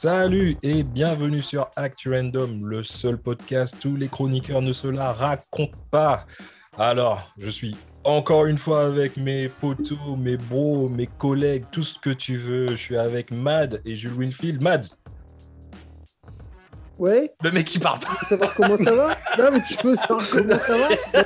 Salut 0.00 0.56
et 0.62 0.84
bienvenue 0.84 1.42
sur 1.42 1.68
Actu 1.74 2.14
Random, 2.14 2.64
le 2.64 2.84
seul 2.84 3.18
podcast 3.18 3.84
où 3.84 3.96
les 3.96 4.06
chroniqueurs 4.06 4.62
ne 4.62 4.70
se 4.70 4.86
la 4.86 5.12
racontent 5.12 5.76
pas. 5.90 6.24
Alors, 6.78 7.32
je 7.36 7.50
suis 7.50 7.76
encore 8.04 8.46
une 8.46 8.58
fois 8.58 8.82
avec 8.86 9.16
mes 9.16 9.48
potos, 9.48 10.16
mes 10.16 10.36
bros, 10.36 10.88
mes 10.88 11.08
collègues, 11.08 11.64
tout 11.72 11.82
ce 11.82 11.98
que 11.98 12.10
tu 12.10 12.36
veux. 12.36 12.68
Je 12.68 12.74
suis 12.76 12.96
avec 12.96 13.32
Mad 13.32 13.82
et 13.84 13.96
Jules 13.96 14.12
Winfield. 14.12 14.62
Mad, 14.62 14.86
Ouais, 17.00 17.34
le 17.42 17.50
mec 17.50 17.66
qui 17.66 17.80
parle 17.80 17.98
pas. 17.98 18.06
tu 18.20 18.24
veux 18.24 18.28
savoir 18.36 18.54
comment 18.54 18.76
ça 18.76 18.94
va 18.94 19.08
Non, 19.36 19.50
mais 19.50 19.62
tu 19.68 19.84
veux 19.84 19.96
savoir 19.96 20.22
comment 20.30 20.58
ça 20.60 20.76
va 20.78 21.22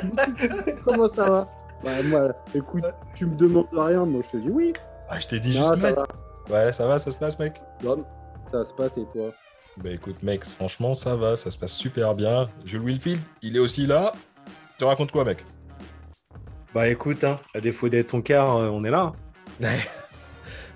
Comment 0.87 1.09
ça 1.09 1.29
va? 1.31 1.45
Bah, 1.85 1.91
moi, 2.07 2.29
écoute, 2.55 2.85
tu 3.15 3.27
me 3.27 3.37
demandes 3.37 3.67
rien, 3.71 4.07
moi 4.07 4.23
je 4.25 4.39
te 4.39 4.43
dis 4.43 4.49
oui. 4.51 4.73
Ah, 5.11 5.21
je 5.21 5.27
t'ai 5.29 5.41
dit 5.41 5.59
Non, 5.59 5.69
juste 5.75 5.83
ça 5.83 5.89
mec. 5.91 5.97
va. 5.97 6.07
Ouais, 6.51 6.73
ça 6.73 6.87
va, 6.87 6.99
ça 6.99 7.11
se 7.11 7.19
passe, 7.19 7.39
mec? 7.39 7.61
Non, 7.85 8.03
ça 8.53 8.65
se 8.65 8.75
passe 8.75 8.99
et 8.99 9.07
toi 9.13 9.33
Bah 9.83 9.91
écoute, 9.91 10.23
mec, 10.23 10.45
franchement, 10.45 10.95
ça 10.95 11.17
va, 11.17 11.37
ça 11.37 11.51
se 11.51 11.59
passe 11.59 11.73
super 11.75 12.15
bien. 12.15 12.45
Jules 12.65 12.83
Winfield, 12.83 13.21
il 13.43 13.57
est 13.57 13.61
aussi 13.61 13.87
là. 13.87 14.13
Tu 14.79 14.85
racontes 14.85 15.13
quoi, 15.13 15.25
mec? 15.25 15.45
Bah 16.75 16.89
écoute, 16.89 17.25
hein, 17.25 17.37
à 17.55 17.61
défaut 17.61 17.89
d'être 17.89 18.09
ton 18.09 18.23
quart, 18.23 18.57
euh, 18.57 18.69
on 18.69 18.85
est 18.85 18.91
là. 18.91 19.13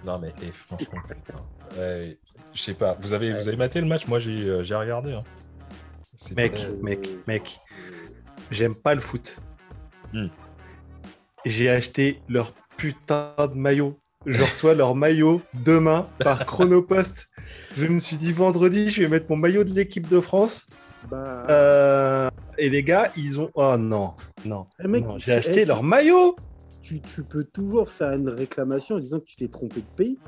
Non, 0.04 0.18
mais 0.20 0.32
eh, 0.42 0.52
franchement, 0.52 1.00
putain. 1.02 1.34
Ouais, 1.76 2.16
je 2.54 2.62
sais 2.62 2.74
pas, 2.74 2.96
vous 3.00 3.12
avez, 3.12 3.32
vous 3.32 3.48
avez 3.48 3.56
maté 3.56 3.80
le 3.80 3.86
match? 3.88 4.06
Moi, 4.06 4.20
j'ai 4.20 4.48
euh, 4.48 4.62
j'ai 4.62 4.76
regardé. 4.76 5.14
Hein. 5.14 5.24
Mec, 6.36 6.60
Euh, 6.60 6.76
mec, 6.80 7.08
mec, 7.26 7.58
j'aime 8.52 8.74
pas 8.76 8.94
le 8.94 9.00
foot. 9.00 9.36
Hmm. 10.12 10.28
J'ai 11.44 11.68
acheté 11.70 12.22
leur 12.28 12.52
putain 12.76 13.34
de 13.38 13.54
maillot. 13.54 13.98
Je 14.26 14.42
reçois 14.44 14.74
leur 14.74 14.94
maillot 14.94 15.42
demain 15.54 16.06
par 16.20 16.46
Chronopost. 16.46 17.28
Je 17.76 17.86
me 17.86 17.98
suis 17.98 18.16
dit 18.16 18.32
vendredi, 18.32 18.88
je 18.90 19.02
vais 19.02 19.08
mettre 19.08 19.26
mon 19.30 19.36
maillot 19.36 19.64
de 19.64 19.70
l'équipe 19.72 20.08
de 20.08 20.20
France. 20.20 20.66
Bah, 21.10 21.46
Euh, 21.50 22.28
et 22.58 22.68
les 22.70 22.82
gars, 22.82 23.10
ils 23.16 23.38
ont. 23.40 23.50
Oh 23.54 23.76
non, 23.78 24.14
non. 24.44 24.66
eh, 24.82 24.88
mec, 24.88 25.04
non, 25.04 25.14
tu- 25.16 25.22
J'ai 25.26 25.32
acheté 25.34 25.60
eh, 25.60 25.64
leur 25.64 25.82
maillot. 25.82 26.34
tu, 26.82 27.00
tu 27.00 27.22
peux 27.22 27.44
toujours 27.44 27.88
faire 27.88 28.12
une 28.12 28.28
réclamation 28.28 28.96
en 28.96 28.98
disant 28.98 29.18
que 29.20 29.24
tu 29.24 29.36
t'es 29.36 29.48
trompé 29.48 29.80
de 29.80 29.86
pays. 29.96 30.18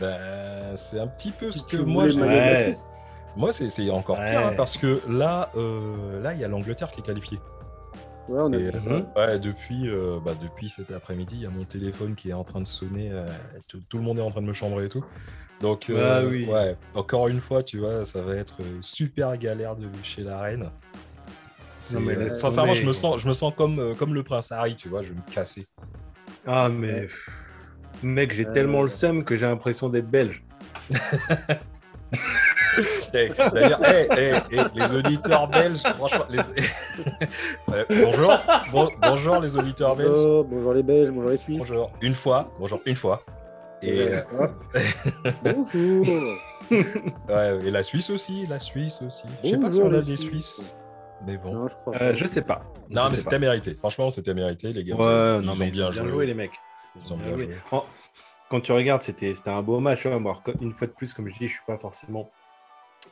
Ben, 0.00 0.74
c'est 0.76 0.98
un 1.00 1.06
petit 1.06 1.30
peu 1.30 1.50
ce 1.50 1.62
Tu 1.64 1.78
que 1.78 1.82
moi 1.82 2.08
j'ai. 2.08 2.20
Ouais. 2.20 2.74
Moi, 3.36 3.52
c'est 3.52 3.68
c'est 3.68 3.88
encore 3.90 4.18
Ouais. 4.18 4.30
pire 4.30 4.46
hein, 4.46 4.54
parce 4.56 4.76
que 4.78 5.00
là, 5.08 5.50
euh, 5.56 6.20
là, 6.22 6.32
il 6.34 6.40
y 6.40 6.44
a 6.44 6.48
l'Angleterre 6.48 6.90
qui 6.90 7.00
est 7.00 7.04
qualifiée. 7.04 7.38
Ouais, 8.28 8.40
on 8.40 8.52
a 8.52 8.56
Et, 8.58 8.72
ça. 8.72 8.90
euh, 8.90 9.02
ouais, 9.16 9.38
depuis, 9.38 9.88
euh, 9.88 10.18
bah, 10.24 10.32
depuis 10.40 10.68
cet 10.68 10.90
après-midi, 10.90 11.36
il 11.36 11.42
y 11.42 11.46
a 11.46 11.50
mon 11.50 11.64
téléphone 11.64 12.14
qui 12.16 12.30
est 12.30 12.34
en 12.34 12.44
train 12.44 12.60
de 12.60 12.66
sonner. 12.66 13.10
euh, 13.12 13.26
tout, 13.68 13.78
tout 13.88 13.98
le 13.98 14.02
monde 14.02 14.18
est 14.18 14.22
en 14.22 14.30
train 14.30 14.40
de 14.42 14.46
me 14.46 14.52
chambrer 14.52 14.86
et 14.86 14.88
tout. 14.90 15.04
Donc, 15.60 15.88
euh, 15.88 16.22
Bah 16.22 16.28
oui. 16.28 16.44
ouais, 16.46 16.76
encore 16.94 17.28
une 17.28 17.40
fois, 17.40 17.62
tu 17.62 17.78
vois, 17.78 18.04
ça 18.04 18.20
va 18.22 18.34
être 18.36 18.56
euh, 18.60 18.78
super 18.82 19.36
galère 19.38 19.74
de 19.76 19.88
chez 20.02 20.22
la 20.22 20.38
reine. 20.38 20.70
Non, 21.92 22.00
mais 22.00 22.16
euh, 22.16 22.28
sincèrement, 22.30 22.74
je 22.74 22.84
me 22.84 22.92
sens, 22.92 23.20
je 23.22 23.28
me 23.28 23.32
sens 23.32 23.52
comme, 23.56 23.78
euh, 23.78 23.94
comme 23.94 24.12
le 24.12 24.22
prince 24.22 24.50
Harry, 24.52 24.74
tu 24.76 24.88
vois, 24.88 25.02
je 25.02 25.08
vais 25.10 25.14
me 25.14 25.32
casser. 25.34 25.66
Ah 26.46 26.68
mais. 26.68 27.08
Mec, 28.02 28.34
j'ai 28.34 28.46
Euh. 28.46 28.52
tellement 28.52 28.82
le 28.82 28.88
seum 28.90 29.24
que 29.24 29.36
j'ai 29.38 29.46
l'impression 29.46 29.88
d'être 29.88 30.10
belge. 30.10 30.42
D'ailleurs, 33.12 33.80
eh, 33.86 34.08
eh, 34.18 34.34
eh, 34.50 34.60
les 34.74 34.92
auditeurs 34.92 35.48
belges, 35.48 35.80
franchement, 35.96 36.26
les... 36.28 36.38
Bonjour, 38.04 38.34
bon- 38.70 38.90
bonjour 39.00 39.40
les 39.40 39.56
auditeurs 39.56 39.96
belges. 39.96 40.08
Bonjour, 40.10 40.44
bonjour 40.44 40.72
les 40.74 40.82
Belges, 40.82 41.10
bonjour 41.10 41.30
les 41.30 41.36
Suisses. 41.38 41.58
Bonjour, 41.60 41.90
une 42.02 42.12
fois, 42.14 42.50
bonjour, 42.58 42.80
une 42.84 42.96
fois. 42.96 43.22
Et, 43.82 44.08
euh, 44.08 44.20
Bonjour. 45.44 46.06
ouais, 46.70 47.66
et 47.66 47.70
la 47.70 47.82
Suisse 47.82 48.10
aussi, 48.10 48.46
la 48.46 48.58
Suisse 48.58 49.02
aussi. 49.06 49.24
Je 49.44 49.50
sais 49.50 49.58
pas 49.58 49.70
si 49.72 49.80
on 49.80 49.92
a 49.92 50.00
des 50.00 50.16
Suisses. 50.16 50.26
Suisses, 50.56 50.76
mais 51.26 51.36
bon. 51.36 51.52
Non, 51.54 51.68
je 51.68 51.74
crois 51.76 51.94
Euh, 52.00 52.14
je 52.14 52.24
sais 52.24 52.42
pas. 52.42 52.64
Non, 52.90 53.04
Je 53.06 53.10
mais 53.12 53.16
c'était 53.16 53.38
mérité. 53.38 53.74
Franchement, 53.74 54.10
c'était 54.10 54.34
mérité, 54.34 54.72
les 54.72 54.82
gars. 54.82 54.94
Ouais, 54.96 55.38
ils 55.40 55.46
non, 55.46 55.52
ont 55.52 55.56
mais 55.56 55.70
bien 55.70 55.90
joué. 55.90 56.26
les 56.26 56.34
mecs. 56.34 56.52
Ils 57.04 57.12
ont 57.12 57.16
bien 57.18 57.36
joué. 57.36 57.56
Quand 58.48 58.60
tu 58.60 58.72
regardes, 58.72 59.02
c'était 59.02 59.34
c'était 59.34 59.50
un 59.50 59.62
beau 59.62 59.80
match. 59.80 60.06
hein. 60.06 60.20
Bon, 60.20 60.30
alors, 60.30 60.42
une 60.60 60.72
fois 60.72 60.86
de 60.86 60.92
plus, 60.92 61.12
comme 61.12 61.28
je 61.28 61.34
dis, 61.38 61.48
je 61.48 61.52
suis 61.54 61.64
pas 61.66 61.76
forcément 61.78 62.30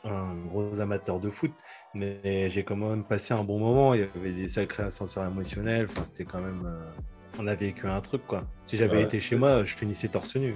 un 0.05 0.35
gros 0.47 0.81
amateur 0.81 1.19
de 1.21 1.29
foot, 1.31 1.53
mais 1.93 2.49
j'ai 2.51 2.65
quand 2.65 2.77
même 2.77 3.05
passé 3.05 3.35
un 3.35 3.43
bon 3.45 3.59
moment. 3.59 3.95
Il 3.95 4.01
y 4.01 4.09
avait 4.17 4.31
des 4.33 4.49
sacrés 4.49 4.85
ascenseurs 4.85 5.25
émotionnels. 5.27 5.87
Enfin, 5.91 6.03
c'était 6.05 6.25
quand 6.25 6.41
même. 6.41 6.65
euh, 6.67 6.85
On 7.39 7.47
a 7.47 7.55
vécu 7.55 7.87
un 7.87 8.01
truc, 8.01 8.23
quoi. 8.27 8.45
Si 8.65 8.77
j'avais 8.77 8.97
Ouais, 8.99 9.03
été 9.03 9.21
chez 9.21 9.37
moi, 9.37 9.65
je 9.65 9.75
finissais 9.75 10.09
torse 10.09 10.37
nu. 10.37 10.55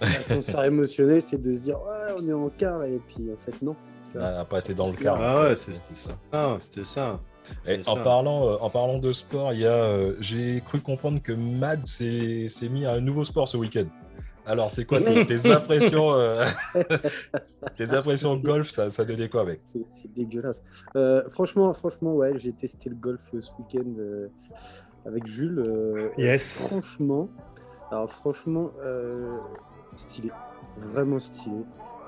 L'ascenseur 0.00 0.64
émotionnel, 0.64 1.20
c'est 1.20 1.40
de 1.40 1.52
se 1.52 1.60
dire 1.62 1.76
ouais, 1.82 2.14
on 2.18 2.26
est 2.26 2.32
en 2.32 2.48
quart 2.48 2.84
et 2.84 3.00
puis 3.06 3.30
en 3.32 3.36
fait 3.36 3.60
non. 3.62 3.76
Ah, 4.18 4.44
pas 4.48 4.58
été 4.58 4.72
dans 4.74 4.88
le 4.88 4.94
quart. 4.94 5.18
Ah 5.20 5.42
ouais, 5.42 5.56
c'était 5.56 5.94
ça. 5.94 6.16
Ah, 6.32 6.56
c'était 6.58 6.84
ça. 6.84 7.20
Et 7.66 7.80
en 7.86 7.96
ça. 7.96 8.02
parlant, 8.02 8.46
euh, 8.48 8.56
en 8.60 8.70
parlant 8.70 8.98
de 8.98 9.12
sport, 9.12 9.52
il 9.52 9.60
y 9.60 9.66
a, 9.66 9.72
euh, 9.72 10.14
j'ai 10.20 10.62
cru 10.64 10.80
comprendre 10.80 11.20
que 11.22 11.32
Mad 11.32 11.86
s'est 11.86 12.46
s'est 12.48 12.68
mis 12.68 12.86
à 12.86 12.92
un 12.92 13.00
nouveau 13.00 13.24
sport 13.24 13.46
ce 13.48 13.56
week-end. 13.56 13.84
Alors, 14.46 14.70
c'est 14.70 14.84
quoi 14.84 15.00
tes, 15.02 15.26
tes 15.26 15.50
impressions 15.52 16.12
euh, 16.14 16.46
Tes 17.76 17.92
impressions 17.94 18.36
golf, 18.36 18.70
ça, 18.70 18.88
ça 18.90 19.04
donnait 19.04 19.28
quoi, 19.28 19.44
mec 19.44 19.60
C'est- 19.72 19.84
C'est 19.88 20.12
dégueulasse. 20.14 20.62
Euh, 20.96 21.22
franchement, 21.28 21.72
franchement, 21.74 22.14
ouais, 22.14 22.32
j'ai 22.38 22.52
testé 22.52 22.88
le 22.88 22.96
golf 22.96 23.20
ce 23.32 23.50
week-end 23.58 23.88
euh, 23.98 24.28
avec 25.06 25.26
Jules. 25.26 25.62
euh, 25.68 26.10
Yes. 26.18 26.66
Franchement, 26.68 27.28
alors 27.90 28.10
franchement, 28.10 28.70
euh, 28.82 29.36
stylé, 29.96 30.30
vraiment 30.76 31.18
stylé. 31.18 31.64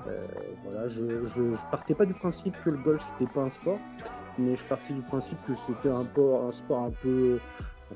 Euh, 0.07 0.25
voilà, 0.65 0.87
je, 0.89 1.23
je, 1.25 1.53
je 1.53 1.61
partais 1.71 1.93
pas 1.95 2.05
du 2.05 2.13
principe 2.13 2.53
que 2.63 2.69
le 2.69 2.77
golf 2.77 3.01
c'était 3.01 3.31
pas 3.31 3.41
un 3.41 3.49
sport, 3.49 3.79
mais 4.37 4.55
je 4.55 4.63
partais 4.65 4.93
du 4.93 5.01
principe 5.01 5.37
que 5.45 5.53
c'était 5.55 5.89
un 5.89 6.03
sport 6.51 6.83
un 6.83 6.91
peu, 6.91 7.39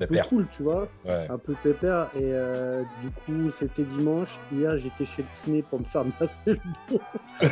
un 0.00 0.06
peu 0.06 0.18
cool, 0.28 0.46
tu 0.56 0.62
vois 0.62 0.86
Ouais. 1.04 1.26
un 1.28 1.38
peu 1.38 1.54
pépère 1.62 2.08
et 2.14 2.20
euh, 2.22 2.82
du 3.02 3.10
coup 3.10 3.50
c'était 3.50 3.82
dimanche 3.82 4.28
hier 4.52 4.76
j'étais 4.78 5.04
chez 5.06 5.22
le 5.22 5.28
kiné 5.44 5.62
pour 5.62 5.80
me 5.80 5.84
faire 5.84 6.04
masser 6.20 6.36
le 6.46 6.56
dos 6.90 7.00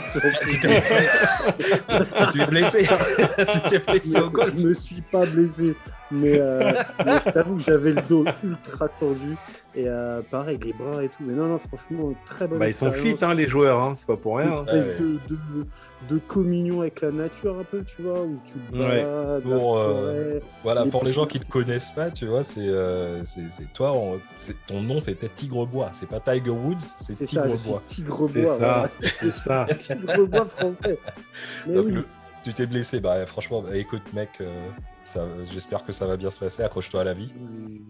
tu 0.49 2.39
t'es 2.39 2.47
blessé 2.47 2.87
Tu 3.51 3.61
t'es 3.69 3.79
blessé 3.81 4.21
au 4.21 4.31
golf 4.31 4.55
je 4.57 4.67
me 4.67 4.75
suis 4.75 5.01
pas 5.03 5.27
blessé 5.27 5.75
mais, 6.11 6.39
euh, 6.39 6.73
mais 7.05 7.13
je 7.27 7.31
t'avoue 7.31 7.57
que 7.57 7.63
j'avais 7.63 7.91
le 7.93 8.03
dos 8.03 8.25
ultra 8.45 8.89
tendu 8.89 9.37
et 9.75 9.89
euh, 9.89 10.21
pareil 10.31 10.59
les 10.63 10.73
bras 10.73 11.03
et 11.03 11.09
tout 11.09 11.23
mais 11.23 11.35
non 11.35 11.47
non 11.47 11.59
franchement 11.59 12.13
très 12.25 12.47
bonne 12.47 12.59
Bah, 12.61 12.69
ils 12.69 12.75
sont 12.75 12.93
fit, 12.93 13.17
hein, 13.23 13.35
les 13.35 13.49
joueurs. 13.49 13.83
Hein. 13.83 13.93
C'est 13.97 14.07
pas 14.07 14.17
pour 14.17 14.39
Une 14.41 14.49
rien. 14.49 14.59
hein. 14.59 14.65
espèce 14.67 14.87
Ouais. 14.89 15.05
de, 15.05 15.35
de, 15.35 15.67
de 16.11 16.19
communion 16.19 16.83
avec 16.83 17.01
la 17.01 17.11
nature 17.11 17.59
un 17.59 17.65
peu 17.65 17.83
tu 17.83 18.03
vois 18.03 18.23
où 18.23 18.39
tu 18.45 18.53
te 18.53 18.77
Ouais. 18.77 19.03
balades, 19.03 19.45
la 19.47 19.57
Pour, 19.59 19.79
euh, 19.79 19.85
forêt. 19.85 20.43
Voilà, 20.63 20.85
Les 20.85 20.91
pour 20.91 21.05
les 21.05 21.13
gens 21.13 21.27
qui 21.27 21.41
te 21.41 21.47
connaissent 21.47 21.91
pas, 21.91 22.11
tu 22.11 22.27
vois, 22.27 22.43
c'est 22.43 22.69
euh, 22.69 23.25
c'est 23.25 23.73
toi, 23.73 23.93
on- 23.95 24.21
ton 24.67 24.83
nom 24.83 25.01
c'était 25.01 25.29
Tigrebois. 25.29 25.89
C'est 25.93 26.09
pas 26.09 26.21
Tiger 26.21 26.51
Woods, 26.51 26.77
c'est 26.99 27.19
Tigrebois. 27.25 27.83
tigre 27.87 28.29
C'est 28.31 28.43
bois 28.43 28.55
ça. 28.55 28.91
C'est 29.21 29.31
ça. 29.33 29.67
tigre 29.77 30.27
bois 30.27 30.47
français 30.47 30.99
mais 31.67 31.75
Donc, 31.75 31.87
oui 31.87 31.93
le- 31.95 32.05
tu 32.45 32.55
t'es 32.55 32.67
blessé, 32.67 33.01
bah 33.01 33.27
franchement, 33.27 33.61
bah, 33.63 33.77
écoute 33.77 34.03
mec, 34.13 34.29
euh, 34.41 34.47
ça- 35.05 35.27
j'espère 35.53 35.85
que 35.85 35.91
ça 35.93 36.07
va 36.07 36.17
bien 36.17 36.31
se 36.31 36.39
passer, 36.39 36.63
accroche-toi 36.63 37.01
à 37.01 37.05
la 37.05 37.15
vie. 37.15 37.33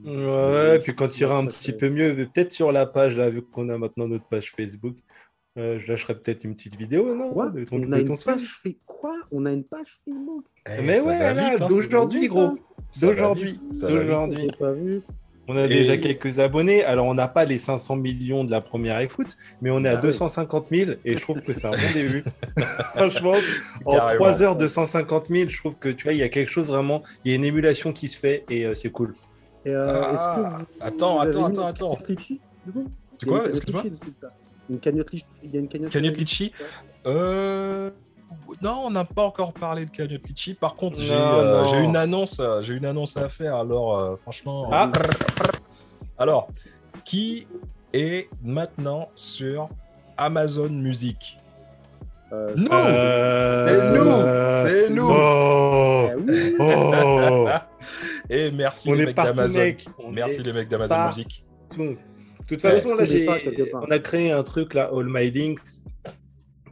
Ouais, 0.05 0.79
puis 0.79 0.95
quand 0.95 1.15
il 1.19 1.23
ira 1.23 1.37
un 1.37 1.47
petit 1.47 1.73
peu 1.73 1.91
mieux, 1.91 2.15
peut-être 2.15 2.53
sur 2.53 2.73
la 2.73 2.87
page, 2.87 3.17
là, 3.17 3.29
vu 3.29 3.43
qu'on 3.43 3.69
a 3.69 3.77
maintenant 3.77 4.09
notre 4.09 4.25
page 4.27 4.53
Facebook, 4.57 4.95
euh, 5.59 5.79
je 5.81 5.91
lâcherai 5.91 6.15
peut-être 6.15 6.45
une 6.45 6.55
petite 6.55 6.77
vidéo, 6.77 7.15
non 7.15 7.31
Quoi 7.31 7.49
de 7.49 7.65
ton, 7.65 7.77
On 7.77 7.79
de 7.81 7.93
a 7.93 8.03
ton 8.05 8.15
une 8.15 8.23
page 8.25 8.43
fait 8.63 8.77
quoi 8.87 9.15
On 9.33 9.47
a 9.47 9.53
une 9.53 9.65
page 9.65 9.89
Facebook 10.05 10.45
Eh, 10.67 10.83
Mais 10.83 10.97
ça 10.97 11.09
ouais, 11.09 11.19
là, 11.35 11.55
hein. 11.61 11.67
d'aujourd'hui, 11.67 12.27
gros. 12.29 12.59
D'aujourd'hui. 13.01 13.59
D'aujourd'hui. 13.81 14.49
J'ai 14.51 14.59
pas 14.59 14.73
vu. 14.73 15.03
On 15.49 15.57
a 15.57 15.65
Et- 15.65 15.69
déjà 15.69 15.97
quelques 15.97 16.41
abonnés. 16.41 16.83
Alors, 16.83 17.07
on 17.07 17.15
n'a 17.15 17.29
pas 17.29 17.45
les 17.45 17.59
500 17.59 17.95
millions 17.97 18.43
de 18.43 18.51
la 18.51 18.61
première 18.61 18.99
écoute, 19.01 19.37
mais 19.63 19.71
on 19.71 19.85
est 19.85 19.89
à 19.89 19.93
Ah 19.93 20.01
oui. 20.03 20.09
250 20.09 20.69
000 20.73 20.91
et 21.05 21.15
je 21.15 21.21
trouve 21.21 21.41
que 21.41 21.53
c'est 21.55 21.69
un 21.69 21.71
bon 21.71 21.77
début. 21.95 22.25
Franchement, 22.97 23.35
en 23.85 23.95
Carrément. 23.95 24.15
3 24.17 24.43
heures, 24.43 24.57
250 24.57 25.29
000, 25.31 25.49
je 25.49 25.57
trouve 25.59 25.75
que 25.79 25.89
tu 25.89 26.03
vois, 26.05 26.13
il 26.15 26.19
y 26.19 26.23
a 26.25 26.29
quelque 26.29 26.51
chose 26.51 26.67
vraiment, 26.67 27.03
il 27.25 27.31
y 27.31 27.35
a 27.35 27.37
une 27.37 27.45
émulation 27.45 27.93
qui 27.93 28.09
se 28.09 28.19
fait 28.19 28.45
et 28.51 28.67
euh, 28.67 28.75
c'est 28.75 28.91
cool. 28.91 29.15
Et, 29.65 29.71
euh, 29.71 29.87
Ah, 29.89 30.13
est-ce 30.13 30.25
que 30.25 30.41
vous- 30.41 30.67
attends, 30.81 31.15
vous 31.15 31.21
attends, 31.23 31.45
attends, 31.47 31.67
attends. 31.69 31.99
litchi, 32.09 32.41
du 32.67 32.73
coup? 32.73 32.89
Excuse-moi 33.49 33.85
Une 34.71 34.79
cagnotte 34.81 35.13
litchi- 35.13 35.27
Il 35.43 35.51
y 35.55 35.57
a 35.57 35.61
une 35.61 35.69
cagnotte 35.69 35.91
Cagnotte 35.93 36.17
litchi 36.17 36.45
Litchi 36.45 36.55
Euh. 37.07 37.91
Non, 38.61 38.83
on 38.87 38.91
n'a 38.91 39.05
pas 39.05 39.23
encore 39.25 39.53
parlé 39.53 39.87
de 39.87 39.91
Cagnotte 39.91 40.27
Litchi. 40.27 40.55
Par 40.55 40.75
contre, 40.75 41.01
j'ai 41.01 41.15
euh, 41.15 41.83
une 41.83 41.95
annonce, 41.97 42.41
j'ai 42.61 42.75
une 42.75 42.85
annonce 42.85 43.17
à 43.17 43.29
faire. 43.29 43.55
Alors, 43.57 43.97
euh, 43.97 44.17
franchement. 44.17 44.69
Ah. 44.73 44.91
Alors, 46.19 46.49
qui 47.05 47.47
est 47.93 48.29
maintenant 48.43 49.09
sur 49.15 49.69
Amazon 50.17 50.69
Music? 50.71 51.39
Euh, 52.33 52.53
Nous 52.57 52.69
Euh, 52.73 53.69
C'est 53.79 53.99
nous 53.99 54.67
C'est 54.67 54.91
nous 54.91 55.09
Oh, 55.09 56.09
ah 56.11 56.17
oui. 56.19 56.57
oh. 56.59 57.49
Et 58.29 58.51
merci 58.51 58.91
On 58.91 58.95
les 58.95 59.07
mecs 59.07 59.17
d'Amazon. 59.17 59.61
mec. 59.61 59.87
Merci 60.13 60.41
est 60.41 60.43
les 60.43 60.53
mecs 60.53 60.69
d'Amazon 60.69 61.07
Music. 61.07 61.45
De 62.49 62.55
toute 62.55 62.65
Ouais. 62.65 62.73
façon, 62.73 62.95
là, 62.95 63.05
pas 63.71 63.81
on 63.87 63.91
a 63.91 63.99
créé 63.99 64.31
un 64.31 64.43
truc 64.45 64.75
là, 64.75 64.91
All 64.95 65.07
My 65.09 65.31
Links, 65.31 65.83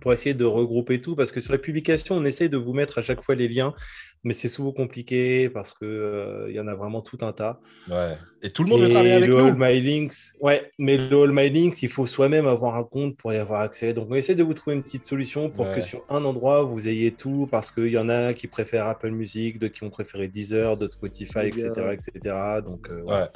pour 0.00 0.12
essayer 0.12 0.35
de 0.35 0.44
regrouper 0.44 0.99
tout, 0.99 1.17
parce 1.17 1.32
que 1.32 1.41
sur 1.41 1.53
la 1.53 1.59
publication, 1.59 2.17
on 2.17 2.25
essaye 2.25 2.49
de 2.49 2.56
vous 2.59 2.73
mettre 2.75 2.99
à 2.99 3.03
chaque 3.03 3.23
fois 3.23 3.35
les 3.35 3.49
liens, 3.49 3.75
mais 4.23 4.35
c'est 4.35 4.49
souvent 4.49 4.71
compliqué 4.71 5.49
parce 5.49 5.73
qu'il 5.73 5.88
euh, 5.88 6.47
il 6.49 6.55
y 6.55 6.61
en 6.61 6.69
a 6.69 6.75
vraiment 6.75 7.00
tout 7.00 7.17
un 7.23 7.32
tas. 7.32 7.59
Ouais. 7.91 8.17
Et 8.43 8.50
tout 8.50 8.62
le 8.65 8.69
monde 8.71 8.82
veut 8.82 8.88
travailler 8.88 9.15
avec 9.15 9.29
le 9.29 9.37
nous. 9.37 9.47
All 9.47 9.56
My 9.59 9.81
Links, 9.81 10.15
ouais, 10.41 10.71
mais 10.79 10.97
le 10.99 11.23
All 11.23 11.32
My 11.32 11.49
Links, 11.50 11.82
il 11.82 11.88
faut 11.88 12.06
soi-même 12.06 12.47
avoir 12.47 12.77
un 12.77 12.85
compte 12.85 13.17
pour 13.17 13.32
y 13.32 13.37
avoir 13.38 13.62
accès. 13.62 13.94
Donc, 13.94 14.09
on 14.11 14.15
essaie 14.15 14.35
de 14.35 14.43
vous 14.44 14.55
trouver 14.55 14.77
une 14.77 14.82
petite 14.82 15.06
solution 15.06 15.50
pour 15.50 15.67
Ouais. 15.67 15.75
que 15.77 15.81
sur 15.81 16.05
un 16.11 16.23
endroit, 16.25 16.62
vous 16.62 16.87
ayez 16.87 17.11
tout, 17.12 17.49
parce 17.50 17.70
qu'il 17.70 17.88
y 17.88 17.99
en 17.99 18.09
a 18.11 18.32
qui 18.35 18.47
préfèrent 18.47 18.87
Apple 18.87 19.11
Music, 19.11 19.59
d'autres 19.59 19.75
qui 19.75 19.85
ont 19.85 19.91
préféré 19.91 20.29
Deezer, 20.29 20.77
d'autres 20.77 20.93
Spotify, 20.93 21.47
etc., 21.47 21.70
etc. 21.93 22.37
Donc, 22.67 22.88
euh, 22.91 23.03
Ouais. 23.03 23.27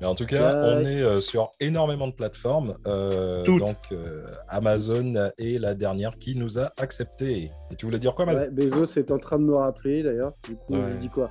Mais 0.00 0.06
en 0.06 0.14
tout 0.14 0.26
cas, 0.26 0.54
on 0.64 0.80
est 0.80 1.00
euh, 1.02 1.20
sur 1.20 1.50
énormément 1.60 2.08
de 2.08 2.12
plateformes. 2.12 2.76
euh, 2.86 3.42
Toutes. 3.44 3.60
donc, 3.60 3.76
euh, 3.92 4.26
Amazon 4.48 5.30
est 5.38 5.58
la 5.60 5.74
dernière 5.74 6.16
qui 6.18 6.36
nous 6.36 6.58
a 6.58 6.72
accepté. 6.78 7.48
Et 7.70 7.76
tu 7.76 7.86
voulais 7.86 7.98
dire 7.98 8.14
quoi, 8.14 8.26
Mal 8.26 8.36
Ouais, 8.36 8.50
Bezos 8.50 8.98
est 8.98 9.10
en 9.12 9.18
train 9.18 9.38
de 9.38 9.44
me 9.44 9.54
rappeler 9.56 10.02
d'ailleurs. 10.02 10.32
Du 10.48 10.56
coup, 10.56 10.74
Ouais. 10.74 10.92
je 10.92 10.96
dis 10.98 11.08
quoi? 11.08 11.30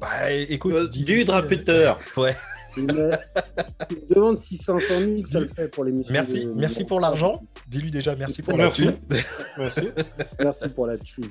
Bah, 0.00 0.30
écoute, 0.32 0.74
Euh, 0.74 0.88
dis- 0.88 1.04
du 1.04 1.24
drapeteur. 1.24 1.98
Ouais. 2.16 2.34
Il 2.76 2.84
me 2.84 3.10
il 3.90 3.96
me 3.96 4.14
demande 4.14 4.38
si 4.38 4.56
500 4.56 5.00
000 5.00 5.24
ça 5.24 5.40
le 5.40 5.48
fait 5.48 5.66
pour 5.68 5.82
l'émission. 5.84 6.12
Merci, 6.12 6.44
de- 6.46 6.52
merci 6.54 6.84
pour 6.84 7.00
l'argent. 7.00 7.34
Dis-lui 7.68 7.90
déjà 7.90 8.14
merci 8.14 8.42
pour 8.42 8.56
Merci. 8.56 8.84
la 8.84 8.92
Merci. 9.58 9.80
Merci 10.38 10.68
pour 10.68 10.86
la 10.86 10.96
thune. 10.96 11.26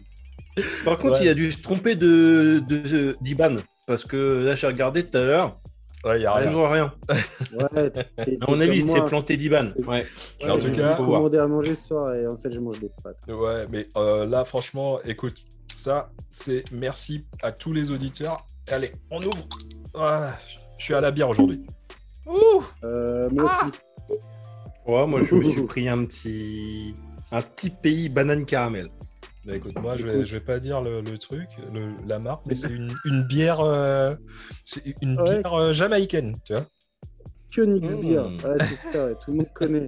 Par 0.84 0.98
contre, 0.98 1.20
Ouais. 1.22 1.26
il 1.28 1.30
a 1.30 1.34
dû 1.34 1.50
se 1.54 1.62
tromper 1.62 1.96
de, 1.96 2.62
de, 2.68 3.16
d'Iban, 3.22 3.56
parce 3.88 4.04
que 4.04 4.44
là, 4.44 4.56
j'ai 4.56 4.68
regardé 4.68 5.06
tout 5.06 5.18
à 5.18 5.22
l'heure, 5.24 5.58
Ouais, 6.06 6.22
y 6.22 6.26
a 6.26 6.32
il 6.42 6.44
rien. 6.44 6.50
ne 6.50 6.56
voit 6.56 6.72
rien. 6.72 6.94
Ouais, 7.54 7.92
À 8.42 8.52
mon 8.52 8.60
avis, 8.62 8.78
il 8.78 8.80
comme 8.86 8.88
s'est 8.90 9.00
moi. 9.00 9.06
planté 9.08 9.36
d'Iban. 9.38 9.70
Ouais. 9.86 10.06
En 10.48 10.58
tout 10.58 10.68
J'ai 10.68 10.72
cas, 10.74 10.96
voir. 10.96 10.98
commandé 11.20 11.38
à 11.38 11.48
manger 11.48 11.76
ce 11.76 11.88
soir 11.88 12.14
et 12.14 12.26
en 12.28 12.38
fait, 12.38 12.52
je 12.52 12.60
mange 12.62 12.80
des 12.80 12.90
pâtes. 13.04 13.18
Ouais, 13.28 13.66
mais 13.70 13.88
euh, 13.98 14.26
là, 14.26 14.46
franchement, 14.46 15.00
écoute, 15.04 15.36
ça, 15.74 16.10
c'est 16.30 16.64
merci 16.72 17.26
à 17.44 17.52
tous 17.52 17.74
les 17.74 17.92
auditeurs. 17.92 18.38
Allez, 18.72 18.92
on 19.12 19.18
ouvre. 19.20 19.48
Voilà, 19.94 20.38
je 20.78 20.84
suis 20.86 20.94
à 20.94 21.02
la 21.02 21.12
bière 21.12 21.30
aujourd'hui. 21.30 21.66
Ouh 22.28 22.64
Euh, 22.84 23.28
moi 23.32 23.50
Ah 23.50 23.66
aussi. 23.68 24.20
Ouais, 24.88 25.06
moi, 25.08 25.22
je 25.24 25.36
me 25.36 25.44
suis 25.44 25.62
pris 25.68 25.90
un 25.90 26.06
petit, 26.06 26.94
un 27.32 27.42
petit 27.42 27.70
pays 27.72 28.08
banane 28.10 28.46
caramel. 28.46 28.90
Bah, 29.46 29.56
écoute, 29.56 29.76
moi, 29.80 29.96
je 29.96 30.06
vais, 30.08 30.26
je 30.26 30.34
vais 30.38 30.44
pas 30.44 30.60
dire 30.60 30.82
le, 30.82 31.02
le 31.02 31.18
truc, 31.18 31.48
le- 31.74 31.96
la 32.08 32.20
marque, 32.20 32.46
mais 32.46 32.56
c'est 32.56 32.72
une, 32.74 32.94
une 33.06 33.24
bière, 33.24 33.62
euh, 33.62 34.16
c'est 34.66 34.84
une 35.02 35.16
Ouais. 35.16 35.40
bière 35.42 35.54
euh, 35.54 35.72
jamaïcaine, 35.74 36.36
tu 36.44 36.54
vois. 36.54 36.66
Königs 37.52 37.84
Mmh. 37.84 38.46
Ouais, 38.46 38.58
c'est 38.60 38.92
ça, 38.92 39.06
ouais, 39.06 39.16
tout 39.16 39.32
le 39.32 39.38
monde 39.38 39.54
connaît. 39.54 39.88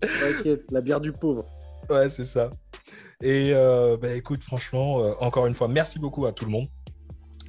La 0.70 0.80
bière 0.80 1.00
du 1.00 1.12
pauvre. 1.12 1.46
Ouais, 1.88 2.08
c'est 2.10 2.24
ça. 2.24 2.50
Et 3.22 3.52
euh, 3.54 3.96
bah, 3.96 4.12
écoute, 4.14 4.42
franchement, 4.42 5.00
euh, 5.02 5.12
encore 5.20 5.46
une 5.46 5.54
fois, 5.54 5.68
merci 5.68 5.98
beaucoup 5.98 6.26
à 6.26 6.32
tout 6.32 6.44
le 6.44 6.50
monde. 6.50 6.66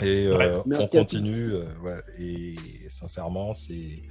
Et 0.01 0.27
euh, 0.27 0.61
Ouais, 0.65 0.77
on 0.77 0.87
continue. 0.87 1.49
euh, 1.51 1.65
ouais, 1.81 2.01
et 2.19 2.55
sincèrement, 2.89 3.53
c'est 3.53 4.03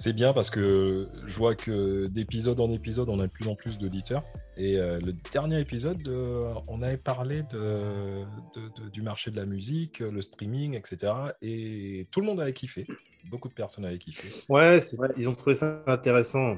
c'est 0.00 0.12
bien 0.14 0.32
parce 0.32 0.48
que 0.50 1.08
je 1.26 1.36
vois 1.36 1.54
que 1.54 2.06
d'épisode 2.06 2.58
en 2.60 2.70
épisode, 2.72 3.08
on 3.10 3.20
a 3.20 3.26
de 3.26 3.32
plus 3.32 3.46
en 3.48 3.54
plus 3.54 3.76
d'auditeurs. 3.78 4.24
Et 4.56 4.78
euh, 4.78 4.98
le 5.00 5.12
dernier 5.32 5.60
épisode, 5.60 6.06
euh, 6.08 6.54
on 6.68 6.82
avait 6.82 6.96
parlé 6.96 7.42
de, 7.52 8.22
de- 8.54 8.82
de- 8.84 8.88
du 8.90 9.02
marché 9.02 9.30
de 9.30 9.36
la 9.36 9.44
musique, 9.46 10.00
le 10.00 10.20
streaming, 10.22 10.74
etc. 10.74 11.12
Et 11.42 12.06
tout 12.10 12.20
le 12.20 12.26
monde 12.26 12.40
avait 12.40 12.52
kiffé. 12.52 12.86
Beaucoup 13.30 13.48
de 13.48 13.54
personnes 13.54 13.84
avaient 13.84 13.98
kiffé. 13.98 14.28
Ouais, 14.48 14.80
c'est- 14.80 14.98
Ouais. 14.98 15.08
ils 15.18 15.28
ont 15.28 15.34
trouvé 15.34 15.54
ça 15.54 15.82
intéressant. 15.86 16.56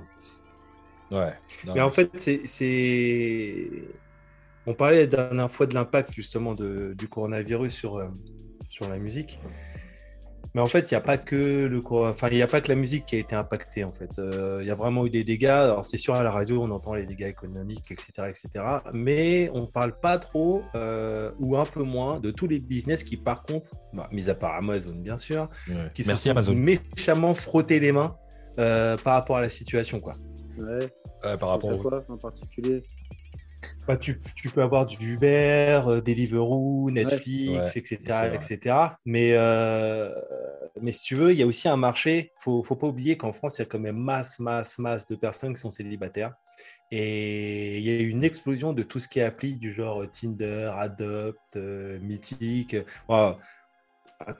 Ouais. 1.11 1.35
Non, 1.67 1.75
Mais 1.75 1.81
en 1.81 1.91
fait, 1.91 2.11
c'est. 2.17 3.69
On 4.67 4.75
parlait 4.75 5.01
la 5.01 5.07
dernière 5.07 5.51
fois 5.51 5.67
de 5.67 5.75
l'impact 5.75 6.13
justement 6.13 6.55
de- 6.55 6.95
du 6.97 7.09
coronavirus 7.09 7.75
sur, 7.75 7.97
euh, 7.97 8.07
sur 8.69 8.89
la 8.89 8.99
musique. 8.99 9.41
Mais 10.55 10.61
en 10.61 10.67
fait, 10.67 10.91
il 10.91 10.95
n'y 10.95 10.99
a 10.99 11.01
pas 11.01 11.17
que 11.17 11.67
le 11.67 11.81
enfin, 11.91 12.29
il 12.31 12.37
n'y 12.37 12.43
a 12.43 12.47
pas 12.47 12.61
que 12.61 12.69
la 12.69 12.75
musique 12.75 13.07
qui 13.07 13.17
a 13.17 13.19
été 13.19 13.35
impactée 13.35 13.85
en 13.85 13.93
fait. 13.93 14.19
Euh, 14.19 14.59
Il 14.61 14.67
y 14.67 14.71
a 14.71 14.75
vraiment 14.75 15.07
eu 15.07 15.11
des 15.11 15.25
dégâts. 15.25 15.47
Alors 15.47 15.87
c'est 15.87 15.97
sûr 15.97 16.15
à 16.15 16.23
la 16.23 16.31
radio, 16.31 16.63
on 16.63 16.71
entend 16.71 16.95
les 16.95 17.07
dégâts 17.07 17.29
économiques, 17.29 17.91
etc., 17.91 18.29
etc. 18.29 18.65
Mais 18.93 19.51
on 19.55 19.67
parle 19.67 19.99
pas 19.99 20.19
trop 20.19 20.63
euh, 20.75 21.31
ou 21.41 21.57
un 21.57 21.65
peu 21.65 21.83
moins 21.83 22.21
de 22.21 22.31
tous 22.31 22.47
les 22.47 22.59
business 22.59 23.03
qui, 23.03 23.17
par 23.17 23.43
contre, 23.43 23.71
bah, 23.95 24.09
mis 24.13 24.29
à 24.29 24.35
part 24.35 24.55
Amazon 24.55 24.95
bien 24.95 25.17
sûr, 25.17 25.49
ouais. 25.69 25.91
qui 25.95 26.05
Merci 26.07 26.25
se 26.25 26.25
sont 26.25 26.31
Amazon. 26.31 26.55
méchamment 26.55 27.35
frotté 27.35 27.81
les 27.81 27.93
mains 27.93 28.17
euh, 28.59 28.97
par 28.99 29.15
rapport 29.15 29.39
à 29.39 29.41
la 29.41 29.49
situation 29.49 30.01
quoi. 30.01 30.13
Ouais, 30.59 30.87
par 31.39 31.49
rapport 31.49 31.71
au... 31.71 31.79
quoi 31.79 32.05
en 32.09 32.19
particulier? 32.19 32.83
Bah, 33.87 33.97
tu, 33.97 34.21
tu 34.37 34.49
peux 34.49 34.63
avoir 34.63 34.87
du 34.87 35.15
Uber, 35.15 35.83
euh, 35.87 36.01
Deliveroo, 36.01 36.91
Netflix, 36.91 37.51
Ouais, 37.51 37.67
etc., 37.75 37.99
etc. 38.35 38.77
Mais, 39.05 39.33
euh, 39.33 40.13
mais 40.81 40.93
si 40.93 41.03
tu 41.03 41.15
veux, 41.17 41.33
il 41.33 41.39
y 41.39 41.43
a 41.43 41.47
aussi 41.47 41.69
un 41.69 41.77
marché. 41.77 42.33
Il 42.39 42.43
faut, 42.43 42.63
faut 42.63 42.77
pas 42.77 42.87
oublier 42.87 43.17
qu'en 43.17 43.33
France, 43.33 43.59
il 43.59 43.63
y 43.63 43.65
a 43.65 43.67
quand 43.67 43.81
même 43.81 43.97
masse, 43.97 44.39
masse, 44.39 44.79
masse 44.79 45.07
de 45.07 45.17
personnes 45.17 45.55
qui 45.55 45.61
sont 45.61 45.71
célibataires. 45.71 46.35
Et 46.91 47.79
il 47.79 47.85
y 47.85 47.91
a 47.91 48.01
eu 48.01 48.09
une 48.09 48.23
explosion 48.23 48.73
de 48.73 48.83
tout 48.83 48.99
ce 48.99 49.09
qui 49.09 49.19
est 49.19 49.23
appli 49.23 49.57
du 49.57 49.73
genre 49.73 50.05
Tinder, 50.13 50.71
Adopt, 50.77 51.57
euh, 51.57 51.99
Mythique. 52.01 52.77
Wow. 53.09 53.37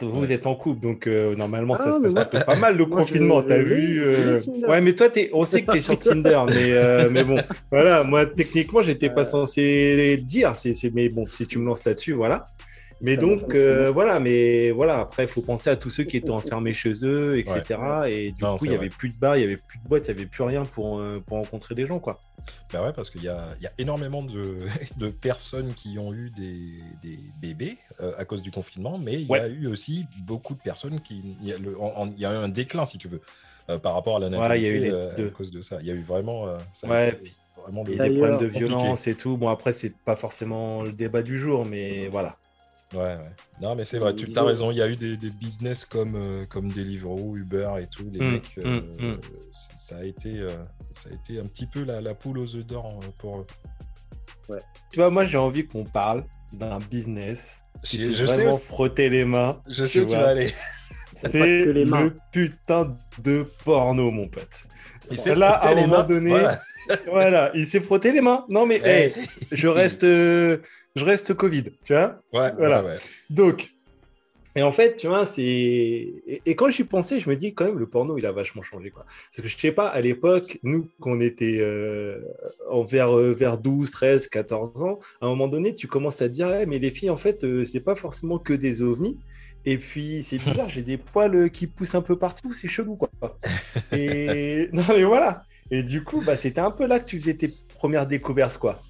Vous 0.03 0.33
êtes 0.33 0.47
en 0.47 0.55
couple, 0.55 0.81
donc 0.81 1.07
euh, 1.07 1.35
normalement, 1.37 1.75
Ah, 1.79 1.83
ça 1.85 1.93
se 1.93 1.99
mais 2.01 2.11
passe 2.11 2.33
moi- 2.33 2.41
pas 2.45 2.57
mal 2.57 2.77
le 2.77 2.87
confinement, 2.97 3.43
t'as 3.43 3.59
vu 3.59 4.03
euh. 4.05 4.39
Ouais, 4.69 4.81
mais 4.81 4.95
toi, 4.95 5.09
t'es- 5.09 5.31
on 5.33 5.45
sait 5.45 5.63
que 5.63 5.71
tu 5.73 5.79
es 5.79 5.81
sur 5.81 5.99
Tinder, 5.99 6.41
mais, 6.49 6.73
euh, 6.73 7.09
mais 7.11 7.25
bon, 7.25 7.37
voilà, 7.71 8.03
moi, 8.05 8.27
techniquement, 8.27 8.81
j'étais 8.83 9.11
pas 9.11 9.25
censé 9.25 10.17
le 10.19 10.23
dire, 10.23 10.55
mais 10.95 11.09
bon, 11.09 11.27
si 11.27 11.47
tu 11.47 11.59
me 11.59 11.67
lances 11.67 11.85
là-dessus, 11.85 12.13
voilà. 12.13 12.47
Mais 13.03 13.17
donc, 13.17 13.55
euh, 13.55 13.91
voilà, 13.91 14.21
mais 14.21 14.71
voilà, 14.71 15.01
après, 15.01 15.25
il 15.25 15.29
faut 15.29 15.43
penser 15.43 15.71
à 15.71 15.77
tous 15.77 15.91
ceux 15.91 16.05
qui 16.05 16.17
étaient 16.17 16.31
enfermés 16.31 16.73
chez 16.75 16.93
eux, 17.05 17.37
etc. 17.39 18.09
Et 18.09 18.33
du 18.33 18.43
Non, 18.43 18.55
coup, 18.57 18.65
il 18.67 18.71
n'y 18.71 18.75
avait 18.77 18.91
plus 18.91 19.11
de 19.11 19.19
bars, 19.19 19.37
il 19.37 19.41
n'y 19.41 19.45
avait 19.47 19.57
plus 19.57 19.79
de 19.81 19.85
boîtes, 19.89 20.07
il 20.09 20.15
n'y 20.15 20.21
avait 20.21 20.29
plus 20.29 20.45
rien 20.45 20.65
pour, 20.65 21.01
euh, 21.01 21.21
pour 21.21 21.39
rencontrer 21.39 21.75
des 21.75 21.87
gens, 21.87 21.99
quoi. 22.01 22.21
Bah 22.73 22.83
ouais, 22.83 22.93
parce 22.93 23.11
qu'il 23.11 23.23
y 23.23 23.29
a, 23.29 23.55
y 23.61 23.67
a 23.67 23.73
énormément 23.79 24.23
de, 24.23 24.57
de 24.97 25.09
personnes 25.11 25.75
qui 25.75 25.99
ont 25.99 26.13
eu 26.15 26.31
des, 26.31 26.81
des 27.03 27.19
bébés 27.41 27.79
euh, 28.01 28.13
à 28.17 28.25
cause 28.25 28.41
du 28.43 28.51
confinement, 28.51 28.99
mais 28.99 29.21
il 29.21 29.29
y 29.29 29.37
a 29.37 29.47
eu 29.49 29.67
aussi 29.67 30.07
beaucoup 30.25 30.55
de 30.55 30.61
personnes 30.61 31.01
qui. 31.01 31.37
Il 31.41 31.47
y 31.47 31.53
a, 31.53 31.57
y 31.59 32.23
eu 32.23 32.27
un 32.27 32.49
déclin, 32.49 32.87
si 32.87 32.99
tu 32.99 33.09
veux, 33.09 33.21
par 33.83 33.95
rapport 33.95 34.17
à 34.17 34.21
la 34.21 34.29
Ouais, 34.29 34.39
natalité 34.39 34.57
il 34.57 34.63
y 34.63 34.67
a 34.67 34.71
eu 34.71 34.79
les 34.79 34.91
euh, 34.93 35.15
deux. 35.17 35.27
à 35.29 35.31
cause 35.31 35.51
de 35.51 35.61
ça. 35.61 35.79
Il 35.81 35.87
y 35.87 35.91
a 35.91 35.95
eu 35.95 36.03
vraiment. 36.03 36.47
ça 36.73 36.89
Ouais, 36.89 37.19
Il 37.89 37.95
y 37.95 38.01
a 38.01 38.09
des 38.09 38.11
problèmes 38.11 38.37
de 38.39 38.47
compliqué. 38.47 38.59
violence 38.59 39.07
et 39.07 39.15
tout. 39.17 39.37
Bon, 39.37 39.49
après, 39.49 39.73
c'est 39.73 39.97
pas 40.05 40.17
forcément 40.17 40.83
le 40.83 40.93
débat 40.93 41.23
du 41.23 41.39
jour, 41.39 41.65
mais 41.67 42.09
voilà. 42.09 42.39
Ouais, 42.95 43.01
ouais. 43.01 43.19
Non, 43.61 43.75
mais 43.75 43.85
c'est 43.85 43.99
vrai, 43.99 44.15
tu 44.15 44.27
as 44.37 44.43
raison. 44.43 44.71
Il 44.71 44.77
y 44.79 44.83
a 44.83 44.89
eu 44.89 44.97
des, 44.97 45.17
des 45.17 45.31
business 45.31 45.85
comme, 45.85 46.15
euh, 46.15 46.45
comme 46.47 46.71
Deliveroo, 46.71 47.37
Uber 47.37 47.71
et 47.81 47.87
tout. 47.87 48.09
Les 48.13 48.21
Mm, 48.21 48.31
mecs, 48.33 48.59
euh, 48.59 48.81
mm, 48.81 49.13
mm. 49.13 49.21
ça, 49.53 49.97
a 49.97 50.05
été, 50.05 50.41
euh, 50.41 50.51
ça 50.93 51.11
a 51.11 51.15
été 51.15 51.39
un 51.39 51.45
petit 51.45 51.67
peu 51.67 51.85
la, 51.85 52.01
la 52.01 52.15
poule 52.15 52.39
aux 52.39 52.55
œufs 52.55 52.67
d'or 52.67 53.01
euh, 53.03 53.07
pour 53.19 53.41
eux. 53.41 53.47
Tu 54.93 54.99
vois, 54.99 55.11
moi, 55.11 55.25
j'ai 55.25 55.39
envie 55.39 55.67
qu'on 55.67 55.85
parle 55.85 56.25
d'un 56.53 56.79
business 56.79 57.61
qui 57.85 57.99
Je, 57.99 58.07
s'est 58.07 58.13
je 58.13 58.27
sais, 58.27 58.43
vraiment 58.43 58.59
frotter 58.59 59.09
les 59.09 59.25
mains. 59.25 59.61
je 59.69 59.85
sais 59.85 60.01
où 60.01 60.05
tu 60.07 60.13
vas 60.13 60.29
aller. 60.29 60.53
C'est 61.15 61.65
le 61.67 62.15
putain 62.33 62.91
de 63.23 63.47
porno, 63.65 64.11
mon 64.11 64.27
pote. 64.29 64.67
Il 65.11 65.19
s'est 65.19 65.35
Là, 65.35 65.59
frotté 65.61 65.69
à 65.69 65.85
un 65.85 65.87
moment 65.87 66.03
donné, 66.03 66.31
Voilà. 66.31 66.61
Voilà, 67.07 67.51
il 67.55 67.67
s'est 67.67 67.81
frotté 67.81 68.13
les 68.13 68.21
mains. 68.21 68.45
Non, 68.49 68.67
mais 68.67 68.81
hey, 68.85 69.13
je 69.53 69.69
reste, 69.69 70.05
euh, 70.05 70.59
je 70.97 71.05
reste 71.05 71.35
Covid, 71.35 71.65
tu 71.85 71.93
vois. 71.93 72.21
Ouais, 72.33 72.53
Voilà. 72.57 72.83
ouais, 72.83 72.91
ouais. 72.93 72.99
Donc, 73.31 73.71
et 74.55 74.63
en 74.63 74.73
fait, 74.73 74.97
tu 74.97 75.07
vois, 75.07 75.25
c'est. 75.25 75.43
Et, 75.43 76.43
et 76.45 76.55
quand 76.55 76.69
j'y 76.69 76.85
pensais, 76.85 77.19
je 77.21 77.31
me 77.31 77.37
dis 77.37 77.55
quand 77.55 77.65
même, 77.65 77.79
le 77.79 77.87
porno, 77.87 78.19
il 78.19 78.27
a 78.27 78.33
vachement 78.33 78.63
changé, 78.63 78.91
quoi. 78.91 79.05
Parce 79.07 79.41
que 79.41 79.49
je 79.49 79.57
sais 79.57 79.73
pas, 79.73 79.87
à 79.89 80.01
l'époque, 80.03 80.59
nous, 80.63 80.91
qu'on 81.01 81.21
était 81.21 81.59
euh, 81.61 82.19
en 82.71 82.85
vers, 82.85 83.17
euh, 83.17 83.33
vers 83.33 83.57
12, 83.57 83.91
13, 83.91 84.27
14 84.29 84.83
ans, 84.83 84.99
à 85.23 85.27
un 85.27 85.29
moment 85.31 85.49
donné, 85.49 85.75
tu 85.75 85.87
commences 85.89 86.21
à 86.21 86.29
te 86.29 86.35
dire, 86.35 86.53
Eh, 86.61 86.67
mais 86.67 86.79
les 86.79 86.91
filles, 86.91 87.09
en 87.09 87.17
fait, 87.17 87.45
euh, 87.45 87.65
c'est 87.65 87.81
pas 87.81 87.95
forcément 87.95 88.39
que 88.39 88.53
des 88.53 88.83
ovnis. 88.83 89.17
Et 89.65 89.79
puis, 89.79 90.23
c'est 90.23 90.37
bizarre, 90.45 90.69
j'ai 90.69 90.83
des 90.83 90.99
poils 90.99 91.35
euh, 91.35 91.49
qui 91.49 91.67
poussent 91.67 91.95
un 91.95 92.03
peu 92.03 92.19
partout, 92.19 92.53
c'est 92.53 92.69
chelou, 92.69 92.97
quoi. 92.97 93.09
Et. 93.93 94.69
Non, 94.75 94.83
mais 94.89 95.05
voilà. 95.05 95.45
Et 95.73 95.83
du 95.83 96.05
coup, 96.05 96.21
bah, 96.21 96.37
c'était 96.37 96.61
un 96.61 96.71
peu 96.71 96.87
là 96.87 96.99
que 96.99 97.07
tu 97.07 97.19
faisais 97.19 97.35
tes 97.35 97.49
premières 97.75 98.07
découvertes, 98.07 98.59
quoi. 98.59 98.83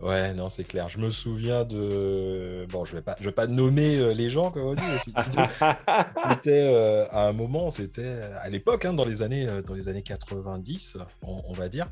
Ouais, 0.00 0.32
non, 0.32 0.48
c'est 0.48 0.62
clair. 0.62 0.88
Je 0.88 0.98
me 0.98 1.10
souviens 1.10 1.64
de. 1.64 2.66
Bon, 2.70 2.84
je 2.84 2.94
vais 2.94 3.02
pas, 3.02 3.16
je 3.18 3.24
vais 3.24 3.32
pas 3.32 3.48
nommer 3.48 3.96
euh, 3.96 4.14
les 4.14 4.28
gens, 4.28 4.52
comme 4.52 4.62
on 4.62 4.74
dit. 4.74 4.82
C'était 5.06 6.62
euh, 6.68 7.06
à 7.10 7.26
un 7.26 7.32
moment, 7.32 7.70
c'était 7.70 8.20
à 8.40 8.48
l'époque, 8.48 8.84
hein, 8.84 8.92
dans 8.92 9.04
les 9.04 9.22
années, 9.22 9.48
euh, 9.48 9.60
dans 9.60 9.74
les 9.74 9.88
années 9.88 10.02
90, 10.02 10.98
on, 11.22 11.42
on 11.48 11.52
va 11.52 11.68
dire. 11.68 11.88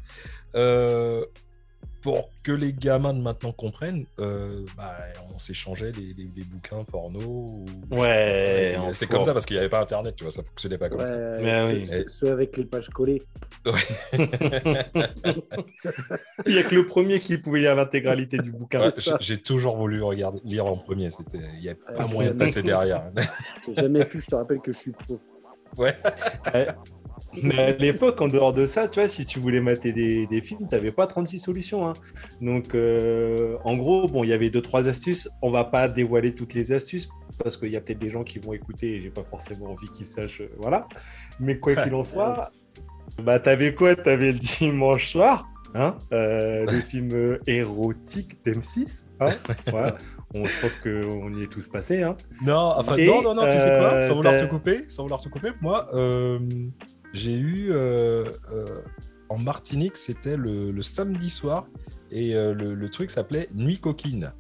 Euh, 0.55 1.25
pour 2.03 2.31
que 2.43 2.51
les 2.53 2.73
gamins 2.73 3.15
de 3.15 3.21
maintenant 3.21 3.53
comprennent, 3.53 4.07
euh, 4.19 4.65
bah, 4.77 4.93
on 5.33 5.39
s'échangeait 5.39 5.93
des, 5.93 6.13
des, 6.15 6.25
des 6.25 6.43
bouquins 6.45 6.83
porno. 6.85 7.21
ou- 7.21 7.65
Ouais, 7.93 8.77
c'est 8.93 9.07
comme 9.07 9.23
ça 9.23 9.33
parce 9.33 9.47
qu'il 9.47 9.55
n'y 9.55 9.61
avait 9.61 9.69
pas 9.69 9.81
internet, 9.81 10.17
tu 10.17 10.25
vois, 10.25 10.33
ça 10.33 10.43
fonctionnait 10.43 10.79
pas 10.79 10.89
comme 10.89 11.05
ça. 11.05 11.15
Mais 11.41 11.53
ceux- 11.71 11.75
oui. 11.79 11.87
ceux- 11.87 12.05
ceux 12.09 12.33
avec 12.33 12.57
les 12.57 12.65
pages 12.65 12.89
collées. 12.91 13.23
Il 16.47 16.53
n'y 16.55 16.59
a 16.59 16.63
que 16.65 16.75
le 16.75 16.87
premier 16.87 17.21
qui 17.21 17.39
pouvait 17.39 17.61
lire 17.61 17.77
l'intégralité 17.77 18.39
du 18.39 18.51
bouquin. 18.51 18.81
Ouais, 18.87 18.93
j'ai 19.21 19.39
toujours 19.39 19.77
voulu 19.77 20.03
regarder, 20.03 20.41
lire 20.45 20.67
en 20.67 20.73
premier, 20.77 21.11
c'était, 21.11 21.39
il 21.55 21.61
n'y 21.61 21.69
a 21.69 21.75
pas 21.75 22.05
Ouais, 22.05 22.13
moyen 22.13 22.31
de 22.33 22.39
passer 22.39 22.63
derrière. 22.63 23.05
J'ai 23.67 23.75
jamais 23.75 24.05
pu, 24.05 24.21
je 24.21 24.27
te 24.27 24.35
rappelle 24.35 24.59
que 24.61 24.73
je 24.73 24.79
suis 24.79 24.93
pauvre. 25.07 25.21
ouais. 25.79 25.95
Mais 27.43 27.59
à 27.59 27.73
l'époque, 27.73 28.21
en 28.21 28.29
dehors 28.29 28.53
de 28.53 28.67
ça, 28.67 28.89
tu 28.89 29.01
vois, 29.01 29.09
si 29.09 29.25
tu 29.25 29.39
voulais 29.41 29.61
mater 29.61 29.93
des, 29.93 30.27
des 30.27 30.41
films, 30.43 30.67
tu 30.69 30.75
n'avais 30.75 30.93
pas 30.93 31.07
36 31.07 31.39
solutions. 31.39 31.89
hein. 31.89 31.95
Donc, 32.41 32.75
euh, 32.75 33.57
en 33.65 33.75
gros, 33.75 34.07
bon, 34.09 34.23
il 34.25 34.29
y 34.31 34.33
avait 34.33 34.51
deux, 34.51 34.61
trois 34.63 34.89
astuces. 34.89 35.29
On 35.41 35.51
va 35.51 35.65
pas 35.65 35.89
dévoiler 35.89 36.35
toutes 36.35 36.55
les 36.55 36.73
astuces 36.73 37.09
parce 37.43 37.57
qu'il 37.57 37.71
y 37.71 37.77
a 37.77 37.81
peut-être 37.81 37.99
des 37.99 38.11
gens 38.11 38.25
qui 38.25 38.39
vont 38.39 38.53
écouter 38.53 38.97
et 38.97 39.01
j'ai 39.01 39.11
pas 39.11 39.25
forcément 39.25 39.71
envie 39.71 39.89
qu'ils 39.89 40.07
sachent. 40.07 40.43
euh, 40.43 40.51
voilà. 40.59 40.87
Mais 41.41 41.59
quoi 41.59 41.75
qu'il 41.77 41.95
en 41.95 42.05
soit, 42.05 42.51
bah, 43.23 43.39
t'avais 43.41 43.75
quoi? 43.75 43.97
T'avais 43.97 44.33
le 44.33 44.39
dimanche 44.39 45.11
soir, 45.13 45.49
hein, 45.75 45.97
euh, 46.13 46.67
le 46.67 46.81
film 46.81 47.39
érotique 47.47 48.45
d'M6. 48.45 49.07
Hein, 49.21 49.29
voilà. 49.71 49.97
On, 50.35 50.45
je 50.47 50.61
pense 50.63 50.77
qu'on 50.77 51.35
y 51.35 51.43
est 51.43 51.47
tous 51.47 51.69
passés. 51.69 52.03
Hein. 52.03 52.17
Non, 52.45 52.73
enfin, 52.77 52.97
Et, 52.97 53.07
non, 53.07 53.21
non, 53.23 53.35
non, 53.35 53.43
tu 53.51 53.59
sais 53.59 53.79
quoi, 53.79 54.01
sans 54.03 54.15
vouloir 54.17 54.35
te 54.41 54.47
couper, 54.47 54.85
sans 54.89 55.03
vouloir 55.03 55.21
te 55.21 55.29
couper, 55.29 55.51
moi, 55.61 55.89
j'ai 57.13 57.35
eu 57.35 57.71
euh, 57.71 58.25
euh, 58.53 58.83
en 59.29 59.39
Martinique, 59.39 59.97
c'était 59.97 60.37
le, 60.37 60.71
le 60.71 60.83
samedi 60.83 61.31
soir, 61.31 61.67
et 62.11 62.35
euh, 62.35 62.55
le, 62.55 62.75
le 62.75 62.89
truc 62.89 63.11
s'appelait 63.11 63.49
Nuit 63.55 63.79
coquine. 63.79 64.33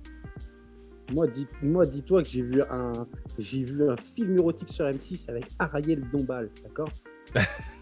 Moi, 1.12 1.26
dis, 1.26 1.47
moi, 1.62 1.85
dis-toi 1.85 2.23
que 2.23 2.29
j'ai 2.29 2.43
vu 2.43 2.62
un, 2.71 3.07
j'ai 3.38 3.62
vu 3.62 3.88
un 3.88 3.97
film 3.97 4.37
érotique 4.37 4.69
sur 4.69 4.87
M6 4.87 5.29
avec 5.29 5.47
Ariel 5.59 6.02
Dombal, 6.11 6.50
d'accord? 6.62 6.91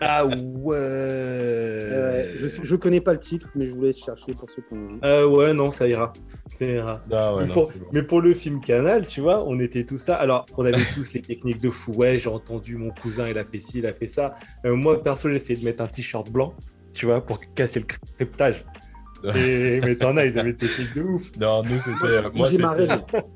Ah 0.00 0.26
ouais. 0.26 0.76
Euh, 0.76 2.32
je, 2.36 2.48
je 2.62 2.76
connais 2.76 3.00
pas 3.00 3.12
le 3.12 3.18
titre, 3.18 3.48
mais 3.54 3.66
je 3.66 3.74
vous 3.74 3.82
laisse 3.82 4.02
chercher 4.02 4.34
pour 4.34 4.50
ceux 4.50 4.62
qui 4.62 4.74
ont 4.74 4.88
vu. 4.88 4.98
Euh, 5.04 5.26
ouais, 5.28 5.52
non, 5.52 5.70
ça 5.70 5.88
ira. 5.88 6.12
Ça 6.58 6.64
ira. 6.64 7.02
Ah 7.10 7.34
ouais, 7.34 7.42
mais, 7.42 7.48
non, 7.48 7.54
pour, 7.54 7.66
c'est 7.66 7.78
bon. 7.78 7.86
mais 7.92 8.02
pour 8.02 8.20
le 8.20 8.34
film 8.34 8.60
Canal, 8.60 9.06
tu 9.06 9.20
vois, 9.20 9.46
on 9.46 9.58
était 9.58 9.84
tous 9.84 9.98
ça. 9.98 10.16
Alors, 10.16 10.46
on 10.56 10.64
avait 10.64 10.76
tous 10.94 11.12
les 11.14 11.22
techniques 11.22 11.60
de 11.60 11.70
fou. 11.70 11.92
Ouais, 11.92 12.18
j'ai 12.18 12.30
entendu 12.30 12.76
mon 12.76 12.90
cousin, 12.90 13.28
il 13.28 13.38
a 13.38 13.44
fait 13.44 13.60
ci, 13.60 13.78
il 13.78 13.86
a 13.86 13.92
fait 13.92 14.08
ça. 14.08 14.34
Euh, 14.64 14.74
moi, 14.74 15.02
perso, 15.02 15.28
j'ai 15.28 15.36
essayé 15.36 15.58
de 15.58 15.64
mettre 15.64 15.82
un 15.82 15.88
t-shirt 15.88 16.30
blanc, 16.30 16.54
tu 16.92 17.06
vois, 17.06 17.24
pour 17.24 17.40
casser 17.54 17.80
le 17.80 17.86
cryptage. 17.86 18.64
Et, 19.34 19.80
mais 19.80 19.96
t'en 19.96 20.16
as, 20.16 20.26
ils 20.26 20.38
avaient 20.38 20.52
des 20.52 20.66
techniques 20.68 20.94
de 20.94 21.02
ouf. 21.02 21.30
Non, 21.40 21.62
nous, 21.62 21.78
c'était. 21.78 22.22
moi, 22.34 22.50
c'était. 22.50 22.88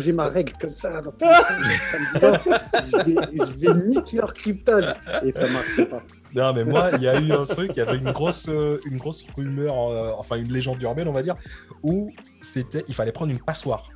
J'ai 0.00 0.12
ma 0.12 0.26
règle 0.26 0.52
comme 0.60 0.70
ça 0.70 1.00
dans 1.00 1.12
tous 1.12 1.24
les 1.24 1.34
sens, 1.34 1.50
en 1.94 1.98
me 1.98 2.14
disant, 2.14 2.38
je 2.86 2.96
vais, 3.04 3.46
je 3.46 3.58
vais 3.58 3.88
niquer 3.88 4.16
leur 4.18 4.34
cryptage 4.34 4.94
et 5.24 5.32
ça 5.32 5.46
marche 5.48 5.84
pas. 5.88 6.02
Non, 6.34 6.52
mais 6.52 6.64
moi, 6.64 6.90
il 6.94 7.02
y 7.02 7.08
a 7.08 7.18
eu 7.20 7.32
un 7.32 7.44
truc, 7.44 7.70
il 7.74 7.78
y 7.78 7.80
avait 7.80 7.96
une 7.96 8.10
grosse, 8.10 8.48
euh, 8.48 8.78
une 8.86 8.96
grosse 8.96 9.24
rumeur, 9.36 9.90
euh, 9.90 10.10
enfin 10.18 10.36
une 10.36 10.52
légende 10.52 10.82
urbaine, 10.82 11.06
on 11.06 11.12
va 11.12 11.22
dire, 11.22 11.36
où 11.82 12.12
c'était, 12.40 12.84
il 12.88 12.94
fallait 12.94 13.12
prendre 13.12 13.30
une 13.30 13.38
passoire. 13.38 13.88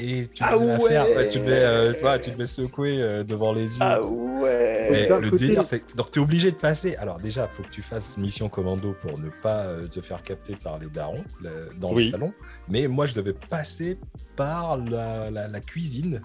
Et 0.00 0.26
tu 0.28 0.42
Ah 0.44 0.54
devais 0.56 0.66
la 0.66 0.78
faire, 0.78 1.06
ouais. 1.16 1.28
tu 1.28 1.38
devais, 1.40 1.52
euh, 1.58 1.92
tu 1.92 2.00
vois, 2.00 2.18
tu 2.20 2.30
devais 2.30 2.46
secouer 2.46 2.98
euh, 3.02 3.24
devant 3.24 3.52
les 3.52 3.72
yeux. 3.72 3.78
Ah 3.80 4.00
ouais. 4.02 4.88
Mais 4.92 5.08
le 5.08 5.30
côté- 5.30 5.46
délire, 5.48 5.64
c'est 5.66 5.82
donc 5.96 6.10
tu 6.12 6.20
es 6.20 6.22
obligé 6.22 6.52
de 6.52 6.56
passer. 6.56 6.94
Alors 6.96 7.18
déjà, 7.18 7.48
il 7.50 7.54
faut 7.56 7.64
que 7.64 7.68
tu 7.68 7.82
fasses 7.82 8.16
mission 8.16 8.48
commando 8.48 8.94
pour 9.00 9.18
ne 9.18 9.28
pas 9.42 9.64
euh, 9.64 9.84
te 9.86 10.00
faire 10.00 10.22
capter 10.22 10.54
par 10.62 10.78
les 10.78 10.86
darons 10.86 11.24
le- 11.42 11.68
dans 11.80 11.92
Oui. 11.92 12.06
le 12.06 12.10
salon. 12.12 12.32
Mais 12.68 12.86
moi, 12.86 13.06
je 13.06 13.14
devais 13.14 13.32
passer 13.32 13.98
par 14.36 14.76
la, 14.76 15.30
la- 15.30 15.48
la 15.48 15.60
cuisine, 15.60 16.20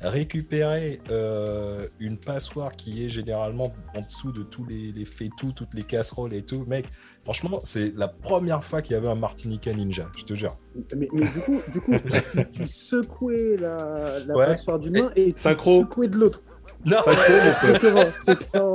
récupérer 0.00 1.00
euh, 1.10 1.86
une 1.98 2.18
passoire 2.18 2.72
qui 2.72 3.04
est 3.04 3.08
généralement 3.08 3.72
en 3.94 4.00
dessous 4.00 4.32
de 4.32 4.42
tous 4.42 4.64
les, 4.64 4.92
les 4.92 5.04
fétous, 5.04 5.52
toutes 5.52 5.74
les 5.74 5.82
casseroles 5.82 6.34
et 6.34 6.42
tout. 6.42 6.64
Mec, 6.66 6.86
franchement, 7.24 7.58
c'est 7.64 7.92
la 7.96 8.08
première 8.08 8.62
fois 8.62 8.82
qu'il 8.82 8.94
y 8.94 8.96
avait 8.96 9.08
un 9.08 9.14
Martiniquais 9.14 9.74
ninja, 9.74 10.08
je 10.16 10.24
te 10.24 10.34
jure. 10.34 10.56
Mais, 10.96 11.08
mais 11.12 11.26
du 11.28 11.40
coup, 11.40 11.60
du 11.72 11.80
coup 11.80 11.92
tu, 12.32 12.50
tu 12.52 12.66
secouais 12.68 13.56
la, 13.58 14.20
la 14.20 14.36
Ouais. 14.36 14.46
passoire 14.46 14.78
d'une 14.78 14.92
main 15.02 15.10
et 15.16 15.32
tu 15.32 15.40
Synchro. 15.40 15.80
secouais 15.80 16.08
de 16.08 16.16
l'autre. 16.16 16.42
Non, 16.84 16.96
Synchro, 17.02 17.32
mon 17.32 17.52
pote. 17.52 17.74
Exactement. 17.74 18.04
C'était 18.16 18.58
en, 18.58 18.74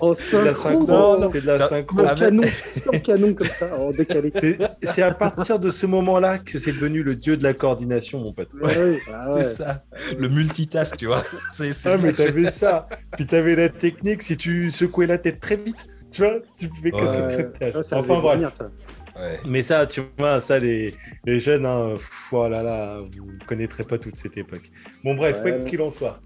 en 0.00 0.14
C'est 0.14 0.40
de 0.40 0.44
la 0.46 0.54
synchro. 0.54 0.86
Non, 0.86 1.20
non. 1.20 1.30
C'est 1.30 1.40
de 1.42 1.46
la 1.46 1.68
synchro. 1.68 2.00
En 2.00 2.14
canon, 2.14 2.42
en 2.94 2.98
canon 2.98 3.34
comme 3.34 3.46
ça, 3.48 3.76
en 3.78 3.90
décalé. 3.90 4.32
C'est 4.82 5.02
à 5.02 5.12
partir 5.12 5.58
de 5.58 5.70
ce 5.70 5.86
moment-là 5.86 6.38
que 6.38 6.58
c'est 6.58 6.72
devenu 6.72 7.02
le 7.02 7.14
dieu 7.16 7.36
de 7.36 7.42
la 7.42 7.52
coordination, 7.54 8.20
mon 8.20 8.32
pote. 8.32 8.48
Ouais, 8.54 8.76
ouais, 8.76 8.98
ah 9.12 9.34
ouais. 9.34 9.42
c'est 9.42 9.56
ça. 9.56 9.84
Le 10.18 10.28
multitask, 10.28 10.96
tu 10.96 11.06
vois. 11.06 11.22
C'est, 11.50 11.70
Ah, 11.84 11.96
mais 11.98 12.12
t'avais 12.12 12.50
ça. 12.52 12.88
Puis 13.16 13.26
t'avais 13.26 13.54
la 13.54 13.68
technique, 13.68 14.22
si 14.22 14.36
tu 14.36 14.70
secouais 14.70 15.06
la 15.06 15.18
tête 15.18 15.40
très 15.40 15.56
vite, 15.56 15.86
tu 16.10 16.22
vois, 16.22 16.36
tu 16.58 16.68
pouvais 16.68 16.90
casser 16.90 17.18
le 17.20 17.82
ça 17.82 17.98
Enfin 17.98 18.18
bref. 18.20 18.36
venir, 18.36 18.52
ça. 18.52 18.70
Ouais. 19.16 19.38
Mais 19.44 19.62
ça, 19.62 19.86
tu 19.86 20.02
vois, 20.18 20.40
ça, 20.40 20.58
les, 20.58 20.94
les 21.26 21.40
jeunes, 21.40 21.66
hein, 21.66 21.94
pff, 21.96 22.32
oh 22.32 22.48
là 22.48 22.62
là, 22.62 23.00
vous 23.00 23.32
ne 23.32 23.44
connaîtrez 23.46 23.84
pas 23.84 23.98
toute 23.98 24.16
cette 24.16 24.36
époque. 24.38 24.70
Bon, 25.04 25.14
bref, 25.14 25.40
Ouais. 25.44 25.58
quoi 25.58 25.68
qu'il 25.68 25.82
en 25.82 25.90
soit. 25.90 26.20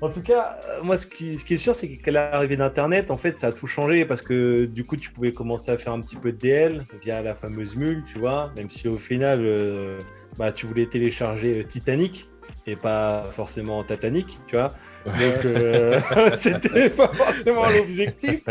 En 0.00 0.10
tout 0.10 0.22
cas, 0.22 0.56
euh, 0.68 0.82
moi, 0.82 0.96
ce 0.96 1.06
qui, 1.06 1.38
ce 1.38 1.44
qui 1.44 1.54
est 1.54 1.58
sûr, 1.58 1.74
c'est 1.74 1.88
qu'à 1.88 2.12
l'arrivée 2.12 2.56
d'Internet, 2.56 3.10
en 3.10 3.16
fait, 3.16 3.40
ça 3.40 3.48
a 3.48 3.52
tout 3.52 3.66
changé 3.66 4.04
parce 4.04 4.22
que 4.22 4.64
du 4.64 4.84
coup, 4.84 4.96
tu 4.96 5.10
pouvais 5.10 5.32
commencer 5.32 5.72
à 5.72 5.78
faire 5.78 5.92
un 5.92 6.00
petit 6.00 6.16
peu 6.16 6.30
de 6.30 6.38
DL 6.38 6.84
via 7.02 7.20
la 7.20 7.34
fameuse 7.34 7.74
mule, 7.74 8.04
tu 8.12 8.18
vois, 8.18 8.52
même 8.56 8.70
si 8.70 8.86
au 8.86 8.96
final, 8.96 9.40
euh, 9.42 9.98
bah, 10.36 10.52
tu 10.52 10.66
voulais 10.66 10.86
télécharger 10.86 11.60
euh, 11.60 11.64
Titanic 11.64 12.30
et 12.66 12.76
pas 12.76 13.24
forcément 13.32 13.82
Titanic, 13.82 14.38
tu 14.46 14.56
vois. 14.56 14.68
Donc, 15.04 15.44
euh, 15.44 15.98
c'était 16.34 16.90
pas 16.90 17.12
forcément 17.12 17.68
l'objectif. 17.68 18.44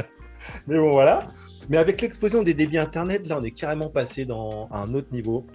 Mais 0.68 0.78
bon, 0.78 0.92
voilà. 0.92 1.28
Mais 1.70 1.78
avec 1.78 2.02
l'explosion 2.02 2.44
des 2.44 2.54
débits 2.54 2.78
Internet, 2.78 3.28
là, 3.28 3.38
on 3.40 3.44
est 3.44 3.52
carrément 3.52 3.90
passé 3.90 4.26
dans 4.26 4.70
un 4.72 4.94
autre 4.94 5.10
niveau, 5.12 5.46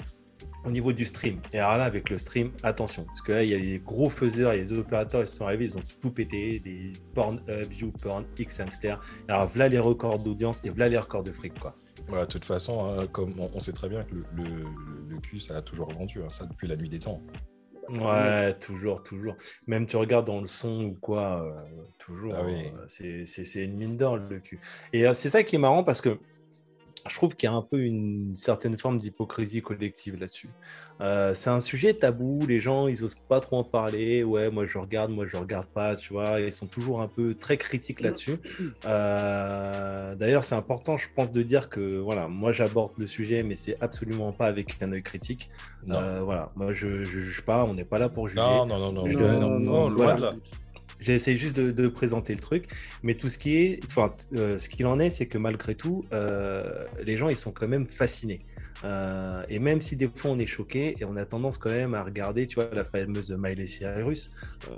au 0.65 0.71
niveau 0.71 0.93
du 0.93 1.05
stream. 1.05 1.41
Et 1.53 1.59
alors 1.59 1.79
là, 1.79 1.85
avec 1.85 2.11
le 2.11 2.19
stream, 2.19 2.53
attention, 2.63 3.05
parce 3.05 3.21
que 3.21 3.33
là, 3.33 3.43
il 3.43 3.51
y 3.51 3.55
a 3.55 3.59
les 3.59 3.79
gros 3.79 4.11
faiseurs, 4.11 4.55
il 4.55 4.59
y 4.59 4.61
a 4.61 4.63
les 4.63 4.73
opérateurs, 4.73 5.23
ils 5.23 5.27
sont 5.27 5.45
arrivés, 5.45 5.65
ils 5.67 5.79
ont 5.79 5.83
tout 6.01 6.11
pété, 6.11 6.61
des 6.61 6.93
Pornhub, 7.15 7.73
YouPorn, 7.73 8.25
Xhamster. 8.39 9.01
Alors, 9.29 9.47
voilà 9.49 9.69
les 9.69 9.79
records 9.79 10.19
d'audience 10.19 10.61
et 10.65 10.71
voilà 10.71 10.89
les 10.89 10.99
records 10.99 11.23
de 11.25 11.33
fric, 11.33 11.59
quoi. 11.59 11.77
Ouais, 12.11 12.21
de 12.21 12.27
toute 12.27 12.45
façon, 12.45 12.85
hein, 12.85 13.07
comme 13.07 13.39
on, 13.39 13.51
on 13.55 13.61
sait 13.61 13.73
très 13.73 13.89
bien 13.89 14.03
que 14.05 14.15
le, 14.15 14.25
le, 14.35 14.65
le 15.09 15.21
cul, 15.21 15.39
ça 15.39 15.57
a 15.59 15.63
toujours 15.63 15.93
vendu, 15.93 16.21
hein, 16.23 16.31
ça 16.31 16.47
depuis 16.47 16.67
la 16.67 16.77
nuit 16.77 16.89
des 16.89 16.99
temps. 16.99 17.21
Ouais, 17.89 18.55
toujours, 18.55 19.03
toujours. 19.03 19.35
Même 19.67 19.87
tu 19.87 19.97
regardes 19.97 20.27
dans 20.27 20.41
le 20.41 20.47
son 20.47 20.85
ou 20.85 20.95
quoi, 20.95 21.43
euh, 21.45 21.83
toujours. 21.99 22.33
Ah 22.37 22.43
oui. 22.45 22.65
euh, 23.03 23.25
c'est 23.27 23.65
une 23.65 23.77
mine 23.77 23.97
d'or 23.97 24.17
le 24.17 24.39
cul. 24.39 24.61
Et 24.93 25.07
euh, 25.07 25.15
c'est 25.15 25.29
ça 25.29 25.43
qui 25.43 25.57
est 25.57 25.59
marrant 25.59 25.85
parce 25.85 26.01
que 26.01 26.19
je 27.09 27.15
trouve 27.17 27.35
qu'il 27.35 27.49
y 27.49 27.53
a 27.53 27.55
un 27.55 27.63
peu 27.63 27.81
une 27.81 28.35
certaine 28.35 28.79
forme 28.79 28.99
d'hypocrisie 28.99 29.61
collective 29.63 30.17
là-dessus. 30.21 30.51
Euh, 31.01 31.35
c'est 31.35 31.51
un 31.51 31.61
sujet 31.61 31.95
tabou, 31.95 32.39
les 32.47 32.61
gens 32.61 32.87
ils 32.87 33.03
osent 33.03 33.17
pas 33.29 33.41
trop 33.41 33.59
en 33.59 33.65
parler. 33.65 34.23
Ouais, 34.23 34.51
moi 34.51 34.67
je 34.67 34.79
regarde, 34.79 35.11
moi 35.11 35.27
je 35.27 35.37
regarde 35.37 35.67
pas, 35.73 35.97
tu 35.97 36.13
vois. 36.13 36.39
Ils 36.41 36.53
sont 36.53 36.67
toujours 36.67 37.01
un 37.01 37.09
peu 37.09 37.35
très 37.35 37.57
critiques 37.57 38.01
là-dessus. 38.01 38.37
Euh, 38.87 40.15
D'ailleurs, 40.15 40.45
c'est 40.45 40.55
important, 40.55 40.97
je 40.99 41.09
pense, 41.15 41.31
de 41.33 41.43
dire 41.43 41.69
que 41.69 41.99
voilà, 41.99 42.29
moi 42.29 42.53
j'aborde 42.53 42.93
le 42.99 43.07
sujet, 43.07 43.43
mais 43.43 43.57
c'est 43.57 43.77
absolument 43.81 44.33
pas 44.33 44.47
avec 44.47 44.77
un 44.83 44.93
œil 44.93 45.03
critique. 45.03 45.51
Non, 45.87 45.97
Euh, 45.97 46.21
voilà, 46.23 46.51
moi 46.57 46.73
je, 46.73 47.05
je 47.05 47.19
juge 47.21 47.43
pas, 47.43 47.65
on 47.65 47.75
n'est 47.75 47.85
pas 47.85 47.99
là 47.99 48.09
pour 48.09 48.29
juger. 48.29 48.41
non, 48.41 48.67
non, 48.67 48.79
non, 48.79 48.93
non, 48.93 49.07
Je 49.09 49.19
donne- 49.19 49.41
non, 49.41 49.59
non, 49.59 49.89
loin 49.89 49.91
voilà. 49.91 50.33
J'essaie 51.03 51.37
juste 51.37 51.57
de, 51.57 51.89
présenter 51.89 52.33
le 52.33 52.39
truc, 52.39 52.69
mais 53.03 53.15
tout 53.15 53.29
ce 53.29 53.37
qui 53.37 53.57
est, 53.57 53.81
enfin, 53.87 54.15
euh, 54.37 54.59
ce 54.59 54.69
qu'il 54.69 54.87
en 54.87 55.01
est, 55.01 55.11
c'est 55.11 55.27
que 55.27 55.37
malgré 55.37 55.75
tout, 55.75 56.05
euh, 56.13 56.85
les 57.05 57.17
gens 57.17 57.29
ils 57.29 57.37
sont 57.37 57.51
quand 57.51 57.67
même 57.67 57.87
fascinés. 57.87 58.41
Euh, 58.85 59.43
et 59.49 59.59
même 59.59 59.81
si 59.81 59.97
des 59.97 60.09
fois 60.15 60.31
on 60.33 60.39
est 60.39 60.47
choqué 60.47 60.97
et 61.01 61.05
on 61.05 61.17
a 61.17 61.25
tendance 61.25 61.59
quand 61.59 61.71
même 61.71 61.95
à 61.95 62.03
regarder, 62.03 62.47
tu 62.47 62.57
vois, 62.57 62.69
la 62.73 62.85
fameuse 62.85 63.31
Miley 63.31 63.67
Cyrus, 63.67 64.33
euh, 64.69 64.75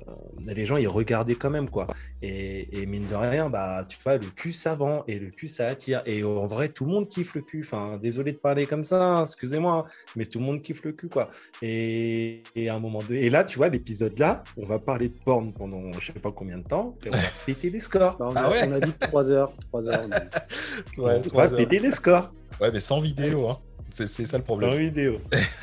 les 0.54 0.66
gens 0.66 0.76
ils 0.76 0.88
regardaient 0.88 1.34
quand 1.34 1.50
même 1.50 1.70
quoi. 1.70 1.86
Et, 2.22 2.80
et 2.80 2.86
mine 2.86 3.06
de 3.06 3.14
rien, 3.14 3.48
bah 3.50 3.84
tu 3.88 3.98
vois, 4.04 4.16
le 4.16 4.26
cul 4.26 4.52
ça 4.52 4.74
vend 4.74 5.04
et 5.08 5.18
le 5.18 5.30
cul 5.30 5.48
ça 5.48 5.66
attire. 5.66 6.02
Et 6.06 6.22
en 6.24 6.46
vrai, 6.46 6.68
tout 6.68 6.84
le 6.84 6.90
monde 6.92 7.08
kiffe 7.08 7.34
le 7.34 7.42
cul. 7.42 7.62
Enfin, 7.64 7.98
désolé 8.02 8.32
de 8.32 8.38
parler 8.38 8.66
comme 8.66 8.84
ça, 8.84 9.02
hein, 9.02 9.24
excusez-moi, 9.24 9.86
hein, 9.86 9.92
mais 10.16 10.26
tout 10.26 10.38
le 10.38 10.44
monde 10.44 10.62
kiffe 10.62 10.84
le 10.84 10.92
cul 10.92 11.08
quoi. 11.08 11.30
Et, 11.62 12.42
et 12.56 12.68
à 12.68 12.74
un 12.74 12.80
moment 12.80 13.00
donné, 13.02 13.22
et 13.22 13.30
là, 13.30 13.44
tu 13.44 13.58
vois, 13.58 13.68
l'épisode 13.68 14.18
là, 14.18 14.42
on 14.56 14.66
va 14.66 14.78
parler 14.78 15.08
de 15.08 15.16
porn 15.24 15.52
pendant 15.52 15.92
je 15.98 16.12
sais 16.12 16.18
pas 16.20 16.32
combien 16.32 16.58
de 16.58 16.64
temps 16.64 16.96
et 17.04 17.08
on 17.08 17.12
va 17.12 17.18
péter 17.46 17.70
les 17.70 17.80
scores. 17.80 18.16
On, 18.20 18.34
Ah 18.36 18.44
a, 18.46 18.50
ouais 18.50 18.62
on 18.68 18.72
a 18.72 18.80
dit 18.80 18.92
3 19.00 19.30
heures. 19.30 19.52
3 19.68 19.88
heures 19.88 20.06
on. 20.06 20.10
Ouais, 21.02 21.20
va 21.32 21.44
heures. 21.44 21.56
péter 21.56 21.78
les 21.78 21.90
scores. 21.90 22.30
Ouais, 22.60 22.70
mais 22.72 22.80
sans 22.80 23.00
vidéo, 23.00 23.48
hein. 23.48 23.58
C'est 23.90 24.06
c'est 24.06 24.24
ça 24.24 24.38
le 24.38 24.42
C'est 24.42 24.46
problème. 24.46 24.70
en 24.70 24.76
vidéo. 24.76 25.18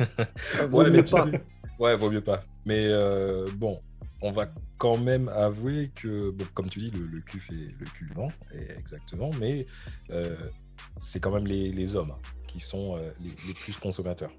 Ah, 0.60 0.66
vaut 0.66 0.80
Ouais, 0.80 0.90
mais 0.90 0.98
mieux 0.98 1.04
tu 1.04 1.12
pas. 1.12 1.24
sais- 1.24 1.42
Ouais, 1.80 1.96
vaut 1.96 2.10
mieux 2.12 2.22
pas. 2.22 2.44
Mais 2.66 2.86
euh, 2.88 3.48
bon, 3.56 3.80
on 4.22 4.32
va 4.32 4.46
quand 4.78 4.98
même 4.98 5.30
avouer 5.30 5.92
que, 5.96 6.30
bon, 6.32 6.46
comme 6.54 6.70
tu 6.70 6.80
dis, 6.80 6.92
le, 6.92 7.06
le 7.08 7.20
cul 7.22 7.40
fait 7.40 7.54
le 7.54 7.86
cul 7.86 8.10
vend, 8.16 8.32
et 8.54 8.72
exactement, 8.78 9.30
mais 9.40 9.66
euh, 10.12 10.36
c'est 11.00 11.20
quand 11.20 11.32
même 11.32 11.48
les, 11.48 11.72
les 11.72 11.96
hommes 11.96 12.14
qui 12.48 12.60
sont 12.60 12.96
euh, 12.98 13.12
les, 13.24 13.32
les 13.48 13.54
plus 13.54 13.76
consommateurs 13.78 14.32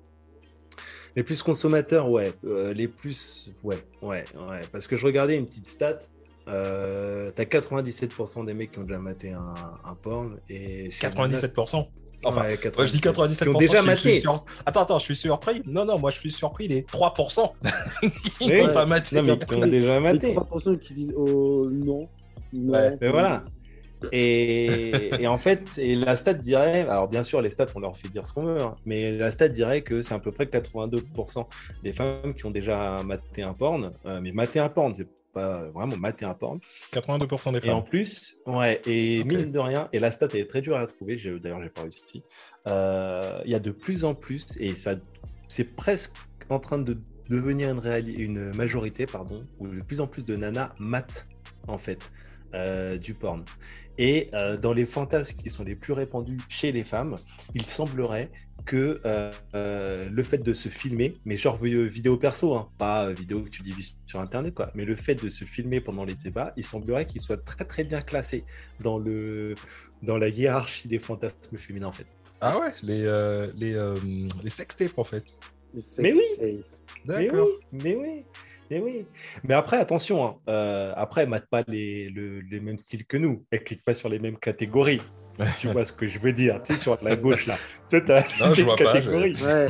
Les 1.16 1.22
plus 1.22 1.42
consommateurs, 1.42 2.08
ouais. 2.10 2.32
Euh, 2.44 2.72
les 2.72 2.88
plus. 2.88 3.50
Ouais, 3.62 3.76
ouais, 4.02 4.24
ouais. 4.48 4.60
Parce 4.70 4.86
que 4.86 4.96
je 4.96 5.04
regardais 5.06 5.36
une 5.36 5.46
petite 5.46 5.66
stat. 5.66 5.98
Euh, 6.48 7.30
T'as 7.34 7.44
97% 7.44 8.44
des 8.44 8.54
mecs 8.54 8.72
qui 8.72 8.78
ont 8.78 8.82
déjà 8.84 8.98
maté 8.98 9.30
un, 9.32 9.54
un 9.84 9.94
porn. 9.94 10.38
Et 10.48 10.90
chez 10.90 11.06
97% 11.08 11.86
Enfin, 12.24 12.42
Ouais, 12.42 12.58
Ouais, 12.78 12.86
je 12.86 12.92
dis 12.92 12.98
97%. 13.00 13.42
Qui 13.42 13.48
ont 13.48 13.58
déjà 13.58 13.72
je 13.76 13.78
suis 13.78 13.86
maté. 14.10 14.20
sur- 14.20 14.44
Attends, 14.64 14.82
attends, 14.82 14.98
je 14.98 15.04
suis 15.04 15.16
surpris. 15.16 15.62
Non, 15.66 15.84
non, 15.84 15.98
moi 15.98 16.10
je 16.10 16.18
suis 16.18 16.30
surpris, 16.30 16.68
les 16.68 16.82
3%. 16.82 17.52
Ils 18.40 18.50
Oui. 18.50 18.62
n'ont 18.62 18.72
pas 18.72 18.86
maté. 18.86 19.16
Non, 19.16 19.22
mais 19.22 19.38
qui 19.38 19.54
ont 19.54 19.66
déjà 19.66 19.94
Les 19.94 20.00
maté. 20.00 20.34
3% 20.34 20.78
qui 20.78 20.94
disent 20.94 21.12
oh 21.16 21.68
non, 21.70 22.08
non. 22.52 22.72
Ouais, 22.74 22.96
Mais 23.00 23.08
voilà. 23.08 23.44
Et, 24.10 25.10
et 25.22 25.26
en 25.28 25.38
fait, 25.38 25.78
et 25.78 25.94
la 25.94 26.16
stat 26.16 26.34
dirait, 26.34 26.80
alors 26.80 27.06
bien 27.08 27.22
sûr, 27.22 27.40
les 27.40 27.50
stats, 27.50 27.66
on 27.76 27.80
leur 27.80 27.96
fait 27.96 28.08
dire 28.08 28.26
ce 28.26 28.32
qu'on 28.32 28.42
veut, 28.42 28.60
hein, 28.60 28.74
mais 28.84 29.12
la 29.12 29.30
stat 29.30 29.48
dirait 29.48 29.82
que 29.82 30.02
c'est 30.02 30.14
à 30.14 30.18
peu 30.18 30.32
près 30.32 30.46
82% 30.46 31.46
des 31.84 31.92
femmes 31.92 32.34
qui 32.36 32.44
ont 32.44 32.50
déjà 32.50 33.00
maté 33.04 33.42
un 33.42 33.52
porn. 33.52 33.90
euh, 34.06 34.18
mais 34.20 34.32
maté 34.32 34.58
un 34.58 34.68
porn, 34.68 34.92
c'est 34.94 35.06
pas 35.32 35.68
vraiment 35.70 35.96
maté 35.96 36.24
un 36.24 36.34
porn. 36.34 36.58
82% 36.92 37.52
des 37.52 37.58
Et 37.66 37.70
en 37.70 37.80
femmes. 37.80 37.84
plus, 37.84 38.36
ouais, 38.46 38.80
et 38.86 39.20
Ok. 39.20 39.26
mine 39.26 39.52
de 39.52 39.58
rien, 39.58 39.88
et 39.92 40.00
la 40.00 40.10
stat 40.10 40.28
est 40.34 40.48
très 40.48 40.60
dure 40.62 40.76
à 40.76 40.86
trouver, 40.86 41.16
d'ailleurs, 41.40 41.62
j'ai 41.62 41.70
pas 41.70 41.82
réussi. 41.82 42.22
euh, 42.68 43.40
Il 43.44 43.50
y 43.50 43.54
a 43.54 43.60
de 43.60 43.70
plus 43.70 44.04
en 44.04 44.14
plus, 44.14 44.46
et 44.58 44.74
ça, 44.74 44.96
c'est 45.48 45.74
presque 45.76 46.14
en 46.48 46.58
train 46.60 46.78
de 46.78 46.98
devenir 47.28 47.70
une, 47.70 48.08
une 48.18 48.54
majorité, 48.54 49.06
pardon, 49.06 49.40
où 49.58 49.68
de 49.68 49.80
plus 49.82 50.00
en 50.00 50.06
plus 50.06 50.24
de 50.24 50.36
nanas 50.36 50.74
matent, 50.78 51.26
en 51.68 51.78
fait, 51.78 52.10
euh, 52.54 52.98
du 52.98 53.14
porn. 53.14 53.44
Et 53.98 54.30
euh, 54.34 54.56
dans 54.56 54.72
les 54.72 54.86
fantasmes 54.86 55.36
qui 55.36 55.50
sont 55.50 55.64
les 55.64 55.76
plus 55.76 55.92
répandus 55.92 56.38
chez 56.48 56.72
les 56.72 56.84
femmes, 56.84 57.18
il 57.54 57.66
semblerait 57.66 58.30
que 58.64 59.00
euh, 59.04 59.32
euh, 59.54 60.08
le 60.10 60.22
fait 60.22 60.38
de 60.38 60.52
se 60.52 60.68
filmer, 60.68 61.14
mais 61.24 61.36
genre 61.36 61.58
vi- 61.62 61.88
vidéo 61.88 62.16
perso, 62.16 62.54
hein, 62.54 62.70
pas 62.78 63.10
vidéo 63.12 63.42
que 63.42 63.48
tu 63.50 63.62
diffuses 63.62 63.96
sur 64.06 64.20
internet, 64.20 64.54
quoi, 64.54 64.70
mais 64.74 64.84
le 64.84 64.94
fait 64.94 65.16
de 65.16 65.28
se 65.28 65.44
filmer 65.44 65.80
pendant 65.80 66.04
les 66.04 66.14
débats, 66.14 66.52
il 66.56 66.64
semblerait 66.64 67.06
qu'il 67.06 67.20
soit 67.20 67.44
très 67.44 67.64
très 67.64 67.82
bien 67.84 68.00
classé 68.00 68.44
dans, 68.80 68.98
le, 68.98 69.54
dans 70.02 70.16
la 70.16 70.28
hiérarchie 70.28 70.86
des 70.88 71.00
fantasmes 71.00 71.56
féminins 71.56 71.88
en 71.88 71.92
fait. 71.92 72.06
Ah 72.40 72.58
ouais, 72.58 72.72
les, 72.82 73.02
euh, 73.04 73.50
les, 73.56 73.74
euh, 73.74 73.96
les 74.42 74.50
sextapes 74.50 74.96
en 74.98 75.04
fait. 75.04 75.24
Les 75.74 75.82
Mais 75.98 76.12
oui. 76.12 76.62
Mais 77.04 77.26
D'accord. 77.26 77.48
oui, 77.48 77.80
mais 77.82 77.96
oui, 77.96 78.24
mais 78.72 78.80
oui. 78.80 79.06
Mais 79.44 79.54
après, 79.54 79.76
attention, 79.76 80.24
hein, 80.24 80.36
euh, 80.48 80.92
après, 80.96 81.26
mate 81.26 81.46
pas 81.50 81.62
les, 81.68 82.08
le- 82.08 82.40
les 82.40 82.60
mêmes 82.60 82.78
styles 82.78 83.04
que 83.06 83.16
nous. 83.16 83.44
Elle 83.50 83.64
clique 83.64 83.84
pas 83.84 83.94
sur 83.94 84.08
les 84.08 84.18
mêmes 84.18 84.38
catégories. 84.38 85.00
tu 85.60 85.68
vois 85.70 85.84
ce 85.84 85.92
que 85.92 86.06
je 86.08 86.18
veux 86.18 86.32
dire, 86.32 86.60
tu 86.62 86.74
sais, 86.74 86.78
sur 86.80 86.98
la 87.02 87.16
gauche 87.16 87.46
là. 87.46 87.56
Tu 87.90 87.98
sais, 87.98 88.04
t'as 88.06 88.22
Non, 88.40 88.54
je 88.54 88.62
vois 88.62 88.74
pas, 88.76 88.84
catégories. 88.84 89.34
Ouais. 89.44 89.68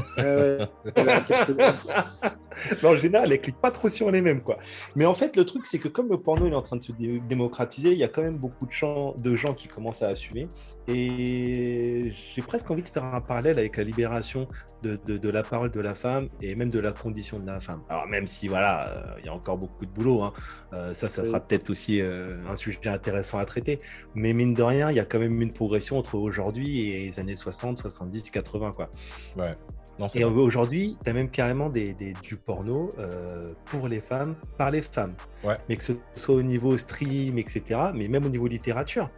Mais 2.80 2.86
en 2.88 2.94
général, 2.96 3.32
elle 3.32 3.40
clique 3.40 3.60
pas 3.60 3.72
trop 3.72 3.88
sur 3.88 4.12
les 4.12 4.22
mêmes, 4.22 4.42
quoi. 4.42 4.58
Mais 4.94 5.06
en 5.06 5.14
fait, 5.14 5.36
le 5.36 5.44
truc, 5.44 5.66
c'est 5.66 5.80
que 5.80 5.88
comme 5.88 6.08
le 6.08 6.20
porno 6.20 6.46
il 6.46 6.52
est 6.52 6.56
en 6.56 6.62
train 6.62 6.76
de 6.76 6.82
se 6.84 6.92
dé- 6.92 7.20
démocratiser, 7.28 7.90
il 7.90 7.98
y 7.98 8.04
a 8.04 8.08
quand 8.08 8.22
même 8.22 8.36
beaucoup 8.38 8.66
de 8.66 8.70
gens, 8.70 9.14
de 9.18 9.34
gens 9.34 9.54
qui 9.54 9.66
commencent 9.66 10.02
à 10.02 10.08
assumer. 10.08 10.46
Et 10.86 12.12
j'ai 12.34 12.42
presque 12.42 12.70
envie 12.70 12.82
de 12.82 12.88
faire 12.88 13.04
un 13.04 13.20
parallèle 13.20 13.58
avec 13.58 13.76
la 13.76 13.84
libération 13.84 14.46
de, 14.82 15.00
de- 15.06 15.16
de 15.16 15.28
la 15.28 15.42
parole 15.42 15.70
de 15.70 15.80
la 15.80 15.94
femme 15.94 16.28
et 16.40 16.54
même 16.54 16.70
de 16.70 16.78
la 16.80 16.92
condition 16.92 17.38
de 17.38 17.46
la 17.46 17.58
femme. 17.60 17.82
Alors 17.88 18.06
même 18.06 18.26
si, 18.26 18.46
voilà, 18.48 18.88
euh, 18.90 19.14
il 19.20 19.26
y 19.26 19.28
a 19.28 19.34
encore 19.34 19.58
beaucoup 19.58 19.84
de 19.86 19.90
boulot, 19.90 20.22
hein, 20.22 20.32
euh, 20.74 20.94
ça, 20.94 21.08
ça 21.08 21.24
sera 21.24 21.40
peut-être 21.40 21.70
aussi 21.70 22.00
euh, 22.00 22.36
un 22.48 22.54
sujet 22.54 22.78
intéressant 22.86 23.38
à 23.38 23.44
traiter. 23.44 23.78
Mais 24.14 24.32
mine 24.32 24.54
de 24.54 24.62
rien, 24.62 24.90
il 24.90 24.96
y 24.96 25.00
a 25.00 25.04
quand 25.04 25.18
même 25.18 25.40
une 25.40 25.51
progression 25.54 25.98
entre 25.98 26.16
aujourd'hui 26.16 26.80
et 26.80 27.04
les 27.04 27.18
années 27.18 27.36
60, 27.36 27.78
70, 27.78 28.30
80, 28.30 28.72
quoi. 28.72 28.90
Ouais. 29.36 29.56
Non, 30.02 30.08
Et 30.16 30.24
aujourd'hui, 30.24 30.96
tu 31.04 31.10
as 31.10 31.12
même 31.12 31.30
carrément 31.30 31.68
des, 31.68 31.94
des- 31.94 32.12
du 32.22 32.34
porno 32.36 32.88
euh, 32.98 33.46
pour 33.66 33.86
les 33.86 34.00
femmes, 34.00 34.34
par 34.58 34.72
les 34.72 34.80
femmes. 34.82 35.14
Ouais. 35.44 35.54
Mais 35.68 35.76
que 35.76 35.84
ce 35.84 35.92
soit 36.16 36.34
au 36.34 36.42
niveau 36.42 36.76
stream, 36.76 37.38
etc., 37.38 37.62
mais 37.94 38.08
même 38.08 38.24
au 38.26 38.28
niveau 38.28 38.48
littérature. 38.48 39.08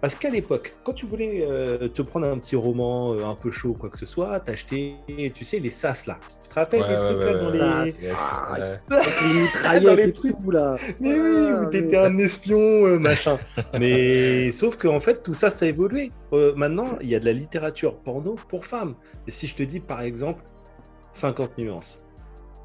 Parce 0.00 0.16
qu'à 0.16 0.30
l'époque, 0.30 0.74
quand 0.84 0.94
tu 0.94 1.06
voulais 1.06 1.46
euh, 1.48 1.86
te 1.88 2.02
prendre 2.02 2.26
un 2.26 2.38
petit 2.38 2.56
roman 2.56 3.12
euh, 3.14 3.24
un 3.24 3.34
peu 3.36 3.50
chaud, 3.52 3.74
quoi 3.78 3.88
que 3.88 3.98
ce 3.98 4.06
soit, 4.06 4.40
t'achetais, 4.40 4.94
tu 5.34 5.44
sais, 5.44 5.60
les 5.60 5.70
sas 5.70 6.06
là. 6.06 6.18
Tu 6.42 6.48
te 6.48 6.54
rappelles 6.54 6.82
Ouais, 6.82 6.88
les 6.88 6.94
ouais, 6.96 7.00
trucs 7.00 7.18
ouais, 7.18 7.24
là 7.24 7.32
ouais, 7.32 7.58
dans 7.58 7.78
ouais. 7.80 7.84
les. 7.84 8.02
Yes, 8.02 8.16
Ah, 8.18 8.56
les 9.34 9.40
mitraillettes 9.42 9.98
et 10.08 10.12
trucs. 10.12 10.38
tout 10.38 10.50
là. 10.50 10.76
Mais 11.00 11.14
oui, 11.20 11.46
Ah, 11.52 11.62
où 11.62 11.70
t'étais 11.70 11.86
mais- 11.88 11.96
un 11.98 12.18
espion, 12.18 12.58
euh, 12.58 12.98
machin. 12.98 13.38
Mais 13.78 14.50
sauf 14.52 14.76
qu'en 14.76 14.98
fait, 15.00 15.22
tout 15.22 15.34
ça, 15.34 15.50
ça 15.50 15.66
a 15.66 15.68
évolué. 15.68 16.10
Euh, 16.32 16.54
maintenant, 16.54 16.98
il 17.00 17.08
y 17.08 17.14
a 17.14 17.20
de 17.20 17.26
la 17.26 17.32
littérature 17.32 17.98
porno 17.98 18.34
pour 18.48 18.66
femmes. 18.66 18.94
Et 19.26 19.30
si 19.30 19.46
je 19.46 19.54
te 19.54 19.62
dis, 19.62 19.80
par 19.80 20.00
exemple, 20.00 20.42
50 21.12 21.58
nuances. 21.58 22.04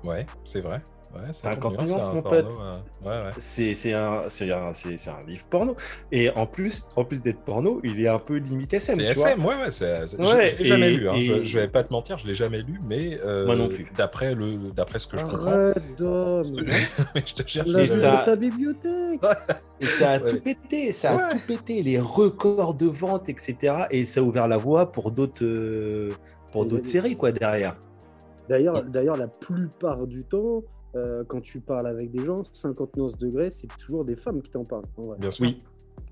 Ouais, 0.03 0.25
c'est 0.45 0.61
vrai. 0.61 0.81
Ouais, 1.15 1.21
c'est 1.31 1.43
50 1.45 1.77
bien, 1.77 1.85
c'est 1.85 1.91
nuances, 1.93 2.07
un 2.09 2.13
mon 2.13 2.21
pote. 2.21 2.45
ouais. 2.45 3.09
Ouais, 3.09 3.15
ouais. 3.17 3.29
C'est 3.37 3.93
un, 3.93 4.23
un, 4.25 4.71
un 4.71 5.25
livre 5.27 5.45
porno. 5.49 5.75
Et 6.11 6.29
en 6.31 6.45
plus, 6.45 6.87
en 6.95 7.05
plus 7.05 7.21
d'être 7.21 7.39
porno, 7.41 7.79
il 7.83 7.99
est 8.03 8.07
un 8.09 8.19
peu 8.19 8.35
limité 8.35 8.75
SM. 8.75 8.95
C'est. 8.95 9.03
SM, 9.03 9.39
ouais, 9.45 9.55
ouais. 9.55 9.71
je 9.71 10.57
l'ai 10.59 10.63
jamais 10.63 10.91
lu. 10.91 11.09
Hein. 11.09 11.13
et- 11.15 11.23
Je, 11.25 11.43
je 11.43 11.59
vais 11.59 11.67
pas 11.69 11.83
te 11.83 11.91
mentir, 11.93 12.17
je 12.17 12.27
l'ai 12.27 12.33
jamais 12.33 12.61
lu, 12.61 12.77
mais 12.85 13.17
euh, 13.23 13.45
Moi 13.45 13.55
non 13.55 13.69
plus. 13.69 13.87
D'après 13.95 14.35
le, 14.35 14.51
d'après 14.75 14.99
ce 14.99 15.07
que 15.07 15.17
je 15.17 15.25
comprends, 15.25 15.71
je 15.97 17.33
te 17.33 17.47
cherche. 17.47 17.67
La 17.67 17.83
Et 17.83 17.87
ça- 17.87 18.23
ta 18.25 18.35
bibliothèque. 18.35 19.21
Et 19.79 19.85
ça 19.85 20.11
a 20.11 20.19
Ouais. 20.19 20.29
tout 20.29 20.41
pété, 20.41 20.91
ça 20.91 21.11
a 21.11 21.15
Ouais. 21.15 21.29
tout 21.31 21.39
pété, 21.47 21.83
les 21.83 21.99
records 21.99 22.73
de 22.73 22.85
vente, 22.87 23.29
etc. 23.29 23.85
Et 23.91 24.05
ça 24.05 24.19
a 24.19 24.23
ouvert 24.23 24.47
la 24.47 24.57
voie 24.57 24.91
pour 24.91 25.11
d'autres 25.11 25.43
euh, 25.45 26.09
séries 26.83 27.15
quoi 27.15 27.31
derrière. 27.31 27.75
D'ailleurs, 28.49 28.83
d'ailleurs, 28.85 29.17
la 29.17 29.27
plupart 29.27 30.07
du 30.07 30.23
temps, 30.23 30.63
euh, 30.97 31.23
quand 31.27 31.41
tu 31.41 31.59
parles 31.59 31.87
avec 31.87 32.11
des 32.11 32.25
gens, 32.25 32.43
59 32.43 33.17
degrés, 33.17 33.49
c'est 33.49 33.67
toujours 33.77 34.03
des 34.05 34.15
femmes 34.15 34.41
qui 34.41 34.51
t'en 34.51 34.63
parlent. 34.63 34.85
Bien 35.19 35.31
sûr. 35.31 35.53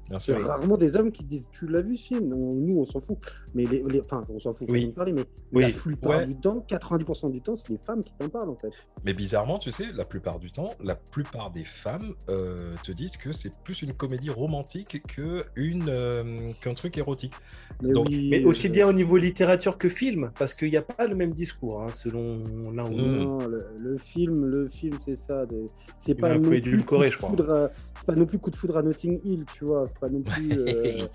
Bien 0.10 0.20
C'est 0.20 0.36
sûr. 0.38 0.46
rarement 0.46 0.78
des 0.78 0.96
hommes 0.96 1.12
qui 1.12 1.24
disent 1.24 1.48
Tu 1.52 1.68
l'as 1.68 1.82
vu 1.82 1.96
ce 1.96 2.08
film 2.08 2.32
On- 2.34 2.54
Nous, 2.54 2.78
on 2.78 2.86
s'en 2.86 3.02
fout. 3.02 3.18
Mais 3.56 3.66
les, 3.66 3.82
les- 3.84 4.02
enfin, 4.02 4.24
on 4.30 4.38
s'en 4.40 4.54
fout, 4.54 4.68
Oui. 4.70 4.88
en 4.90 4.92
parler. 4.92 5.14
Mais 5.14 5.24
Oui. 5.54 5.64
la 5.64 5.70
plupart 5.70 6.20
Ouais. 6.20 6.26
du 6.28 6.36
temps, 6.36 6.64
90% 6.68 7.30
du 7.32 7.42
temps, 7.42 7.56
c'est 7.56 7.72
des 7.74 7.78
femmes 7.80 8.04
qui 8.04 8.14
t'en 8.20 8.30
parlent 8.30 8.50
en 8.50 8.56
fait. 8.56 8.72
Mais 9.04 9.14
bizarrement, 9.14 9.58
tu 9.58 9.72
sais, 9.72 9.86
la 9.94 10.06
plupart 10.06 10.40
du 10.40 10.52
temps, 10.52 10.70
la 10.84 10.96
plupart 10.96 11.50
des 11.52 11.64
femmes 11.64 12.14
euh, 12.30 12.76
te 12.84 12.92
disent 12.92 13.18
que 13.18 13.32
c'est 13.32 13.52
plus 13.64 13.82
une 13.82 13.94
comédie 13.94 14.30
romantique 14.30 15.02
que 15.08 15.42
une, 15.56 15.86
euh, 15.90 16.52
qu'un 16.62 16.74
truc 16.74 16.98
érotique. 16.98 17.34
Mais, 17.82 17.92
Donc- 17.94 18.08
oui, 18.10 18.30
Mais 18.30 18.44
aussi 18.46 18.68
euh, 18.68 18.72
bien 18.72 18.88
au 18.88 18.94
niveau 18.94 19.18
littérature 19.18 19.78
que 19.78 19.90
film, 19.90 20.32
parce 20.38 20.54
qu'il 20.54 20.70
n'y 20.70 20.78
a 20.78 20.82
pas 20.82 21.08
le 21.08 21.16
même 21.16 21.32
discours 21.32 21.82
hein, 21.82 21.88
selon 21.92 22.44
l'un 22.72 22.86
ou 22.86 22.98
l'autre. 22.98 23.26
Non, 23.26 23.38
le, 23.48 23.66
le 23.80 23.98
film, 23.98 24.46
le 24.46 24.68
film, 24.68 24.98
c'est 25.04 25.16
ça. 25.16 25.46
des- 25.46 25.66
C'est 26.00 26.12
Il 26.14 26.18
pas 26.22 26.36
non 26.38 26.42
plus 26.42 26.84
coup 26.84 26.98
de 26.98 27.08
foudre 27.10 27.52
à- 27.52 27.70
pas 28.06 28.16
non 28.16 28.26
plus 28.26 28.38
coup 28.40 28.52
de 28.52 28.56
foudre 28.56 28.78
à 28.78 28.84
Notting 28.84 29.20
Hill, 29.24 29.46
tu 29.54 29.66
vois. 29.66 29.88
C'est 29.96 30.00
pas 30.00 30.10
non 30.10 30.22
plus. 30.22 30.52
euh, 30.68 31.08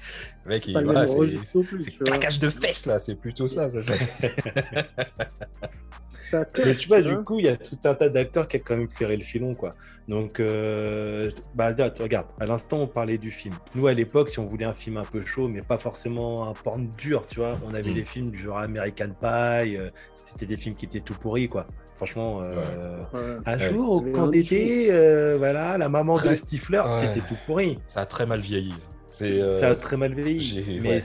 mec, 0.46 0.66
il, 0.66 0.72
voilà, 0.72 1.04
c'est, 1.06 1.16
plus, 1.62 1.90
claquage 2.02 2.38
de 2.38 2.48
fesses 2.48 2.86
là, 2.86 2.98
c'est 2.98 3.14
plutôt 3.14 3.46
ça. 3.46 3.68
ça, 3.68 3.80
ça. 6.22 6.44
Mais 6.64 6.74
tu 6.74 6.88
vois, 6.88 7.00
du 7.02 7.16
coup, 7.18 7.38
il 7.38 7.44
y 7.44 7.48
a 7.48 7.56
tout 7.56 7.78
un 7.84 7.94
tas 7.94 8.08
d'acteurs 8.08 8.46
qui 8.48 8.56
a 8.56 8.60
quand 8.60 8.76
même 8.76 8.88
ferré 8.90 9.16
le 9.16 9.22
filon, 9.24 9.54
quoi. 9.54 9.70
Donc, 10.08 10.40
euh, 10.40 11.30
bah, 11.54 11.68
regarde, 11.68 11.98
regarde, 12.00 12.26
à 12.40 12.46
l'instant, 12.46 12.78
on 12.78 12.86
parlait 12.86 13.18
du 13.18 13.30
film. 13.30 13.54
Nous, 13.74 13.86
à 13.86 13.92
l'époque, 13.94 14.30
si 14.30 14.38
on 14.38 14.46
voulait 14.46 14.64
un 14.66 14.74
film 14.74 14.96
un 14.96 15.02
peu 15.02 15.22
chaud, 15.22 15.48
mais 15.48 15.62
pas 15.62 15.78
forcément 15.78 16.48
un 16.48 16.52
porn 16.52 16.90
dur, 16.98 17.26
tu 17.26 17.40
vois, 17.40 17.58
on 17.66 17.74
avait 17.74 17.90
Mm. 17.90 17.94
des 17.94 18.04
films 18.04 18.30
du 18.30 18.38
genre 18.38 18.58
American 18.58 19.08
Pie, 19.20 19.76
euh, 19.76 19.90
c'était 20.14 20.46
des 20.46 20.56
films 20.56 20.74
qui 20.74 20.86
étaient 20.86 21.00
tout 21.00 21.14
pourris, 21.14 21.48
quoi. 21.48 21.66
Franchement, 21.96 22.42
euh, 22.42 23.02
Ouais. 23.12 23.36
un 23.46 23.58
Ouais. 23.58 23.70
jour, 23.72 23.90
au 23.92 24.00
camp 24.00 24.26
d'été, 24.28 24.88
euh, 24.90 25.36
voilà, 25.38 25.76
la 25.78 25.88
maman 25.88 26.14
Très- 26.16 26.30
de 26.30 26.34
Stifler, 26.34 26.78
Ouais. 26.80 26.92
c'était 27.06 27.20
tout 27.26 27.36
pourri. 27.46 27.78
Ça 27.88 28.00
a 28.00 28.06
très 28.06 28.24
mal 28.26 28.40
vieilli. 28.40 28.74
C'est, 29.08 29.40
euh, 29.40 29.52
Ça 29.52 29.68
a 29.70 29.74
très 29.74 29.96
mal 29.96 30.14
vieilli, 30.14 30.80
mais 30.82 30.88
ouais. 30.88 31.00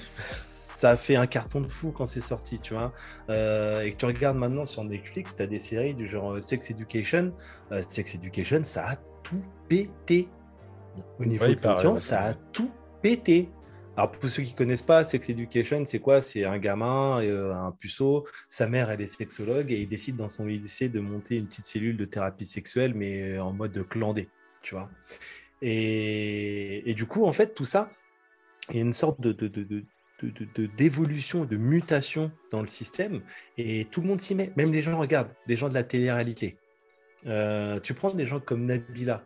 Ça 0.85 0.91
a 0.91 0.97
fait 0.97 1.15
un 1.15 1.25
carton 1.25 1.61
de 1.61 1.67
fou 1.67 1.91
quand 1.91 2.05
c'est 2.05 2.21
sorti, 2.21 2.59
tu 2.59 2.75
vois. 2.75 2.93
Euh, 3.31 3.81
et 3.81 3.89
que 3.89 3.95
tu 3.97 4.05
regardes 4.05 4.37
maintenant 4.37 4.65
sur 4.65 4.83
Netflix, 4.83 5.35
tu 5.35 5.41
as 5.41 5.47
des 5.47 5.59
séries 5.59 5.95
du 5.95 6.07
genre 6.07 6.35
euh, 6.35 6.41
Sex 6.41 6.69
Education. 6.69 7.33
Euh, 7.71 7.81
Sex 7.87 8.13
Education, 8.13 8.63
ça 8.63 8.89
a 8.89 8.95
tout 9.23 9.43
pété. 9.67 10.29
Au 11.17 11.25
niveau 11.25 11.45
Ouais, 11.45 11.55
de 11.55 11.67
l'audience, 11.67 12.01
ça 12.01 12.21
a 12.21 12.33
tout 12.35 12.69
pété. 13.01 13.49
Alors 13.97 14.11
pour 14.11 14.29
ceux 14.29 14.43
qui 14.43 14.53
connaissent 14.53 14.83
pas, 14.83 15.03
Sex 15.03 15.27
Education, 15.27 15.83
c'est 15.85 15.97
quoi? 15.97 16.21
C'est 16.21 16.45
un 16.45 16.59
gamin, 16.59 17.19
euh, 17.23 17.51
un 17.51 17.71
puceau, 17.71 18.27
sa 18.47 18.67
mère 18.67 18.91
elle 18.91 19.01
est 19.01 19.07
sexologue 19.07 19.71
et 19.71 19.81
il 19.81 19.89
décide 19.89 20.17
dans 20.17 20.29
son 20.29 20.45
lycée 20.45 20.87
de 20.87 20.99
monter 20.99 21.37
une 21.37 21.47
petite 21.47 21.65
cellule 21.65 21.97
de 21.97 22.05
thérapie 22.05 22.45
sexuelle 22.45 22.93
mais 22.93 23.39
en 23.39 23.53
mode 23.53 23.87
clandé, 23.89 24.29
tu 24.61 24.75
vois. 24.75 24.91
Et, 25.63 26.87
et 26.87 26.93
du 26.93 27.07
coup, 27.07 27.25
en 27.25 27.33
fait, 27.33 27.55
tout 27.55 27.65
ça, 27.65 27.89
il 28.69 28.75
y 28.75 28.79
a 28.79 28.81
une 28.81 28.93
sorte 28.93 29.19
de, 29.21 29.31
de, 29.31 29.47
de, 29.47 29.83
de- 30.21 30.29
de- 30.29 30.45
de- 30.45 30.47
de- 30.55 30.65
d'évolution, 30.75 31.45
de 31.45 31.57
mutation 31.57 32.31
dans 32.51 32.61
le 32.61 32.67
système, 32.67 33.21
et 33.57 33.85
tout 33.85 34.01
le 34.01 34.07
monde 34.07 34.21
s'y 34.21 34.35
met. 34.35 34.51
Même 34.55 34.71
les 34.71 34.81
gens 34.81 34.97
regardent, 34.97 35.31
les 35.47 35.55
gens 35.55 35.69
de 35.69 35.73
la 35.73 35.83
télé-réalité. 35.83 36.57
Euh, 37.27 37.79
tu 37.79 37.93
prends 37.93 38.09
des 38.13 38.25
gens 38.25 38.39
comme 38.39 38.65
Nabila, 38.65 39.23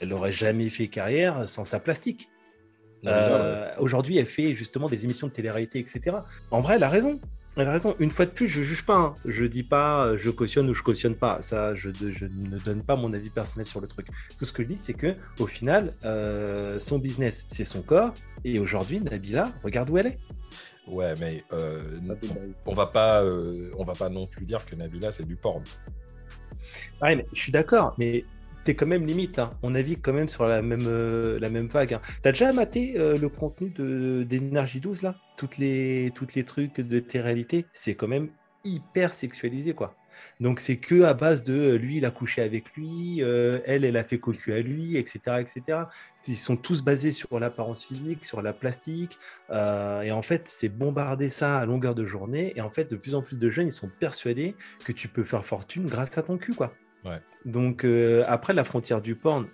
elle 0.00 0.08
n'aurait 0.08 0.32
jamais 0.32 0.68
fait 0.70 0.88
carrière 0.88 1.48
sans 1.48 1.64
sa 1.64 1.80
plastique. 1.80 2.28
Euh, 3.06 3.70
Aujourd'hui, 3.78 4.18
elle 4.18 4.26
fait 4.26 4.54
justement 4.54 4.88
des 4.88 5.04
émissions 5.04 5.26
de 5.26 5.32
télé-réalité, 5.32 5.78
etc. 5.78 6.18
En 6.50 6.60
vrai, 6.60 6.74
elle 6.76 6.82
a 6.82 6.88
raison. 6.90 7.18
Elle 7.56 7.66
a 7.66 7.72
raison. 7.72 7.96
Une 7.98 8.10
fois 8.10 8.26
de 8.26 8.30
plus, 8.30 8.48
je 8.48 8.62
juge 8.62 8.84
pas. 8.84 8.96
Hein. 8.96 9.14
Je 9.24 9.44
dis 9.44 9.62
pas 9.62 10.16
je 10.16 10.30
cautionne 10.30 10.68
ou 10.70 10.74
je 10.74 10.82
cautionne 10.82 11.14
pas. 11.14 11.42
Ça, 11.42 11.74
je, 11.74 11.90
je, 11.92 12.24
ne 12.24 12.58
donne 12.58 12.82
pas 12.82 12.96
mon 12.96 13.12
avis 13.12 13.30
personnel 13.30 13.66
sur 13.66 13.80
le 13.80 13.88
truc. 13.88 14.06
Tout 14.38 14.44
ce 14.44 14.52
que 14.52 14.62
je 14.62 14.68
dis, 14.68 14.76
c'est 14.76 14.94
que 14.94 15.14
au 15.38 15.46
final, 15.46 15.94
euh, 16.04 16.78
son 16.78 16.98
business, 16.98 17.44
c'est 17.48 17.64
son 17.64 17.82
corps. 17.82 18.14
Et 18.44 18.58
aujourd'hui, 18.58 19.00
Nabila, 19.00 19.52
regarde 19.64 19.90
où 19.90 19.98
elle 19.98 20.06
est. 20.06 20.18
Ouais, 20.86 21.14
mais 21.20 21.44
euh, 21.52 22.00
on 22.66 22.74
va 22.74 22.86
pas, 22.86 23.22
euh, 23.22 23.70
on 23.76 23.84
va 23.84 23.92
pas 23.92 24.08
non 24.08 24.26
plus 24.26 24.44
dire 24.44 24.64
que 24.66 24.74
Nabila 24.74 25.12
c'est 25.12 25.24
du 25.24 25.36
porn. 25.36 25.62
Ouais, 27.00 27.16
mais 27.16 27.26
je 27.32 27.40
suis 27.40 27.52
d'accord. 27.52 27.94
Mais 27.98 28.24
t'es 28.64 28.74
quand 28.74 28.86
même 28.86 29.06
limite. 29.06 29.38
Hein. 29.38 29.50
On 29.62 29.70
navigue 29.70 30.00
quand 30.02 30.12
même 30.12 30.28
sur 30.28 30.46
la 30.46 30.62
même, 30.62 30.86
euh, 30.86 31.38
la 31.40 31.50
même 31.50 31.66
vague. 31.66 31.94
Hein. 31.94 32.00
T'as 32.22 32.32
déjà 32.32 32.52
maté 32.52 32.94
euh, 32.96 33.16
le 33.16 33.28
contenu 33.28 33.70
d'énergie 34.24 34.80
12 34.80 35.02
là? 35.02 35.16
Toutes 35.36 35.58
les, 35.58 36.12
toutes 36.14 36.34
les 36.34 36.44
trucs 36.44 36.80
de 36.80 36.98
tes 36.98 37.20
réalités, 37.20 37.66
c'est 37.72 37.94
quand 37.94 38.08
même 38.08 38.28
hyper 38.64 39.14
sexualisé 39.14 39.72
quoi. 39.72 39.96
Donc 40.38 40.60
c'est 40.60 40.76
que 40.76 41.04
à 41.04 41.14
base 41.14 41.44
de 41.44 41.54
euh, 41.54 41.78
lui, 41.78 41.96
il 41.96 42.04
a 42.04 42.10
couché 42.10 42.42
avec 42.42 42.74
lui, 42.76 43.20
elle, 43.20 43.84
elle 43.84 43.96
a 43.96 44.04
fait 44.04 44.18
cocu 44.18 44.52
à 44.52 44.60
lui, 44.60 44.96
etc., 44.98 45.20
etc. 45.40 45.78
Ils 46.28 46.36
sont 46.36 46.56
tous 46.56 46.82
basés 46.82 47.12
sur 47.12 47.40
l'apparence 47.40 47.84
physique, 47.84 48.26
sur 48.26 48.42
la 48.42 48.52
plastique, 48.52 49.18
et 49.50 50.12
en 50.12 50.22
fait 50.22 50.42
c'est 50.46 50.68
bombarder 50.68 51.30
ça 51.30 51.58
à 51.58 51.64
longueur 51.64 51.94
de 51.94 52.04
journée. 52.04 52.52
Et 52.56 52.60
en 52.60 52.70
fait 52.70 52.90
de 52.90 52.96
plus 52.96 53.14
en 53.14 53.22
plus 53.22 53.38
de 53.38 53.48
jeunes, 53.48 53.68
ils 53.68 53.72
sont 53.72 53.90
persuadés 53.98 54.54
que 54.84 54.92
tu 54.92 55.08
peux 55.08 55.24
faire 55.24 55.46
fortune 55.46 55.86
grâce 55.86 56.18
à 56.18 56.22
ton 56.22 56.36
cul 56.36 56.54
quoi. 56.54 56.74
Donc 57.46 57.84
euh, 57.84 58.22
après 58.28 58.52
la 58.52 58.64
frontière 58.64 59.00
du 59.00 59.14
porn, 59.14 59.46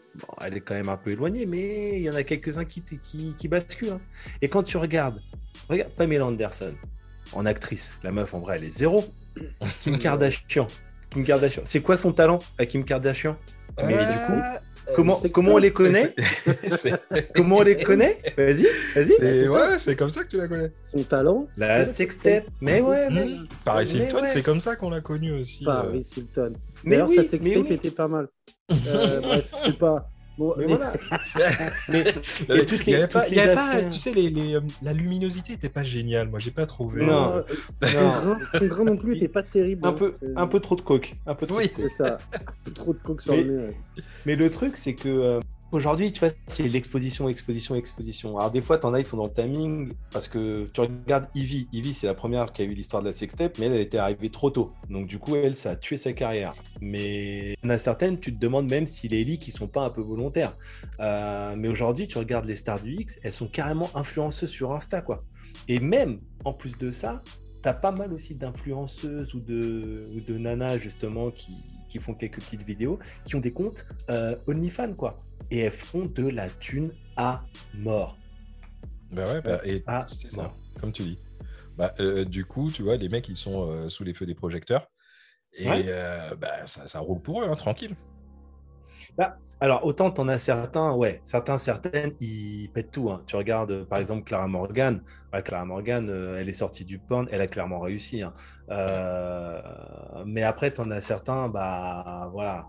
elle 0.44 0.56
est 0.56 0.61
quand 0.61 0.74
même 0.74 0.88
un 0.88 0.96
peu 0.96 1.12
éloignée, 1.12 1.46
mais 1.46 1.96
il 1.96 2.02
y 2.02 2.11
en 2.11 2.14
a 2.14 2.24
quelques-uns 2.24 2.64
qui, 2.64 2.82
qui, 2.82 3.48
basculent. 3.48 3.90
Hein. 3.90 4.00
Et 4.42 4.48
quand 4.48 4.64
tu 4.64 4.76
regardes, 4.76 5.22
regarde 5.68 5.92
Pamela 5.92 6.26
Anderson 6.26 6.74
en 7.32 7.46
actrice, 7.46 7.94
la 8.02 8.11
meuf 8.11 8.35
en 8.35 8.40
vrai 8.40 8.56
elle 8.56 8.64
est 8.64 8.76
zéro. 8.76 9.04
Kim 9.80 9.98
Kardashian, 9.98 10.66
Kim 11.11 11.24
Kardashian, 11.24 11.62
c'est 11.64 11.80
quoi 11.80 11.96
son 11.96 12.12
talent 12.12 12.40
à 12.59 12.66
Kim 12.66 12.85
Kardashian? 12.85 13.37
Mais 13.85 13.92
du 13.92 14.18
coup, 14.26 14.32
euh, 14.32 14.59
Comment, 14.94 15.18
comment 15.33 15.53
on 15.55 15.59
les 15.59 15.72
connaît 15.72 16.14
Comment 17.35 17.57
on 17.57 17.62
les 17.62 17.77
connaît 17.77 18.18
Vas-y, 18.37 18.66
vas-y. 18.94 19.12
C'est 19.12 19.49
ouais, 19.49 19.79
c'est 19.79 19.96
comme 19.96 20.11
ça 20.11 20.25
que 20.25 20.29
tu 20.29 20.37
la 20.37 20.49
connais. 20.49 20.72
Son 20.92 21.03
talent 21.03 21.49
La 21.57 21.87
sextape. 21.87 22.44
Mais 22.61 22.81
ouais, 22.81 23.11
mais... 23.11 23.27
Mmh. 23.27 23.49
Paris 23.64 23.92
Hilton, 23.94 24.22
c'est 24.27 24.42
comme 24.42 24.61
ça 24.61 24.77
qu'on 24.77 24.90
l'a 24.90 25.01
connu 25.01 25.33
aussi. 25.33 25.64
Paris 25.64 26.07
euh... 26.16 26.20
Hilton. 26.20 26.53
D'ailleurs, 26.85 27.11
sa 27.11 27.25
sextape 27.25 27.70
était 27.70 27.90
pas 27.90 28.09
mal. 28.09 28.29
Euh, 28.88 29.20
bref, 29.20 29.55
je 29.59 29.70
sais 29.70 29.77
pas. 29.77 30.11
Bon, 30.38 30.55
mais 30.59 30.66
voilà. 30.66 30.92
mais, 31.88 32.05
mais 32.49 32.66
toutes 32.66 32.85
les, 32.85 32.92
il 32.92 32.99
y 32.99 33.03
avait 33.03 33.09
pas, 33.09 33.29
y 33.29 33.38
avait 33.38 33.55
pas 33.55 33.85
tu 33.85 33.99
sais, 33.99 34.12
les, 34.12 34.29
les, 34.29 34.55
euh, 34.55 34.61
la 34.83 34.92
luminosité 34.92 35.55
était 35.55 35.70
pas 35.70 35.83
géniale. 35.83 36.29
Moi, 36.29 36.38
j'ai 36.38 36.51
pas 36.51 36.66
trouvé. 36.66 37.07
Non, 37.07 37.37
non. 37.83 38.37
Ton 38.53 38.66
grain 38.66 38.85
non 38.85 38.96
plus 38.96 39.16
était 39.16 39.29
pas 39.29 39.42
terrible. 39.42 39.87
Un 39.87 39.92
peu, 39.92 40.14
un 40.37 40.46
peu 40.46 40.61
trop 40.61 40.77
de 40.77 40.83
coke. 40.83 41.16
Un 41.27 41.35
peu 41.35 41.46
trop. 41.46 41.59
Oui, 41.59 41.70
c'est 41.75 41.88
ça. 41.88 42.18
trop 42.75 42.92
de 42.92 42.99
coke 42.99 43.22
sur 43.22 43.33
mais, 43.33 43.44
le 43.44 43.68
nez. 43.68 43.72
Mais 44.27 44.37
le 44.37 44.51
truc, 44.51 44.77
c'est 44.77 44.94
que 44.94 45.09
euh, 45.09 45.40
Aujourd'hui, 45.72 46.12
tu 46.12 46.20
vois, 46.20 46.31
c'est 46.46 46.68
l'exposition, 46.68 47.29
exposition, 47.29 47.74
exposition. 47.74 48.38
Alors, 48.38 48.52
des 48.52 48.62
fois, 48.62 48.79
t'en 48.79 48.94
as, 48.94 49.00
ils 49.00 49.05
sont 49.05 49.16
dans 49.16 49.24
le 49.24 49.33
timing 49.33 49.94
parce 50.12 50.29
que 50.29 50.70
tu 50.72 50.81
regardes 50.81 51.26
Ivy. 51.35 51.66
Ivy, 51.72 51.92
c'est 51.92 52.07
la 52.07 52.14
première 52.14 52.52
qui 52.52 52.62
a 52.62 52.64
eu 52.64 52.72
l'histoire 52.72 53.02
de 53.02 53.09
la 53.09 53.12
sextape, 53.12 53.59
mais 53.59 53.66
elle, 53.66 53.81
était 53.81 53.98
arrivée 53.98 54.31
trop 54.31 54.50
tôt. 54.50 54.70
Donc, 54.88 55.09
du 55.09 55.18
coup, 55.18 55.35
elle, 55.35 55.57
ça 55.57 55.72
a 55.72 55.76
tué 55.76 55.98
sa 55.98 56.12
carrière. 56.12 56.55
Mais 56.81 57.55
il 57.55 57.57
y 57.64 57.66
en 57.66 57.70
a 57.70 57.79
certaines, 57.79 58.20
tu 58.20 58.33
te 58.33 58.38
demandes 58.38 58.70
même 58.70 58.87
si 58.87 59.09
les 59.09 59.24
leaks, 59.24 59.48
ils 59.48 59.52
sont 59.52 59.66
pas 59.66 59.83
un 59.83 59.90
peu 59.90 60.02
volontaires. 60.02 60.57
Euh, 61.00 61.57
mais 61.59 61.66
aujourd'hui, 61.66 62.07
tu 62.07 62.18
regardes 62.18 62.46
les 62.46 62.57
stars 62.57 62.81
du 62.81 62.94
X, 62.94 63.18
elles 63.24 63.33
sont 63.33 63.48
carrément 63.48 63.90
influenceuses 63.96 64.50
sur 64.50 64.72
Insta, 64.72 65.00
quoi. 65.00 65.18
Et 65.66 65.81
même, 65.81 66.18
en 66.44 66.52
plus 66.52 66.79
de 66.79 66.92
ça, 66.92 67.22
t'as 67.66 67.74
pas 67.74 67.90
mal 67.90 68.12
aussi 68.12 68.37
d'influenceuses 68.37 69.35
ou 69.35 69.40
de, 69.40 70.09
ou 70.14 70.20
de 70.20 70.38
nanas, 70.38 70.79
justement, 70.79 71.33
qui, 71.33 71.64
qui 71.88 71.98
font 71.98 72.14
quelques 72.14 72.37
petites 72.37 72.62
vidéos, 72.62 73.00
qui 73.24 73.35
ont 73.35 73.40
des 73.40 73.52
comptes 73.52 73.88
euh, 74.09 74.37
OnlyFans, 74.46 74.94
quoi 74.94 75.16
et 75.50 75.59
elles 75.59 75.72
font 75.72 76.07
de 76.07 76.29
la 76.29 76.48
thune 76.48 76.92
à 77.16 77.44
mort. 77.74 78.16
Bah 79.11 79.24
ouais, 79.24 79.40
bah, 79.40 79.61
et 79.64 79.83
c'est 80.07 80.31
ça, 80.31 80.52
comme 80.81 80.92
tu 80.92 81.02
dis. 81.02 81.18
Bah, 81.76 81.92
euh, 81.98 82.24
du 82.24 82.44
coup, 82.44 82.70
tu 82.70 82.85
vois, 82.85 82.96
les 82.96 83.09
mecs, 83.09 83.29
ils 83.29 83.37
sont 83.37 83.68
euh, 83.68 83.88
sous 83.88 84.05
les 84.05 84.14
feux 84.14 84.26
des 84.26 84.37
projecteurs. 84.37 84.88
Et 85.52 85.66
euh, 85.68 86.37
bah, 86.37 86.68
ça, 86.68 86.87
ça, 86.87 87.00
roule 87.00 87.20
pour 87.20 87.42
eux, 87.42 87.48
hein, 87.48 87.57
tranquille. 87.57 87.96
Bah, 89.16 89.36
alors, 89.60 89.84
autant 89.86 90.10
t'en 90.10 90.28
as 90.28 90.38
certains, 90.38 90.92
ouais, 90.92 91.20
certains, 91.24 91.58
certaines, 91.58 92.12
ils 92.20 92.68
pètent 92.74 92.90
tout. 92.90 93.10
Hein. 93.10 93.22
Tu 93.26 93.36
regardes, 93.36 93.84
par 93.84 93.98
exemple, 93.98 94.24
Clara 94.24 94.48
Morgan. 94.48 95.00
Clara 95.44 95.64
Morgan, 95.64 96.08
elle 96.38 96.48
est 96.48 96.52
sortie 96.52 96.84
du 96.84 96.98
porn, 96.98 97.28
elle 97.30 97.40
a 97.40 97.46
clairement 97.46 97.80
réussi. 97.80 98.22
Hein. 98.22 98.32
mais 100.26 100.42
après, 100.42 100.70
t'en 100.70 100.90
as 100.90 101.00
certains, 101.00 101.48
bah 101.48 102.28
voilà 102.32 102.66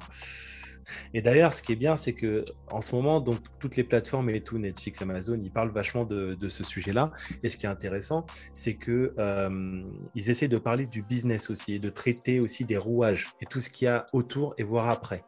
et 1.13 1.21
d'ailleurs, 1.21 1.53
ce 1.53 1.61
qui 1.61 1.73
est 1.73 1.77
bien, 1.77 1.95
c'est 1.95 2.13
que 2.13 2.45
en 2.69 2.81
ce 2.81 2.93
moment, 2.95 3.19
donc 3.19 3.39
toutes 3.59 3.75
les 3.75 3.83
plateformes 3.83 4.29
et 4.29 4.41
tout, 4.41 4.57
Netflix, 4.57 5.01
Amazon, 5.01 5.39
ils 5.41 5.51
parlent 5.51 5.71
vachement 5.71 6.05
de, 6.05 6.37
ce 6.47 6.63
sujet-là. 6.63 7.11
Et 7.43 7.49
ce 7.49 7.57
qui 7.57 7.65
est 7.65 7.69
intéressant, 7.69 8.25
c'est 8.53 8.75
que 8.75 9.13
euh, 9.17 9.83
ils 10.15 10.29
essaient 10.29 10.47
de 10.47 10.57
parler 10.57 10.85
du 10.85 11.03
business 11.03 11.49
aussi 11.49 11.73
et 11.73 11.79
de 11.79 11.89
traiter 11.89 12.39
aussi 12.39 12.65
des 12.65 12.77
rouages 12.77 13.27
et 13.41 13.45
tout 13.45 13.59
ce 13.59 13.69
qu'il 13.69 13.85
y 13.85 13.89
a 13.89 14.05
autour 14.13 14.53
et 14.57 14.63
voir 14.63 14.89
après. 14.89 15.23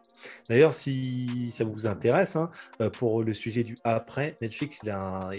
D'ailleurs, 0.50 0.74
si 0.74 1.52
ça 1.52 1.64
vous 1.64 1.88
intéresse, 1.88 2.36
hein, 2.36 2.50
euh, 2.82 2.90
pour 2.90 3.24
le 3.24 3.34
sujet 3.34 3.64
du 3.64 3.76
après, 3.84 4.36
Netflix, 4.42 4.80
il 4.84 4.90
a, 4.90 5.30
a 5.30 5.32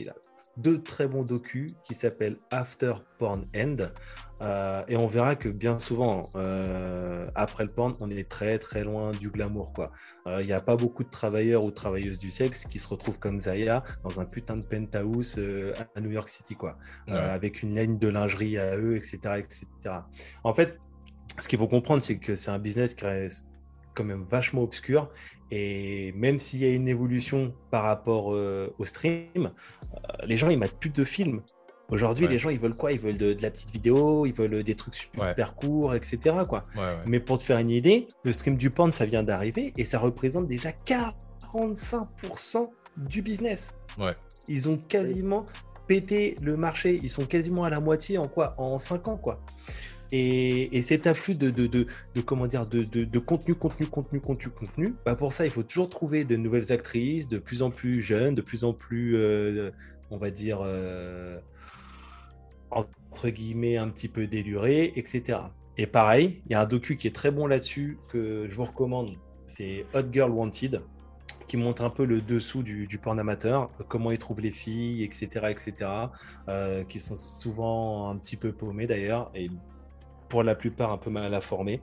deux 0.56 0.83
très 0.83 1.06
bons 1.06 1.22
docus 1.22 1.72
qui 1.83 1.94
s'appellent 1.94 2.37
After 2.50 2.94
Porn 3.18 3.46
End. 3.56 3.76
Euh, 4.42 4.83
et 4.88 4.96
on 4.96 5.07
verra 5.07 5.37
que 5.37 5.48
bien 5.48 5.79
souvent, 5.79 6.22
euh, 6.35 7.26
après 7.35 7.64
le 7.64 7.70
porn, 7.70 7.92
on 8.00 8.09
est 8.09 8.29
très 8.29 8.59
très 8.59 8.85
loin 8.85 9.11
du 9.11 9.31
glamour. 9.31 9.72
Il 10.26 10.46
n'y 10.46 10.53
a 10.53 10.61
pas 10.61 10.76
beaucoup 10.76 11.05
de 11.05 11.11
travailleurs 11.11 11.64
ou 11.64 11.70
travailleuses 11.70 12.18
du 12.18 12.31
sexe 12.31 12.64
qui 12.64 12.79
se 12.79 12.88
retrouvent 12.88 13.18
comme 13.18 13.40
Zaya 13.40 13.85
dans 14.03 14.20
un 14.20 14.24
putain 14.24 14.57
de 14.57 14.64
penthouse 14.64 15.37
euh, 15.38 15.72
à 15.94 16.00
New 16.00 16.11
York 16.11 16.29
City, 16.29 16.55
quoi, 16.55 16.79
avec 17.07 17.62
une 17.62 17.74
ligne 17.74 17.98
de 17.98 18.09
lingerie 18.09 18.59
à 18.59 18.76
eux, 18.76 18.96
etc. 18.96 19.18
etc. 19.38 19.66
En 20.44 20.55
fait, 20.55 20.79
ce 21.38 21.48
qu'il 21.48 21.59
faut 21.59 21.68
comprendre, 21.68 22.03
c'est 22.03 22.18
que 22.18 22.35
c'est 22.35 22.50
un 22.50 22.59
business 22.59 22.94
qui 22.94 23.05
reste 23.05 23.46
quand 23.94 24.05
même 24.05 24.24
vachement 24.31 24.62
obscur 24.62 25.11
et 25.50 26.12
même 26.12 26.38
s'il 26.38 26.61
y 26.61 26.64
a 26.64 26.72
une 26.72 26.87
évolution 26.87 27.53
par 27.70 27.83
rapport 27.83 28.26
au 28.26 28.85
stream, 28.85 29.50
les 30.24 30.37
gens 30.37 30.48
ils 30.48 30.59
mettent 30.59 30.79
plus 30.79 30.90
de 30.90 31.05
films 31.05 31.42
Aujourd'hui, 31.90 32.29
les 32.29 32.38
gens, 32.38 32.50
ils 32.50 32.61
veulent 32.61 32.74
quoi? 32.74 32.92
Ils 32.92 33.00
veulent 33.00 33.16
de, 33.16 33.37
la 33.40 33.50
petite 33.50 33.72
vidéo, 33.72 34.26
ils 34.26 34.33
veulent 34.33 34.62
des 34.62 34.74
trucs 34.74 34.94
super 34.94 35.55
courts, 35.55 35.94
etc. 35.94 36.37
Quoi. 36.48 36.62
Mais 37.07 37.20
pour 37.20 37.38
te 37.38 37.42
faire 37.42 37.59
une 37.59 37.70
idée, 37.70 38.07
le 38.24 38.33
stream 38.33 38.57
du 38.57 38.70
porn, 38.70 38.92
ça 38.92 39.07
vient 39.07 39.22
d'arriver 39.22 39.72
et 39.76 39.85
ça 39.85 39.98
représente 39.98 40.46
déjà 40.46 40.70
45% 40.70 42.66
du 43.09 43.22
business. 43.22 43.74
Ils 44.48 44.68
ont 44.68 44.76
quasiment 44.76 45.46
pété 45.87 46.37
le 46.42 46.57
marché. 46.57 47.00
Ils 47.03 47.11
sont 47.11 47.24
quasiment 47.24 47.64
à 47.64 47.70
la 47.70 47.81
moitié 47.81 48.18
en 48.18 48.29
quoi? 48.29 48.55
En 48.59 48.79
5 48.79 49.09
ans, 49.09 49.16
quoi. 49.16 49.40
Et, 50.12 50.83
cet 50.83 51.07
afflux 51.07 51.37
de, 51.37 51.50
de, 51.50 51.66
de, 51.66 52.20
comment 52.24 52.46
dire 52.46 52.66
de, 52.66 52.83
de, 52.83 53.18
contenu, 53.18 53.55
contenu, 53.55 53.87
contenu, 53.87 54.20
contenu, 54.20 54.50
contenu, 54.50 54.94
bah 55.05 55.14
pour 55.14 55.33
ça, 55.33 55.44
il 55.46 55.53
faut 55.53 55.62
toujours 55.62 55.88
trouver 55.88 56.24
de 56.24 56.37
nouvelles 56.37 56.72
actrices, 56.72 57.29
de 57.29 57.38
plus 57.38 57.62
en 57.62 57.70
plus 57.70 58.03
jeunes, 58.03 58.35
de 58.35 58.42
plus 58.42 58.64
en 58.64 58.72
plus, 58.72 59.16
euh, 59.16 59.70
on 60.11 60.16
va 60.16 60.31
dire, 60.31 60.61
euh, 60.62 61.38
entre 62.70 63.28
guillemets 63.28 63.76
un 63.76 63.88
petit 63.88 64.09
peu 64.09 64.26
déluré, 64.26 64.92
etc. 64.96 65.38
Et 65.76 65.87
pareil, 65.87 66.42
il 66.46 66.52
y 66.52 66.54
a 66.54 66.61
un 66.61 66.66
docu 66.66 66.96
qui 66.96 67.06
est 67.06 67.14
très 67.14 67.30
bon 67.30 67.46
là-dessus 67.46 67.98
que 68.09 68.46
je 68.48 68.56
vous 68.56 68.64
recommande. 68.64 69.16
C'est 69.46 69.87
Hot 69.94 70.12
Girl 70.12 70.30
Wanted, 70.30 70.83
qui 71.48 71.56
montre 71.56 71.83
un 71.83 71.90
peu 71.90 72.04
le 72.04 72.20
dessous 72.20 72.62
du, 72.62 72.87
porn 73.02 73.18
amateur, 73.18 73.70
comment 73.88 74.11
ils 74.11 74.18
trouvent 74.18 74.40
les 74.40 74.52
filles, 74.52 75.02
etc., 75.02 75.46
etc., 75.48 75.90
euh, 76.48 76.85
qui 76.85 77.00
sont 77.00 77.16
souvent 77.16 78.11
un 78.11 78.16
petit 78.16 78.37
peu 78.37 78.52
paumés 78.52 78.87
d'ailleurs, 78.87 79.30
et 79.35 79.48
pour 80.28 80.44
la 80.44 80.54
plupart 80.54 80.92
un 80.92 80.98
peu 80.98 81.11
mal 81.11 81.35
informés. 81.35 81.83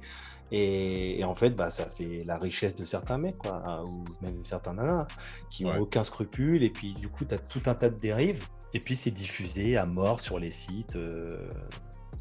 Et, 0.51 1.21
en 1.25 1.35
fait, 1.35 1.49
bah, 1.49 1.69
ça 1.69 1.89
fait 1.89 2.19
la 2.25 2.37
richesse 2.37 2.75
de 2.75 2.85
certains 2.85 3.17
mecs, 3.17 3.37
quoi, 3.37 3.83
ou 3.85 4.05
même 4.21 4.45
certains 4.45 4.73
nanas, 4.73 5.07
qui 5.49 5.65
n'ont 5.65 5.79
aucun 5.79 6.05
scrupule, 6.05 6.63
et 6.63 6.69
puis 6.69 6.93
du 6.93 7.09
coup, 7.09 7.25
tu 7.25 7.35
as 7.35 7.39
tout 7.39 7.61
un 7.65 7.75
tas 7.75 7.89
de 7.89 7.97
dérives. 7.97 8.47
Et 8.73 8.79
puis 8.79 8.95
c'est 8.95 9.11
diffusé 9.11 9.77
à 9.77 9.85
mort 9.85 10.19
sur 10.19 10.39
les 10.39 10.51
sites, 10.51 10.95
euh, 10.95 11.49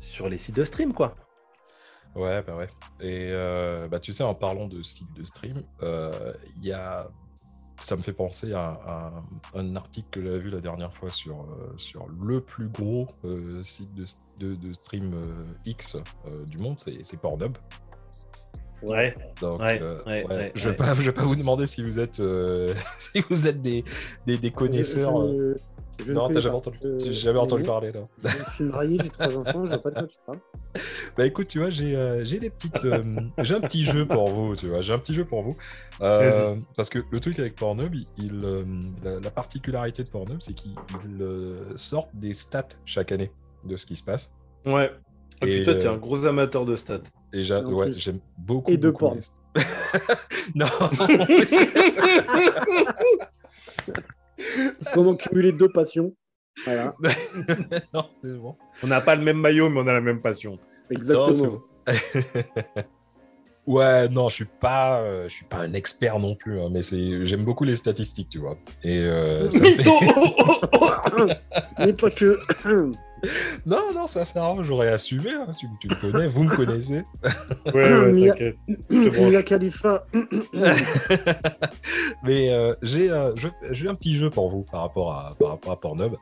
sur 0.01 0.29
les 0.29 0.39
sites 0.39 0.57
de 0.57 0.65
stream, 0.65 0.93
quoi. 0.93 1.15
Ouais, 2.15 2.43
bah 2.43 2.57
ouais. 2.57 2.69
Et 3.01 3.29
euh, 3.31 3.89
bah, 3.89 4.01
tu 4.01 4.13
sais, 4.13 4.23
en 4.23 4.35
parlant 4.35 4.69
de 4.69 4.83
sites 4.83 5.13
de 5.13 5.25
stream, 5.25 5.63
euh, 5.83 6.33
il 6.57 6.65
y 6.65 6.73
a... 6.73 7.09
ça 7.81 7.97
me 7.97 8.01
fait 8.01 8.15
penser 8.15 8.55
à, 8.55 9.13
un 9.55 9.77
article 9.77 10.09
que 10.11 10.23
j'avais 10.23 10.39
vu 10.39 10.51
la 10.51 10.61
dernière 10.61 10.95
fois 10.95 11.11
sur, 11.11 11.47
sur 11.77 12.07
le 12.09 12.41
plus 12.41 12.69
gros 12.69 13.09
site 13.65 13.93
de, 14.39 14.55
de, 14.55 14.73
stream 14.73 15.15
X 15.67 15.99
du 16.49 16.59
monde, 16.59 16.79
c'est 16.79 17.21
Pornhub. 17.21 17.53
Ouais. 18.83 19.15
Donc, 19.41 19.61
je 19.61 20.69
ne 20.69 20.71
vais, 20.71 21.13
pas 21.13 21.25
vous 21.25 21.37
demander 21.37 21.67
si 21.67 21.83
vous 21.83 21.99
êtes, 21.99 22.23
si 22.99 23.21
vous 23.29 23.47
êtes 23.47 23.61
des, 23.61 23.85
des, 24.27 24.39
des 24.39 24.51
connaisseurs. 24.51 25.27
Je 25.27 25.55
Non, 26.09 26.29
t'as 26.29 26.41
jamais 26.41 26.57
entendu, 26.57 26.79
Je- 26.83 26.99
j'ai 27.07 27.13
jamais 27.13 27.39
entendu 27.39 27.63
parler 27.63 27.93
là. 27.93 28.01
Je 28.25 28.51
suis 28.55 28.65
marié, 28.65 28.99
j'ai 29.03 29.09
trois 29.11 29.35
enfants, 29.37 29.65
je 29.65 29.69
vois 29.71 29.79
pas 29.81 29.91
de 29.91 29.95
quoi 29.95 30.07
tu 30.07 30.19
parles. 30.27 30.39
Bah 31.17 31.25
écoute, 31.25 31.49
tu 31.49 31.59
vois, 31.59 31.71
j'ai 31.71 31.97
euh, 31.97 32.23
j'ai 32.23 32.39
des 32.39 32.51
petites, 32.51 32.85
euh, 32.85 33.01
j'ai 33.39 33.55
un 33.55 33.63
petit 33.63 33.83
jeu 33.83 34.05
pour 34.05 34.29
vous, 34.29 34.55
tu 34.57 34.67
vois, 34.69 34.83
j'ai 34.83 34.93
un 34.93 34.99
petit 34.99 35.15
jeu 35.15 35.25
pour 35.25 35.41
vous, 35.43 35.57
Euh, 36.03 36.55
parce 36.77 36.91
que 36.91 36.99
le 37.11 37.19
truc 37.19 37.39
avec 37.39 37.55
Pornhub, 37.55 37.95
il, 37.95 38.07
il, 38.19 38.45
euh, 38.45 38.63
la, 39.03 39.19
la 39.21 39.31
particularité 39.31 40.05
de 40.05 40.11
Pornhub, 40.11 40.43
c'est 40.43 40.53
qu'ils 40.53 40.75
ils, 41.07 41.23
euh, 41.23 41.75
sortent 41.77 42.15
des 42.15 42.35
stats 42.35 42.69
chaque 42.85 43.11
année 43.11 43.31
de 43.65 43.79
ce 43.79 43.87
qui 43.87 43.97
se 43.97 44.03
passe. 44.03 44.31
Ouais. 44.67 44.93
Et 45.41 45.47
Et, 45.47 45.51
puis 45.57 45.63
toi, 45.65 45.75
t'es 45.77 45.87
un 45.87 45.97
gros 45.97 46.27
amateur 46.27 46.67
de 46.67 46.77
stats. 46.77 47.01
Et 47.33 47.39
ouais, 47.53 47.93
j'aime 47.93 48.21
beaucoup. 48.37 48.71
et 48.71 48.77
de 48.77 48.91
beaucoup 48.91 49.15
porn. 49.15 49.19
les 49.55 49.57
non. 50.55 50.67
Comment 54.95 55.15
cumuler 55.15 55.53
deux 55.53 55.69
passions 55.69 56.15
Voilà, 56.65 56.95
non, 57.95 58.09
c'est 58.23 58.35
bon. 58.35 58.57
On 58.83 58.87
n'a 58.87 59.01
pas 59.01 59.17
le 59.17 59.23
même 59.23 59.39
maillot, 59.39 59.69
mais 59.69 59.81
on 59.81 59.87
a 59.87 59.93
la 59.93 60.01
même 60.01 60.21
passion. 60.21 60.59
exactement. 60.91 61.63
Ouais, 63.67 64.09
non, 64.09 64.29
je 64.29 64.35
suis 64.37 64.45
pas, 64.45 65.01
euh, 65.01 65.25
je 65.29 65.35
suis 65.35 65.45
pas 65.45 65.57
un 65.59 65.73
expert 65.75 66.19
non 66.21 66.37
plus, 66.37 66.61
hein, 66.61 66.69
mais 66.71 66.83
c'est, 66.83 67.25
j'aime 67.25 67.45
beaucoup 67.45 67.65
les 67.65 67.75
statistiques, 67.75 68.29
tu 68.29 68.39
vois. 68.39 68.57
Et 68.85 68.99
euh, 69.01 69.51
ça 69.51 69.65
fait- 69.65 69.83
Mais 71.81 71.93
pas 71.93 72.11
que. 72.11 72.39
non, 73.67 73.79
non, 73.95 74.07
ça 74.07 74.25
sert 74.25 74.63
j'aurais 74.63 74.89
assumé. 74.93 75.31
hein, 75.33 75.49
tu, 75.59 75.67
tu 75.81 75.89
me 75.89 76.01
connais, 76.13 76.29
vous 76.29 76.45
me 76.45 76.55
connaissez. 76.55 77.03
Ouais, 77.75 77.93
ouais, 78.13 78.29
t'inquiète. 78.29 78.57
Mia 78.91 79.43
Khalifa. 79.43 80.07
mais 82.23 82.51
euh, 82.53 82.75
j'ai, 82.83 83.11
euh, 83.11 83.33
je- 83.37 83.49
j'ai 83.73 83.89
un 83.89 83.95
petit 83.95 84.15
jeu 84.17 84.31
pour 84.31 84.49
vous 84.51 84.63
par 84.63 84.83
rapport 84.83 85.13
à, 85.13 85.35
par 85.39 85.49
rapport 85.51 85.73
à 85.73 85.81
Pornhub. 85.81 86.15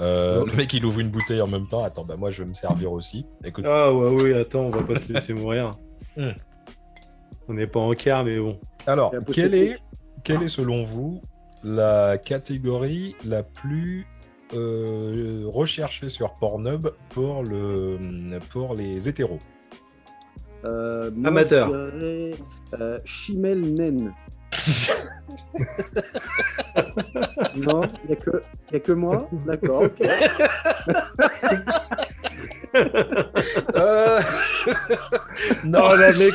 Euh, 0.00 0.44
Le 0.46 0.52
mec, 0.56 0.72
il 0.74 0.84
ouvre 0.86 1.00
une 1.00 1.10
bouteille 1.10 1.42
en 1.42 1.46
même 1.48 1.66
temps. 1.66 1.82
Attends, 1.84 2.04
bah 2.04 2.14
moi, 2.16 2.30
je 2.30 2.42
vais 2.42 2.48
me 2.48 2.54
servir 2.54 2.92
aussi. 2.92 3.26
Écoute, 3.44 3.64
Ah 3.68 3.92
ouais, 3.92 4.10
oui, 4.10 4.32
attends, 4.34 4.60
on 4.62 4.70
va 4.70 4.82
pas 4.82 4.96
se 4.96 5.12
laisser 5.12 5.34
mourir. 5.34 5.72
Hmm. 6.16 6.30
On 7.48 7.54
n'est 7.54 7.66
pas 7.66 7.80
en 7.80 7.92
quart, 7.94 8.24
mais 8.24 8.38
bon. 8.38 8.58
alors, 8.86 9.12
quelle 9.32 9.54
est, 9.54 9.78
quelle 10.22 10.42
est 10.42 10.48
selon 10.48 10.82
vous 10.82 11.22
la 11.64 12.18
catégorie 12.18 13.16
la 13.24 13.42
plus 13.42 14.06
euh, 14.54 15.44
recherchée 15.46 16.08
sur 16.08 16.34
Pornhub 16.34 16.88
pour, 17.10 17.42
le, 17.42 17.98
pour 18.50 18.74
les 18.74 19.08
hétéros? 19.08 19.38
Euh, 20.64 21.10
moi, 21.14 21.28
Amateur. 21.28 21.68
je 21.68 21.98
dirais, 21.98 22.34
euh, 22.80 22.98
Chimel 23.04 23.74
Nen. 23.74 24.12
Non, 27.56 27.82
il 28.04 28.08
n'y 28.08 28.12
a, 28.12 28.16
que- 28.16 28.42
y 28.72 28.76
a 28.76 28.80
que 28.80 28.92
moi? 28.92 29.28
D'accord, 29.46 29.82
ok. 29.82 30.00
Euh, 32.74 34.20
Non, 35.64 35.78
Oh 35.90 35.96
là, 35.96 36.10
mec, 36.18 36.34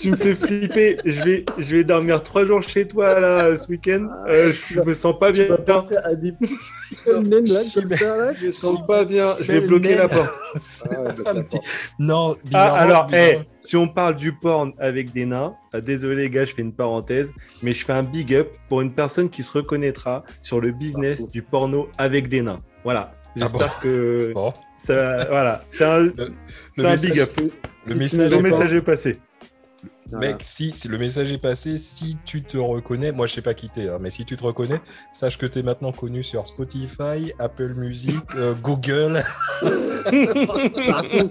tu 0.00 0.10
me 0.10 0.16
fais 0.16 0.34
flipper. 0.34 0.96
Je 1.04 1.22
vais, 1.22 1.44
je 1.58 1.76
vais 1.76 1.84
dormir 1.84 2.22
trois 2.22 2.44
jours 2.46 2.62
chez 2.62 2.86
toi 2.86 3.18
là 3.18 3.56
ce 3.56 3.68
week-end. 3.70 4.06
Euh, 4.28 4.52
je 4.70 4.80
me 4.80 4.94
sens 4.94 5.18
pas 5.18 5.32
bien. 5.32 5.44
Tu 5.44 5.50
vas 5.50 5.58
penser 5.58 5.96
à 5.96 6.14
des 6.14 6.32
petites 6.32 6.58
Chimel 7.04 7.22
Nen 7.28 7.44
là, 7.46 7.60
comme 7.74 7.82
Chimel- 7.84 7.98
ça 7.98 8.16
là. 8.16 8.32
Je 8.40 8.46
me 8.46 8.50
sens 8.52 8.86
pas 8.86 9.04
bien. 9.04 9.36
Je 9.40 9.52
vais 9.52 9.60
bloquer 9.60 9.94
la 9.96 10.08
porte. 10.08 10.30
Ah, 11.24 11.34
petit- 11.34 11.58
Non, 11.98 12.34
Ah, 12.52 12.74
alors, 12.74 13.06
bizarrement. 13.06 13.44
si 13.60 13.76
on 13.76 13.88
parle 13.88 14.16
du 14.16 14.32
porn 14.34 14.72
avec 14.78 15.12
des 15.12 15.24
nains, 15.24 15.54
ah, 15.72 15.80
désolé 15.80 16.16
les 16.24 16.30
gars, 16.30 16.44
je 16.44 16.54
fais 16.54 16.62
une 16.62 16.74
parenthèse, 16.74 17.32
mais 17.62 17.72
je 17.72 17.84
fais 17.84 17.92
un 17.94 18.02
big 18.02 18.34
up 18.34 18.48
pour 18.68 18.80
une 18.82 18.92
personne 18.92 19.30
qui 19.30 19.42
se 19.42 19.50
reconnaîtra 19.52 20.24
sur 20.42 20.60
le 20.60 20.70
business 20.72 21.28
du 21.30 21.40
porno 21.42 21.88
avec 21.98 22.28
des 22.28 22.42
nains. 22.42 22.60
Voilà. 22.84 23.14
J'espère 23.34 23.74
Ah 23.78 23.82
que 23.82 24.32
Bon, 24.34 24.52
ça, 24.84 25.24
voilà, 25.26 25.64
c'est 25.68 25.84
un, 25.84 26.00
le 26.00 26.10
un 26.78 26.90
message- 26.90 27.10
big 27.10 27.20
up. 27.20 27.30
Le 27.86 27.94
message 27.96 28.30
Le 28.30 28.38
message 28.40 28.74
est 28.74 28.80
passé. 28.82 29.20
Mec, 30.12 30.36
si, 30.42 30.72
si 30.72 30.88
le 30.88 30.98
message 30.98 31.32
est 31.32 31.38
passé, 31.38 31.78
si 31.78 32.18
tu 32.26 32.42
te 32.42 32.58
reconnais, 32.58 33.12
moi 33.12 33.26
je 33.26 33.32
sais 33.32 33.40
pas 33.42 33.54
qui 33.54 33.70
t'es, 33.70 33.88
hein, 33.88 33.96
mais 33.98 34.10
si 34.10 34.26
tu 34.26 34.36
te 34.36 34.44
reconnais, 34.44 34.78
sache 35.10 35.38
que 35.38 35.46
tu 35.46 35.60
es 35.60 35.62
maintenant 35.62 35.90
connu 35.90 36.22
sur 36.22 36.46
Spotify, 36.46 37.32
Apple 37.38 37.72
Music, 37.74 38.20
euh, 38.36 38.52
Google. 38.62 39.22
Partout, 40.86 41.30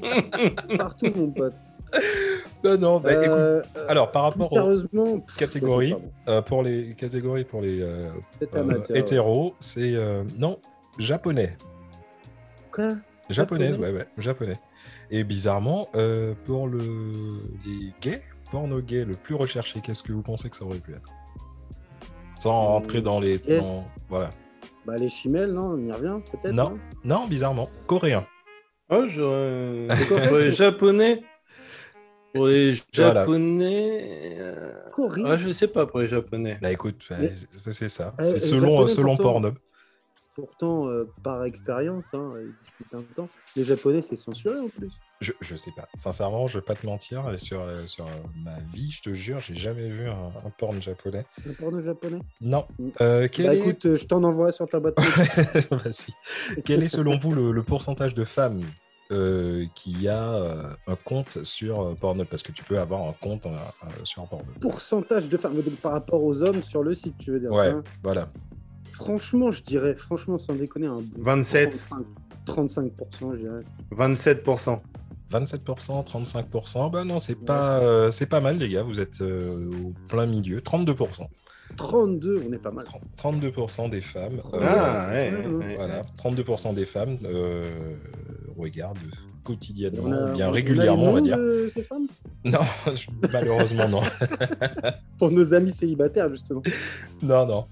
partout, 0.77 1.11
mon 1.15 1.29
pote. 1.31 1.53
non, 2.63 2.77
non, 2.77 2.99
bah, 2.99 3.13
écoute, 3.13 3.27
Euh, 3.27 3.61
alors 3.87 4.11
par 4.11 4.23
rapport 4.23 4.51
aux 4.51 5.21
catégories, 5.37 5.91
bon. 5.93 6.01
euh, 6.29 6.41
pour 6.41 6.63
les 6.63 6.95
catégories 6.95 7.43
pour 7.43 7.61
les 7.61 7.81
euh, 7.81 8.09
euh, 8.55 8.79
hétéros, 8.95 9.53
c'est 9.59 9.93
euh, 9.93 10.23
non 10.39 10.59
japonais, 10.97 11.55
Quoi? 12.71 12.95
Japonaise, 13.33 13.71
Japonais 13.71 13.91
ouais, 13.91 13.97
ouais, 13.99 14.07
japonais. 14.17 14.57
Et 15.09 15.23
bizarrement, 15.23 15.87
euh, 15.95 16.33
pour 16.45 16.67
le 16.67 16.79
les 17.65 17.93
gays, 18.01 18.21
porno 18.51 18.81
gay 18.81 19.05
le 19.05 19.15
plus 19.15 19.35
recherché, 19.35 19.79
qu'est-ce 19.81 20.03
que 20.03 20.11
vous 20.13 20.21
pensez 20.23 20.49
que 20.49 20.55
ça 20.57 20.65
aurait 20.65 20.79
pu 20.79 20.93
être? 20.93 21.09
Sans 22.37 22.51
Euh, 22.63 22.67
rentrer 22.69 23.01
dans 23.01 23.19
les, 23.19 23.39
gay. 23.39 23.59
dans- 23.59 23.85
voilà. 24.09 24.29
Bah, 24.85 24.95
les 24.97 25.09
chimelles, 25.09 25.51
non, 25.51 25.73
on 25.73 25.77
y 25.85 25.91
revient 25.91 26.19
peut-être 26.31 26.53
Non. 26.53 26.77
Non, 27.03 27.27
bizarrement, 27.27 27.69
coréen. 27.87 28.25
Oh, 28.89 29.05
j'aurais. 29.07 29.87
Pour 30.27 30.37
les 30.37 30.51
japonais. 30.51 31.21
Pour 32.33 32.47
les 32.47 32.73
Voilà. 32.95 33.21
japonais. 33.21 34.37
euh, 34.39 34.71
Coréen. 34.91 35.25
Ah, 35.27 35.35
je 35.35 35.51
sais 35.51 35.67
pas 35.67 35.85
pour 35.85 35.99
les 35.99 36.07
japonais. 36.07 36.57
Bah 36.61 36.71
écoute, 36.71 37.05
Mais- 37.19 37.31
c'est- 37.35 37.71
c'est 37.71 37.89
ça. 37.89 38.13
Euh, 38.19 38.23
C'est 38.23 38.35
euh, 38.35 38.37
selon, 38.37 38.71
japonais, 38.71 38.87
selon 38.87 39.15
pourtant. 39.15 39.23
Pornhub. 39.33 39.53
Pourtant, 40.33 40.87
euh, 40.87 41.09
par 41.23 41.43
expérience, 41.43 42.13
hein, 42.13 42.31
fut 42.63 42.85
un 42.95 43.01
temps, 43.01 43.27
les 43.57 43.65
japonais, 43.65 44.01
c'est 44.01 44.15
censuré 44.15 44.57
en 44.59 44.69
plus. 44.69 44.93
Je, 45.19 45.33
je 45.41 45.55
sais 45.57 45.71
pas. 45.75 45.87
Sincèrement, 45.93 46.47
je 46.47 46.57
vais 46.57 46.63
pas 46.63 46.73
te 46.73 46.85
mentir. 46.85 47.25
Sur, 47.37 47.61
euh, 47.61 47.75
sur 47.85 48.05
euh, 48.05 48.09
ma 48.43 48.57
vie, 48.73 48.89
je 48.89 49.01
te 49.01 49.13
jure, 49.13 49.39
j'ai 49.39 49.55
jamais 49.55 49.89
vu 49.89 50.07
un, 50.09 50.31
un 50.45 50.49
porn 50.57 50.81
japonais. 50.81 51.25
Le 51.45 51.51
porno 51.53 51.81
japonais. 51.81 52.19
Non. 52.39 52.65
Mm. 52.79 52.89
Euh, 53.01 53.27
quel 53.31 53.45
Bah 53.47 53.55
est... 53.55 53.59
écoute, 53.59 53.95
je 53.97 54.05
t'en 54.05 54.23
envoie 54.23 54.51
sur 54.53 54.67
ta 54.69 54.79
boîte. 54.79 54.95
Quel 56.65 56.83
est 56.83 56.87
selon 56.87 57.17
vous 57.19 57.33
le, 57.33 57.51
le 57.51 57.63
pourcentage 57.63 58.13
de 58.15 58.23
femmes 58.23 58.61
euh, 59.11 59.65
qui 59.75 60.07
a 60.07 60.33
euh, 60.33 60.73
un 60.87 60.95
compte 60.95 61.43
sur 61.43 61.81
euh, 61.81 61.93
Pornhub? 61.95 62.27
Parce 62.27 62.41
que 62.43 62.51
tu 62.51 62.63
peux 62.63 62.79
avoir 62.79 63.01
un 63.07 63.13
compte 63.21 63.47
sur 64.03 64.27
Pornhub. 64.27 64.57
Pourcentage 64.59 65.29
de 65.29 65.37
femmes 65.37 65.53
donc, 65.55 65.75
par 65.81 65.91
rapport 65.91 66.23
aux 66.23 66.41
hommes 66.41 66.61
sur 66.61 66.83
le 66.83 66.93
site, 66.93 67.17
tu 67.17 67.31
veux 67.31 67.39
dire 67.39 67.51
Ouais, 67.51 67.71
ça? 67.71 67.81
voilà. 68.03 68.29
Franchement, 69.05 69.51
je 69.51 69.63
dirais, 69.63 69.95
franchement, 69.95 70.37
sans 70.37 70.53
déconner, 70.53 70.87
un 70.87 70.95
bon 71.01 71.05
27. 71.17 71.83
35, 72.45 72.91
35% 72.91 73.35
je 73.35 73.39
dirais. 73.39 73.63
27%. 73.95 74.77
27%, 75.31 76.03
35%. 76.05 76.91
Bah 76.91 77.03
non, 77.05 77.17
c'est 77.19 77.35
pas, 77.35 77.79
euh, 77.79 78.11
c'est 78.11 78.25
pas 78.25 78.41
mal, 78.41 78.57
les 78.57 78.67
gars. 78.69 78.83
Vous 78.83 78.99
êtes 78.99 79.21
euh, 79.21 79.69
au 79.85 79.93
plein 80.09 80.25
milieu. 80.25 80.59
32%. 80.59 81.27
32, 81.77 82.43
on 82.49 82.51
est 82.53 82.57
pas 82.57 82.71
mal. 82.71 82.85
32% 83.17 83.89
des 83.89 84.01
femmes. 84.01 84.41
euh, 84.55 84.59
Ah, 84.61 85.09
ouais. 85.09 85.31
ouais, 85.31 85.47
ouais. 85.47 85.75
Voilà, 85.77 86.03
32% 86.21 86.73
des 86.75 86.85
femmes 86.85 87.17
euh, 87.23 87.95
regardent 88.57 88.97
quotidiennement, 89.45 90.03
On 90.05 90.11
a- 90.11 90.31
bien 90.33 90.49
on 90.49 90.51
régulièrement, 90.51 91.03
on 91.05 91.13
va 91.13 91.21
dire. 91.21 91.37
de 91.37 91.67
ces 91.73 91.81
femmes? 91.83 92.07
Non, 92.43 92.59
je- 92.93 93.07
malheureusement 93.31 93.87
non. 93.87 94.01
Pour 95.17 95.31
nos 95.31 95.53
amis 95.53 95.71
célibataires, 95.71 96.27
justement. 96.29 96.61
non, 97.23 97.45
non. 97.47 97.65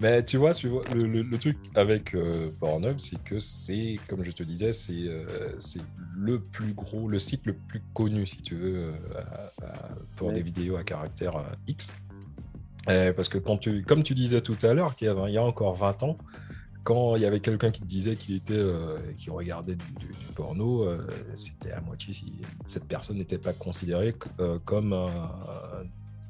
Mais 0.00 0.22
tu 0.24 0.36
vois, 0.38 0.52
tu 0.52 0.68
vois, 0.68 0.82
le, 0.94 1.04
le- 1.04 1.22
le 1.22 1.38
truc 1.38 1.56
avec 1.76 2.14
euh, 2.14 2.50
Pornhub, 2.60 2.98
c'est 2.98 3.22
que 3.22 3.38
c'est, 3.38 3.96
comme 4.08 4.24
je 4.24 4.32
te 4.32 4.42
disais, 4.42 4.72
c'est 4.72 4.92
euh, 5.06 5.52
le 6.16 6.40
plus 6.40 6.72
gros, 6.74 7.08
le 7.08 7.18
site 7.20 7.46
le 7.46 7.54
plus 7.54 7.80
connu, 7.94 8.26
si 8.26 8.42
tu 8.42 8.56
veux, 8.56 8.74
euh, 8.76 8.92
à- 9.14 9.64
à- 9.64 9.88
pour 10.16 10.28
Ouais. 10.28 10.34
des 10.34 10.42
vidéos 10.42 10.76
à 10.76 10.82
caractère 10.82 11.36
euh, 11.36 11.42
X. 11.68 11.94
Parce 12.86 13.28
que 13.28 13.38
quand 13.38 13.56
tu, 13.56 13.82
comme 13.82 14.02
tu 14.02 14.14
disais 14.14 14.40
tout 14.40 14.56
à 14.62 14.74
l'heure, 14.74 14.94
qu'il 14.94 15.06
y 15.06 15.10
avait- 15.10 15.30
il 15.30 15.34
y 15.34 15.38
a 15.38 15.42
encore 15.44 15.74
20 15.74 16.02
ans, 16.02 16.16
quand 16.82 17.16
il 17.16 17.22
y 17.22 17.24
avait 17.24 17.40
quelqu'un 17.40 17.70
qui 17.70 17.80
te 17.80 17.86
disait 17.86 18.14
qu'il 18.14 18.34
était, 18.36 18.52
euh, 18.52 18.98
qui 19.16 19.30
regardait 19.30 19.76
du, 19.76 19.84
du- 20.00 20.06
du 20.08 20.32
porno, 20.34 20.82
euh, 20.84 21.06
c'était 21.34 21.70
à 21.70 21.80
moitié 21.80 22.12
si 22.12 22.42
cette 22.66 22.84
personne 22.84 23.16
n'était 23.16 23.38
pas 23.38 23.54
considérée 23.54 24.14
euh, 24.40 24.58
comme 24.66 24.92
un, 24.92 25.06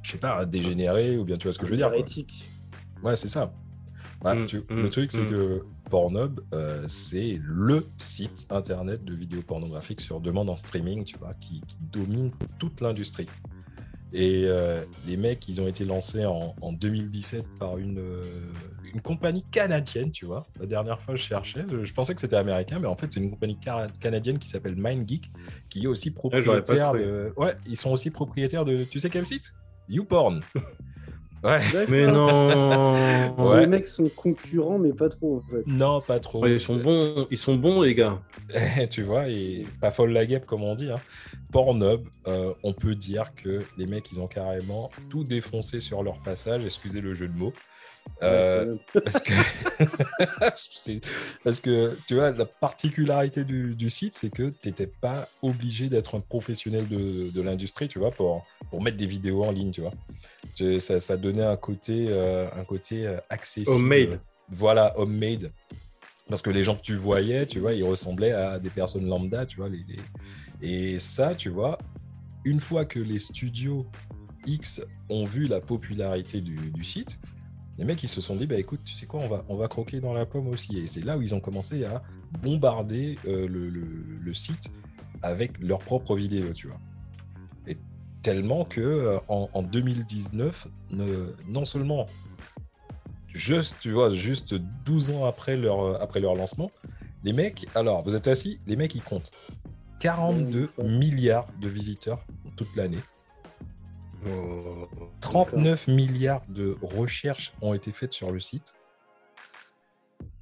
je 0.02 0.12
sais 0.12 0.18
pas, 0.18 0.42
un 0.42 0.46
dégénéré 0.46 1.16
ou 1.18 1.24
bien 1.24 1.38
tu 1.38 1.48
vois 1.48 1.52
ce 1.52 1.58
que 1.58 1.66
je 1.66 1.70
veux 1.72 1.76
dire. 1.76 1.88
Hérétique. 1.92 2.44
Ouais, 3.02 3.16
c'est 3.16 3.28
ça. 3.28 3.52
Ouais, 4.24 4.36
Mm, 4.36 4.46
tu- 4.46 4.58
mm, 4.58 4.64
le 4.82 4.90
truc, 4.90 5.12
c'est 5.12 5.22
mm. 5.22 5.30
que 5.30 5.62
Pornhub, 5.90 6.40
euh, 6.54 6.86
c'est 6.88 7.38
le 7.42 7.86
site 7.98 8.46
internet 8.50 9.04
de 9.04 9.14
vidéos 9.14 9.42
pornographiques 9.42 10.00
sur 10.00 10.20
demande 10.20 10.48
en 10.48 10.56
streaming, 10.56 11.04
tu 11.04 11.16
vois, 11.18 11.34
qui, 11.34 11.60
qui 11.60 11.76
domine 11.92 12.30
toute 12.58 12.80
l'industrie. 12.80 13.28
Et 14.12 14.44
euh, 14.46 14.84
les 15.08 15.16
mecs, 15.16 15.46
ils 15.48 15.60
ont 15.60 15.66
été 15.66 15.84
lancés 15.84 16.24
en, 16.24 16.54
en 16.60 16.72
2017 16.72 17.44
par 17.58 17.78
une, 17.78 17.98
euh, 17.98 18.22
une 18.94 19.00
compagnie 19.02 19.44
canadienne, 19.50 20.12
tu 20.12 20.24
vois. 20.24 20.46
La 20.60 20.66
dernière 20.66 21.02
fois, 21.02 21.16
je 21.16 21.22
cherchais, 21.22 21.64
je, 21.68 21.84
je 21.84 21.92
pensais 21.92 22.14
que 22.14 22.20
c'était 22.20 22.36
américain, 22.36 22.78
mais 22.78 22.86
en 22.86 22.94
fait, 22.96 23.12
c'est 23.12 23.18
une 23.20 23.30
compagnie 23.30 23.58
ca- 23.62 23.88
canadienne 24.00 24.38
qui 24.38 24.48
s'appelle 24.48 24.76
MindGeek, 24.76 25.30
qui 25.68 25.82
est 25.82 25.86
aussi 25.88 26.14
propriétaire 26.14 26.92
de. 26.94 27.32
Ouais, 27.36 27.56
ils 27.66 27.76
sont 27.76 27.90
aussi 27.90 28.10
propriétaires 28.10 28.64
de. 28.64 28.84
Tu 28.84 29.00
sais 29.00 29.10
quel 29.10 29.26
site? 29.26 29.52
YouPorn. 29.88 30.40
Ouais. 31.44 31.60
Mais 31.88 32.06
non. 32.06 32.94
Ouais. 33.36 33.60
Les 33.60 33.66
mecs 33.66 33.86
sont 33.86 34.08
concurrents, 34.16 34.78
mais 34.78 34.92
pas 34.92 35.10
trop 35.10 35.36
en 35.36 35.50
fait. 35.50 35.62
Non, 35.66 36.00
pas 36.00 36.18
trop. 36.18 36.42
Ouais, 36.42 36.52
ils 36.52 36.60
sont 36.60 36.76
bons, 36.76 37.26
ils 37.30 37.38
sont 37.38 37.56
bons 37.56 37.82
les 37.82 37.94
gars. 37.94 38.18
tu 38.90 39.02
vois, 39.02 39.28
et 39.28 39.66
pas 39.80 39.90
folle 39.90 40.12
la 40.12 40.24
guêpe, 40.24 40.46
comme 40.46 40.62
on 40.62 40.74
dit. 40.74 40.90
Hein. 40.90 41.00
Pornhub, 41.52 42.00
euh, 42.26 42.52
on 42.62 42.72
peut 42.72 42.94
dire 42.94 43.32
que 43.36 43.60
les 43.76 43.86
mecs, 43.86 44.10
ils 44.10 44.20
ont 44.20 44.26
carrément 44.26 44.90
tout 45.10 45.24
défoncé 45.24 45.80
sur 45.80 46.02
leur 46.02 46.18
passage, 46.20 46.64
excusez 46.64 47.00
le 47.00 47.14
jeu 47.14 47.28
de 47.28 47.34
mots. 47.34 47.52
Euh, 48.22 48.76
parce 49.04 49.20
que, 49.20 49.32
c'est- 50.70 51.00
parce 51.42 51.60
que 51.60 51.96
tu 52.06 52.14
vois, 52.14 52.30
la 52.30 52.46
particularité 52.46 53.44
du, 53.44 53.74
du 53.74 53.90
site, 53.90 54.14
c'est 54.14 54.30
que 54.30 54.50
tu 54.62 54.68
n'étais 54.68 54.86
pas 54.86 55.28
obligé 55.42 55.88
d'être 55.88 56.14
un 56.16 56.20
professionnel 56.20 56.86
de, 56.88 57.30
de 57.30 57.42
l'industrie, 57.42 57.88
tu 57.88 57.98
vois, 57.98 58.10
pour, 58.10 58.46
pour 58.70 58.82
mettre 58.82 58.96
des 58.98 59.06
vidéos 59.06 59.44
en 59.44 59.50
ligne, 59.50 59.70
tu 59.72 59.80
vois. 59.80 59.92
Ça, 60.78 61.00
ça 61.00 61.16
donnait 61.16 61.44
un 61.44 61.56
côté, 61.56 62.06
euh, 62.08 62.46
un 62.56 62.64
côté 62.64 63.06
euh, 63.06 63.18
accessible. 63.28 63.70
Homemade. 63.76 64.20
Voilà, 64.50 64.98
homemade. 64.98 65.50
Parce 66.28 66.40
que 66.42 66.50
les 66.50 66.62
gens 66.64 66.76
que 66.76 66.82
tu 66.82 66.94
voyais, 66.94 67.46
tu 67.46 67.58
vois, 67.58 67.72
ils 67.74 67.84
ressemblaient 67.84 68.32
à 68.32 68.58
des 68.58 68.70
personnes 68.70 69.06
lambda, 69.06 69.44
tu 69.46 69.56
vois. 69.56 69.68
les- 69.68 69.84
les- 69.88 70.94
Et 70.94 70.98
ça, 70.98 71.34
tu 71.34 71.48
vois, 71.50 71.76
une 72.44 72.60
fois 72.60 72.84
que 72.84 72.98
les 73.00 73.18
studios 73.18 73.86
X 74.46 74.80
ont 75.08 75.24
vu 75.24 75.46
la 75.48 75.60
popularité 75.60 76.40
du, 76.40 76.54
du 76.56 76.84
site, 76.84 77.18
les 77.78 77.84
mecs, 77.84 78.02
ils 78.02 78.08
se 78.08 78.20
sont 78.20 78.36
dit, 78.36 78.46
bah 78.46 78.56
écoute, 78.56 78.80
tu 78.84 78.94
sais 78.94 79.06
quoi, 79.06 79.20
on 79.20 79.28
va, 79.28 79.44
on 79.48 79.56
va 79.56 79.66
croquer 79.68 79.98
dans 80.00 80.12
la 80.12 80.26
pomme 80.26 80.48
aussi. 80.48 80.78
Et 80.78 80.86
c'est 80.86 81.04
là 81.04 81.16
où 81.18 81.22
ils 81.22 81.34
ont 81.34 81.40
commencé 81.40 81.84
à 81.84 82.02
bombarder 82.42 83.18
euh, 83.26 83.48
le, 83.48 83.68
le- 83.68 84.18
le 84.22 84.34
site 84.34 84.70
avec 85.22 85.58
leurs 85.58 85.80
propres 85.80 86.14
vidéos, 86.16 86.52
tu 86.52 86.68
vois. 86.68 86.78
Et 87.66 87.76
tellement 88.22 88.64
que 88.64 88.80
euh, 88.80 89.18
en, 89.28 89.48
en 89.52 89.62
2019, 89.62 90.68
ne- 90.90 91.34
non 91.48 91.64
seulement 91.64 92.06
juste, 93.32 93.76
tu 93.80 93.90
vois, 93.92 94.10
juste 94.10 94.54
12 94.84 95.10
ans 95.10 95.24
après 95.24 95.56
leur, 95.56 95.80
euh, 95.80 95.98
après 96.00 96.20
leur 96.20 96.34
lancement, 96.34 96.70
les 97.24 97.32
mecs, 97.32 97.66
alors, 97.74 98.02
vous 98.02 98.14
êtes 98.14 98.28
assis, 98.28 98.60
les 98.66 98.76
mecs, 98.76 98.94
ils 98.94 99.02
comptent 99.02 99.32
42 100.00 100.68
Ouais, 100.78 100.84
milliards 100.84 101.46
de 101.60 101.68
visiteurs 101.68 102.24
toute 102.56 102.74
l'année. 102.76 102.98
Oh. 104.26 104.88
39 105.20 105.88
milliards 105.88 106.42
de 106.48 106.76
recherches 106.82 107.52
ont 107.62 107.74
été 107.74 107.92
faites 107.92 108.12
sur 108.12 108.30
le 108.30 108.40
site. 108.40 108.74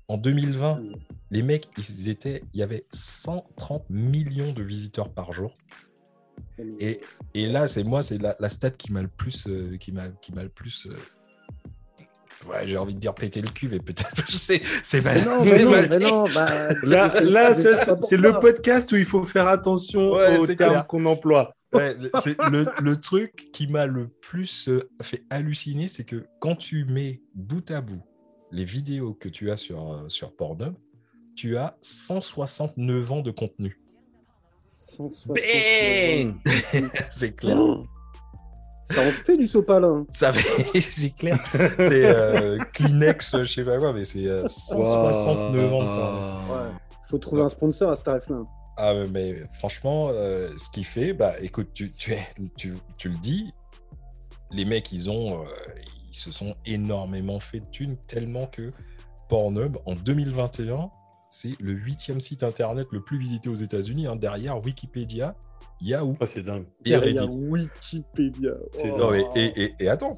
En 0.09 0.17
2020, 0.19 0.81
les 1.31 1.43
mecs, 1.43 1.69
ils 1.79 2.09
étaient, 2.09 2.43
il 2.53 2.61
y 2.61 2.63
avait 2.63 2.85
130 2.93 3.89
millions 3.89 4.53
de 4.53 4.63
visiteurs 4.63 5.09
par 5.09 5.33
jour. 5.33 5.55
Et, 6.81 7.01
et 7.35 7.47
là, 7.47 7.67
c'est 7.67 7.83
moi, 7.85 8.03
c'est 8.03 8.19
la, 8.19 8.37
la 8.39 8.49
stat 8.49 8.73
qui 8.73 8.93
m'a 8.93 9.03
le 9.03 9.09
plus, 9.09 9.47
euh, 9.49 9.77
qui 9.79 9.91
m'a, 9.93 10.09
qui 10.21 10.33
m'a 10.33 10.43
le 10.43 10.49
plus. 10.49 10.87
euh, 10.91 12.49
ouais, 12.49 12.67
j'ai 12.69 12.77
envie 12.77 12.95
de 12.95 12.99
dire 13.01 13.15
péter 13.15 13.41
le 13.41 13.49
cul, 13.49 13.69
mais 13.69 13.79
peut-être, 13.81 14.25
c'est, 14.31 14.61
c'est 14.83 15.01
mal, 15.01 15.25
non, 15.25 15.39
c'est 15.39 15.53
mais 15.57 15.65
non, 15.65 15.71
mal 15.71 15.89
mais 15.91 15.97
dit. 15.99 16.05
non, 16.05 16.25
bah, 16.35 16.73
Là, 16.83 17.11
c'est- 17.17 17.25
là 17.25 17.55
c'est 17.55 17.77
ça, 17.77 17.97
pas 17.97 18.03
c'est 18.03 18.17
c'est 18.17 18.23
pour 18.23 18.33
le 18.35 18.41
podcast 18.41 18.93
où 18.93 18.97
il 18.97 19.07
faut 19.07 19.25
faire 19.25 19.49
attention 19.49 20.13
Ouais, 20.13 20.37
aux 20.39 20.47
termes 20.47 20.57
clair. 20.73 20.87
qu'on 20.87 21.05
emploie. 21.07 21.55
Ouais, 21.73 21.95
le- 21.95 22.97
truc 22.97 23.49
qui 23.53 23.67
m'a 23.67 23.87
le 23.87 24.09
plus 24.09 24.69
euh, 24.69 24.89
fait 25.03 25.25
halluciner, 25.31 25.89
c'est 25.89 26.05
que 26.05 26.27
quand 26.41 26.55
tu 26.57 26.85
mets 26.85 27.23
bout 27.35 27.71
à 27.71 27.81
bout 27.81 28.03
les 28.51 28.65
vidéos 28.65 29.15
que 29.15 29.29
tu 29.31 29.51
as 29.51 29.57
sur, 29.57 29.93
euh, 29.93 30.09
sur 30.09 30.35
Pornhub, 30.37 30.75
tu 31.35 31.57
as 31.57 31.77
169 31.81 33.13
ans 33.13 33.21
de 33.23 33.31
contenu. 33.31 33.81
160 34.67 35.37
Bang 35.37 36.35
c'est 37.09 37.35
clair. 37.35 37.59
Ça 38.85 39.01
en 39.01 39.11
fait 39.11 39.37
du 39.37 39.47
sopalin. 39.47 40.05
Ça 40.13 40.33
fait- 40.33 40.81
c'est 40.81 41.11
clair. 41.11 41.39
C'est 41.53 42.05
euh, 42.05 42.59
Kleenex, 42.75 43.39
je 43.39 43.45
sais 43.45 43.65
pas 43.65 43.79
quoi, 43.79 43.93
mais 43.93 44.05
c'est 44.05 44.27
euh, 44.27 44.47
169 44.49 45.73
ans 45.73 45.79
de 45.79 45.85
Pornhub. 45.85 46.51
Ouais. 46.51 46.73
Faut 47.05 47.19
trouver 47.19 47.43
un 47.43 47.49
sponsor 47.49 47.91
à 47.91 47.97
ce 47.97 48.03
tarif-là. 48.05 48.43
Ah, 48.77 48.95
mais, 48.95 49.07
mais 49.09 49.43
franchement, 49.59 50.09
euh, 50.11 50.49
ce 50.57 50.71
qu'il 50.71 50.85
fait, 50.85 51.13
bah 51.13 51.35
écoute, 51.41 51.69
tu, 51.75 51.93
tu, 51.93 52.13
es- 52.13 52.27
tu, 52.57 52.75
tu 52.97 53.09
le 53.11 53.17
dis, 53.17 53.53
les 54.51 54.65
mecs, 54.65 54.93
ils 54.93 55.11
ont, 55.11 55.43
euh, 55.43 55.47
ils 56.11 56.17
se 56.17 56.31
sont 56.33 56.55
énormément 56.67 57.41
fait 57.41 57.61
de 57.61 57.67
thunes 57.67 57.97
tellement 58.07 58.47
que 58.47 58.73
Pornhub, 59.29 59.77
en 59.87 59.95
2021, 59.95 60.91
c'est 61.31 61.59
le 61.61 61.73
huitième 61.73 62.21
site 62.21 62.43
internet 62.43 62.87
le 62.93 63.03
plus 63.03 63.19
visité 63.19 63.49
aux 63.49 63.55
États-Unis, 63.55 64.07
hein, 64.07 64.17
derrière 64.17 64.63
Wikipédia, 64.63 65.35
Yahoo 65.81 66.17
Oh, 66.21 66.27
c'est 66.27 66.43
dingue. 66.43 66.67
et 66.85 66.91
Derrière 66.91 67.23
Reddit. 67.25 67.33
Wikipédia. 67.35 68.53
C'est- 68.77 68.91
Oh. 68.91 68.99
Non, 68.99 69.11
mais- 69.11 69.25
et, 69.35 69.63
et- 69.65 69.75
et 69.81 69.89
attends, 69.89 70.17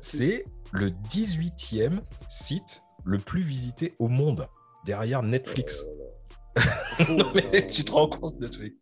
c'est 0.00 0.44
le 0.72 0.90
18e 0.90 2.00
site 2.28 2.82
le 3.04 3.18
plus 3.18 3.42
visité 3.42 3.94
au 3.98 4.08
monde, 4.08 4.46
derrière 4.86 5.22
Netflix. 5.22 5.84
Non, 7.10 7.26
mais 7.34 7.66
tu 7.66 7.84
te 7.84 7.92
rends 7.92 8.08
compte 8.08 8.38
de 8.38 8.48
truc 8.48 8.76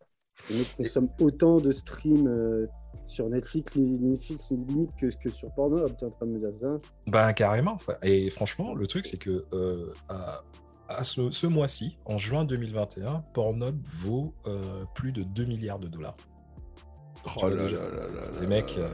Les 0.48 0.58
mecs 0.58 0.76
consomment 0.76 1.10
autant 1.20 1.60
de 1.60 1.72
streams 1.72 2.26
euh, 2.26 2.66
sur 3.06 3.28
Netflix, 3.28 3.74
les 3.74 3.82
Netflix 3.82 4.50
limite 4.50 4.90
que, 4.96 5.06
que 5.22 5.30
sur 5.30 5.52
Pornhub. 5.54 5.96
Tu 5.96 6.04
es 6.04 6.08
en 6.08 6.10
train 6.10 6.26
de 6.26 6.32
me 6.32 6.38
dire 6.38 6.58
ça 6.60 6.78
Ben 7.06 7.32
carrément. 7.32 7.78
Et 8.02 8.30
franchement, 8.30 8.74
le 8.74 8.86
truc, 8.86 9.06
c'est 9.06 9.18
que 9.18 9.44
euh, 9.52 9.92
à, 10.08 10.42
à 10.90 11.04
ce, 11.04 11.30
ce 11.30 11.46
mois-ci, 11.46 11.96
en 12.04 12.18
juin 12.18 12.44
2021, 12.44 13.22
Pornhub 13.32 13.76
vaut 14.02 14.34
euh, 14.46 14.84
plus 14.94 15.12
de 15.12 15.22
2 15.22 15.44
milliards 15.44 15.78
de 15.78 15.88
dollars. 15.88 16.16
Tu 17.24 17.38
vois 17.40 17.54
déjà. 17.54 17.78
Les 18.40 18.46
mecs, 18.46 18.76
euh, 18.78 18.88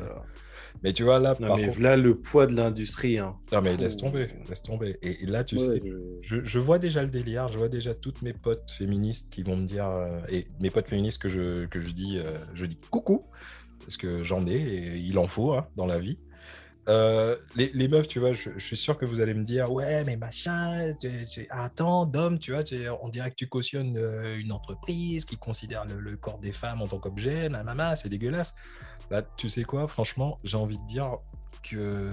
Mais 0.82 0.92
tu 0.92 1.02
vois, 1.04 1.18
là, 1.18 1.34
Non, 1.38 1.48
par 1.48 1.56
mais 1.56 1.66
contre... 1.66 1.80
là, 1.80 1.96
le 1.96 2.18
poids 2.20 2.46
de 2.46 2.54
l'industrie. 2.54 3.18
Hein. 3.18 3.36
Non, 3.52 3.60
mais 3.62 3.76
laisse 3.76 3.96
tomber, 3.96 4.28
laisse 4.48 4.62
tomber. 4.62 4.98
Et, 5.02 5.22
et 5.22 5.26
là, 5.26 5.44
tu 5.44 5.58
Ouais, 5.58 5.58
sais, 5.58 5.78
je- 5.78 6.18
je, 6.22 6.44
je 6.44 6.58
vois 6.58 6.78
déjà 6.78 7.02
le 7.02 7.08
délire, 7.08 7.48
je 7.52 7.58
vois 7.58 7.68
déjà 7.68 7.94
toutes 7.94 8.22
mes 8.22 8.32
potes 8.32 8.70
féministes 8.70 9.30
qui 9.32 9.42
vont 9.42 9.56
me 9.56 9.66
dire, 9.66 9.86
euh, 9.86 10.20
et 10.28 10.48
mes 10.60 10.70
potes 10.70 10.88
féministes 10.88 11.20
que 11.22 11.28
je, 11.28 11.66
que 11.66 11.80
je 11.80 11.90
dis, 11.92 12.18
euh, 12.18 12.38
je 12.54 12.66
dis 12.66 12.78
coucou, 12.90 13.28
parce 13.80 13.96
que 13.96 14.22
j'en 14.24 14.46
ai, 14.46 14.54
et 14.56 14.96
il 14.98 15.18
en 15.18 15.26
faut 15.28 15.54
hein, 15.54 15.68
dans 15.76 15.86
la 15.86 16.00
vie. 16.00 16.18
Euh, 16.88 17.36
les, 17.56 17.70
les 17.74 17.88
meufs, 17.88 18.08
tu 18.08 18.20
vois, 18.20 18.32
je, 18.32 18.50
je 18.56 18.64
suis 18.64 18.76
sûr 18.76 18.98
que 18.98 19.04
vous 19.06 19.20
allez 19.20 19.34
me 19.34 19.44
dire, 19.44 19.72
ouais, 19.72 20.04
mais 20.04 20.16
machin, 20.16 20.94
tu, 21.00 21.08
tu- 21.26 21.46
attends, 21.50 22.06
Dom, 22.06 22.38
tu 22.38 22.52
vois, 22.52 22.64
tu- 22.64 22.88
on 23.02 23.08
dirait 23.08 23.30
que 23.30 23.36
tu 23.36 23.48
cautionnes 23.48 23.96
euh, 23.98 24.38
une 24.38 24.52
entreprise 24.52 25.24
qui 25.24 25.38
considère 25.38 25.84
le, 25.86 26.00
le 26.00 26.16
corps 26.16 26.38
des 26.40 26.52
femmes 26.52 26.82
en 26.82 26.88
tant 26.88 27.00
qu'objet, 27.00 27.48
maman, 27.48 27.96
c'est 27.96 28.08
dégueulasse. 28.08 28.54
Bah, 29.10 29.22
tu 29.36 29.48
sais 29.48 29.62
quoi, 29.64 29.86
franchement, 29.88 30.38
j'ai 30.44 30.56
envie 30.56 30.78
de 30.78 30.84
dire 30.86 31.16
que 31.62 32.10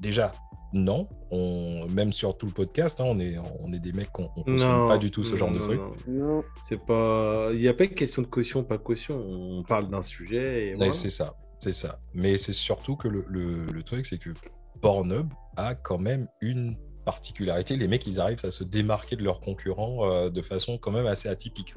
déjà, 0.00 0.32
non, 0.72 1.08
on, 1.32 1.86
même 1.88 2.12
sur 2.12 2.36
tout 2.36 2.46
le 2.46 2.52
podcast, 2.52 3.00
hein, 3.00 3.04
on, 3.08 3.18
est, 3.18 3.36
on 3.60 3.72
est 3.72 3.78
des 3.80 3.92
mecs 3.92 4.12
qu'on 4.12 4.30
on 4.36 4.42
cautionne 4.44 4.86
pas 4.86 4.98
du 4.98 5.10
tout 5.10 5.24
ce 5.24 5.34
genre 5.34 5.50
de 5.50 5.58
non, 5.58 5.64
truc. 5.64 5.80
non. 6.06 6.36
Non, 6.36 6.44
C'est 6.62 6.80
pas. 6.84 7.48
Il 7.52 7.58
n'y 7.58 7.66
a 7.68 7.74
pas 7.74 7.84
une 7.84 7.94
question 7.94 8.22
de 8.22 8.28
caution, 8.28 8.62
pas 8.62 8.78
caution. 8.78 9.16
On 9.18 9.62
parle 9.64 9.88
d'un 9.90 10.02
sujet 10.02 10.74
voilà. 10.76 10.92
C'est 10.92 11.10
ça, 11.10 11.34
c'est 11.58 11.72
ça. 11.72 11.98
Mais 12.14 12.36
c'est 12.36 12.52
surtout 12.52 12.94
que 12.96 13.08
le, 13.08 13.24
le- 13.28 13.66
le 13.66 13.82
truc, 13.82 14.06
c'est 14.06 14.18
que 14.18 14.30
Pornhub 14.80 15.28
a 15.56 15.74
quand 15.74 15.98
même 15.98 16.28
une 16.40 16.76
particularité. 17.04 17.76
Les 17.76 17.88
mecs, 17.88 18.06
ils 18.06 18.20
arrivent 18.20 18.44
à 18.44 18.50
se 18.52 18.62
démarquer 18.62 19.16
de 19.16 19.24
leurs 19.24 19.40
concurrents 19.40 20.08
euh, 20.08 20.30
de 20.30 20.42
façon 20.42 20.78
quand 20.78 20.92
même 20.92 21.06
assez 21.06 21.28
atypique. 21.28 21.74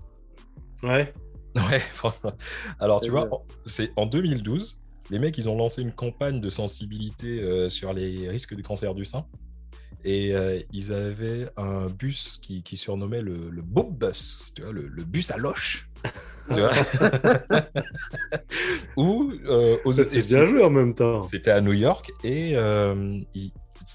Ouais. 0.84 1.12
Ouais. 1.56 1.82
Alors, 2.80 3.02
tu 3.02 3.12
vois, 3.12 3.30
c'est 3.66 3.92
en 3.96 4.06
2012, 4.06 4.80
les 5.10 5.20
mecs, 5.20 5.38
ils 5.38 5.50
ont 5.50 5.58
lancé 5.58 5.82
une 5.82 5.92
campagne 5.92 6.40
de 6.40 6.50
sensibilité 6.50 7.42
euh, 7.42 7.70
sur 7.70 7.94
les 7.94 8.30
risques 8.30 8.56
du 8.56 8.64
cancer 8.64 8.94
du 8.96 9.06
sein. 9.06 9.26
Et 10.06 10.36
euh, 10.36 10.60
ils 10.74 10.92
avaient 10.92 11.48
un 11.56 11.88
bus 11.88 12.40
qui, 12.42 12.62
qui 12.64 12.76
surnommait 12.76 13.22
le, 13.22 13.50
le 13.50 13.62
Boob 13.62 13.98
Bus, 13.98 14.52
tu 14.56 14.64
vois, 14.64 14.74
le, 14.74 14.88
le 14.88 15.04
bus 15.04 15.32
à 15.32 15.38
loche. 15.38 15.90
tu 16.54 16.60
vois 16.60 16.72
Ou 18.98 19.32
euh, 19.46 19.78
aux 19.86 19.94
c'est 19.94 20.28
bien 20.28 20.46
joué 20.46 20.62
en 20.62 20.70
même 20.70 20.94
temps. 20.94 21.22
c'était 21.22 21.52
à 21.52 21.62
New 21.62 21.72
York 21.72 22.12
et 22.26 22.54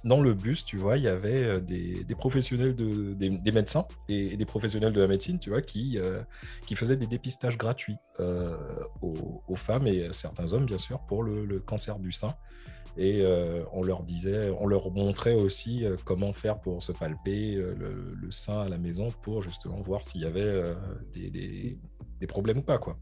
dans 0.04 0.20
le 0.20 0.34
bus, 0.34 0.64
tu 0.64 0.76
vois, 0.76 0.96
il 0.96 1.04
y 1.04 1.08
avait 1.08 1.44
euh, 1.44 1.60
des, 1.60 2.04
professionnels, 2.14 2.74
de, 2.74 3.14
des, 3.14 3.52
médecins 3.52 3.86
et, 4.08 4.36
des 4.36 4.44
professionnels 4.44 4.92
de 4.92 5.00
la 5.00 5.06
médecine, 5.06 5.38
tu 5.38 5.50
vois, 5.50 5.62
qui, 5.62 5.98
euh, 5.98 6.22
qui 6.66 6.76
faisaient 6.76 6.96
des 6.96 7.06
dépistages 7.06 7.58
gratuits 7.58 7.96
euh, 8.20 8.56
aux, 9.02 9.56
femmes 9.56 9.86
et 9.86 10.08
certains 10.12 10.52
hommes, 10.52 10.66
bien 10.66 10.78
sûr, 10.78 11.00
pour 11.00 11.22
le, 11.22 11.60
cancer 11.60 11.98
du 11.98 12.12
sein. 12.12 12.34
Et 12.96 13.24
on 13.72 13.84
leur 13.84 14.02
disait, 14.02 14.50
on 14.58 14.66
leur 14.66 14.90
montrait 14.90 15.34
aussi 15.34 15.84
comment 16.04 16.32
faire 16.32 16.60
pour 16.60 16.82
se 16.82 16.90
palper 16.90 17.54
le, 17.54 18.30
sein 18.30 18.62
à 18.62 18.68
la 18.68 18.78
maison 18.78 19.10
pour 19.22 19.40
justement 19.42 19.80
voir 19.80 20.02
s'il 20.02 20.22
y 20.22 20.24
avait 20.24 20.74
des, 21.12 21.30
des- 21.30 21.78
des 22.20 22.26
problèmes 22.26 22.58
ou 22.58 22.62
pas, 22.62 22.78
quoi. 22.78 22.98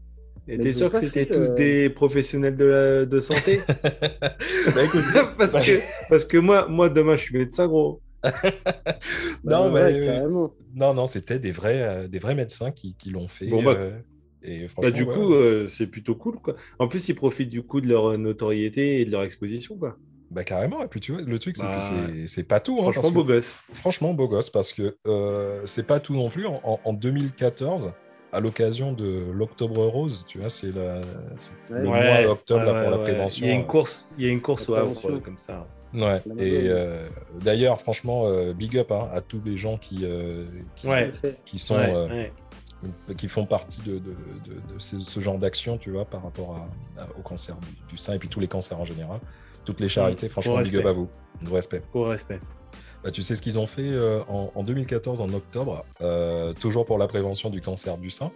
Et 0.49 0.57
Mais 0.57 0.63
t'es 0.63 0.73
sûr 0.73 0.89
que 0.91 0.99
c'était 0.99 1.25
tous 1.25 1.49
euh, 1.49 1.55
des 1.55 1.89
professionnels 1.89 2.55
de, 2.55 2.65
la- 2.65 3.05
de 3.05 3.19
santé? 3.19 3.59
Bah, 4.73 4.83
écoute, 4.83 5.03
parce, 5.37 5.53
que, 5.65 5.79
parce 6.09 6.25
que 6.25 6.37
moi, 6.37 6.67
moi, 6.69 6.89
demain, 6.89 7.15
je 7.15 7.21
suis 7.23 7.37
médecin, 7.37 7.67
gros. 7.67 8.01
non, 9.43 9.71
Bah 9.71 9.89
mais 9.89 9.99
ouais, 9.99 10.05
carrément. 10.05 10.53
Non, 10.75 10.93
non, 10.93 11.05
c'était 11.05 11.39
des 11.39 11.51
vrais, 11.51 11.81
euh, 11.81 12.07
des 12.07 12.19
vrais 12.19 12.35
médecins 12.35 12.71
qui, 12.71 12.95
qui 12.95 13.09
l'ont 13.09 13.27
fait. 13.27 13.47
Bon, 13.47 13.63
bah, 13.63 13.75
euh, 13.77 13.91
et 14.43 14.67
franchement, 14.67 14.91
du 14.91 15.03
ouais, 15.03 15.13
coup, 15.13 15.33
euh, 15.33 15.65
c'est 15.67 15.87
plutôt 15.87 16.15
cool. 16.15 16.39
Quoi. 16.39 16.55
En 16.79 16.87
plus, 16.87 17.07
ils 17.09 17.15
profitent 17.15 17.49
du 17.49 17.63
coup 17.63 17.81
de 17.81 17.87
leur 17.87 18.17
notoriété 18.17 19.01
et 19.01 19.05
de 19.05 19.11
leur 19.11 19.23
exposition. 19.23 19.77
Quoi. 19.77 19.97
Bah 20.29 20.43
carrément, 20.43 20.83
et 20.83 20.87
puis 20.87 20.99
tu 20.99 21.13
vois, 21.13 21.21
le 21.21 21.39
truc 21.39 21.55
c'est 21.55 21.63
Bah, 21.63 21.79
que 21.79 22.27
c'est- 22.27 22.43
pas 22.43 22.59
tout. 22.59 22.79
hein, 22.81 22.91
Franchement, 22.91 23.11
beau 23.11 23.23
que- 23.23 23.27
gosse. 23.33 23.59
franchement 23.73 24.13
beau 24.13 24.27
gosse, 24.27 24.49
parce 24.49 24.73
que 24.73 24.97
c'est 25.65 25.87
pas 25.87 25.99
tout 26.01 26.15
non 26.15 26.29
plus. 26.29 26.45
En- 26.47 26.79
en 26.83 26.93
2014, 26.93 27.91
à 28.33 28.39
l'occasion 28.39 28.91
de 28.91 29.25
l'Octobre 29.31 29.85
Rose, 29.85 30.25
tu 30.27 30.39
vois, 30.39 30.49
c'est 30.49 30.71
la- 30.73 30.99
Ouais. 30.99 31.01
le 31.69 31.89
Ouais, 31.89 32.07
mois 32.23 32.23
d'octobre 32.23 32.65
ouais, 32.73 32.81
pour 32.83 32.91
la 32.91 32.97
ouais. 32.97 33.03
prévention. 33.03 33.45
Il 33.45 33.49
y 33.49 33.51
a 33.51 33.55
une 33.55 33.61
euh, 33.61 33.65
course, 33.65 34.09
il 34.17 34.25
y 34.25 34.29
a 34.29 34.31
une 34.31 34.41
course 34.41 34.63
Havre, 34.63 34.75
prévention. 34.91 35.19
comme 35.21 35.37
ça. 35.37 35.67
Ouais, 35.93 36.21
La 36.25 36.43
et 36.43 36.67
euh, 36.67 37.07
d'ailleurs, 37.41 37.79
franchement, 37.79 38.23
euh, 38.25 38.53
big 38.53 38.77
up 38.77 38.91
hein, 38.91 39.07
à 39.13 39.21
tous 39.21 39.41
les 39.45 39.55
gens 39.55 39.77
qui, 39.77 39.99
euh, 40.03 40.45
qui, 40.75 40.87
Ouais. 40.87 41.11
Sont, 41.55 41.75
Ouais, 41.77 41.93
euh, 41.95 42.07
ouais. 42.09 43.15
qui 43.15 43.29
font 43.29 43.45
partie 43.45 43.81
de, 43.83 43.93
de, 43.93 43.99
de- 43.99 44.73
de 44.73 44.79
ce, 44.79 44.99
ce 44.99 45.19
genre 45.21 45.37
d'action, 45.37 45.77
tu 45.77 45.91
vois, 45.91 46.03
par 46.05 46.23
rapport 46.23 46.57
à- 46.97 47.01
à- 47.03 47.07
au 47.17 47.21
cancer 47.21 47.55
du, 47.55 47.67
du 47.89 47.97
sein 47.97 48.13
et 48.13 48.19
puis 48.19 48.27
tous 48.29 48.41
les 48.41 48.47
cancers 48.49 48.79
en 48.79 48.85
général. 48.85 49.19
Toutes 49.63 49.79
les 49.79 49.87
charités, 49.87 50.27
franchement, 50.29 50.59
big 50.61 50.75
up 50.75 50.85
à 50.85 50.91
vous. 50.91 51.07
De 51.41 51.49
respect. 51.51 51.81
Au 51.93 52.03
respect. 52.03 52.39
Bah, 53.07 53.11
tu 53.11 53.23
sais 53.23 53.35
ce 53.35 53.41
qu'ils 53.41 53.57
ont 53.57 53.67
fait 53.67 53.89
euh, 53.89 54.19
en, 54.27 54.51
en 54.53 54.63
2014, 54.63 55.21
en 55.21 55.29
octobre, 55.29 55.85
euh, 56.01 56.51
toujours 56.51 56.85
pour 56.85 56.97
la 56.97 57.07
prévention 57.07 57.49
du 57.49 57.61
cancer 57.61 57.97
du 57.97 58.11
sein. 58.11 58.33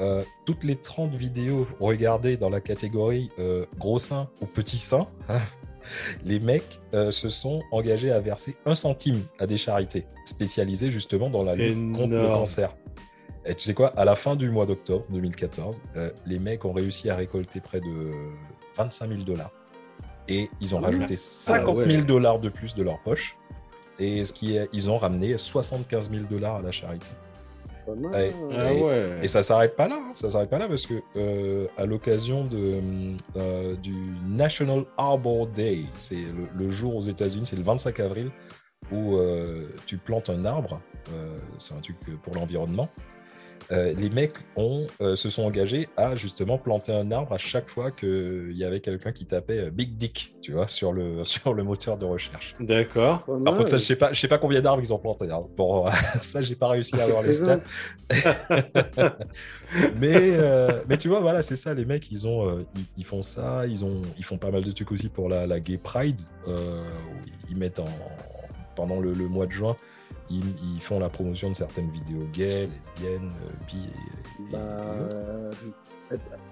Euh, 0.00 0.22
toutes 0.46 0.64
les 0.64 0.76
30 0.76 1.12
vidéos 1.12 1.68
regardées 1.80 2.38
dans 2.38 2.48
la 2.48 2.62
catégorie 2.62 3.30
gros 3.76 3.98
sein 3.98 4.30
ou 4.40 4.46
petit 4.46 4.78
sein, 4.78 5.06
les 6.24 6.40
mecs 6.40 6.80
se 7.10 7.28
sont 7.28 7.62
engagés 7.72 8.10
à 8.10 8.20
verser 8.20 8.56
un 8.64 8.74
centime 8.74 9.20
à 9.38 9.46
des 9.46 9.58
charités 9.58 10.06
spécialisées 10.24 10.90
justement 10.90 11.28
dans 11.28 11.42
la 11.42 11.54
lutte 11.54 11.92
contre 11.92 12.14
le 12.14 12.26
cancer. 12.26 12.74
Et 13.44 13.54
tu 13.54 13.64
sais 13.64 13.74
quoi, 13.74 13.88
à 13.98 14.06
la 14.06 14.14
fin 14.14 14.34
du 14.34 14.48
mois 14.48 14.64
d'octobre 14.64 15.04
2014, 15.10 15.82
euh, 15.96 16.08
les 16.24 16.38
mecs 16.38 16.64
ont 16.64 16.72
réussi 16.72 17.10
à 17.10 17.16
récolter 17.16 17.60
près 17.60 17.80
de 17.80 18.12
25 18.78 19.08
000 19.10 19.22
dollars. 19.24 19.52
Et 20.26 20.48
ils 20.62 20.74
ont 20.74 20.80
Ah 20.82 20.86
rajouté 20.86 21.16
50 21.16 21.76
000 21.76 21.88
ouais. 21.88 22.02
dollars 22.02 22.38
de 22.40 22.48
plus 22.48 22.74
de 22.74 22.82
leur 22.82 22.98
poche. 23.02 23.36
Et 23.98 24.24
ce 24.24 24.32
qui 24.32 24.56
est, 24.56 24.68
ils 24.72 24.90
ont 24.90 24.98
ramené 24.98 25.36
75 25.38 26.10
000 26.10 26.22
dollars 26.30 26.56
à 26.56 26.62
la 26.62 26.70
charité. 26.70 27.06
Pas 27.86 27.94
mal. 27.94 28.10
Ouais. 28.12 28.32
Ah 28.58 28.72
Et- 28.72 28.82
ouais. 28.82 29.18
Et 29.22 29.26
ça 29.28 29.42
s'arrête 29.42 29.76
pas 29.76 29.88
là, 29.88 29.96
hein, 30.00 30.10
ça 30.14 30.28
s'arrête 30.28 30.50
pas 30.50 30.58
là 30.58 30.68
parce 30.68 30.86
que 30.86 30.94
euh, 31.16 31.66
à 31.78 31.86
l'occasion 31.86 32.44
de 32.44 32.80
euh, 33.36 33.76
du 33.76 33.94
National 34.28 34.84
Arbor 34.98 35.46
Day, 35.46 35.84
c'est 35.94 36.16
le, 36.16 36.48
le 36.54 36.68
jour 36.68 36.96
aux 36.96 37.00
États-Unis, 37.00 37.46
c'est 37.46 37.56
le 37.56 37.62
25 37.62 38.00
avril 38.00 38.30
où 38.92 39.16
euh, 39.16 39.68
tu 39.86 39.96
plantes 39.98 40.30
un 40.30 40.44
arbre, 40.44 40.80
euh, 41.12 41.38
c'est 41.58 41.74
un 41.74 41.80
truc 41.80 41.96
pour 42.22 42.34
l'environnement. 42.34 42.88
Euh, 43.72 43.92
les 43.98 44.10
mecs 44.10 44.34
ont, 44.56 44.86
euh, 45.00 45.16
se 45.16 45.28
sont 45.28 45.42
engagés 45.42 45.88
à 45.96 46.14
justement 46.14 46.56
planter 46.56 46.92
un 46.92 47.10
arbre 47.10 47.32
à 47.32 47.38
chaque 47.38 47.68
fois 47.68 47.90
qu'il 47.90 48.52
y 48.54 48.62
avait 48.64 48.80
quelqu'un 48.80 49.10
qui 49.12 49.26
tapait 49.26 49.58
euh, 49.58 49.70
Big 49.70 49.96
Dick, 49.96 50.34
tu 50.40 50.52
vois, 50.52 50.68
sur 50.68 50.92
le, 50.92 51.24
sur 51.24 51.52
le 51.52 51.64
moteur 51.64 51.96
de 51.98 52.04
recherche. 52.04 52.54
D'accord. 52.60 53.24
Par 53.44 53.56
contre, 53.56 53.68
ça, 53.68 53.76
je 53.78 53.82
sais 53.82 53.96
pas, 53.96 54.12
je 54.12 54.20
sais 54.20 54.28
pas 54.28 54.38
combien 54.38 54.60
d'arbres 54.60 54.82
ils 54.82 54.92
ont 54.94 54.98
planté. 54.98 55.30
hein. 55.30 55.40
Bon, 55.56 55.86
ça, 56.20 56.40
j'ai 56.40 56.54
pas 56.54 56.68
réussi 56.68 56.94
à 57.00 57.04
avoir 57.04 57.22
les 57.22 57.32
stats. 57.32 57.60
mais, 60.00 60.14
euh, 60.16 60.82
mais 60.88 60.96
tu 60.96 61.08
vois, 61.08 61.20
voilà, 61.20 61.42
c'est 61.42 61.56
ça, 61.56 61.74
les 61.74 61.84
mecs, 61.84 62.10
ils, 62.10 62.26
ont, 62.26 62.48
euh, 62.48 62.66
ils, 62.76 62.84
ils 62.98 63.04
font 63.04 63.22
ça, 63.22 63.66
ils, 63.66 63.84
ont, 63.84 64.02
ils 64.18 64.24
font 64.24 64.38
pas 64.38 64.50
mal 64.50 64.64
de 64.64 64.70
trucs 64.72 64.92
aussi 64.92 65.08
pour 65.08 65.28
la, 65.28 65.46
la 65.46 65.60
Gay 65.60 65.78
Pride. 65.78 66.20
euh, 66.48 66.84
ils 67.50 67.56
mettent 67.56 67.80
en, 67.80 67.86
pendant 68.74 69.00
le, 69.00 69.12
le 69.12 69.28
mois 69.28 69.46
de 69.46 69.52
juin, 69.52 69.76
ils, 70.30 70.44
ils 70.76 70.82
font 70.82 70.98
la 70.98 71.08
promotion 71.08 71.50
de 71.50 71.56
certaines 71.56 71.90
vidéos 71.90 72.26
gays, 72.32 72.68
lesbiennes, 72.68 73.32
euh, 73.44 73.50
bi 73.66 73.76
et, 73.76 74.42
et- 74.42 74.52
Bah, 74.52 74.58
et 74.58 75.14
euh, 75.14 75.50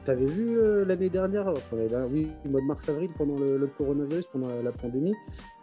T'avais 0.04 0.26
vu 0.26 0.58
euh, 0.58 0.84
l'année 0.84 1.08
dernière, 1.08 1.46
enfin 1.46 1.76
l'année 1.76 1.88
dernière, 1.88 2.10
oui, 2.10 2.28
au 2.44 2.48
mois 2.48 2.60
de 2.60 2.66
mars-avril, 2.66 3.08
pendant 3.16 3.38
le, 3.38 3.56
le 3.56 3.66
coronavirus, 3.68 4.26
pendant 4.26 4.48
la, 4.48 4.62
la 4.62 4.72
pandémie, 4.72 5.14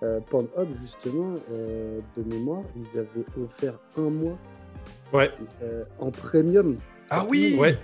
euh, 0.01 0.21
Pornhub, 0.29 0.71
justement, 0.81 1.33
euh, 1.51 1.99
de 2.15 2.23
mémoire, 2.23 2.61
ils 2.77 2.97
avaient 2.97 3.25
offert 3.43 3.73
un 3.97 4.09
mois 4.09 4.37
Ouais. 5.11 5.29
euh, 5.61 5.83
en 5.99 6.09
premium. 6.09 6.77
Ah 7.09 7.25
oui 7.27 7.57
Ouais. 7.59 7.77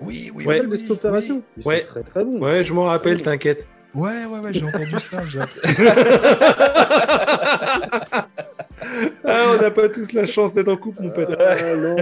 Oui, 0.00 0.32
oui, 0.34 0.38
Tu 0.38 0.42
te 0.44 0.48
Ouais. 0.48 0.54
rappelles 0.56 0.70
de 0.70 0.76
cette 0.76 0.90
opération 0.90 1.42
sont 1.60 1.68
Ouais. 1.68 1.82
très 1.82 2.02
très 2.02 2.24
bons. 2.24 2.40
Ouais, 2.40 2.64
je 2.64 2.72
m'en 2.72 2.86
rappelle, 2.86 3.22
t'inquiète. 3.22 3.68
Ouais, 3.94 4.24
ouais, 4.26 4.40
ouais, 4.40 4.52
j'ai 4.52 4.64
entendu 4.64 4.98
ça. 4.98 5.22
n'a 9.64 9.70
pas 9.70 9.88
tous 9.88 10.12
la 10.12 10.26
chance 10.26 10.52
d'être 10.52 10.68
en 10.68 10.76
couple, 10.76 11.02
mon 11.02 11.10
pote. 11.10 11.36
Ah, 11.40 11.54
non. 11.76 11.96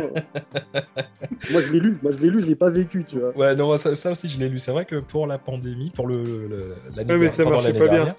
moi 1.50 1.60
je 1.60 1.72
l'ai 1.72 1.80
lu, 1.80 1.98
moi 2.02 2.12
je 2.12 2.18
l'ai 2.18 2.30
lu, 2.30 2.40
je 2.42 2.46
l'ai 2.46 2.54
pas 2.56 2.70
vécu, 2.70 3.04
tu 3.04 3.18
vois. 3.18 3.36
Ouais, 3.36 3.54
non, 3.54 3.76
ça, 3.76 3.94
ça 3.94 4.10
aussi, 4.10 4.28
je 4.28 4.38
l'ai 4.38 4.48
lu. 4.48 4.58
C'est 4.58 4.72
vrai 4.72 4.84
que 4.84 4.96
pour 5.00 5.26
la 5.26 5.38
pandémie, 5.38 5.90
pour 5.94 6.06
le, 6.06 6.22
le- 6.48 6.74
l'année 6.96 7.12
Ouais, 7.12 7.18
mais 7.18 7.30
ça 7.30 7.44
marchait 7.44 7.72
pas 7.74 7.88
bien. 7.88 8.14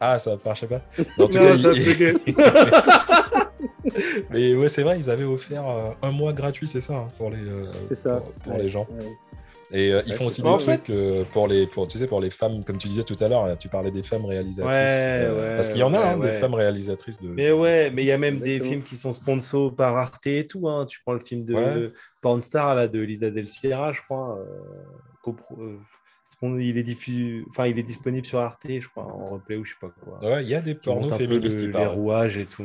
Ah, 0.00 0.18
ça 0.18 0.36
marchait 0.44 0.66
pas. 0.66 0.82
Mais 0.98 1.24
En 1.24 1.28
tout 1.28 1.38
Non, 1.38 1.44
cas, 1.52 1.58
ça 1.58 1.72
il- 1.72 1.84
buguait. 1.84 2.14
mais 4.30 4.54
ouais, 4.54 4.68
c'est 4.68 4.82
vrai, 4.82 4.98
ils 4.98 5.08
avaient 5.10 5.24
offert 5.24 5.66
euh, 5.68 5.90
un 6.02 6.10
mois 6.10 6.32
gratuit, 6.32 6.66
c'est 6.66 6.80
ça, 6.80 6.94
hein, 6.94 7.08
pour 7.16 7.30
les, 7.30 7.38
euh, 7.38 7.64
C'est 7.88 7.94
ça. 7.94 8.16
pour, 8.16 8.32
pour 8.32 8.52
Ouais, 8.54 8.62
les 8.62 8.68
gens. 8.68 8.86
ouais. 8.90 9.06
Et 9.72 9.92
euh, 9.92 10.02
ils 10.06 10.12
font 10.12 10.26
aussi 10.26 10.42
des 10.42 10.48
En 10.48 10.58
trucs 10.58 10.90
euh, 10.90 11.24
pour 11.32 11.48
les, 11.48 11.66
pour, 11.66 11.88
tu 11.88 11.98
sais, 11.98 12.06
pour 12.06 12.20
les 12.20 12.30
femmes, 12.30 12.62
comme 12.64 12.78
tu 12.78 12.86
disais 12.86 13.02
tout 13.02 13.16
à 13.18 13.26
l'heure, 13.26 13.58
tu 13.58 13.68
parlais 13.68 13.90
des 13.90 14.04
femmes 14.04 14.24
réalisatrices. 14.24 14.72
Ouais, 14.72 15.28
ouais, 15.28 15.56
parce 15.56 15.70
qu'il 15.70 15.80
y 15.80 15.82
en 15.82 15.92
a, 15.92 15.98
ouais, 15.98 16.06
hein, 16.06 16.18
des 16.18 16.32
femmes 16.32 16.54
réalisatrices 16.54 17.20
de. 17.20 17.28
Mais 17.28 17.50
ouais, 17.50 17.90
mais 17.90 18.02
il 18.04 18.06
y 18.06 18.12
a 18.12 18.18
même 18.18 18.38
des 18.38 18.60
films 18.60 18.82
qui 18.82 18.96
sont 18.96 19.12
sponsors 19.12 19.74
par 19.74 19.96
Arte 19.96 20.26
et 20.28 20.46
tout. 20.46 20.68
Hein. 20.68 20.86
Tu 20.86 21.00
prends 21.04 21.14
le 21.14 21.20
film 21.24 21.44
de 21.44 21.54
Ouais. 21.54 21.92
Pornstar 22.20 22.74
là, 22.76 22.86
de 22.86 23.00
Lisa 23.00 23.30
Del 23.30 23.48
Sierra, 23.48 23.92
je 23.92 24.02
crois. 24.02 24.38
euh, 24.38 25.30
euh, 25.58 25.78
il, 26.60 26.78
est 26.78 26.82
diffus... 26.84 27.44
enfin, 27.50 27.66
il 27.66 27.78
est 27.78 27.82
disponible 27.82 28.26
sur 28.26 28.38
Arte, 28.38 28.66
je 28.68 28.86
crois, 28.88 29.04
en 29.04 29.24
replay 29.24 29.56
ou 29.56 29.64
je 29.64 29.72
sais 29.72 29.78
pas 29.80 29.90
quoi. 30.04 30.18
Ouais, 30.22 30.44
il 30.44 30.48
y 30.48 30.54
a 30.54 30.60
des 30.60 30.74
pornos 30.76 31.12
féministes, 31.12 31.62
le- 31.62 31.72
les 31.72 31.86
rouages 31.86 32.36
et 32.36 32.46
tout. 32.46 32.64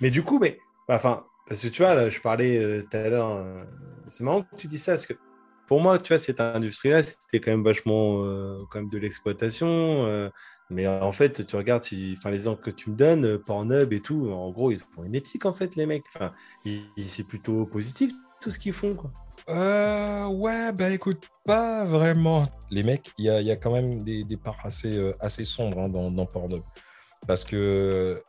Mais 0.00 0.10
du 0.10 0.22
coup, 0.22 0.38
mais, 0.38 0.58
enfin, 0.88 1.24
parce 1.48 1.62
que 1.62 1.68
tu 1.68 1.82
vois, 1.82 1.94
là, 1.94 2.10
je 2.10 2.20
parlais 2.20 2.58
euh, 2.58 2.82
tout 2.88 2.96
à 2.96 3.08
l'heure. 3.08 3.30
euh, 3.32 3.64
c'est 4.08 4.22
marrant 4.24 4.42
que 4.42 4.56
tu 4.56 4.68
dis 4.68 4.78
ça 4.78 4.92
parce 4.92 5.06
que 5.06 5.14
pour 5.70 5.80
moi, 5.80 6.00
tu 6.00 6.08
vois, 6.08 6.18
cette 6.18 6.40
industrie-là, 6.40 7.00
c'était 7.00 7.40
quand 7.40 7.52
même 7.52 7.62
vachement 7.62 8.24
euh, 8.24 8.58
quand 8.68 8.80
même 8.80 8.90
de 8.90 8.98
l'exploitation. 8.98 10.04
euh, 10.04 10.28
mais 10.68 10.88
en 10.88 11.12
fait, 11.12 11.46
tu 11.46 11.54
regardes 11.54 11.84
si, 11.84 12.16
enfin, 12.18 12.30
les 12.30 12.38
exemples 12.38 12.62
que 12.62 12.72
tu 12.72 12.90
me 12.90 12.96
donnes, 12.96 13.24
euh, 13.24 13.38
Pornhub 13.38 13.92
et 13.92 14.00
tout, 14.00 14.32
en 14.32 14.50
gros, 14.50 14.72
ils 14.72 14.80
font 14.80 15.04
une 15.04 15.14
éthique 15.14 15.46
en 15.46 15.54
fait, 15.54 15.76
les 15.76 15.86
mecs. 15.86 16.02
Enfin, 16.12 16.32
c'est 16.98 17.22
plutôt 17.22 17.66
positif 17.66 18.10
tout 18.40 18.50
ce 18.50 18.58
qu'ils 18.58 18.72
font, 18.72 18.90
ouais, 19.46 20.72
bah 20.72 20.90
écoute, 20.90 21.28
pas 21.44 21.84
vraiment. 21.84 22.48
Les 22.72 22.82
mecs, 22.82 23.12
il 23.16 23.26
y 23.26 23.30
a, 23.30 23.40
y 23.40 23.52
a 23.52 23.56
quand 23.56 23.70
même 23.70 24.02
des, 24.02 24.24
parts 24.42 24.58
assez, 24.64 25.12
assez 25.20 25.44
sombres 25.44 25.82
hein, 25.82 25.88
dans, 25.88 26.10
dans 26.10 26.26
Pornhub. 26.26 26.62
Parce 27.28 27.44
que, 27.44 28.20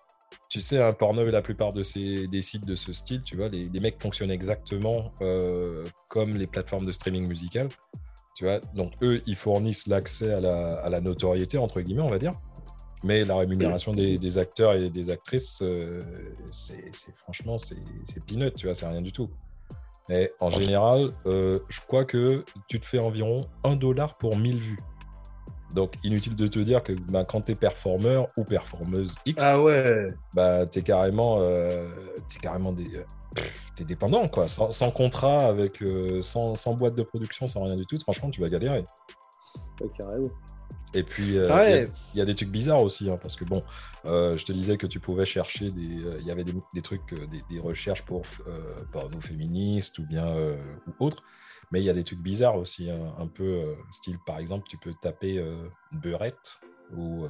tu 0.50 0.62
sais, 0.62 0.82
un 0.82 0.94
Pornhub 0.94 1.28
et 1.28 1.32
la 1.32 1.42
plupart 1.42 1.74
de 1.74 1.84
ces, 1.84 2.28
des 2.28 2.42
sites 2.42 2.66
de 2.66 2.76
ce 2.76 2.94
style, 2.94 3.24
tu 3.24 3.38
vois, 3.38 3.50
les, 3.50 3.70
les 3.70 3.80
mecs 3.80 4.02
fonctionnent 4.02 4.32
exactement 4.32 5.14
euh, 5.22 5.86
comme 6.10 6.32
les 6.32 6.48
plateformes 6.48 6.86
de 6.86 6.92
streaming 6.92 7.28
musical. 7.28 7.68
Tu 8.36 8.46
vois, 8.46 8.60
donc 8.74 8.94
eux, 9.02 9.22
ils 9.26 9.36
fournissent 9.36 9.88
l'accès 9.88 10.34
à 10.34 10.40
la, 10.40 10.76
à 10.82 10.90
la 10.90 11.02
notoriété, 11.02 11.58
entre 11.58 11.82
guillemets, 11.82 12.02
on 12.02 12.10
va 12.10 12.20
dire. 12.20 12.32
Mais 13.04 13.24
la 13.26 13.36
rémunération 13.36 13.94
des, 13.94 14.18
des 14.18 14.38
acteurs 14.38 14.74
et 14.74 14.90
des 14.90 15.10
actrices, 15.10 15.62
euh, 15.64 16.02
c'est 16.52 16.92
franchement, 17.16 17.58
c'est 17.58 17.78
c'est 18.06 18.24
peanut, 18.24 18.54
tu 18.56 18.68
vois, 18.68 18.76
c'est 18.76 18.88
rien 18.88 19.02
du 19.02 19.12
tout. 19.12 19.30
Mais 20.08 20.32
en 20.40 20.50
général, 20.50 21.10
euh, 21.26 21.58
je 21.70 21.80
crois 21.82 22.06
que 22.06 22.44
tu 22.68 22.80
te 22.80 22.86
fais 22.86 23.00
environ 23.00 23.48
1 23.64 23.76
dollar 23.76 24.18
pour 24.18 24.38
1000 24.38 24.58
vues. 24.58 24.78
Donc, 25.74 25.94
inutile 26.04 26.36
de 26.36 26.48
te 26.48 26.60
dire 26.60 26.84
que 26.84 26.94
bah, 26.94 27.24
quand 27.26 27.42
tu 27.42 27.52
es 27.54 27.56
performeur 27.56 28.28
ou 28.38 28.44
performeuse 28.44 29.16
X, 29.26 29.42
Ah 29.42 29.62
ouais. 29.62 30.08
bah, 30.34 30.66
tu 30.68 30.80
es 30.80 30.82
carrément, 30.82 31.38
euh, 31.40 31.90
t'es 32.28 32.40
carrément 32.40 32.72
des, 32.74 32.96
euh, 32.96 33.04
dépendant, 33.88 34.28
quoi. 34.28 34.48
Sans, 34.48 34.72
sans 34.72 34.92
contrat, 34.92 35.48
avec, 35.48 35.82
euh, 35.82 36.22
sans, 36.22 36.56
sans 36.56 36.74
boîte 36.76 36.96
de 36.96 37.04
production, 37.04 37.48
sans 37.48 37.64
rien 37.64 37.76
du 37.76 37.86
tout, 37.86 37.98
franchement, 38.00 38.30
tu 38.30 38.42
vas 38.42 38.50
galérer. 38.50 38.84
Ouais, 39.80 39.88
carrément. 39.98 40.30
Et 40.94 41.04
puis, 41.04 41.38
euh, 41.38 41.44
il 41.46 41.48
y 41.48 41.52
a- 41.52 41.56
Ouais. 41.56 41.90
il 42.14 42.18
y, 42.18 42.22
a 42.22 42.26
des 42.26 42.36
trucs 42.36 42.50
bizarres 42.50 42.84
aussi, 42.84 43.10
hein, 43.10 43.18
parce 43.22 43.38
que 43.38 43.46
bon, 43.46 43.64
euh, 44.06 44.36
je 44.36 44.44
te 44.46 44.52
disais 44.52 44.78
que 44.78 44.88
tu 44.88 45.00
pouvais 45.00 45.26
chercher 45.26 45.72
des. 45.72 46.06
euh, 46.06 46.18
Il 46.20 46.26
y 46.26 46.32
avait 46.32 46.44
des, 46.44 46.54
des 46.74 46.82
trucs, 46.82 47.14
des, 47.14 47.40
des 47.50 47.60
recherches 47.62 48.02
pour 48.04 48.24
euh, 48.48 48.76
porno 48.92 49.22
féministes 49.22 50.00
ou 50.00 50.06
bien 50.06 50.28
euh, 50.28 50.58
ou 50.88 51.06
autres, 51.06 51.24
mais 51.72 51.82
il 51.82 51.86
y 51.86 51.90
a 51.90 51.94
des 51.94 52.04
trucs 52.04 52.20
bizarres 52.20 52.58
aussi, 52.58 52.90
hein, 52.90 53.14
un 53.18 53.28
peu 53.28 53.44
euh, 53.44 53.76
style, 53.92 54.20
par 54.20 54.40
exemple, 54.40 54.68
tu 54.68 54.78
peux 54.78 54.94
taper 54.94 55.38
euh, 55.38 55.70
beurette 55.94 56.60
ou. 56.94 57.26
euh, 57.26 57.30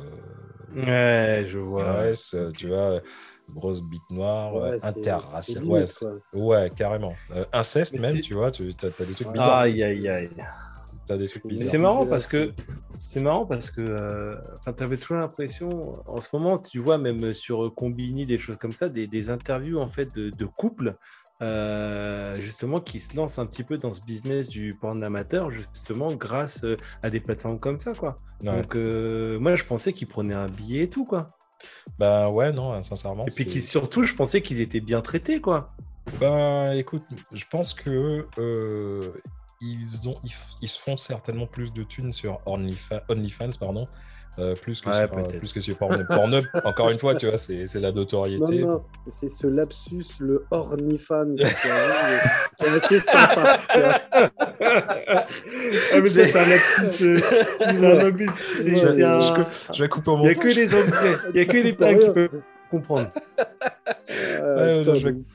Ouais, 0.75 1.43
je 1.47 1.59
vois. 1.59 1.83
Grèce, 1.83 2.33
euh, 2.33 2.47
Ok. 2.49 2.55
tu 2.55 2.67
vois, 2.69 3.01
grosse 3.49 3.81
bite 3.81 4.09
noire, 4.09 4.53
Ouais, 4.55 4.73
euh, 4.73 4.79
interraciale. 4.81 5.63
Ouais, 5.65 5.85
ouais, 6.33 6.69
carrément. 6.75 7.13
Euh, 7.31 7.45
inceste 7.53 7.95
Mais 7.95 8.11
même, 8.11 8.21
tu 8.21 8.33
vois, 8.33 8.51
tu 8.51 8.69
as, 8.81 9.05
des 9.05 9.13
trucs 9.13 9.31
bizarres. 9.31 9.59
Aïe, 9.59 9.83
aïe, 9.83 10.07
aïe. 10.07 10.29
T'as 11.05 11.17
des 11.17 11.27
trucs 11.27 11.45
bizarres. 11.45 11.71
c'est 11.71 11.77
marrant 11.77 12.05
parce 12.05 12.25
que 12.27 12.51
c'est 12.99 13.19
marrant 13.19 13.45
parce 13.45 13.69
que 13.71 13.81
euh, 13.81 14.35
enfin 14.59 14.73
tu 14.73 14.83
avais 14.83 14.97
toujours 14.97 15.17
l'impression 15.17 15.93
en 16.05 16.21
ce 16.21 16.29
moment 16.31 16.59
tu 16.59 16.79
vois 16.79 16.97
même 16.97 17.33
sur 17.33 17.73
Combini 17.73 18.25
des 18.25 18.37
choses 18.37 18.57
comme 18.57 18.71
ça 18.71 18.87
des, 18.87 19.07
des 19.07 19.29
interviews 19.29 19.79
en 19.79 19.87
fait 19.87 20.13
de, 20.15 20.29
de 20.29 20.45
couples 20.45 20.95
euh, 21.41 22.39
justement 22.39 22.79
qui 22.79 22.99
se 22.99 23.17
lance 23.17 23.39
un 23.39 23.45
petit 23.45 23.63
peu 23.63 23.77
dans 23.77 23.91
ce 23.91 24.01
business 24.01 24.49
du 24.49 24.73
porn 24.79 25.03
amateur, 25.03 25.51
justement 25.51 26.13
grâce 26.13 26.63
euh, 26.63 26.77
à 27.01 27.09
des 27.09 27.19
plateformes 27.19 27.59
comme 27.59 27.79
ça, 27.79 27.93
quoi. 27.93 28.15
Ouais. 28.43 28.61
Donc 28.61 28.75
euh, 28.75 29.39
moi, 29.39 29.55
je 29.55 29.63
pensais 29.63 29.93
qu'ils 29.93 30.07
prenaient 30.07 30.35
un 30.35 30.47
billet 30.47 30.83
et 30.83 30.89
tout, 30.89 31.05
quoi. 31.05 31.31
Bah 31.99 32.29
ouais, 32.29 32.51
non, 32.51 32.81
sincèrement. 32.83 33.25
Et 33.25 33.31
puis 33.31 33.61
surtout, 33.61 34.03
je 34.03 34.13
pensais 34.13 34.41
qu'ils 34.41 34.61
étaient 34.61 34.79
bien 34.79 35.01
traités, 35.01 35.41
quoi. 35.41 35.73
Bah 36.19 36.75
écoute, 36.75 37.03
je 37.31 37.45
pense 37.49 37.73
que 37.73 38.25
euh, 38.37 39.11
ils, 39.61 40.09
ont, 40.09 40.15
ils, 40.23 40.31
ils 40.61 40.67
se 40.67 40.79
font 40.79 40.97
certainement 40.97 41.45
plus 41.45 41.71
de 41.71 41.83
thunes 41.83 42.11
sur 42.11 42.39
OnlyFans, 42.45 43.01
OnlyFans 43.09 43.49
pardon, 43.59 43.85
euh, 44.39 44.55
plus, 44.55 44.79
que 44.81 44.89
Ouais, 44.89 44.95
sur, 44.99 45.09
peut-être. 45.09 45.37
plus 45.39 45.53
que 45.53 45.59
sur 45.59 45.75
Pornhub. 45.77 46.07
Pornhub, 46.07 46.45
encore 46.65 46.89
une 46.89 46.97
fois, 46.99 47.15
tu 47.15 47.27
vois, 47.27 47.37
c'est 47.37 47.67
c'est 47.67 47.79
la 47.79 47.91
notoriété. 47.91 48.59
non, 48.59 48.83
c'est 49.09 49.29
ce 49.29 49.47
lapsus, 49.47 50.05
le 50.19 50.45
ornifan, 50.51 51.35
qui 51.35 51.43
est 51.43 52.67
assez 52.69 52.99
sympa. 52.99 53.59
ah, 54.61 55.25
mais 56.01 56.09
c'est 56.09 56.35
un 56.35 56.45
lapsus. 56.47 57.03
euh, 57.03 57.19
c'est 57.59 57.85
un 57.85 57.93
lapsus, 57.95 58.29
c'est- 58.63 58.71
Ouais, 58.71 58.87
c'est 58.87 59.03
un- 59.03 59.19
je- 59.19 59.73
Je 59.73 59.83
vais 59.83 59.89
couper 59.89 60.11
au 60.11 60.17
Il 60.17 60.21
n'y 60.21 60.27
a 60.27 60.33
montage. 60.33 60.43
que 60.43 60.47
les 60.59 60.73
Anglais, 60.75 61.17
il 61.29 61.35
n'y 61.35 61.41
a 61.41 61.45
que 61.45 61.57
les 61.57 61.73
Pins 61.73 61.95
qui 61.97 62.09
peuvent 62.11 62.41
comprendre. 62.69 63.11
Euh, 64.09 64.79
Ouais, 64.79 64.85
non, 64.85 64.95
je 64.95 65.07
de 65.07 65.13
vais- 65.13 65.19
ouf. 65.19 65.27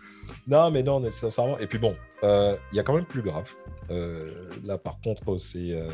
Non, 0.49 0.71
mais 0.71 0.83
non, 0.83 1.01
mais 1.01 1.11
sincèrement. 1.11 1.59
Et 1.59 1.67
puis 1.67 1.79
bon, 1.79 1.97
euh, 2.23 2.57
il 2.73 2.77
y 2.77 2.81
a 2.81 2.83
quand 2.83 2.95
même 2.95 3.05
plus 3.05 3.23
grave. 3.23 3.49
Euh, 3.91 4.31
là, 4.65 4.79
par 4.79 4.99
contre, 5.01 5.37
c'est 5.39 5.73
euh, 5.73 5.89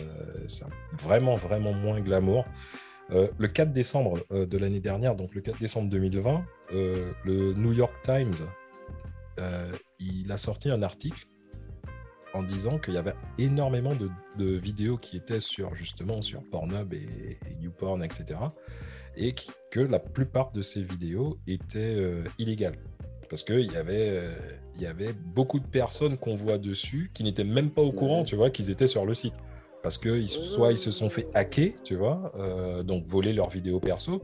c'est 0.47 0.65
vraiment, 1.03 1.37
vraiment 1.37 1.73
moins 1.73 2.01
glamour. 2.01 2.45
Euh, 3.11 3.29
le 3.39 3.49
4 3.49 3.73
décembre 3.73 4.21
euh, 4.31 4.47
de 4.47 4.57
l'année 4.59 4.81
dernière, 4.81 5.15
donc 5.17 5.35
le 5.35 5.41
4 5.41 5.59
décembre 5.59 5.91
2020, 5.91 6.45
euh, 6.73 7.13
le 7.25 7.53
New 7.55 7.73
York 7.73 7.95
Times, 8.03 8.35
il 9.99 10.31
a 10.31 10.39
sorti 10.39 10.71
un 10.71 10.83
article 10.83 11.27
en 12.33 12.43
disant 12.43 12.79
qu'il 12.79 12.95
y 12.95 12.97
avait 12.97 13.15
énormément 13.39 13.95
de, 13.95 14.09
de 14.39 14.55
vidéos 14.57 14.99
qui 14.99 15.17
étaient 15.17 15.41
sur 15.41 15.75
justement 15.75 16.23
sur 16.23 16.43
Pornhub 16.49 16.93
et, 16.95 16.99
et 17.47 17.55
YouPorn, 17.61 18.05
etc. 18.05 18.39
Et 19.17 19.35
qui- 19.35 19.51
que 19.71 19.81
la 19.81 19.99
plupart 19.99 20.53
de 20.53 20.63
ces 20.63 20.83
vidéos 20.83 21.39
étaient 21.47 21.97
illégales 22.39 22.79
parce 23.29 23.43
qu'il 23.43 23.73
y, 23.73 23.77
avait, 23.77 24.29
il 24.77 24.83
y 24.83 24.87
avait 24.87 25.15
beaucoup 25.15 25.59
de 25.59 25.67
personnes 25.67 26.19
qu'on 26.19 26.35
voit 26.35 26.59
dessus 26.59 27.11
qui 27.15 27.25
n'étaient 27.25 27.45
même 27.45 27.71
pas 27.71 27.81
au 27.83 27.91
courant, 27.93 28.25
tu 28.25 28.37
vois, 28.37 28.51
qu'ils 28.51 28.69
étaient 28.71 28.87
sur 28.87 29.07
le 29.07 29.15
site. 29.15 29.35
Parce 29.83 29.99
que 29.99 30.09
ils- 30.19 30.29
soit 30.29 30.71
ils 30.73 30.79
se 30.79 30.91
sont 30.91 31.11
fait 31.11 31.29
hacker, 31.35 31.73
tu 31.83 31.97
vois, 31.97 32.33
euh, 32.37 32.83
donc 32.83 33.05
voler 33.07 33.33
leurs 33.33 33.51
vidéos 33.51 33.81
perso, 33.81 34.23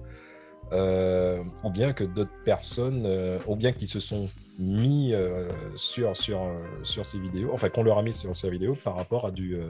euh, 0.73 1.43
ou 1.65 1.71
bien 1.71 1.93
que 1.93 2.05
d'autres 2.05 2.31
personnes, 2.45 3.05
euh, 3.07 3.39
ou 3.47 3.57
bien 3.57 3.73
qu'ils 3.73 3.89
se 3.89 4.01
sont 4.01 4.27
mis 4.59 5.15
euh, 5.15 5.49
sur, 5.77 6.17
sur, 6.17 6.41
sur 6.83 7.05
ces 7.07 7.19
vidéos, 7.19 7.51
enfin 7.53 7.71
qu'on 7.71 7.83
leur 7.83 7.99
a 7.99 8.03
mis 8.03 8.15
sur 8.15 8.35
ces 8.37 8.51
vidéos 8.51 8.77
par 8.85 8.97
rapport 8.97 9.27
à 9.27 9.31
du 9.31 9.55
euh, 9.57 9.67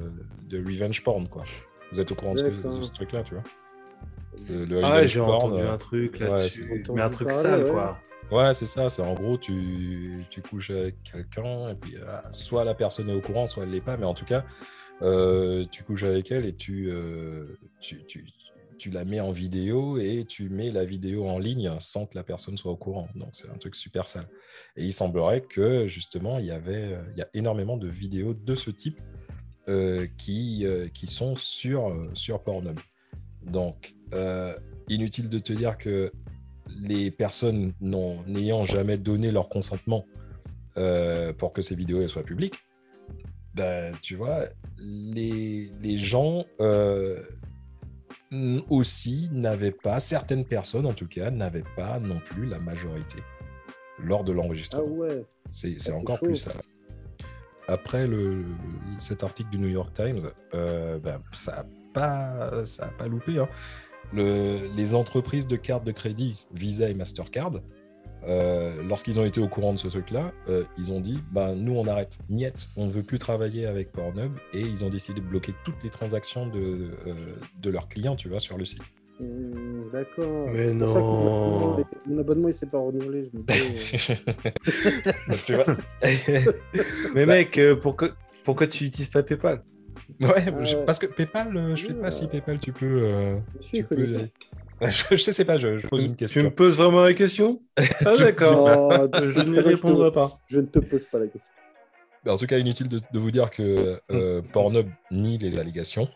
de 0.48 0.58
revenge 0.58 1.02
porn, 1.02 1.26
quoi. 1.28 1.44
Vous 1.92 2.00
êtes 2.00 2.12
au 2.12 2.14
courant 2.14 2.34
de 2.34 2.38
ce, 2.82 2.92
truc-là, 2.92 3.22
tu 3.22 3.34
vois? 3.34 3.44
Le, 4.48 4.64
le 4.66 4.84
Ah, 4.84 4.96
revenge 4.96 5.08
j'ai 5.12 5.20
porn, 5.20 5.52
entendu 5.52 5.62
un 5.62 5.78
truc 5.78 6.18
ouais, 6.20 6.28
là-dessus, 6.28 6.82
c'est- 6.84 6.92
mais 6.92 7.00
un 7.00 7.10
truc 7.10 7.28
parler, 7.28 7.42
sale, 7.42 7.64
ouais. 7.64 7.70
quoi. 7.70 7.98
Ouais, 8.30 8.52
c'est 8.52 8.66
ça. 8.66 8.90
C'est 8.90 9.00
en 9.00 9.14
gros, 9.14 9.38
tu, 9.38 10.26
tu 10.28 10.42
couches 10.42 10.70
avec 10.70 11.02
quelqu'un, 11.02 11.70
et 11.70 11.74
puis 11.74 11.96
euh, 11.96 12.18
soit 12.30 12.64
la 12.64 12.74
personne 12.74 13.08
est 13.08 13.14
au 13.14 13.22
courant, 13.22 13.46
soit 13.46 13.62
elle 13.62 13.70
l'est 13.70 13.80
pas, 13.80 13.96
mais 13.96 14.04
en 14.04 14.12
tout 14.14 14.26
cas, 14.26 14.44
euh, 15.02 15.64
tu 15.70 15.84
couches 15.84 16.04
avec 16.04 16.30
elle 16.32 16.44
et 16.44 16.54
tu, 16.54 16.90
euh, 16.90 17.56
tu, 17.80 18.04
tu, 18.06 18.26
tu 18.78 18.90
la 18.90 19.04
mets 19.04 19.20
en 19.20 19.30
vidéo 19.30 19.98
et 19.98 20.24
tu 20.24 20.48
mets 20.48 20.70
la 20.70 20.84
vidéo 20.84 21.28
en 21.28 21.38
ligne 21.38 21.70
sans 21.80 22.06
que 22.06 22.16
la 22.16 22.24
personne 22.24 22.56
soit 22.56 22.72
au 22.72 22.76
courant. 22.76 23.08
Donc, 23.14 23.30
c'est 23.32 23.48
un 23.48 23.58
truc 23.58 23.76
super 23.76 24.06
sale. 24.06 24.28
Et 24.76 24.84
il 24.84 24.92
semblerait 24.92 25.42
que 25.42 25.86
justement, 25.86 26.38
il 26.38 26.46
y 26.46 26.50
avait, 26.50 26.92
euh, 26.92 27.02
il 27.12 27.18
y 27.18 27.22
a 27.22 27.28
énormément 27.34 27.76
de 27.76 27.88
vidéos 27.88 28.34
de 28.34 28.54
ce 28.54 28.70
type 28.70 29.00
qui, 30.16 30.64
qui 30.94 31.06
sont 31.06 31.36
sur, 31.36 31.94
sur 32.14 32.42
Pornhub. 32.42 32.80
Donc, 33.42 33.94
inutile 34.88 35.28
de 35.28 35.38
te 35.38 35.52
dire 35.52 35.76
que 35.76 36.10
les 36.80 37.10
personnes 37.10 37.74
n'ayant 37.78 38.64
jamais 38.64 38.96
donné 38.96 39.30
leur 39.30 39.50
consentement 39.50 40.06
pour 41.36 41.52
que 41.52 41.60
ces 41.60 41.74
vidéos 41.74 42.08
soient 42.08 42.22
publiques, 42.22 42.54
ben, 43.52 43.94
tu 44.02 44.14
vois, 44.14 44.46
les, 44.80 45.70
les 45.82 45.98
gens 45.98 46.44
euh, 46.60 47.22
aussi 48.68 49.28
n'avaient 49.32 49.72
pas, 49.72 50.00
certaines 50.00 50.44
personnes 50.44 50.86
en 50.86 50.92
tout 50.94 51.06
cas, 51.08 51.30
n'avaient 51.30 51.64
pas 51.76 51.98
non 51.98 52.18
plus 52.18 52.46
la 52.46 52.58
majorité 52.58 53.18
lors 54.02 54.24
de 54.24 54.32
Ah 54.32 54.36
l'enregistrement. 54.36 54.84
ouais. 54.84 55.24
C'est 55.50 55.80
c'est 55.80 55.90
Ah, 55.90 55.94
c'est 55.94 56.00
encore 56.00 56.18
chaud. 56.18 56.26
plus 56.26 56.36
ça. 56.36 56.50
Après 57.66 58.06
le, 58.06 58.44
cet 58.98 59.22
article 59.24 59.50
du 59.50 59.58
New 59.58 59.68
York 59.68 59.92
Times, 59.92 60.30
euh, 60.54 60.98
ben, 60.98 61.20
ça 61.32 61.56
n'a 61.56 61.66
pas, 61.92 62.66
ça 62.66 62.86
a 62.86 62.88
pas 62.90 63.08
loupé. 63.08 63.38
hein. 63.38 63.48
Le- 64.14 64.68
les 64.74 64.94
entreprises 64.94 65.46
de 65.46 65.56
cartes 65.56 65.84
de 65.84 65.92
crédit, 65.92 66.46
Visa 66.54 66.88
et 66.88 66.94
Mastercard, 66.94 67.60
euh, 68.28 68.82
lorsqu'ils 68.82 69.18
ont 69.18 69.24
été 69.24 69.40
au 69.40 69.48
courant 69.48 69.72
de 69.72 69.78
ce 69.78 69.88
truc-là, 69.88 70.32
euh, 70.48 70.64
ils 70.76 70.92
ont 70.92 71.00
dit 71.00 71.18
bah, 71.32 71.54
nous, 71.54 71.72
on 71.74 71.86
arrête. 71.86 72.18
Niet, 72.28 72.68
on 72.76 72.86
ne 72.86 72.92
veut 72.92 73.02
plus 73.02 73.18
travailler 73.18 73.66
avec 73.66 73.90
Pornhub 73.92 74.32
et 74.52 74.60
ils 74.60 74.84
ont 74.84 74.88
décidé 74.88 75.20
de 75.20 75.26
bloquer 75.26 75.54
toutes 75.64 75.82
les 75.82 75.90
transactions 75.90 76.46
de, 76.46 76.90
euh, 77.06 77.14
de 77.62 77.70
leurs 77.70 77.88
clients, 77.88 78.16
tu 78.16 78.28
vois, 78.28 78.40
sur 78.40 78.58
le 78.58 78.64
site. 78.64 78.82
Hmm, 79.20 79.90
D'accord. 79.92 80.48
Mais 80.52 80.68
C'est 80.68 80.74
pour 80.78 80.88
ça 80.90 81.00
que 81.00 81.04
mon 81.06 81.24
non. 81.24 81.70
abonnement- 81.72 81.88
Mon 82.06 82.18
abonnement, 82.20 82.48
il 82.48 82.52
s'est 82.54 82.66
pas 82.66 82.78
renouvelé. 82.78 83.28
Je 83.32 83.38
me 83.38 83.44
euh, 83.50 85.18
Donc, 85.28 85.42
tu 85.44 85.54
vois 85.54 85.64
Mais 87.14 87.26
Bah- 87.26 87.34
mec, 87.34 87.60
pourquoi, 87.82 88.10
pourquoi 88.44 88.66
tu 88.66 88.84
n'utilises 88.84 89.08
pas 89.08 89.22
PayPal 89.22 89.62
Ouais, 90.20 90.44
je- 90.64 90.76
parce 90.84 90.98
que 90.98 91.06
PayPal, 91.06 91.72
je 91.74 91.86
sais 91.86 91.94
pas 91.94 92.10
si 92.10 92.28
PayPal, 92.28 92.58
tu 92.60 92.72
peux. 92.72 92.86
euh, 92.86 93.38
Monsieur 93.56 93.78
tu 93.78 93.84
peux. 93.84 94.06
Je, 94.82 95.16
je 95.16 95.30
sais 95.30 95.44
pas, 95.44 95.58
je, 95.58 95.76
je 95.76 95.86
pose 95.88 96.04
une 96.04 96.12
Tu 96.12 96.16
question. 96.18 96.42
me 96.44 96.50
poses 96.50 96.76
vraiment 96.76 97.02
la 97.02 97.14
question 97.14 97.60
Ah 98.04 98.16
d'accord. 98.16 98.68
Oh, 99.12 99.18
Je 99.22 99.30
je 99.30 99.40
te- 99.40 99.60
répondrai 99.60 100.12
pas. 100.12 100.38
Je 100.48 100.60
ne 100.60 100.66
te 100.66 100.78
pose 100.78 101.04
pas 101.06 101.18
la 101.18 101.26
question. 101.26 101.50
En 102.28 102.36
tout 102.36 102.46
cas, 102.46 102.58
inutile 102.58 102.88
de, 102.88 102.98
de 103.12 103.18
vous 103.18 103.30
dire 103.30 103.50
que 103.50 104.00
euh, 104.12 104.42
Pornhub 104.52 104.88
nie 105.10 105.38
les 105.38 105.56
allégations. 105.58 106.08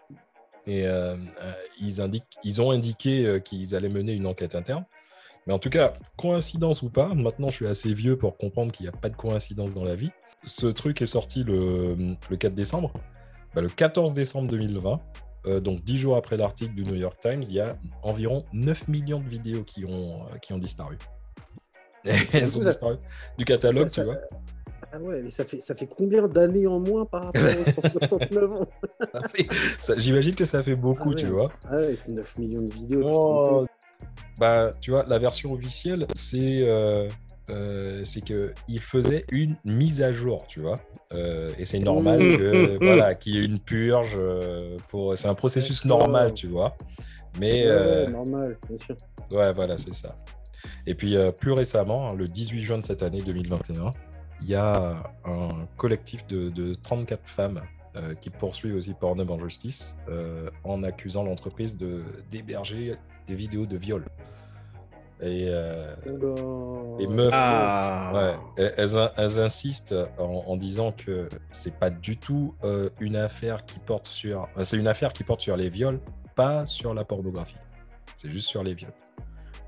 Et 0.66 0.86
euh, 0.86 1.14
euh, 1.16 1.52
ils, 1.80 2.00
indiquent, 2.00 2.36
ils 2.44 2.60
ont 2.60 2.70
indiqué 2.70 3.24
euh, 3.26 3.38
qu'ils 3.40 3.74
allaient 3.74 3.88
mener 3.88 4.12
une 4.12 4.26
enquête 4.26 4.54
interne. 4.54 4.84
Mais 5.46 5.52
en 5.52 5.58
tout 5.58 5.70
cas, 5.70 5.94
coïncidence 6.16 6.82
ou 6.82 6.90
pas, 6.90 7.08
maintenant 7.14 7.48
je 7.48 7.56
suis 7.56 7.66
assez 7.66 7.92
vieux 7.94 8.16
pour 8.16 8.36
comprendre 8.36 8.70
qu'il 8.70 8.84
n'y 8.84 8.88
a 8.88 8.92
pas 8.92 9.08
de 9.08 9.16
coïncidence 9.16 9.72
dans 9.74 9.82
la 9.84 9.96
vie. 9.96 10.10
Ce 10.44 10.66
truc 10.66 11.02
est 11.02 11.06
sorti 11.06 11.42
le, 11.44 11.96
le 12.30 12.36
4 12.36 12.54
décembre. 12.54 12.92
Bah, 13.54 13.60
le 13.60 13.68
14 13.68 14.12
décembre 14.14 14.48
2020, 14.48 15.00
euh, 15.46 15.60
donc 15.60 15.82
10 15.82 15.98
jours 15.98 16.16
après 16.16 16.36
l'article 16.36 16.74
du 16.74 16.84
New 16.84 16.94
York 16.94 17.18
Times, 17.20 17.42
il 17.48 17.52
y 17.54 17.60
a 17.60 17.76
environ 18.02 18.44
9 18.52 18.88
millions 18.88 19.20
de 19.20 19.28
vidéos 19.28 19.62
qui 19.62 19.84
ont, 19.84 20.22
euh, 20.22 20.38
qui 20.40 20.52
ont 20.52 20.58
disparu. 20.58 20.96
Elles 22.32 22.58
ont 22.58 22.62
disparu 22.62 22.96
du 23.38 23.44
catalogue, 23.44 23.88
ça- 23.88 24.02
tu 24.02 24.06
vois. 24.06 24.16
Ah 24.94 24.98
ouais, 24.98 25.22
mais 25.22 25.30
ça 25.30 25.44
fait, 25.44 25.60
ça 25.60 25.74
fait 25.74 25.86
combien 25.86 26.28
d'années 26.28 26.66
en 26.66 26.78
moins 26.80 27.06
par 27.06 27.24
rapport 27.26 27.42
aux 27.44 27.70
169 27.70 28.52
ans? 28.52 28.66
J'imagine 29.96 30.34
que 30.34 30.44
ça 30.44 30.62
fait 30.62 30.74
beaucoup, 30.74 31.04
Ah 31.04 31.08
ouais. 31.08 31.14
tu 31.14 31.26
vois. 31.26 31.50
Ah 31.64 31.76
ouais, 31.76 31.96
c'est 31.96 32.10
9 32.10 32.36
millions 32.38 32.62
de 32.62 32.74
vidéos. 32.74 33.02
Oh, 33.04 33.64
bah, 34.38 34.72
tu 34.80 34.90
vois, 34.90 35.04
la 35.06 35.18
version 35.18 35.52
officielle, 35.52 36.06
c'est 36.14 36.58
euh, 36.62 37.08
euh, 37.52 38.00
c'est 38.04 38.22
que 38.22 38.52
il 38.68 38.80
faisait 38.80 39.24
une 39.30 39.56
mise 39.64 40.02
à 40.02 40.10
jour, 40.12 40.44
tu 40.48 40.60
vois. 40.60 40.74
Euh, 41.12 41.50
et 41.58 41.64
c'est 41.64 41.78
normal 41.78 42.18
que 42.18 42.78
voilà, 42.84 43.14
qu'il 43.14 43.34
y 43.34 43.38
ait 43.38 43.44
une 43.44 43.58
purge 43.58 44.16
euh, 44.18 44.76
pour. 44.88 45.16
C'est 45.16 45.28
un 45.28 45.34
processus 45.34 45.84
normal, 45.84 46.34
tu 46.34 46.48
vois. 46.48 46.76
Mais 47.40 47.66
Ouais, 47.66 48.10
normal, 48.10 48.58
bien 48.68 48.78
sûr. 48.78 48.96
ouais, 49.30 49.52
voilà, 49.52 49.78
c'est 49.78 49.94
ça. 49.94 50.16
Et 50.86 50.94
puis 50.94 51.16
plus 51.38 51.52
récemment, 51.52 52.12
le 52.12 52.28
18 52.28 52.60
juin 52.60 52.78
de 52.78 52.84
cette 52.84 53.02
année 53.02 53.22
2021, 53.22 53.90
il 54.40 54.48
y 54.48 54.54
a 54.54 55.02
un 55.24 55.48
collectif 55.76 56.26
de, 56.26 56.50
de 56.50 56.74
34 56.74 57.28
femmes 57.28 57.62
euh, 57.94 58.14
qui 58.14 58.30
poursuivent 58.30 58.76
aussi 58.76 58.94
Pornhub 58.94 59.30
en 59.30 59.38
justice 59.38 59.98
euh, 60.08 60.48
en 60.64 60.82
accusant 60.82 61.24
l'entreprise 61.24 61.76
de 61.76 62.02
d'héberger 62.30 62.96
des 63.26 63.34
vidéos 63.34 63.66
de 63.66 63.76
viol. 63.76 64.06
Et, 65.22 65.46
euh, 65.48 65.82
Oula. 66.06 67.00
et 67.00 67.06
meuf, 67.06 67.30
Ah 67.32 68.36
ouais, 68.56 68.72
elles, 68.76 69.38
insistent 69.38 69.94
en, 70.18 70.42
en 70.46 70.56
disant 70.56 70.90
que 70.90 71.28
c'est 71.52 71.76
pas 71.78 71.90
du 71.90 72.16
tout 72.16 72.54
euh, 72.64 72.90
une 73.00 73.16
affaire 73.16 73.64
qui 73.64 73.78
porte 73.78 74.06
sur, 74.08 74.48
euh, 74.56 74.64
c'est 74.64 74.76
une 74.76 74.88
affaire 74.88 75.12
qui 75.12 75.22
porte 75.22 75.40
sur 75.40 75.56
les 75.56 75.70
viols, 75.70 76.00
pas 76.34 76.66
sur 76.66 76.92
la 76.92 77.04
pornographie. 77.04 77.54
C'est 78.16 78.30
juste 78.30 78.48
sur 78.48 78.64
les 78.64 78.74
viols. 78.74 78.92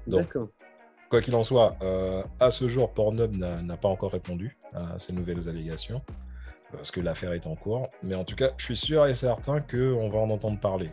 Donc, 0.09 0.23
D'accord. 0.23 0.49
Quoi 1.09 1.21
qu'il 1.21 1.37
en 1.37 1.45
soit, 1.45 1.77
euh, 1.83 2.23
à 2.41 2.51
ce 2.51 2.67
jour, 2.67 2.93
Pornhub 2.93 3.37
n'a 3.37 3.63
n'a 3.63 3.77
pas 3.77 3.89
encore 3.89 4.11
répondu 4.11 4.57
à 4.75 4.99
ces 4.99 5.13
nouvelles 5.13 5.49
allégations, 5.49 6.03
parce 6.73 6.91
que 6.91 7.01
l'affaire 7.01 7.33
est 7.33 7.47
en 7.47 7.55
cours. 7.55 7.89
Mais 8.03 8.17
en 8.17 8.25
tout 8.25 8.35
cas, 8.35 8.51
je 8.57 8.65
suis 8.65 8.77
sûr 8.77 9.07
et 9.07 9.15
certain 9.15 9.61
qu'on 9.61 10.09
va 10.09 10.19
en 10.19 10.31
entendre 10.31 10.59
parler. 10.59 10.91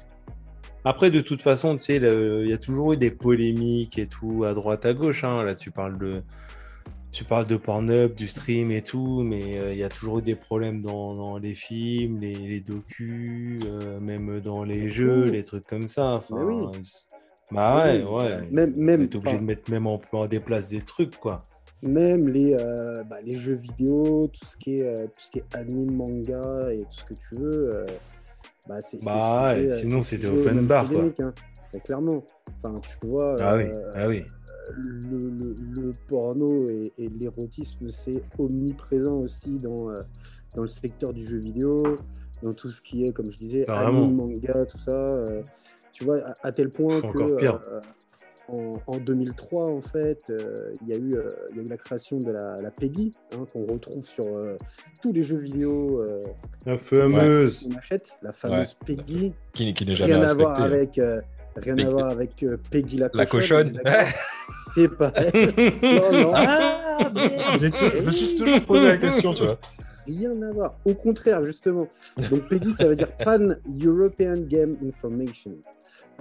Après, 0.83 1.11
de 1.11 1.21
toute 1.21 1.41
façon, 1.41 1.77
tu 1.77 1.83
sais, 1.83 1.95
il 1.97 2.49
y 2.49 2.53
a 2.53 2.57
toujours 2.57 2.93
eu 2.93 2.97
des 2.97 3.11
polémiques 3.11 3.99
et 3.99 4.07
tout, 4.07 4.43
à 4.45 4.53
droite, 4.53 4.85
à 4.85 4.93
gauche. 4.93 5.23
hein. 5.23 5.43
Là, 5.43 5.53
tu 5.53 5.69
parles 5.69 5.97
de, 5.99 6.23
tu 7.11 7.23
parles 7.23 7.45
de 7.45 7.55
Pornhub, 7.55 8.15
du 8.15 8.27
stream 8.27 8.71
et 8.71 8.81
tout, 8.81 9.21
mais 9.21 9.59
euh, 9.59 9.73
il 9.73 9.77
y 9.79 9.83
a 9.83 9.89
toujours 9.89 10.19
eu 10.19 10.21
des 10.23 10.35
problèmes 10.35 10.81
dans, 10.81 11.13
dans 11.13 11.37
les 11.37 11.53
films, 11.53 12.19
les, 12.19 12.33
les 12.33 12.61
docus, 12.61 13.61
euh, 13.65 13.99
même 13.99 14.39
dans 14.39 14.63
les 14.63 14.89
jeux, 14.89 15.25
les 15.25 15.43
trucs 15.43 15.67
comme 15.67 15.87
ça. 15.87 16.15
Enfin, 16.15 16.43
oui. 16.43 16.79
Bah 17.51 17.85
ouais, 17.85 18.03
ouais. 18.03 18.47
Même, 18.49 18.73
même, 18.77 19.07
T'es 19.09 19.17
obligé 19.17 19.37
de 19.37 19.43
mettre 19.43 19.69
même 19.69 19.85
en, 19.85 20.01
en 20.13 20.25
des 20.27 20.39
places 20.39 20.69
des 20.69 20.81
trucs, 20.81 21.17
quoi. 21.17 21.43
même 21.83 22.27
les, 22.29 22.55
euh, 22.59 23.03
bah, 23.03 23.17
les 23.23 23.35
jeux 23.35 23.55
vidéo, 23.55 24.29
tout 24.33 24.45
ce 24.45 24.55
qui 24.57 24.77
est, 24.77 24.95
tout 25.07 25.11
ce 25.17 25.29
qui 25.31 25.39
est 25.39 25.55
anime, 25.55 25.91
manga 25.93 26.71
et 26.71 26.79
tout 26.83 26.85
ce 26.91 27.05
que 27.05 27.13
tu 27.13 27.35
veux, 27.35 27.85
bah, 28.67 28.81
c'est, 28.81 29.03
Bah 29.03 29.53
sujet, 29.55 29.69
sinon, 29.69 30.01
c'est 30.01 30.15
c'était 30.17 30.27
open 30.27 30.65
bar, 30.67 30.89
quoi. 30.91 31.03
hein. 31.19 31.33
Mais 31.73 31.79
clairement. 31.79 32.23
Enfin, 32.63 32.79
tu 33.01 33.07
vois, 33.07 33.35
Ah 33.39 33.55
oui, 33.57 33.63
euh, 33.63 33.91
ah 33.95 34.07
oui. 34.07 34.23
le, 34.77 35.17
le- 35.29 35.55
le 35.81 35.93
porno 36.07 36.69
et, 36.69 36.93
et 36.97 37.09
l'érotisme, 37.09 37.89
c'est 37.89 38.21
omniprésent 38.37 39.15
aussi 39.17 39.57
dans, 39.59 39.89
euh, 39.89 40.01
dans 40.55 40.61
le 40.61 40.67
secteur 40.67 41.13
du 41.13 41.25
jeu 41.25 41.37
vidéo, 41.39 41.95
dans 42.43 42.53
tout 42.53 42.69
ce 42.69 42.81
qui 42.81 43.05
est, 43.05 43.11
comme 43.11 43.31
je 43.31 43.37
disais, 43.37 43.65
anime, 43.87 44.15
manga, 44.15 44.65
tout 44.65 44.77
ça. 44.77 44.91
euh, 44.91 45.41
tu 45.91 46.03
vois, 46.03 46.19
à, 46.21 46.35
à 46.43 46.51
tel 46.51 46.69
point 46.69 46.99
que 47.01 47.07
Encore 47.07 47.35
pire. 47.37 47.59
euh, 47.67 47.79
en, 48.51 48.81
en 48.87 48.97
2003, 48.97 49.69
en 49.69 49.81
fait, 49.81 50.21
euh, 50.29 50.73
il 50.81 50.89
y, 50.89 50.93
a 50.93 50.97
eu, 50.97 51.13
euh, 51.15 51.29
il 51.51 51.57
y 51.57 51.59
a 51.59 51.63
eu 51.63 51.67
la 51.67 51.77
création 51.77 52.17
de 52.19 52.31
la, 52.31 52.57
la 52.57 52.71
PEGI, 52.71 53.11
hein, 53.33 53.45
qu'on 53.51 53.65
retrouve 53.65 54.03
sur 54.05 54.25
euh, 54.27 54.57
tous 55.01 55.11
les 55.13 55.23
jeux 55.23 55.37
vidéo 55.37 56.01
euh, 56.01 56.21
La 56.65 56.77
fameuse. 56.77 57.67
qu'on 57.69 57.77
achète, 57.77 58.11
la 58.21 58.31
fameuse 58.31 58.75
PEGI. 58.85 59.33
Qui, 59.53 59.73
qui 59.73 59.85
n'est 59.85 59.95
jamais 59.95 60.13
Rien 60.15 60.23
à 60.27 60.33
voir 60.33 60.59
avec, 60.61 60.97
euh, 60.97 61.21
rien 61.57 61.73
à 61.73 61.77
Peggy- 61.77 61.89
voir 61.91 62.09
avec 62.11 62.43
euh, 62.43 62.57
Peggy 62.69 62.97
la, 62.97 63.09
La 63.13 63.25
cochonne. 63.25 63.79
C'est 64.75 64.87
pareil. 64.97 65.31
non, 65.83 66.11
non. 66.11 66.31
Ah, 66.33 67.07
je 67.59 68.01
me 68.05 68.11
suis 68.11 68.35
toujours 68.35 68.63
posé 68.65 68.87
la 68.87 68.97
question, 68.97 69.33
tu 69.33 69.43
vois. 69.43 69.57
Rien 70.07 70.31
à 70.41 70.51
voir. 70.51 70.75
Au 70.85 70.93
contraire, 70.93 71.43
justement. 71.43 71.87
Donc, 72.29 72.47
PEGI, 72.49 72.71
ça 72.73 72.85
veut 72.87 72.95
dire 72.95 73.11
Pan 73.17 73.49
European 73.83 74.35
Game 74.47 74.75
Information. 74.83 75.51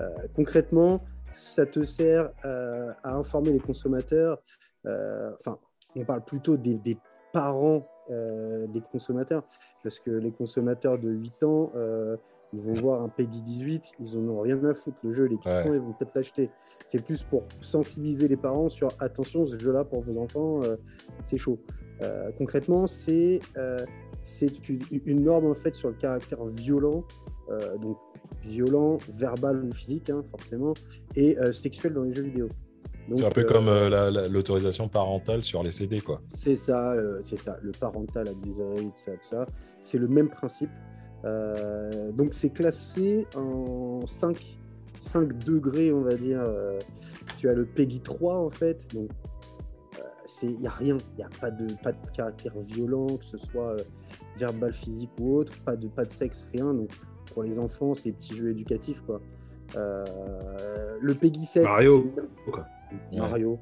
Euh, 0.01 0.09
concrètement, 0.35 1.03
ça 1.33 1.67
te 1.67 1.83
sert 1.85 2.31
euh, 2.45 2.91
à 3.03 3.15
informer 3.15 3.53
les 3.53 3.61
consommateurs. 3.61 4.39
euh, 4.87 5.31
Enfin, 5.39 5.59
on 5.97 6.05
parle 6.05 6.25
plutôt 6.25 6.57
des, 6.57 6.79
des 6.79 6.97
parents 7.33 7.87
euh, 8.11 8.67
des 8.67 8.81
consommateurs, 8.81 9.45
parce 9.83 10.01
que 10.01 10.11
les 10.11 10.33
consommateurs 10.33 10.99
de 10.99 11.11
8 11.11 11.43
ans, 11.45 11.73
ils 12.53 12.61
vont 12.61 12.73
voir 12.75 13.03
un 13.03 13.09
PEGI 13.09 13.43
18, 13.43 13.93
ils 14.01 14.17
en 14.17 14.29
ont 14.29 14.41
rien 14.41 14.63
à 14.65 14.75
foutre. 14.75 14.97
Le 15.05 15.11
jeu, 15.13 15.29
il 15.31 15.35
est 15.35 15.47
Ouais. 15.47 15.77
ils 15.77 15.81
vont 15.81 15.93
peut-être 15.93 16.17
l'acheter. 16.17 16.51
C'est 16.85 17.05
plus 17.05 17.23
pour 17.23 17.45
sensibiliser 17.61 18.27
les 18.27 18.37
parents 18.37 18.69
sur 18.69 18.89
attention, 18.99 19.47
ce 19.47 19.57
jeu-là 19.57 19.85
pour 19.85 20.01
vos 20.01 20.19
enfants, 20.21 20.61
c'est 21.23 21.37
chaud. 21.39 21.61
Concrètement, 22.37 22.89
c'est 22.89 23.41
c'est 24.23 24.69
une, 24.69 25.23
norme 25.25 25.47
en 25.47 25.55
fait 25.55 25.75
sur 25.75 25.89
le 25.89 25.95
caractère 25.95 26.45
violent, 26.45 27.05
donc 27.81 27.99
violent, 28.43 28.99
verbal 29.13 29.65
ou 29.65 29.73
physique, 29.73 30.09
hein, 30.11 30.23
forcément, 30.31 30.73
et 31.17 31.39
euh, 31.39 31.53
sexuel 31.53 31.93
dans 31.95 32.03
les 32.03 32.13
jeux 32.13 32.23
vidéo. 32.23 32.49
C'est 33.15 33.25
un 33.25 33.31
peu 33.31 33.41
euh, 33.41 33.45
comme 33.45 33.69
euh, 33.69 33.89
la- 33.89 34.11
la- 34.11 34.29
l'autorisation 34.29 34.89
parentale 34.89 35.43
sur 35.43 35.63
les 35.65 35.73
CD, 35.73 36.01
quoi. 36.01 36.21
c'est 36.35 36.55
ça, 36.55 36.93
euh, 36.93 37.19
c'est 37.23 37.37
ça, 37.39 37.57
le 37.61 37.73
parental 37.73 38.29
advisory, 38.29 38.85
tout 38.87 38.93
ça, 38.97 39.13
tout 39.13 39.29
ça. 39.29 39.47
C'est 39.81 39.99
le 39.99 40.07
même 40.07 40.29
principe. 40.29 40.71
Euh, 41.25 42.13
donc 42.13 42.33
c'est 42.33 42.51
classé 42.51 43.27
en 43.37 44.07
5, 44.07 44.59
5 45.01 45.45
degrés, 45.45 45.93
on 45.93 46.03
va 46.03 46.15
dire. 46.15 46.41
Euh, 46.41 46.79
tu 47.37 47.49
as 47.49 47.53
le 47.55 47.67
PEGI 47.67 48.01
3 48.01 48.37
en 48.37 48.51
fait, 48.51 48.87
donc 48.95 49.11
il 50.45 50.59
n'y 50.61 50.67
a 50.69 50.71
rien, 50.71 50.97
il 50.97 51.17
n'y 51.17 51.25
a 51.25 51.29
pas 51.41 51.51
de, 51.51 51.67
pas 51.83 51.91
de 51.91 51.99
caractère 52.15 52.53
violent, 52.61 53.07
que 53.19 53.25
ce 53.25 53.37
soit 53.37 53.73
euh, 53.73 53.77
verbal, 54.37 54.73
physique 54.73 55.11
ou 55.21 55.35
autre, 55.37 55.53
pas 55.65 55.75
de, 55.75 55.89
pas 55.89 56.05
de 56.05 56.11
sexe, 56.11 56.47
rien. 56.55 56.73
Donc 56.73 56.91
pour 57.33 57.43
les 57.43 57.59
enfants, 57.59 57.95
c'est 57.95 58.11
des 58.11 58.17
petits 58.17 58.37
jeux 58.37 58.51
éducatifs 58.51 59.03
quoi. 59.03 59.21
Euh, 59.77 60.05
le 61.01 61.15
PEGI 61.15 61.45
7, 61.45 61.63
Mario, 61.63 62.13
quoi. 62.51 62.67
Mario. 63.17 63.59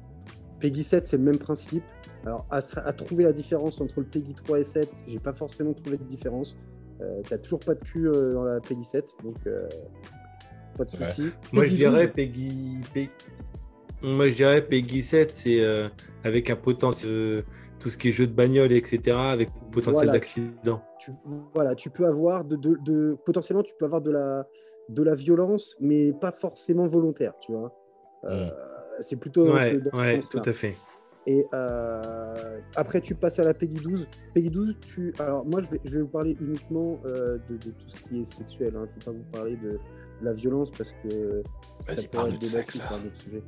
PEGI 0.59 0.83
7, 0.83 1.07
c'est 1.07 1.17
le 1.17 1.23
même 1.23 1.37
principe. 1.37 1.83
Alors, 2.25 2.45
à, 2.49 2.57
à 2.83 2.93
trouver 2.93 3.23
la 3.23 3.31
différence 3.31 3.79
entre 3.79 3.99
le 3.99 4.05
PEGI 4.07 4.33
3 4.33 4.59
et 4.59 4.63
7, 4.63 4.89
j'ai 5.07 5.19
pas 5.19 5.33
forcément 5.33 5.73
trouvé 5.73 5.97
de 5.97 6.03
différence. 6.03 6.57
Euh, 7.01 7.21
T'as 7.29 7.37
toujours 7.37 7.59
pas 7.59 7.75
de 7.75 7.79
cul 7.83 8.07
euh, 8.07 8.33
dans 8.33 8.43
la 8.43 8.59
PEGI 8.59 8.83
7, 8.83 9.17
donc 9.23 9.35
euh, 9.47 9.67
pas 10.77 10.83
de 10.85 10.91
Ouais. 10.97 11.05
souci. 11.05 11.29
Moi, 11.53 11.65
je 11.65 11.75
dirais 11.75 12.07
12, 12.07 12.15
Peggy. 12.15 12.77
Pe- 12.93 13.09
Moi, 14.01 14.29
je 14.29 14.35
dirais 14.35 14.61
Peggy 14.65 15.03
7, 15.03 15.33
c'est 15.33 15.63
euh, 15.63 15.87
avec 16.23 16.49
un 16.49 16.55
potentiel. 16.55 17.43
Tout 17.79 17.89
ce 17.89 17.97
qui 17.97 18.09
est 18.09 18.11
jeu 18.11 18.27
de 18.27 18.33
bagnole, 18.33 18.71
etc., 18.71 19.15
avec 19.17 19.49
potentiel 19.71 19.93
Voilà. 19.93 20.11
d'accident. 20.13 20.81
tu, 20.99 21.11
voilà, 21.53 21.75
tu 21.75 21.89
peux 21.89 22.05
avoir 22.05 22.43
de, 22.43 22.55
de- 22.55 22.77
de- 22.83 23.17
potentiellement 23.25 23.63
tu 23.63 23.73
peux 23.79 23.85
avoir 23.85 24.01
de 24.01 24.11
la, 24.11 24.45
de 24.89 25.01
la 25.03 25.13
violence, 25.13 25.75
mais 25.79 26.11
pas 26.13 26.31
forcément 26.31 26.87
volontaire, 26.87 27.33
tu 27.39 27.53
vois. 27.53 27.73
Euh, 28.25 28.49
C'est 28.99 29.15
plutôt 29.15 29.45
dans 29.45 29.53
Ouais, 29.53 29.71
ce, 29.71 29.77
dans 29.77 29.91
ce 29.91 29.95
ouais, 29.97 30.15
sens-là. 30.21 30.41
tout 30.41 30.49
à 30.49 30.53
fait. 30.53 30.75
Et 31.27 31.45
euh, 31.53 32.59
après, 32.75 33.01
tu 33.01 33.13
passes 33.15 33.39
à 33.39 33.43
la 33.43 33.53
PEGI 33.53 33.79
12. 33.81 34.07
PEGI 34.33 34.49
12, 34.49 34.79
tu... 34.79 35.13
alors 35.19 35.45
moi, 35.45 35.61
je 35.61 35.67
vais, 35.69 35.79
je 35.85 35.95
vais 35.95 36.01
vous 36.01 36.07
parler 36.07 36.35
uniquement 36.41 36.99
euh, 37.05 37.37
de, 37.49 37.55
de 37.57 37.71
tout 37.71 37.87
ce 37.87 38.01
qui 38.01 38.21
est 38.21 38.25
sexuel. 38.25 38.73
hein. 38.75 38.85
Je 38.87 38.91
ne 38.91 38.99
vais 38.99 39.05
pas 39.05 39.11
vous 39.11 39.31
parler 39.31 39.55
de, 39.57 39.71
de 39.73 40.25
la 40.25 40.33
violence 40.33 40.71
parce 40.71 40.91
que 41.03 41.43
ça 41.79 41.93
pourrait 42.11 42.31
être 42.31 42.39
débattu 42.39 42.79
un 42.89 43.05
autre 43.05 43.15
sujet. 43.17 43.43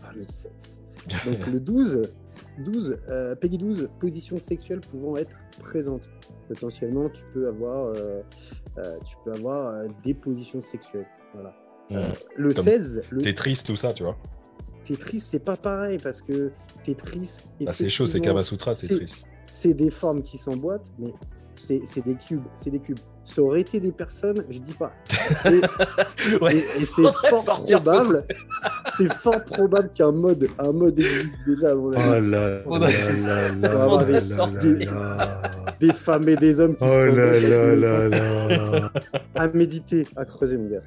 Parle 0.00 0.20
de 0.20 0.30
sexe. 0.30 0.80
Donc 1.26 1.46
le 1.52 1.60
12, 1.60 2.02
12 2.58 2.98
euh, 3.08 3.34
PEGI 3.34 3.58
12, 3.58 3.88
position 3.98 4.38
sexuelle 4.38 4.80
pouvant 4.80 5.16
être 5.16 5.36
présente. 5.60 6.10
Potentiellement, 6.48 7.08
tu 7.08 7.24
peux 7.32 7.48
avoir, 7.48 7.86
euh, 7.86 8.22
euh, 8.78 8.98
tu 9.04 9.16
peux 9.24 9.32
avoir 9.32 9.74
euh, 9.74 9.88
des 10.02 10.14
positions 10.14 10.62
sexuelles. 10.62 11.06
Voilà. 11.34 11.54
Mm. 11.90 12.12
Le 12.36 12.54
Comme 12.54 12.64
16, 12.64 13.02
le 13.10 13.20
Tetris, 13.20 13.62
tout 13.66 13.76
ça, 13.76 13.92
tu 13.92 14.02
vois. 14.02 14.16
Tetris, 14.84 15.20
c'est 15.20 15.44
pas 15.44 15.56
pareil 15.56 15.98
parce 15.98 16.22
que 16.22 16.50
Tetris. 16.84 17.46
Ah, 17.66 17.72
c'est 17.72 17.88
chaud, 17.88 18.06
c'est 18.06 18.20
Kamasutra, 18.20 18.74
Tetris. 18.74 19.24
C'est 19.46 19.74
des 19.74 19.90
formes 19.90 20.22
qui 20.22 20.38
s'emboîtent, 20.38 20.92
mais 20.98 21.12
c'est 21.58 22.04
des 22.04 22.14
cubes. 22.14 22.44
C'est 22.56 22.70
des 22.70 22.80
cubes. 22.80 22.98
Ça 23.22 23.40
aurait 23.40 23.62
été 23.62 23.80
des 23.80 23.92
personnes, 23.92 24.44
je 24.50 24.58
dis 24.58 24.74
pas. 24.74 24.92
Et, 25.46 25.60
Ouais. 26.42 26.56
et- 26.56 26.82
et 26.82 26.84
c'est 26.84 27.02
fort 27.02 27.42
sortir 27.42 27.82
probable. 27.82 28.24
C'est 28.96 29.12
fort 29.12 29.42
probable 29.44 29.90
qu'un 29.94 30.12
mode, 30.12 30.46
un 30.58 30.72
mode 30.72 30.98
existe 30.98 31.36
déjà. 31.46 31.70
à 31.70 31.74
mon 31.74 31.88
Oh 31.88 31.96
avis. 31.96 32.30
là 32.30 32.60
On 32.66 32.78
là 32.78 32.86
là 32.88 32.90
on 33.56 33.60
là 33.60 33.68
va 33.68 33.82
avoir 33.84 33.98
là 34.00 34.04
des 34.04 34.12
là 35.86 35.92
femmes 35.94 36.28
et 36.28 36.36
des 36.36 36.60
hommes 36.60 36.76
qui 36.76 36.84
Oh 36.84 36.86
se 36.88 37.10
là 37.16 37.40
là 37.40 37.74
là 37.74 38.08
là. 38.08 38.92
à 39.34 39.48
méditer, 39.48 40.06
à 40.16 40.24
creuser, 40.24 40.56
mon 40.58 40.68
gars. 40.68 40.82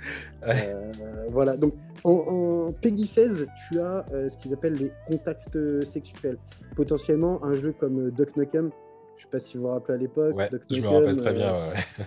Ouais. 0.48 0.74
Euh, 0.74 0.92
voilà, 1.32 1.58
donc 1.58 1.74
en, 2.04 2.12
en 2.12 2.72
PEGI 2.72 3.08
16, 3.08 3.48
tu 3.70 3.80
as 3.80 4.06
euh, 4.14 4.30
ce 4.30 4.38
qu'ils 4.38 4.54
appellent 4.54 4.76
les 4.76 4.92
contacts 5.08 5.58
sexuels. 5.84 6.38
Potentiellement 6.76 7.44
un 7.44 7.56
jeu 7.56 7.74
comme 7.78 8.08
euh, 8.08 8.12
Duck 8.12 8.38
Nukem, 8.38 8.70
je 9.18 9.24
sais 9.24 9.30
pas 9.30 9.40
si 9.40 9.58
vous 9.58 9.64
vous 9.64 9.70
rappelez 9.70 9.96
à 9.96 9.98
l'époque. 9.98 10.36
Ouais, 10.36 10.50
je 10.70 10.82
me 10.82 10.88
rappelle 10.88 11.18
très 11.18 11.30
euh, 11.30 11.34
bien. 11.34 11.68
ouais. 11.68 11.74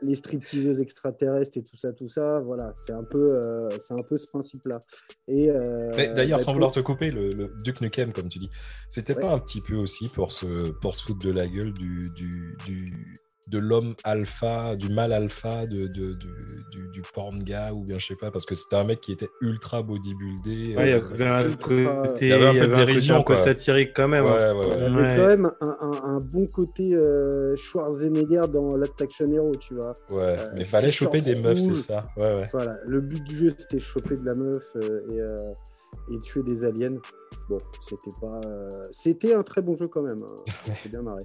les 0.00 0.14
stripteaseuses 0.14 0.80
extraterrestres 0.80 1.56
et 1.58 1.62
tout 1.64 1.76
ça, 1.76 1.92
tout 1.92 2.08
ça, 2.08 2.38
voilà, 2.40 2.72
c'est 2.76 2.92
un 2.92 3.02
peu, 3.02 3.18
euh, 3.34 3.68
c'est 3.78 3.94
un 3.94 4.02
peu 4.08 4.16
ce 4.16 4.28
principe-là. 4.28 4.78
Et 5.26 5.50
euh, 5.50 6.14
D'ailleurs, 6.14 6.38
bah, 6.38 6.44
sans 6.44 6.52
vouloir 6.52 6.70
te 6.70 6.78
couper, 6.80 7.10
le, 7.10 7.30
le 7.30 7.52
Duke 7.64 7.80
Nukem, 7.80 8.12
comme 8.12 8.28
tu 8.28 8.38
dis, 8.38 8.50
c'était 8.88 9.14
Ouais. 9.16 9.22
pas 9.22 9.30
un 9.32 9.38
petit 9.40 9.60
peu 9.60 9.74
aussi 9.74 10.08
pour 10.08 10.30
se, 10.30 10.70
pour 10.70 10.94
se 10.94 11.02
foutre 11.02 11.18
de 11.18 11.32
la 11.32 11.46
gueule 11.48 11.72
du, 11.72 12.08
du, 12.16 12.56
du- 12.66 13.16
de 13.48 13.58
l'homme 13.58 13.94
alpha, 14.04 14.76
du 14.76 14.88
mal 14.90 15.12
alpha, 15.12 15.66
de, 15.66 15.86
de- 15.86 16.12
du, 16.14 16.28
du, 16.70 16.88
du 16.92 17.02
porn 17.14 17.38
gars, 17.42 17.72
ou 17.72 17.82
bien 17.84 17.98
je 17.98 18.06
sais 18.08 18.14
pas, 18.16 18.30
parce 18.30 18.44
que 18.44 18.54
c'était 18.54 18.76
un 18.76 18.84
mec 18.84 19.00
qui 19.00 19.12
était 19.12 19.30
ultra 19.40 19.82
bodybuildé. 19.82 20.76
Ouais, 20.76 20.90
il 20.90 20.90
y 20.90 20.94
euh, 20.94 21.00
avait 21.12 21.24
un 21.26 21.48
côté, 21.56 21.86
Il 22.20 22.28
y 22.28 22.32
avait 22.32 22.46
un 22.46 22.52
peu 22.52 22.58
de 22.60 22.66
côté 22.66 22.76
dérision, 22.84 23.14
un 23.16 23.18
peu 23.18 23.24
quoi. 23.24 23.36
satirique 23.36 23.92
quand 23.94 24.08
même. 24.08 24.24
Ouais, 24.24 24.30
hein. 24.30 24.54
ouais, 24.54 24.58
ouais. 24.66 24.74
Il 24.76 24.82
y 24.82 24.86
avait 24.86 25.00
Ouais. 25.02 25.16
quand 25.16 25.26
même 25.26 25.50
un, 25.60 25.76
un- 25.80 26.02
un 26.16 26.18
bon 26.18 26.46
côté 26.46 26.94
euh, 26.94 27.56
Schwarzenegger 27.56 28.42
dans 28.52 28.76
Last 28.76 29.00
Action 29.00 29.30
Hero, 29.32 29.52
tu 29.56 29.74
vois. 29.74 29.94
Ouais, 30.10 30.36
Euh, 30.38 30.50
mais 30.54 30.64
fallait 30.64 30.90
choper 30.90 31.20
des 31.22 31.36
meufs, 31.36 31.58
c'est 31.58 31.74
ça. 31.74 32.02
Ouais, 32.16 32.34
ouais. 32.34 32.48
Voilà, 32.52 32.76
le 32.86 33.00
but 33.00 33.22
du 33.24 33.36
jeu 33.36 33.54
c'était 33.56 33.78
choper 33.78 34.16
de 34.16 34.24
la 34.26 34.34
meuf 34.34 34.76
euh, 34.76 35.00
et, 35.10 35.20
euh, 35.20 35.52
et 36.14 36.18
tuer 36.18 36.42
des 36.42 36.64
aliens. 36.64 36.96
Bon, 37.48 37.58
c'était 37.88 38.10
pas. 38.20 38.40
euh, 38.46 38.68
C'était 38.92 39.32
un 39.32 39.42
très 39.42 39.62
bon 39.62 39.74
jeu 39.74 39.88
quand 39.88 40.02
même. 40.02 40.18
hein. 40.22 40.44
C'est 40.82 40.90
bien 40.90 41.00
marré. 41.02 41.22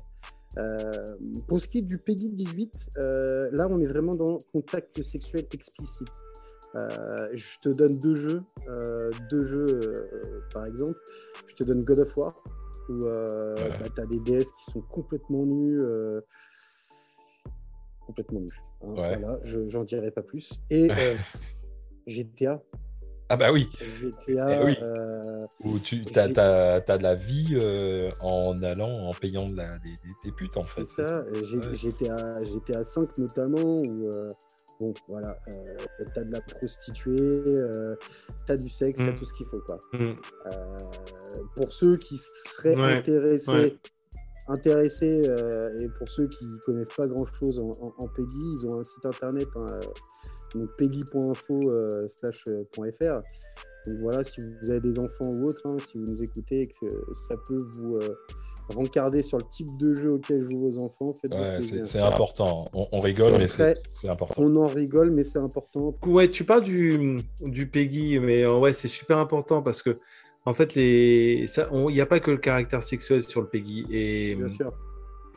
Euh, 0.57 1.15
pour 1.47 1.59
ce 1.59 1.67
qui 1.67 1.79
est 1.79 1.81
du 1.81 1.97
PEGI 1.97 2.29
18, 2.29 2.89
euh, 2.97 3.49
là 3.51 3.67
on 3.69 3.79
est 3.79 3.87
vraiment 3.87 4.15
dans 4.15 4.37
contact 4.51 5.01
sexuel 5.01 5.45
explicite. 5.51 6.07
Euh, 6.75 7.29
je 7.33 7.59
te 7.61 7.69
donne 7.69 7.97
deux 7.99 8.15
jeux, 8.15 8.43
deux 9.29 9.43
jeux 9.43 9.79
par 10.53 10.65
exemple. 10.65 10.97
Je 11.47 11.55
te 11.55 11.63
donne 11.63 11.83
God 11.83 11.99
of 11.99 12.17
War 12.17 12.43
où 12.89 12.99
bah, 12.99 13.55
tu 13.95 14.01
as 14.01 14.05
des 14.05 14.19
DS 14.19 14.51
qui 14.59 14.71
sont 14.71 14.81
complètement 14.81 15.45
nus. 15.45 15.79
euh, 15.81 16.21
complètement 18.05 18.41
nus. 18.41 18.61
hein. 18.81 18.87
Ouais. 18.89 19.17
Voilà, 19.19 19.39
je- 19.43 19.67
j'en 19.67 19.83
dirai 19.83 20.11
pas 20.11 20.21
plus. 20.23 20.59
Et 20.69 20.89
GTA, 22.07 22.61
Ah 23.29 23.37
bah 23.37 23.51
oui. 23.51 23.69
GTA. 24.01 24.61
Eh 24.61 24.65
oui. 24.65 24.77
euh, 24.81 25.45
Où 25.63 25.79
tu 25.79 26.03
as, 26.15 26.27
j'ai- 26.27 26.33
de 26.33 27.03
la 27.03 27.15
vie 27.15 27.57
euh, 27.59 28.11
en 28.19 28.61
allant, 28.63 29.07
en 29.07 29.13
payant 29.13 29.47
de 29.47 29.55
la, 29.55 29.77
des, 29.79 29.93
des- 29.93 30.15
des 30.25 30.31
putes, 30.31 30.57
en 30.57 30.63
fait. 30.63 30.83
C'est 30.85 31.03
ça. 31.03 31.23
J'étais 31.73 32.09
à, 32.09 32.43
j'étais 32.43 32.75
à 32.75 32.83
5 32.83 33.17
notamment, 33.17 33.81
où, 33.81 34.07
euh, 34.09 34.33
bon, 34.79 34.93
voilà, 35.07 35.37
euh, 35.47 35.75
t'as 36.13 36.23
de 36.23 36.31
la 36.31 36.41
prostituée, 36.41 37.43
euh, 37.47 37.95
t'as 38.45 38.57
du 38.57 38.69
sexe, 38.69 38.99
t'as 38.99 39.11
Mm. 39.11 39.15
tout 39.15 39.25
ce 39.25 39.33
qu'il 39.33 39.45
faut, 39.47 39.61
quoi. 39.65 39.79
Mm. 39.93 39.97
Euh, 40.47 40.77
pour 41.55 41.71
ceux 41.71 41.97
qui 41.97 42.17
seraient 42.17 42.75
Ouais, 42.75 42.97
intéressés, 42.97 43.51
ouais. 43.51 43.77
intéressés 44.49 45.21
euh, 45.27 45.79
et 45.79 45.87
pour 45.97 46.09
ceux 46.09 46.27
qui 46.27 46.45
connaissent 46.65 46.93
pas 46.95 47.07
grand 47.07 47.25
chose 47.25 47.59
en, 47.59 47.71
en- 47.81 47.93
en 47.97 48.07
Peggy, 48.09 48.35
ils 48.57 48.65
ont 48.67 48.79
un 48.79 48.83
site 48.83 49.05
internet, 49.05 49.47
hein, 49.55 49.65
euh, 49.71 49.79
donc 50.55 50.69
peggy.info 50.77 51.69
euh, 51.69 52.07
slash, 52.07 52.43
euh, 52.47 52.63
.fr. 52.73 53.21
Donc 53.85 53.97
voilà, 54.01 54.23
si 54.23 54.39
vous 54.39 54.71
avez 54.71 54.79
des 54.79 54.97
enfants 54.97 55.25
ou 55.25 55.47
autres, 55.49 55.61
hein, 55.65 55.75
si 55.85 55.97
vous 55.97 56.05
nous 56.05 56.23
écoutez 56.23 56.61
et 56.61 56.67
que 56.67 56.85
ça 57.27 57.35
peut 57.47 57.61
vous 57.73 57.97
euh, 57.97 58.15
rencarder 58.73 59.21
sur 59.23 59.37
le 59.37 59.43
type 59.43 59.67
de 59.81 59.93
jeu 59.93 60.13
auquel 60.13 60.41
jouent 60.41 60.71
vos 60.71 60.79
enfants, 60.79 61.13
Ouais, 61.29 61.59
c'est 61.83 61.99
important. 61.99 62.69
On, 62.73 62.87
on 62.93 62.99
rigole, 63.01 63.33
mais 63.39 63.47
c'est 63.89 64.07
important. 64.07 64.41
On 64.41 64.55
en 64.55 64.67
rigole, 64.67 65.11
mais 65.11 65.23
c'est 65.23 65.39
important. 65.39 65.93
Ouais, 66.05 66.29
tu 66.29 66.45
parles 66.45 66.63
du, 66.63 67.17
du 67.41 67.67
Peggy, 67.67 68.19
mais 68.19 68.43
euh, 68.43 68.57
ouais, 68.57 68.71
c'est 68.71 68.87
super 68.87 69.17
important 69.17 69.61
parce 69.61 69.81
que, 69.81 69.97
en 70.45 70.53
fait, 70.53 70.75
les... 70.75 71.45
ça, 71.47 71.67
on- 71.73 71.89
il 71.89 71.93
n'y 71.95 72.01
a 72.01 72.05
pas 72.05 72.21
que 72.21 72.31
le 72.31 72.37
caractère 72.37 72.81
sexuel 72.81 73.23
sur 73.23 73.41
le 73.41 73.47
Peggy. 73.47 73.85
Et, 73.91 74.35
Bien 74.35 74.47
sûr. 74.47 74.71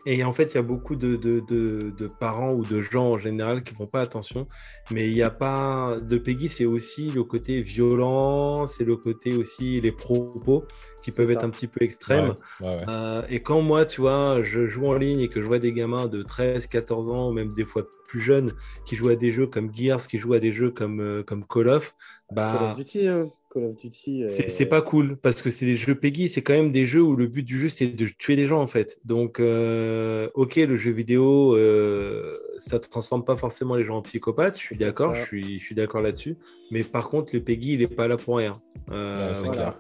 Et 0.07 0.23
en 0.23 0.33
fait, 0.33 0.53
il 0.53 0.55
y 0.55 0.59
a 0.59 0.63
beaucoup 0.63 0.95
de, 0.95 1.17
de, 1.17 1.41
de, 1.41 1.91
de 1.91 2.07
parents 2.07 2.53
ou 2.53 2.65
de 2.65 2.81
gens 2.81 3.11
en 3.11 3.19
général 3.19 3.65
qui 3.65 3.73
ne 3.73 3.79
font 3.79 3.89
pas 3.89 4.01
attention. 4.01 4.47
Mais 4.93 5.09
il 5.09 5.15
n'y 5.15 5.23
a 5.23 5.31
pas. 5.31 5.97
De 6.01 6.17
Peggy, 6.17 6.49
c'est 6.49 6.65
aussi 6.65 7.11
le 7.11 7.25
côté 7.25 7.61
violent, 7.61 8.69
c'est 8.69 8.85
le 8.85 8.97
côté 8.97 9.35
aussi 9.35 9.81
les 9.81 9.91
propos 9.91 10.65
qui 11.03 11.11
peuvent 11.11 11.27
ça. 11.27 11.33
être 11.33 11.45
un 11.45 11.51
petit 11.51 11.67
peu 11.67 11.83
extrêmes. 11.83 12.35
Ouais, 12.61 12.69
ouais, 12.69 12.77
ouais. 12.77 12.85
Euh, 12.89 13.23
et 13.29 13.41
quand 13.41 13.63
moi, 13.63 13.85
tu 13.85 14.01
vois, 14.01 14.43
je 14.45 14.69
joue 14.69 14.87
en 14.87 14.95
ligne 14.95 15.21
et 15.21 15.29
que 15.29 15.41
je 15.41 15.47
vois 15.47 15.59
des 15.59 15.73
gamins 15.73 16.07
de 16.07 16.23
13, 16.23 16.69
14 16.69 17.09
ans, 17.09 17.33
même 17.33 17.53
des 17.53 17.65
fois 17.65 17.83
plus 18.07 18.21
jeunes, 18.21 18.53
qui 18.85 18.95
jouent 18.95 19.09
à 19.09 19.17
des 19.17 19.33
jeux 19.33 19.49
comme 19.49 19.75
Gears, 19.75 20.07
qui 20.07 20.19
jouent 20.19 20.35
à 20.35 20.39
des 20.39 20.53
jeux 20.53 20.71
comme, 20.71 21.01
euh, 21.01 21.25
comme 21.25 21.45
Call 21.45 21.69
of, 21.69 21.97
Call 22.29 22.37
bah, 22.37 22.71
of 22.71 22.77
Duty, 22.77 23.09
hein. 23.09 23.29
Call 23.57 23.65
of 23.71 23.77
Duty. 23.77 24.25
euh, 24.25 24.29
c'est 24.29 24.67
pas 24.67 24.83
cool 24.83 25.17
parce 25.17 25.41
que 25.41 25.49
c'est 25.49 25.65
des 25.65 25.77
jeux 25.77 25.95
Peggy, 25.95 26.29
c'est 26.29 26.43
quand 26.43 26.53
même 26.53 26.73
des 26.73 26.85
jeux 26.85 27.01
où 27.01 27.17
le 27.17 27.27
but 27.27 27.43
du 27.43 27.59
jeu 27.59 27.71
c'est 27.71 27.87
de 27.87 28.07
tuer 28.19 28.37
des 28.37 28.47
gens 28.47 28.61
en 28.61 28.67
fait. 28.67 29.01
Donc, 29.07 29.41
euh, 29.41 30.29
ok, 30.35 30.57
le 30.57 30.77
jeu 30.77 30.91
vidéo, 30.91 31.57
euh, 31.57 32.35
ça 32.59 32.79
transforme 32.79 33.25
pas 33.25 33.37
forcément 33.37 33.75
les 33.77 33.85
gens 33.85 33.97
en 33.97 34.03
psychopathes, 34.03 34.59
je 34.59 34.63
suis 34.65 34.77
d'accord, 34.77 35.15
je 35.15 35.25
suis, 35.25 35.59
je 35.59 35.65
suis 35.65 35.75
d'accord 35.75 36.03
là-dessus. 36.03 36.37
Mais 36.71 36.83
par 36.85 37.09
contre, 37.09 37.31
le 37.35 37.41
Peggy, 37.43 37.73
il 37.75 37.83
est 37.83 37.95
pas 37.95 38.09
là 38.09 38.19
pour 38.19 38.37
rien. 38.37 38.61
Euh, 38.91 39.29
Ouais, 39.29 39.35
c'est 39.35 39.47
voilà. 39.47 39.79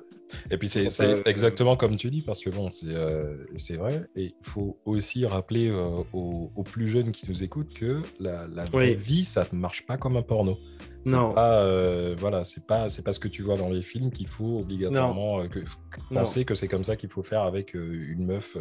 Et 0.50 0.56
puis 0.58 0.68
c'est 0.68 0.88
ça, 0.90 1.04
euh, 1.04 1.22
exactement 1.26 1.76
comme 1.76 1.96
tu 1.96 2.10
dis, 2.10 2.22
parce 2.22 2.40
que 2.42 2.50
bon, 2.50 2.70
c'est 2.70 2.86
euh, 2.88 3.36
vrai. 3.78 4.02
Et 4.16 4.24
il 4.24 4.34
faut 4.42 4.78
aussi 4.84 5.24
rappeler 5.26 5.68
euh, 5.68 6.02
aux, 6.12 6.50
aux 6.54 6.62
plus 6.62 6.86
jeunes 6.86 7.10
qui 7.12 7.28
nous 7.28 7.42
écoutent 7.44 7.74
que 7.74 8.02
la, 8.20 8.46
la 8.48 8.64
vraie 8.64 8.90
Oui. 8.90 8.94
vie, 8.94 9.24
ça 9.24 9.46
ne 9.52 9.58
marche 9.58 9.86
pas 9.86 9.96
comme 9.96 10.16
un 10.16 10.22
porno. 10.22 10.58
Non. 11.06 11.32
Pas, 11.34 11.60
euh, 11.62 12.16
voilà, 12.18 12.42
c'est 12.42 12.66
pas, 12.66 12.86
pas 13.04 13.12
ce 13.12 13.20
que 13.20 13.28
tu 13.28 13.42
vois 13.42 13.56
dans 13.56 13.68
les 13.68 13.82
films 13.82 14.10
qu'il 14.10 14.26
faut 14.26 14.58
obligatoirement 14.58 15.40
euh, 15.40 15.46
que- 15.46 15.60
que 15.60 15.64
Non. 16.10 16.20
penser 16.20 16.44
que 16.44 16.56
c'est 16.56 16.66
comme 16.66 16.82
ça 16.84 16.96
qu'il 16.96 17.08
faut 17.10 17.22
faire 17.22 17.42
avec 17.42 17.74
une 17.74 18.26
meuf. 18.26 18.56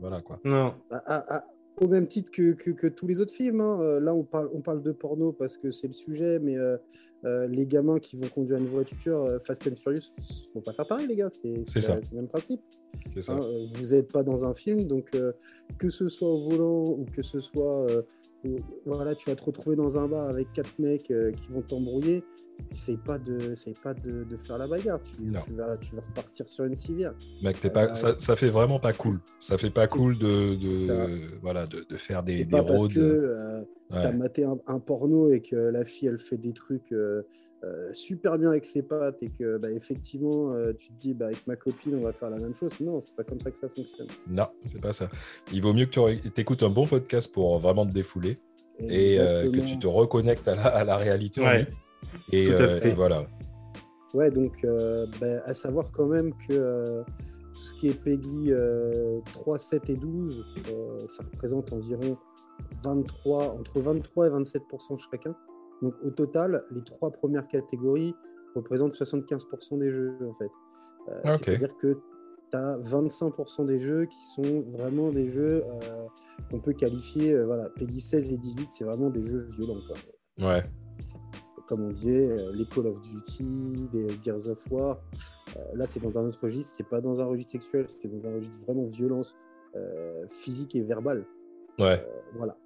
voilà 0.00 0.20
quoi. 0.20 0.40
Non, 0.44 0.74
au 1.80 1.88
même 1.88 2.06
titre 2.06 2.30
que, 2.30 2.52
que- 2.52 2.70
que 2.70 2.86
tous 2.86 3.06
les 3.06 3.20
autres 3.20 3.32
films. 3.32 3.60
hein. 3.60 3.80
Euh, 3.80 4.00
Là, 4.00 4.14
on 4.14 4.24
parle, 4.24 4.48
on 4.52 4.60
parle 4.60 4.82
de 4.82 4.92
porno 4.92 5.32
parce 5.32 5.56
que 5.56 5.70
c'est 5.70 5.86
le 5.88 5.92
sujet, 5.92 6.38
mais 6.38 6.56
euh, 6.56 6.76
euh, 7.24 7.46
les 7.48 7.66
gamins 7.66 7.98
qui 7.98 8.16
vont 8.16 8.28
conduire 8.28 8.58
une 8.58 8.68
voiture 8.68 9.24
euh, 9.24 9.38
Fast 9.40 9.66
and 9.66 9.74
Furious, 9.74 10.02
faut 10.52 10.60
pas 10.60 10.72
faire 10.72 10.86
pareil, 10.86 11.06
les 11.08 11.16
gars. 11.16 11.28
C'est 11.28 11.48
le 12.10 12.16
même 12.16 12.28
principe. 12.28 12.60
Ça. 13.20 13.32
hein. 13.34 13.40
Vous 13.74 13.94
n'êtes 13.94 14.12
pas 14.12 14.22
dans 14.22 14.44
un 14.46 14.54
film, 14.54 14.84
donc 14.84 15.10
que 15.78 15.88
ce 15.90 16.08
soit 16.08 16.28
au 16.28 16.38
volant 16.48 16.90
ou 16.90 17.06
que 17.14 17.22
ce 17.22 17.40
soit. 17.40 17.86
voilà, 18.84 19.14
tu 19.14 19.28
vas 19.30 19.36
te 19.36 19.42
retrouver 19.44 19.74
dans 19.74 19.98
un 19.98 20.06
bar 20.06 20.28
avec 20.28 20.52
quatre 20.52 20.78
mecs 20.78 21.04
qui 21.06 21.48
vont 21.50 21.62
t'embrouiller. 21.62 22.22
C'est 22.72 22.98
pas 23.02 23.18
de, 23.18 23.54
c'est 23.54 23.78
pas 23.78 23.94
de, 23.94 24.24
de 24.24 24.36
faire 24.36 24.58
la 24.58 24.66
bagarre. 24.66 25.00
Tu, 25.02 25.52
vas, 25.54 25.76
tu 25.76 25.94
vas 25.94 26.02
repartir 26.02 26.48
sur 26.48 26.64
une 26.64 26.74
civière. 26.74 27.14
Mec, 27.42 27.60
t'es 27.60 27.70
pas, 27.70 27.84
euh, 27.90 27.94
ça, 27.94 28.14
ça 28.18 28.34
fait 28.36 28.50
vraiment 28.50 28.80
pas 28.80 28.92
cool. 28.92 29.20
Ça 29.38 29.58
fait 29.58 29.70
pas 29.70 29.86
cool 29.86 30.18
de, 30.18 30.52
voilà, 31.40 31.66
de, 31.66 31.86
de 31.88 31.96
faire 31.96 32.22
des, 32.22 32.38
des 32.44 32.50
pas 32.50 32.64
parce 32.64 32.80
roads. 32.80 32.88
que 32.94 33.00
euh, 33.00 33.60
Ouais. 33.92 34.00
t'as 34.02 34.12
maté 34.12 34.44
un, 34.44 34.56
un 34.66 34.80
porno 34.80 35.30
et 35.30 35.42
que 35.42 35.54
la 35.56 35.84
fille 35.84 36.08
elle 36.08 36.18
fait 36.18 36.38
des 36.38 36.54
trucs 36.54 36.90
euh, 36.90 37.22
euh, 37.64 37.90
super 37.92 38.38
bien 38.38 38.48
avec 38.48 38.64
ses 38.64 38.82
pattes 38.82 39.22
et 39.22 39.28
que 39.28 39.58
bah, 39.58 39.70
effectivement 39.70 40.52
euh, 40.54 40.72
tu 40.72 40.88
te 40.88 40.98
dis 40.98 41.12
bah, 41.12 41.26
avec 41.26 41.46
ma 41.46 41.54
copine 41.54 41.94
on 41.96 42.00
va 42.00 42.14
faire 42.14 42.30
la 42.30 42.38
même 42.38 42.54
chose. 42.54 42.72
Non, 42.80 42.98
c'est 42.98 43.14
pas 43.14 43.24
comme 43.24 43.38
ça 43.40 43.50
que 43.50 43.58
ça 43.58 43.68
fonctionne. 43.68 44.06
Non, 44.26 44.46
c'est 44.64 44.80
pas 44.80 44.94
ça. 44.94 45.10
Il 45.52 45.60
vaut 45.62 45.74
mieux 45.74 45.84
que 45.84 45.90
tu 46.30 46.40
écoutes 46.40 46.62
un 46.62 46.70
bon 46.70 46.86
podcast 46.86 47.30
pour 47.32 47.58
vraiment 47.58 47.84
te 47.86 47.92
défouler 47.92 48.38
et 48.80 49.20
euh, 49.20 49.50
que 49.50 49.60
tu 49.60 49.78
te 49.78 49.86
reconnectes 49.86 50.48
à 50.48 50.54
la, 50.56 50.62
à 50.66 50.82
la 50.82 50.96
réalité. 50.96 51.42
Ouais. 51.42 51.68
Et, 52.32 52.44
Tout 52.44 52.52
à 52.52 52.62
euh, 52.62 52.80
fait. 52.80 52.90
et 52.90 52.94
voilà. 52.94 53.26
Ouais, 54.14 54.30
donc 54.30 54.64
euh, 54.64 55.06
bah, 55.20 55.42
à 55.44 55.54
savoir 55.54 55.90
quand 55.92 56.06
même 56.06 56.32
que 56.48 56.52
euh, 56.52 57.02
tout 57.54 57.60
ce 57.60 57.74
qui 57.74 57.88
est 57.88 58.00
Peggy 58.00 58.52
euh, 58.52 59.20
3, 59.32 59.58
7 59.58 59.90
et 59.90 59.96
12, 59.96 60.44
euh, 60.70 61.06
ça 61.08 61.24
représente 61.24 61.72
environ 61.72 62.16
23, 62.84 63.56
entre 63.58 63.80
23 63.80 64.26
et 64.28 64.30
27% 64.30 64.98
chacun. 65.10 65.34
Donc 65.82 65.94
au 66.02 66.10
total, 66.10 66.64
les 66.70 66.82
trois 66.82 67.10
premières 67.10 67.48
catégories 67.48 68.14
représentent 68.54 68.94
75 68.94 69.46
des 69.72 69.90
jeux 69.90 70.16
en 70.28 70.34
fait. 70.34 70.50
Euh, 71.08 71.20
Ah, 71.24 71.34
ok. 71.34 71.42
C'est-à-dire 71.44 71.76
que 71.80 71.98
tu 72.50 72.56
as 72.56 72.78
25% 72.78 73.66
des 73.66 73.78
jeux 73.78 74.06
qui 74.06 74.24
sont 74.34 74.62
vraiment 74.72 75.10
des 75.10 75.26
jeux 75.26 75.64
euh, 75.64 76.06
qu'on 76.50 76.60
peut 76.60 76.72
qualifier, 76.72 77.32
euh, 77.32 77.46
voilà, 77.46 77.68
Peggy 77.70 78.00
16 78.00 78.32
et 78.32 78.38
18, 78.38 78.68
c'est 78.70 78.84
vraiment 78.84 79.10
des 79.10 79.24
jeux 79.24 79.48
violents. 79.58 79.80
Quoi 79.86 79.96
Ouais. 80.48 80.64
Comme 81.66 81.82
on 81.82 81.90
disait, 81.90 82.28
euh, 82.30 82.52
les 82.54 82.66
Call 82.66 82.86
of 82.86 83.00
Duty, 83.00 83.88
les 83.92 84.08
Gears 84.22 84.48
of 84.48 84.70
War. 84.70 85.00
Euh, 85.56 85.60
là, 85.74 85.86
c'est 85.86 86.00
dans 86.00 86.18
un 86.18 86.26
autre 86.26 86.38
registre, 86.42 86.74
c'est 86.76 86.88
pas 86.88 87.00
dans 87.00 87.20
un 87.20 87.24
registre 87.24 87.52
sexuel, 87.52 87.86
c'est 87.88 88.08
dans 88.08 88.28
un 88.28 88.34
registre 88.34 88.58
vraiment 88.64 88.84
violence 88.86 89.34
euh, 89.76 90.26
physique 90.28 90.74
et 90.76 90.82
verbale. 90.82 91.24
Ouais. 91.78 92.04
Voilà. 92.34 92.56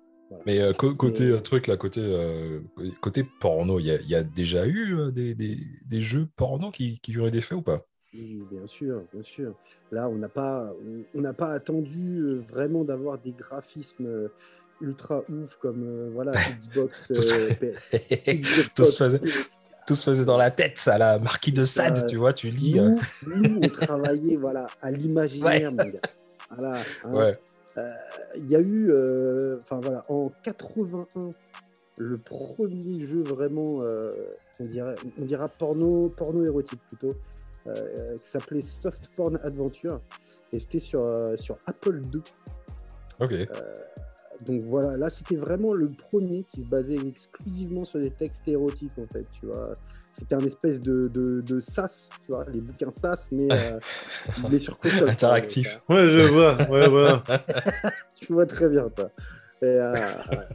Mais 0.45 0.61
euh, 0.61 0.75
côté 0.75 1.29
Et- 1.29 1.43
truc, 1.43 1.69
là, 1.69 1.79
côté, 1.79 2.01
euh, 2.05 2.61
côté 3.01 3.25
porno, 3.41 3.79
il 3.79 3.87
y, 3.87 3.91
a- 3.91 4.01
il 4.01 4.09
y 4.09 4.15
a 4.15 4.23
déjà 4.23 4.67
eu 4.67 4.95
euh, 4.99 5.11
des, 5.11 5.35
des- 5.35 5.59
des 5.87 6.01
jeux 6.01 6.27
porno 6.37 6.71
qui, 6.71 6.99
qui 7.01 7.17
auraient 7.19 7.31
des 7.31 7.41
faits 7.41 7.57
ou 7.59 7.63
pas? 7.63 7.87
Oui, 8.13 8.43
bien 8.51 8.67
sûr, 8.67 9.05
bien 9.13 9.23
sûr. 9.23 9.55
Là, 9.91 10.09
on 10.11 10.17
n'a 10.17 10.29
pas, 10.29 10.75
on- 11.15 11.21
n'a 11.23 11.33
pas 11.33 11.53
attendu 11.53 12.37
vraiment 12.37 12.85
d'avoir 12.85 13.19
des 13.19 13.33
graphismes 13.33 14.29
ultra 14.81 15.23
ouf 15.29 15.57
comme 15.57 15.83
euh, 15.85 16.11
voilà 16.13 16.33
Xbox. 16.59 17.09
Tout 17.15 17.23
se- 17.23 17.35
euh, 17.35 17.55
P- 17.55 17.75
Xbox, 18.27 18.71
Tout 18.75 18.85
se 18.85 18.97
faisait- 18.97 19.19
PS. 19.19 19.59
Tout 19.87 19.95
se 19.95 20.05
faisait 20.05 20.25
dans 20.27 20.37
la 20.37 20.51
tête, 20.51 20.79
ça, 20.79 20.99
la 20.99 21.19
marquis 21.19 21.51
de 21.53 21.65
Sade, 21.65 22.07
tu 22.09 22.17
vois, 22.17 22.35
tu 22.35 22.51
lis. 22.51 22.79
euh, 22.79 22.95
Nous, 23.27 23.37
nous, 23.43 23.59
on 23.63 23.69
travaillait 23.69 24.37
voilà 24.37 24.67
à 24.83 24.91
l'imaginaire. 24.91 25.73
Voilà. 26.51 26.83
hein. 27.05 27.15
ouais. 27.15 27.39
Il 28.37 28.51
y 28.51 28.57
a 28.57 28.61
eu, 28.61 28.91
euh, 28.91 29.57
enfin 29.63 29.81
voilà, 29.81 30.03
en 30.11 30.25
81, 30.43 31.31
le 31.99 32.17
premier 32.17 33.03
jeu 33.03 33.23
vraiment, 33.23 33.83
euh, 33.83 34.11
on, 34.61 34.65
dirait, 34.65 34.95
on 35.21 35.25
dira 35.25 35.49
porno, 35.49 36.09
porno 36.11 36.45
érotique 36.45 36.81
plutôt, 36.89 37.15
euh, 37.69 37.73
euh, 37.75 38.17
qui 38.19 38.29
s'appelait 38.29 38.63
Soft 38.63 39.11
Porn 39.17 39.39
Adventure, 39.43 40.01
et 40.53 40.59
c'était 40.59 40.81
sur, 40.81 41.03
euh, 41.03 41.37
sur 41.37 41.57
Apple 41.67 42.03
II. 42.13 42.21
Ok. 43.21 43.33
Donc 44.47 44.63
voilà, 44.63 44.97
là 44.97 45.11
c'était 45.11 45.37
vraiment 45.37 45.73
le 45.73 45.89
premier 45.89 46.45
qui 46.45 46.61
se 46.61 46.67
basait 46.67 46.97
exclusivement 46.97 47.83
sur 47.83 48.01
des 48.01 48.11
textes 48.11 48.47
érotiques 48.49 48.99
en 48.99 49.07
fait, 49.13 49.27
tu 49.39 49.47
vois. 49.47 49.73
C'était 50.13 50.35
un 50.35 50.45
espèce 50.45 50.81
de, 50.81 51.03
de, 51.03 51.41
de 51.41 51.61
SAS, 51.61 52.11
tu 52.25 52.33
vois, 52.33 52.45
les 52.53 52.61
bouquins 52.61 52.91
SAS, 52.91 53.31
mais, 53.33 53.49
euh, 53.51 53.79
mais 54.51 54.59
sur 54.59 54.79
console. 54.79 55.11
Interactif. 55.11 55.81
Ouais, 55.89 56.09
je 56.09 56.21
vois. 56.33 56.57
Ouais, 56.69 56.89
voilà. 56.89 57.23
tu 58.17 58.33
vois 58.33 58.47
très 58.47 58.69
bien 58.69 58.89
toi. 58.89 59.11
Et, 59.61 59.67
euh, 59.67 59.93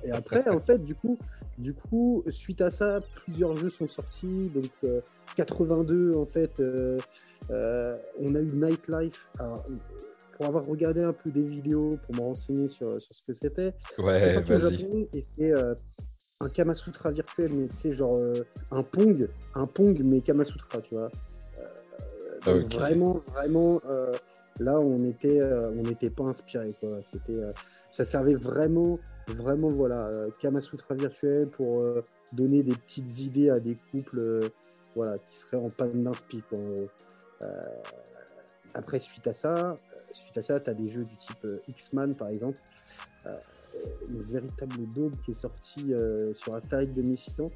et 0.04 0.12
après, 0.12 0.48
en 0.50 0.60
fait, 0.60 0.84
du 0.84 0.96
coup, 0.96 1.18
du 1.58 1.74
coup, 1.74 2.24
suite 2.30 2.62
à 2.62 2.70
ça, 2.70 3.00
plusieurs 3.26 3.56
jeux 3.56 3.70
sont 3.70 3.88
sortis. 3.88 4.50
Donc, 4.54 4.72
euh, 4.86 5.00
82, 5.36 6.16
en 6.16 6.26
fait, 6.26 6.60
euh, 6.60 6.98
euh, 7.52 7.98
on 8.20 8.36
a 8.36 8.40
eu 8.40 8.52
Nightlife. 8.54 9.28
Alors, 9.40 9.64
pour 10.36 10.46
avoir 10.48 10.66
regardé 10.66 11.02
un 11.04 11.14
peu 11.14 11.30
des 11.32 11.42
vidéos, 11.44 11.92
pour 12.06 12.16
me 12.16 12.22
renseigner 12.22 12.68
sur, 12.68 13.00
sur 13.00 13.16
ce 13.16 13.26
que 13.26 13.34
c'était, 13.34 13.74
Ouais, 14.00 14.42
vas-y. 14.42 15.08
C'est 15.36 15.52
euh, 15.52 15.74
un 16.42 16.50
Kamasutra 16.50 17.12
virtuel, 17.12 17.54
mais 17.54 17.68
tu 17.68 17.78
sais, 17.78 17.92
genre 17.92 18.16
euh, 18.18 18.34
un 18.72 18.84
Pong, 18.84 19.28
un 19.56 19.66
Pong, 19.68 20.02
mais 20.04 20.22
Kamasutra, 20.22 20.82
tu 20.82 20.96
vois. 20.96 21.10
Euh, 21.60 22.62
Ok. 22.62 22.74
Vraiment, 22.74 23.22
vraiment, 23.34 23.82
euh, 23.92 24.12
là, 24.60 24.78
on 24.78 24.98
était, 25.06 25.42
euh, 25.42 25.62
on 25.78 25.84
n'était 25.84 26.10
pas 26.10 26.26
inspiré, 26.26 26.68
quoi. 26.78 26.90
C'était, 27.02 27.40
euh, 27.40 27.54
ça 27.90 28.04
servait 28.04 28.34
vraiment, 28.34 28.98
vraiment, 29.28 29.70
voilà, 29.70 30.08
euh, 30.14 30.24
Kamasutra 30.42 30.96
virtuel 30.96 31.48
pour 31.48 31.86
euh, 31.86 32.02
donner 32.34 32.62
des 32.64 32.76
petites 32.76 33.20
idées 33.22 33.50
à 33.50 33.60
des 33.60 33.76
couples. 33.92 34.20
euh, 34.20 34.42
voilà, 34.96 35.18
qui 35.20 35.36
serait 35.38 35.58
en 35.58 35.70
panne 35.70 36.04
d'inspi. 36.04 36.44
quoi. 36.50 36.60
Après, 38.74 39.00
suite 39.00 39.28
à 39.28 39.34
ça, 39.34 39.54
euh, 39.54 39.76
suite 40.12 40.38
à 40.38 40.42
ça, 40.42 40.60
tu 40.60 40.70
as 40.70 40.74
des 40.74 40.90
jeux 40.90 41.04
du 41.04 41.16
type 41.16 41.46
euh, 41.46 41.62
X-Man, 41.68 42.16
par 42.16 42.30
exemple. 42.30 42.60
Euh, 43.26 43.38
une 44.10 44.22
véritable 44.22 44.88
daube 44.96 45.16
qui 45.26 45.32
est 45.32 45.36
sortie 45.36 45.94
euh, 45.94 46.34
sur 46.34 46.54
Atari 46.54 46.88
2600, 46.88 47.48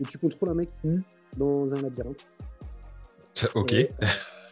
où 0.00 0.04
tu 0.06 0.18
contrôles 0.18 0.50
un 0.50 0.54
mec 0.54 0.68
nu 0.84 1.02
dans 1.38 1.72
un 1.72 1.80
labyrinthe. 1.80 2.26
Ok. 3.54 3.72
Et, 3.72 3.88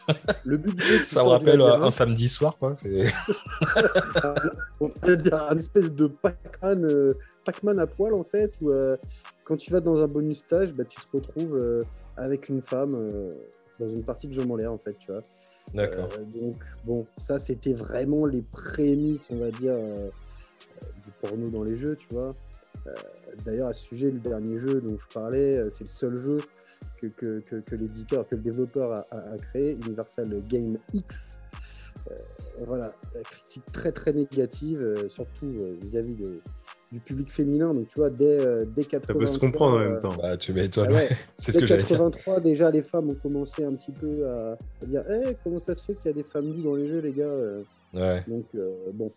le 0.45 0.57
but 0.57 0.79
Ça 1.07 1.23
me 1.23 1.29
rappelle 1.29 1.61
un 1.61 1.91
samedi 1.91 2.27
soir, 2.27 2.57
quoi. 2.57 2.75
C'est- 2.75 3.13
on 4.81 4.87
va 5.01 5.15
dire 5.15 5.43
un 5.49 5.57
espèce 5.57 5.93
de 5.93 6.07
Pac-Man 6.07 6.85
euh, 6.85 7.11
Pac-Man 7.45 7.79
à 7.79 7.87
poil 7.87 8.13
en 8.13 8.23
fait 8.23 8.53
où 8.61 8.71
euh, 8.71 8.97
quand 9.43 9.55
tu 9.55 9.71
vas 9.71 9.79
dans 9.79 10.01
un 10.01 10.07
bonus 10.07 10.39
stage 10.39 10.73
bah, 10.73 10.83
tu 10.83 10.99
te 10.99 11.07
retrouves 11.13 11.57
euh, 11.57 11.79
avec 12.17 12.49
une 12.49 12.61
femme 12.61 13.09
dans 13.79 13.87
une 13.87 14.03
partie 14.03 14.27
de 14.27 14.33
jeu 14.33 14.43
en 14.49 14.55
l'air 14.55 14.71
en 14.71 14.77
fait 14.77 14.95
tu 14.99 15.11
vois. 15.11 15.21
D'accord. 15.73 16.09
Euh, 16.19 16.23
donc 16.25 16.55
bon 16.85 17.05
ça 17.17 17.39
c'était 17.39 17.73
vraiment 17.73 18.25
les 18.25 18.41
prémices 18.41 19.27
on 19.31 19.37
va 19.37 19.51
dire 19.51 19.73
euh, 19.77 20.09
du 21.03 21.11
porno 21.21 21.47
dans 21.49 21.63
les 21.63 21.77
jeux 21.77 21.95
tu 21.95 22.07
vois. 22.11 22.29
Euh, 22.87 22.93
d'ailleurs 23.45 23.69
à 23.69 23.73
ce 23.73 23.83
sujet 23.83 24.11
le 24.11 24.19
dernier 24.19 24.57
jeu 24.57 24.81
dont 24.81 24.97
je 24.97 25.07
parlais 25.13 25.69
c'est 25.69 25.83
le 25.85 25.89
seul 25.89 26.17
jeu 26.17 26.37
que, 27.01 27.07
que, 27.07 27.39
que, 27.39 27.55
que 27.57 27.75
l'éditeur 27.75 28.27
que 28.27 28.35
le 28.35 28.41
développeur 28.41 28.91
a, 28.93 29.05
a- 29.11 29.33
a 29.33 29.37
créé 29.37 29.71
Universal 29.85 30.27
Game 30.49 30.77
X. 30.93 31.39
Euh, 32.11 32.15
voilà, 32.67 32.93
critique 33.23 33.63
très 33.71 33.91
très 33.93 34.11
négative, 34.13 34.79
euh, 34.81 35.07
surtout 35.07 35.47
euh, 35.61 35.75
vis-à-vis 35.81 36.15
de- 36.15 36.39
du 36.93 36.99
public 37.01 37.29
féminin. 37.31 37.73
Donc 37.73 37.87
tu 37.87 37.99
vois, 37.99 38.09
dès, 38.09 38.39
euh, 38.39 38.61
dès 38.75 38.83
83, 38.85 39.13
Ça 39.13 39.13
peut 39.13 39.33
se 39.33 39.39
comprendre 39.39 39.73
en 39.73 39.79
euh, 39.79 39.85
même 39.89 39.99
temps. 39.99 40.15
Bah, 40.21 40.37
tu 40.37 40.51
ah 40.51 40.55
m'étonnes. 40.55 40.93
ouais, 40.93 41.09
C'est 41.37 41.51
ce 41.51 41.59
que 41.59 41.65
j'allais 41.65 41.83
dire. 41.83 41.97
83, 41.97 42.39
déjà 42.39 42.71
les 42.71 42.81
femmes 42.83 43.09
ont 43.09 43.15
commencé 43.15 43.65
un 43.65 43.73
petit 43.73 43.91
peu 43.91 44.25
à, 44.27 44.57
à 44.81 44.85
dire 44.85 45.01
Eh, 45.09 45.35
comment 45.43 45.59
ça 45.59 45.75
se 45.75 45.83
fait 45.83 45.95
qu'il 45.95 46.05
y 46.05 46.13
a 46.13 46.13
des 46.13 46.23
femmes 46.23 46.45
nues 46.45 46.63
dans 46.63 46.75
les 46.75 46.87
jeux, 46.87 46.99
les 46.99 47.11
gars 47.11 47.25
Euh, 47.25 47.63
Ouais. 47.93 48.23
Donc 48.27 48.45
euh, 48.55 48.71
bon. 48.93 49.11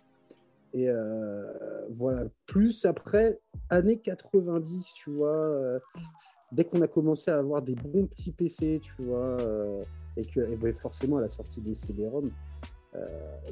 Et 0.75 0.91
euh, 0.91 1.45
voilà, 1.89 2.25
plus 2.47 2.85
après, 2.85 3.39
années 3.71 3.97
90, 3.99 4.93
tu 4.95 5.11
vois, 5.11 5.29
euh, 5.31 5.79
dès 6.53 6.65
qu'on 6.65 6.83
a 6.83 6.87
commencé 6.87 7.31
à 7.31 7.39
avoir 7.39 7.63
des 7.63 7.75
bons 7.75 8.07
petits 8.07 8.33
PC, 8.33 8.81
tu 8.83 8.93
vois, 9.03 9.39
euh, 9.41 9.81
et 10.19 10.25
que 10.27 10.41
et 10.41 10.57
ben, 10.57 10.75
forcément 10.75 11.17
à 11.17 11.23
la 11.23 11.29
sortie 11.29 11.63
des 11.63 11.73
CD-ROM, 11.73 12.29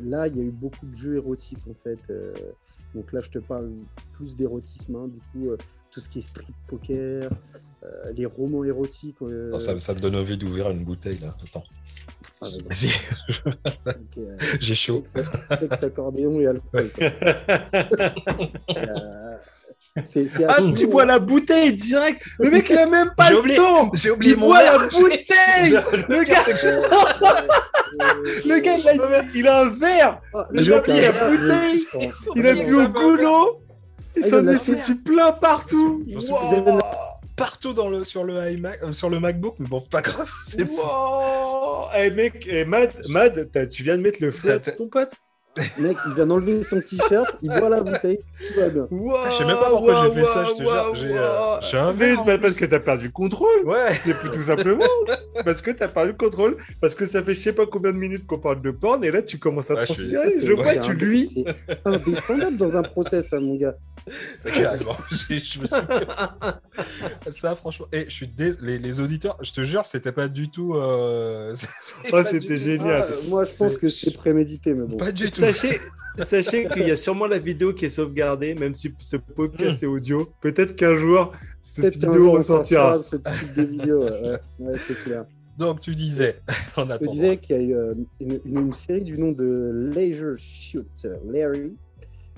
là, 0.03 0.27
il 0.29 0.37
y 0.37 0.41
a 0.41 0.43
eu 0.45 0.51
beaucoup 0.51 0.87
de 0.87 0.97
jeux 0.97 1.17
érotiques 1.17 1.67
en 1.71 1.75
fait. 1.75 1.99
euh, 2.11 2.33
donc 2.95 3.13
là, 3.13 3.21
je 3.21 3.31
te 3.31 3.39
parle 3.39 3.71
plus 4.13 4.37
d'érotisme, 4.37 4.97
hein, 4.97 5.09
du 5.09 5.19
coup, 5.33 5.51
euh, 5.51 5.57
tout 5.91 6.01
ce 6.01 6.09
qui 6.09 6.19
est 6.19 6.23
strip 6.23 6.55
poker, 6.67 7.29
euh, 7.85 8.13
les 8.13 8.27
romans 8.27 8.65
érotiques. 8.65 9.21
euh, 9.23 9.59
ça, 9.59 9.79
ça 9.79 9.95
me 9.95 10.01
donne 10.01 10.17
envie 10.17 10.37
d'ouvrir 10.39 10.71
une 10.71 10.85
bouteille, 10.85 11.19
là. 11.19 11.37
Attends. 11.43 11.65
Ah, 12.41 12.47
euh, 12.47 14.37
j'ai 14.61 14.75
chaud. 14.75 15.05
sexe, 15.07 15.29
sexe, 15.59 15.83
accordéon 15.83 16.41
et 16.41 16.47
alcool. 16.47 16.91
Euh, 18.77 19.37
c'est, 20.03 20.27
c'est 20.27 20.45
Ah, 20.49 20.57
tu 20.75 20.83
lourd, 20.83 20.91
bois 20.93 21.03
hein. 21.05 21.07
la 21.07 21.19
bouteille 21.21 21.73
direct. 21.73 22.21
Le 22.41 22.51
mec, 22.51 22.67
il 22.69 22.77
a 22.79 22.87
même 22.87 23.13
pas 23.17 23.27
J'ai 23.29 23.35
le 23.35 23.39
oublié- 23.41 23.57
temps. 23.57 23.91
J'ai 23.95 24.11
Il 24.23 24.37
boit 24.37 24.63
la 24.63 24.79
bouteille. 24.89 25.79
Le 26.09 26.25
gars, 26.25 26.43
le 28.45 28.59
gars, 28.61 28.77
il 28.77 28.89
a, 29.01 29.25
il 29.35 29.49
a 29.49 29.61
un 29.61 29.71
verre. 29.71 30.21
Ah, 30.35 30.47
le 30.51 30.63
le 30.63 30.75
mec, 30.75 30.89
mec 30.89 30.97
il 30.99 31.05
a 31.05 31.09
a- 31.09 31.31
bouteille. 31.31 31.87
il- 32.35 32.47
a 32.47 32.55
bu 32.55 32.75
au 32.75 32.89
goulot. 32.89 33.61
Il 34.17 34.23
Ah, 34.25 34.29
s'en 34.29 34.39
il 34.39 34.45
en 34.45 34.49
a 34.49 34.53
est 34.53 34.59
fait- 34.59 34.73
foutu 34.75 34.97
plein 34.97 35.33
partout. 35.33 36.05
Je 36.09 36.17
me 36.17 36.21
suis 36.21 36.33
Wow. 36.33 36.81
partout 37.37 37.73
dans 37.73 37.89
le, 37.89 38.05
sur, 38.05 38.25
le 38.25 38.51
iMac, 38.53 38.81
euh, 38.83 38.93
sur 38.93 39.11
le 39.11 39.21
MacBook, 39.21 39.57
mais 39.59 39.67
bon, 39.69 39.81
pas 39.81 40.03
grave, 40.03 40.31
c'est 40.43 40.65
bon. 40.65 40.77
Wow. 40.77 41.87
Eh 41.97 42.11
mec, 42.11 42.47
eh, 42.51 42.65
Mad, 42.65 42.91
Mad 43.09 43.49
tu 43.71 43.83
viens 43.85 43.97
de 43.97 44.03
mettre 44.03 44.19
le 44.23 44.31
feu 44.33 44.53
à 44.53 44.59
ton 44.59 44.89
pote 44.89 45.13
Mec, 45.79 45.97
il 46.09 46.15
vient 46.15 46.27
d'enlever 46.27 46.63
son 46.65 46.81
t-shirt, 46.81 47.37
il 47.41 47.49
boit 47.49 47.69
la 47.69 47.81
bouteille, 47.83 48.19
tout 48.55 48.61
va 48.61 48.69
bien. 48.71 48.89
Je 48.91 49.33
sais 49.39 49.45
même 49.47 49.57
pas 49.57 49.71
pourquoi 49.71 50.05
j'ai 50.07 50.13
fait 50.19 50.25
ça, 50.25 50.45
je 50.45 50.53
te 50.53 50.63
jure. 50.63 50.95
J'ai 50.97 51.17
euh, 51.17 51.61
j'ai 51.61 51.77
un 51.79 51.93
Mais 51.93 52.15
plus. 52.17 52.39
parce 52.41 52.57
que 52.57 52.65
t'as 52.65 52.81
perdu 52.81 53.05
le 53.07 53.11
contrôle. 53.13 53.61
Ouais, 53.65 53.93
C'est 54.05 54.31
tout 54.33 54.41
simplement 54.41 54.85
parce 55.45 55.63
que 55.63 55.71
t'as 55.71 55.87
perdu 55.89 56.11
le 56.11 56.17
contrôle. 56.17 56.57
Parce 56.81 56.95
que 56.97 57.07
ça 57.07 57.23
fait 57.23 57.35
je 57.35 57.41
sais 57.41 57.53
pas 57.53 57.67
combien 57.67 57.93
de 57.93 57.97
minutes 57.99 58.27
qu'on 58.27 58.39
parle 58.39 58.61
de 58.63 58.71
porn 58.73 59.05
et 59.05 59.11
là 59.13 59.23
tu 59.23 59.39
commences 59.39 59.71
à 59.71 59.75
Ouais, 59.75 59.87
je 59.87 59.93
suis- 59.93 60.11
transpirer. 60.13 60.31
Ça, 60.31 60.39
c'est- 60.41 60.47
Je 60.47 60.53
vois, 60.53 60.73
tu 60.75 60.91
un- 60.91 60.95
lui. 60.95 61.31
C'est 61.69 61.79
indéfendable 61.85 62.57
dans 62.57 62.77
un 62.77 62.83
procès, 62.83 63.23
ça, 63.23 63.39
mon 63.39 63.55
gars. 63.55 63.75
carrément. 64.45 64.97
Je 65.29 65.35
me 65.61 65.67
suis 65.67 65.69
ça, 67.31 67.55
franchement. 67.57 67.87
Et 67.93 68.05
je 68.07 68.11
suis 68.11 68.29
dés- 68.29 68.55
les, 68.63 68.79
les 68.79 69.01
auditeurs, 69.01 69.39
je 69.43 69.53
te 69.53 69.63
jure, 69.63 69.85
c'était 69.87 70.13
pas 70.13 70.29
du 70.29 70.49
tout. 70.51 70.75
euh, 70.75 71.53
c'est- 71.55 71.67
c'est 71.81 72.13
Oh, 72.13 72.21
c'était 72.29 72.59
génial. 72.59 73.07
Ah, 73.09 73.15
moi, 73.29 73.45
je 73.45 73.57
pense 73.57 73.73
C'est- 73.73 73.79
que 73.79 73.89
c'était 73.89 74.17
prémédité, 74.17 74.75
mais 74.75 74.87
bon. 74.87 74.97
Pas 74.97 75.13
du 75.13 75.25
tout. 75.31 75.41
Sachez, 75.41 75.81
sachez 76.19 76.69
qu'il 76.69 76.87
y 76.87 76.91
a 76.91 76.97
sûrement 76.97 77.27
la 77.27 77.39
vidéo 77.39 77.73
qui 77.73 77.87
est 77.87 77.91
sauvegardée, 77.91 78.55
même 78.55 78.75
si 78.75 78.93
ce 78.99 79.17
podcast 79.17 79.83
est 79.83 79.87
audio. 79.87 80.29
Peut-être 80.41 80.77
qu'un 80.77 80.95
jour, 80.95 81.33
cette 81.63 81.95
vidéo 81.95 82.29
on 82.29 82.33
ressortira. 82.33 83.01
sortira 83.01 83.31
ce 83.33 83.45
type 83.45 83.55
de 83.55 83.63
vidéo. 83.63 84.05
Ouais, 84.05 84.11
ouais, 84.21 84.39
ouais, 84.61 84.79
c'est 84.87 84.99
clair. 85.03 85.25
Donc 85.57 85.81
tu 85.81 85.95
disais, 85.95 86.41
en 86.77 86.85
Je 86.87 86.91
attendant. 86.93 87.13
disais 87.13 87.37
qu'il 87.37 87.57
y 87.57 87.59
a 87.59 87.63
eu 87.63 87.75
euh, 87.77 87.95
une, 88.21 88.41
une- 88.45 88.59
une 88.59 88.73
série 88.73 89.03
du 89.03 89.17
nom 89.17 89.31
de 89.31 89.91
Leisure 89.95 90.35
Shoot 90.37 91.07
Larry. 91.31 91.73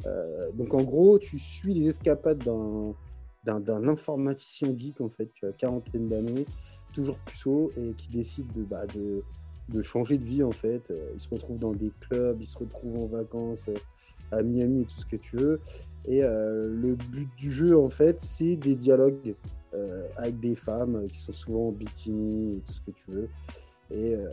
Euh, 0.05 0.51
donc 0.53 0.75
en 0.75 0.83
gros, 0.83 1.19
tu 1.19 1.39
suis 1.39 1.75
les 1.75 1.89
escapades 1.89 2.43
d'un, 2.45 3.61
d'un, 3.61 3.89
informaticien 3.89 4.77
geek 4.77 5.01
en 5.01 5.09
fait, 5.09 5.33
qui 5.33 5.47
a 5.47 5.53
quarantaine 5.53 6.09
d'années, 6.09 6.47
toujours 6.95 7.19
puceau 7.19 7.71
et 7.77 7.93
qui 7.95 8.09
décide 8.09 8.51
de, 8.53 8.63
bah, 8.63 8.87
de, 8.95 9.23
de 9.69 9.83
changer 9.83 10.19
de 10.19 10.25
vie 10.25 10.43
en 10.43 10.53
fait. 10.53 10.91
Euh, 10.91 11.11
il 11.15 11.21
se 11.21 11.29
retrouve 11.29 11.59
dans 11.59 11.73
des 11.73 11.91
clubs, 12.01 12.37
il 12.41 12.47
se 12.47 12.59
retrouve 12.59 12.97
en 12.99 13.07
vacances 13.07 13.67
euh, 13.69 13.75
à 14.33 14.43
Miami 14.43 14.83
et 14.83 14.85
tout 14.85 14.99
ce 14.99 15.07
que 15.07 15.17
tu 15.17 15.37
veux. 15.37 15.61
Et 16.07 16.21
le 16.21 16.95
but 16.95 17.29
du 17.37 17.51
jeu 17.51 17.77
en 17.77 17.89
fait, 17.89 18.21
c'est 18.21 18.55
des 18.55 18.77
dialogues 18.77 19.35
avec 20.17 20.39
des 20.39 20.55
femmes 20.55 21.05
qui 21.09 21.19
sont 21.19 21.33
souvent 21.33 21.69
en 21.69 21.73
bikini 21.73 22.57
et 22.57 22.61
tout 22.61 22.73
ce 22.73 22.81
que 22.81 22.91
tu 22.93 23.11
veux. 23.11 23.29
Et, 23.91 24.15
euh, 24.15 24.29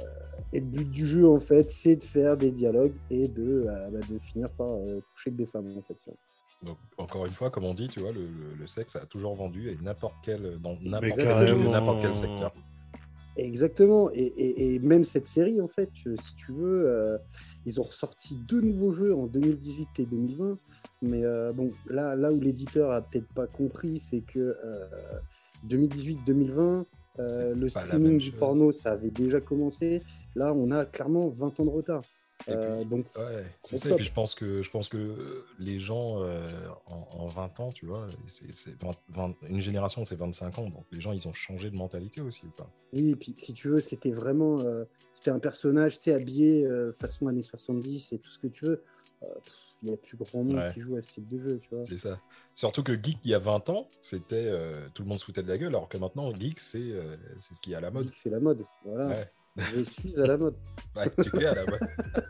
et 0.52 0.60
le 0.60 0.66
but 0.66 0.90
du 0.90 1.06
jeu, 1.06 1.28
en 1.28 1.40
fait, 1.40 1.70
c'est 1.70 1.96
de 1.96 2.04
faire 2.04 2.38
des 2.38 2.52
dialogues 2.52 2.96
et 3.10 3.28
de, 3.28 3.66
euh, 3.68 3.90
bah, 3.92 4.00
de 4.10 4.18
finir 4.20 4.50
par 4.52 4.72
euh, 4.72 5.00
coucher 5.14 5.30
avec 5.30 5.36
des 5.38 5.46
femmes, 5.46 5.68
en 5.78 5.82
fait. 5.82 5.98
Donc, 6.64 6.78
encore 6.98 7.26
une 7.26 7.32
fois, 7.32 7.50
comme 7.50 7.66
on 7.66 7.74
dit, 7.74 7.88
tu 7.90 8.00
vois, 8.00 8.12
le, 8.12 8.22
le- 8.22 8.56
le 8.58 8.68
sexe 8.68 8.96
a 8.96 9.06
toujours 9.06 9.36
vendu 9.36 9.70
et 9.70 9.78
n'importe 9.84 10.16
quel, 10.24 10.60
dans 10.62 10.78
n'importe 10.82 11.16
quel, 11.18 11.26
carrément. 11.26 11.72
n'importe 11.72 12.02
quel 12.02 12.16
secteur. 12.16 12.54
Exactement. 13.36 14.12
Et, 14.14 14.22
et- 14.22 14.76
et 14.76 14.80
même 14.80 15.04
cette 15.04 15.26
série, 15.28 15.60
en 15.60 15.68
fait, 15.68 15.90
euh, 16.06 16.16
si 16.22 16.36
tu 16.36 16.54
veux, 16.54 16.88
euh, 16.88 17.18
ils 17.66 17.82
ont 17.82 17.84
ressorti 17.84 18.38
deux 18.48 18.62
nouveaux 18.62 18.92
jeux 18.92 19.14
en 19.16 19.26
2018 19.26 19.88
et 20.00 20.06
2020. 20.06 20.58
Mais 21.02 21.26
euh, 21.26 21.52
bon, 21.52 21.72
là, 21.88 22.16
là 22.16 22.32
où 22.32 22.40
l'éditeur 22.40 22.92
a 22.92 23.02
peut-être 23.02 23.28
pas 23.34 23.48
compris, 23.48 23.98
c'est 24.00 24.22
que 24.22 24.40
euh, 24.64 24.86
2018-2020, 25.68 26.86
euh, 27.20 27.54
le 27.56 27.70
streaming 27.70 28.18
du 28.18 28.32
porno, 28.32 28.72
ça 28.72 28.92
avait 28.92 29.12
déjà 29.12 29.40
commencé. 29.42 30.02
Là, 30.36 30.54
on 30.54 30.72
a 30.72 30.86
clairement 30.86 31.28
20 31.30 31.60
ans 31.60 31.66
de 31.66 31.70
retard. 31.70 32.02
Puis, 32.40 32.54
Euh, 32.54 32.84
donc, 32.84 33.06
Ouais, 33.18 33.46
c'est 33.64 33.78
ça. 33.78 33.92
Et 33.92 33.96
puis 33.96 34.04
je 34.04 34.12
pense 34.12 34.36
que 34.36 34.62
je 34.64 34.70
pense 34.70 34.90
que 34.90 35.46
les 35.60 35.80
gens 35.80 36.22
euh, 36.24 36.46
en, 36.88 37.08
en 37.20 37.26
20 37.28 37.60
ans, 37.62 37.70
tu 37.72 37.86
vois, 37.86 38.08
c'est, 38.26 38.54
c'est 38.54 38.72
20 38.82 38.92
20 39.10 39.36
une 39.48 39.62
génération, 39.62 40.04
c'est 40.04 40.16
25 40.18 40.60
ans, 40.60 40.70
donc 40.70 40.84
les 40.92 41.00
gens 41.00 41.14
ils 41.14 41.26
ont 41.28 41.34
changé 41.34 41.70
de 41.70 41.78
mentalité 41.78 42.20
aussi 42.20 42.46
ou 42.46 42.50
pas? 42.50 42.70
Oui, 42.92 43.12
et 43.12 43.16
puis 43.16 43.34
si 43.38 43.54
tu 43.54 43.70
veux, 43.70 43.80
c'était 43.80 44.12
vraiment. 44.12 44.60
euh, 44.60 44.84
c'était 45.14 45.32
un 45.32 45.40
personnage, 45.40 45.98
tu 45.98 46.04
sais, 46.06 46.14
habillé 46.14 46.66
euh, 46.66 46.92
façon 46.92 47.28
années 47.28 47.44
70 47.44 48.12
et 48.12 48.20
tout 48.20 48.32
ce 48.32 48.40
que 48.40 48.48
tu 48.48 48.66
veux. 48.66 48.84
Euh, 49.22 49.28
pff, 49.46 49.54
Il 49.84 49.90
n'y 49.90 49.94
a 49.94 49.98
plus 49.98 50.16
grand 50.16 50.44
monde 50.44 50.56
Ouais. 50.56 50.72
qui 50.74 50.80
joue 50.80 50.96
à 50.96 51.02
ce 51.02 51.12
type 51.12 51.28
de 51.28 51.38
jeu, 51.38 51.60
tu 51.60 51.68
vois. 51.76 51.84
C'est 51.84 51.98
ça. 51.98 52.18
Surtout 52.56 52.84
que 52.84 52.94
geek 52.94 53.18
il 53.26 53.32
y 53.32 53.34
a 53.34 53.40
20 53.40 53.70
ans, 53.70 53.90
c'était 54.00 54.36
euh, 54.38 54.88
tout 54.94 55.04
le 55.04 55.10
monde 55.10 55.20
se 55.20 55.26
foutait 55.26 55.44
de 55.44 55.48
la 55.50 55.58
gueule, 55.58 55.68
alors 55.76 55.90
que 55.90 55.98
maintenant 55.98 56.34
geek 56.34 56.60
c'est 56.60 56.80
euh, 56.80 57.18
c'est 57.42 57.54
ce 57.54 57.60
qui 57.60 57.74
est 57.74 57.76
à 57.76 57.82
la 57.82 57.92
mode. 57.92 58.06
Geek, 58.06 58.16
C'est 58.16 58.30
la 58.30 58.40
mode. 58.40 58.64
Voilà. 58.86 59.08
Ouais. 59.10 59.32
Je 59.58 59.82
suis 59.84 60.20
à 60.20 60.26
la 60.28 60.38
mode. 60.38 60.56
Tu 61.22 61.38
es 61.40 61.46
à 61.46 61.56
la 61.56 61.66
mode. 61.66 61.80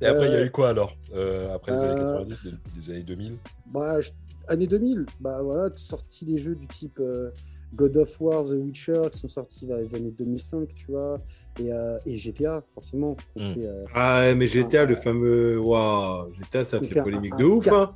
Et 0.00 0.06
après 0.06 0.28
il 0.28 0.32
y 0.32 0.36
a 0.36 0.44
eu 0.44 0.50
quoi 0.50 0.70
alors 0.70 0.96
Euh, 1.14 1.54
Après 1.54 1.72
les 1.72 1.84
années 1.84 1.94
Euh, 2.00 2.04
90, 2.04 2.44
des, 2.44 2.80
des 2.80 2.90
années 2.90 3.02
2000 3.02 3.36
Bah, 3.66 4.00
je- 4.00 4.10
Année 4.48 4.66
2000, 4.66 5.06
bah 5.20 5.40
voilà, 5.40 5.70
sorti 5.76 6.24
des 6.24 6.36
jeux 6.38 6.56
du 6.56 6.66
type 6.66 6.98
euh, 6.98 7.30
God 7.74 7.96
of 7.96 8.20
War, 8.20 8.42
The 8.42 8.54
Witcher, 8.54 9.02
qui 9.12 9.20
sont 9.20 9.28
sortis 9.28 9.66
vers 9.66 9.76
les 9.78 9.94
années 9.94 10.10
2005, 10.10 10.74
tu 10.74 10.90
vois, 10.90 11.20
et, 11.60 11.72
euh, 11.72 11.96
et 12.06 12.16
GTA, 12.16 12.64
forcément. 12.74 13.16
Mm. 13.36 13.52
fait, 13.54 13.66
euh, 13.68 13.84
Ah 13.94 14.20
ouais, 14.22 14.34
mais 14.34 14.48
GTA, 14.48 14.84
le 14.84 14.96
fameux. 14.96 15.58
Waouh, 15.60 16.32
GTA, 16.34 16.64
ça 16.64 16.80
fait 16.80 16.98
un- 16.98 17.02
polémique 17.04 17.34
un 17.34 17.38
de 17.38 17.44
ouf. 17.44 17.68
Hein. 17.68 17.92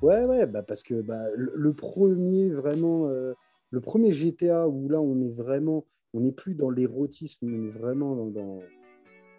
Ouais, 0.00 0.24
ouais, 0.24 0.46
bah 0.46 0.62
parce 0.62 0.82
que 0.82 1.02
bah, 1.02 1.26
le, 1.36 1.52
le 1.54 1.72
premier, 1.74 2.48
vraiment, 2.48 3.06
euh, 3.08 3.34
le 3.70 3.80
premier 3.82 4.10
GTA 4.10 4.66
où 4.68 4.88
là, 4.88 5.00
on 5.02 5.20
est 5.20 5.32
vraiment, 5.34 5.84
on 6.14 6.20
n'est 6.20 6.32
plus 6.32 6.54
dans 6.54 6.70
l'érotisme, 6.70 7.46
on 7.46 7.66
est 7.66 7.70
vraiment 7.70 8.14
dans, 8.16 8.26
dans, 8.26 8.58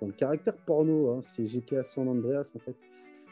dans 0.01 0.07
le 0.07 0.13
caractère 0.13 0.55
porno, 0.55 1.11
hein, 1.11 1.21
c'est 1.21 1.45
GTA 1.45 1.83
San 1.83 2.07
Andreas, 2.07 2.51
en 2.55 2.59
fait. 2.59 2.75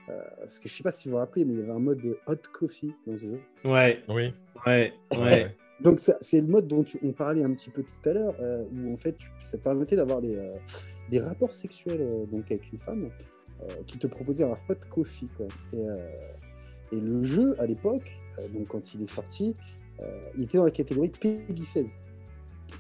Euh, 0.10 0.22
parce 0.40 0.60
que 0.60 0.68
je 0.68 0.74
sais 0.74 0.84
pas 0.84 0.92
si 0.92 1.08
vous 1.08 1.14
vous 1.14 1.20
rappelez, 1.20 1.46
mais 1.46 1.54
il 1.54 1.60
y 1.60 1.64
avait 1.64 1.72
un 1.72 1.80
mode 1.80 2.02
de 2.02 2.18
hot 2.28 2.36
coffee 2.52 2.94
dans 3.08 3.18
ce 3.18 3.28
jeu. 3.28 3.40
Ouais, 3.64 4.04
Ah. 4.66 4.70
ouais, 4.70 4.94
ouais. 5.12 5.56
Donc 5.84 6.00
c'est 6.00 6.42
le 6.42 6.48
mode 6.48 6.68
dont 6.68 6.86
on 7.04 7.12
parlait 7.12 7.44
un 7.44 7.52
petit 7.52 7.70
peu 7.70 7.84
tout 7.84 8.10
à 8.10 8.14
l'heure, 8.14 8.36
euh, 8.40 8.64
où 8.74 8.94
en 8.94 8.98
fait 8.98 9.18
ça 9.44 9.58
permettait 9.58 9.98
d'avoir 9.98 10.22
des, 10.22 10.36
euh, 10.36 10.52
des, 11.10 11.20
rapports 11.20 11.54
sexuels 11.54 12.02
euh, 12.02 12.26
donc 12.26 12.50
avec 12.52 12.72
une 12.72 12.80
femme 12.80 13.10
qui 13.88 13.98
te 13.98 14.08
proposait 14.08 14.44
un 14.44 14.58
hot 14.70 14.76
coffee. 14.90 15.30
Quoi. 15.38 15.48
Et, 15.72 16.98
et, 16.98 17.00
le 17.00 17.24
jeu 17.24 17.56
à 17.60 17.66
l'époque, 17.66 18.12
donc 18.54 18.68
quand 18.68 18.94
il 18.94 19.04
est 19.04 19.06
sorti, 19.06 19.54
il 20.36 20.44
était 20.44 20.58
dans 20.58 20.66
la 20.66 20.72
catégorie 20.72 21.08
PEGI 21.08 21.64
16. 21.64 21.96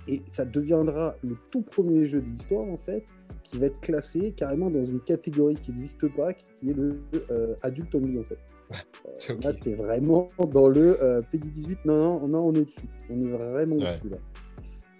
Et 0.08 0.22
ça 0.28 0.46
deviendra 0.46 1.16
le 1.24 1.38
tout 1.52 1.62
premier 1.62 2.06
jeu 2.06 2.22
de 2.22 2.26
l'histoire 2.26 2.68
en 2.68 2.78
fait 2.78 3.06
qui 3.44 3.58
va 3.58 3.68
être 3.68 3.80
classé 3.82 4.34
carrément 4.36 4.70
dans 4.70 4.84
une 4.84 5.00
catégorie 5.00 5.56
qui 5.56 5.72
n'existe 5.72 6.08
pas, 6.16 6.34
qui 6.34 6.70
est 6.70 6.74
le 6.74 7.04
adulte 7.62 7.94
only 7.96 8.20
en 8.20 8.24
fait. 8.24 8.40
Euh, 9.30 9.36
là, 9.44 9.54
tu 9.54 9.70
es 9.70 9.74
vraiment 9.76 10.28
dans 10.52 10.68
le 10.68 11.02
euh, 11.02 11.22
PD18. 11.34 11.78
Non, 11.86 12.28
non, 12.28 12.48
on 12.48 12.54
est 12.54 12.60
au-dessus. 12.60 12.88
On 13.10 13.22
est 13.22 13.30
vraiment 13.30 13.76
au-dessus 13.76 14.10
là. 14.10 14.18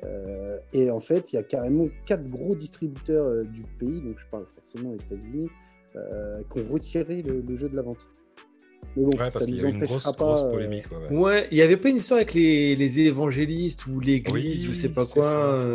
Euh, 0.06 0.60
et 0.74 0.92
en 0.92 1.00
fait, 1.00 1.32
il 1.32 1.38
y 1.38 1.40
a 1.40 1.44
carrément 1.44 1.88
quatre 2.06 2.30
gros 2.30 2.56
distributeurs 2.56 3.44
du 3.46 3.64
pays, 3.80 4.02
donc 4.02 4.20
je 4.20 4.26
parle 4.28 4.46
forcément 4.54 4.92
aux 4.92 4.96
États-Unis, 4.96 5.50
qui 5.94 6.60
ont 6.60 6.68
retiré 6.70 7.22
le, 7.22 7.56
jeu 7.56 7.70
de 7.70 7.76
la 7.76 7.82
vente. 7.82 8.10
Mais 8.96 9.04
bon, 9.04 9.10
ouais, 9.10 9.30
parce 9.32 9.46
qu'il 9.46 9.56
y 9.56 9.66
a 9.66 9.70
une 9.70 9.80
grosse, 9.84 10.04
grosse 10.04 10.44
polémique. 10.44 10.86
Ouais, 11.10 11.48
il 11.52 11.56
n'y 11.56 11.62
avait 11.62 11.78
pas 11.78 11.90
une 11.90 11.98
histoire 11.98 12.18
avec 12.18 12.34
les, 12.34 12.76
les 12.76 13.00
évangélistes 13.00 13.88
ou 13.88 14.00
l'église 14.00 14.68
ou 14.68 14.74
je 14.74 14.78
sais 14.78 14.90
pas 14.90 15.06
quoi 15.06 15.68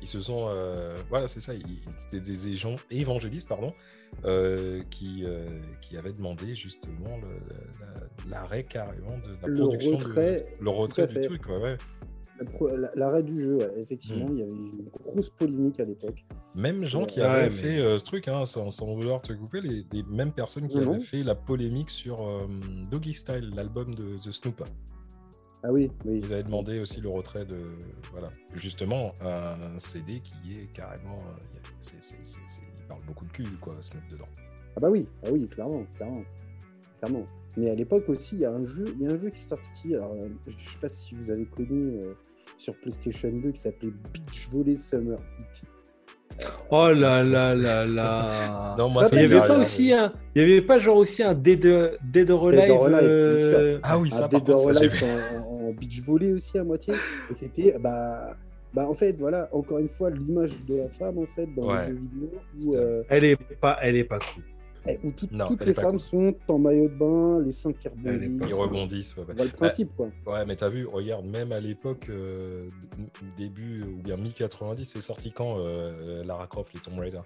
ils 0.00 0.06
se 0.06 0.20
sont. 0.20 0.48
Euh, 0.48 0.96
voilà, 1.08 1.28
c'est 1.28 1.40
ça. 1.40 1.52
C'était 1.96 2.20
des 2.20 2.54
gens 2.54 2.74
évangélistes, 2.90 3.48
pardon, 3.48 3.74
euh, 4.24 4.80
qui, 4.90 5.24
euh, 5.24 5.46
qui 5.80 5.96
avaient 5.96 6.12
demandé 6.12 6.54
justement 6.54 7.18
l'arrêt 8.28 8.64
carrément 8.64 9.18
de 9.18 9.32
la 9.42 9.62
production. 9.62 9.98
Retrait, 9.98 10.46
le 10.60 10.70
retrait 10.70 11.06
du 11.06 11.20
truc, 11.20 11.48
ouais. 11.48 11.76
L'arrêt 12.94 13.22
du 13.22 13.42
jeu, 13.42 13.58
effectivement, 13.76 14.26
hmm. 14.26 14.32
il 14.32 14.38
y 14.38 14.42
avait 14.42 14.52
une 14.52 14.88
grosse 15.04 15.30
polémique 15.30 15.78
à 15.80 15.84
l'époque. 15.84 16.24
Même 16.54 16.84
gens 16.84 17.04
qui 17.04 17.20
avaient 17.20 17.50
fait 17.50 17.78
ce 17.78 18.02
truc, 18.02 18.28
hein, 18.28 18.44
sans, 18.44 18.70
sans, 18.70 18.94
vouloir 18.94 19.20
te 19.20 19.32
couper, 19.32 19.60
les, 19.60 19.84
mêmes 20.08 20.32
personnes 20.32 20.68
qui 20.68 20.78
avaient 20.78 21.00
fait 21.00 21.22
la 21.22 21.34
polémique 21.34 21.90
sur 21.90 22.26
Doggy 22.90 23.14
Style, 23.14 23.50
l'album 23.54 23.94
de 23.94 24.16
The 24.18 24.30
Snoop. 24.30 24.62
Ah 25.62 25.72
oui, 25.72 25.90
oui. 26.06 26.20
Ils 26.24 26.32
avaient 26.32 26.42
demandé 26.42 26.80
aussi 26.80 27.00
le 27.00 27.10
retrait 27.10 27.44
de. 27.44 27.58
Voilà. 28.12 28.30
Justement, 28.54 29.12
un 29.20 29.78
CD 29.78 30.20
qui 30.20 30.58
est 30.58 30.72
carrément. 30.72 31.16
Euh, 31.16 31.92
il 32.78 32.86
parle 32.86 33.02
beaucoup 33.06 33.26
de 33.26 33.32
cul, 33.32 33.44
quoi, 33.60 33.76
Snoop 33.80 34.02
dedans. 34.10 34.28
Ah 34.76 34.80
bah 34.80 34.90
oui, 34.90 35.06
ah 35.24 35.28
oui, 35.30 35.46
clairement, 35.46 35.84
clairement. 35.96 36.22
clairement. 36.98 37.24
Mais 37.56 37.68
à 37.68 37.74
l'époque 37.74 38.08
aussi, 38.08 38.36
il 38.36 38.40
y 38.40 38.44
a 38.44 38.52
un 38.52 38.64
jeu, 38.64 38.94
il 38.96 39.02
y 39.02 39.06
a 39.06 39.10
un 39.10 39.18
jeu 39.18 39.28
qui 39.28 39.40
est 39.40 39.48
sorti. 39.48 39.94
Alors, 39.94 40.12
euh, 40.12 40.28
je 40.46 40.52
sais 40.52 40.78
pas 40.80 40.88
si 40.88 41.14
vous 41.14 41.30
avez 41.30 41.44
connu 41.44 41.98
euh, 41.98 42.14
sur 42.56 42.74
PlayStation 42.76 43.30
2 43.30 43.52
qui 43.52 43.60
s'appelait 43.60 43.92
Beach 44.12 44.48
Volley 44.50 44.76
Summer 44.76 45.18
Oh 46.70 46.90
là 46.92 47.22
là 47.24 47.54
là 47.54 47.84
là. 47.84 48.74
non, 48.78 48.88
moi, 48.88 49.06
il 49.12 49.18
y 49.20 49.24
avait 49.24 49.38
pas 49.38 49.58
aussi 49.58 49.92
un, 49.92 50.12
il 50.34 50.42
y 50.42 50.44
avait 50.44 50.62
pas 50.62 50.78
genre 50.78 50.96
aussi 50.96 51.22
un 51.22 51.34
Dead, 51.34 51.98
Dead 52.02 52.30
or 52.30 52.48
Alive. 52.48 52.78
Euh... 53.02 53.78
Ah 53.82 53.98
oui, 53.98 54.10
ça, 54.10 54.24
un 54.24 54.28
par 54.28 54.40
Dead 54.40 54.50
or 54.50 54.68
Alive 54.70 55.04
en, 55.04 55.68
en, 55.68 55.72
beach 55.72 56.00
volley 56.02 56.32
aussi 56.32 56.56
à 56.58 56.64
moitié. 56.64 56.94
Et 57.30 57.34
c'était 57.34 57.76
bah. 57.78 58.36
Bah 58.72 58.88
en 58.88 58.94
fait 58.94 59.16
voilà 59.18 59.48
encore 59.50 59.78
une 59.78 59.88
fois 59.88 60.10
l'image 60.10 60.52
de 60.68 60.76
la 60.76 60.88
femme 60.88 61.18
en 61.18 61.26
fait 61.26 61.48
dans 61.56 61.74
ouais. 61.74 61.80
les 61.80 61.88
jeux 61.88 61.94
vidéo 61.94 62.30
où, 62.66 62.76
euh... 62.76 63.02
elle 63.08 63.24
est 63.24 63.36
pas 63.60 63.76
elle 63.82 63.96
est 63.96 64.04
pas 64.04 64.20
cool 64.20 64.44
où 65.04 65.10
tout, 65.12 65.28
non, 65.30 65.46
toutes 65.46 65.66
les 65.66 65.74
femmes 65.74 65.92
cool. 65.92 66.00
sont 66.00 66.34
en 66.48 66.58
maillot 66.58 66.88
de 66.88 66.94
bain, 66.94 67.40
les 67.44 67.52
seins 67.52 67.72
qui 67.72 67.88
rebondissent. 67.88 68.48
Ils 68.48 68.54
rebondissent. 68.54 69.16
Ouais, 69.16 69.24
ouais. 69.24 69.44
le 69.44 69.50
principe, 69.50 69.90
quoi. 69.96 70.08
Ouais, 70.26 70.44
mais 70.46 70.56
t'as 70.56 70.68
vu, 70.68 70.86
regarde, 70.86 71.26
même 71.26 71.52
à 71.52 71.60
l'époque, 71.60 72.06
euh, 72.08 72.66
début 73.36 73.82
ou 73.82 74.02
bien 74.02 74.16
mi-90, 74.16 74.84
c'est 74.84 75.00
sorti 75.00 75.32
quand 75.32 75.58
euh, 75.58 76.24
Lara 76.24 76.46
Croft, 76.46 76.72
les 76.74 76.80
Tomb 76.80 76.98
Raider? 76.98 77.18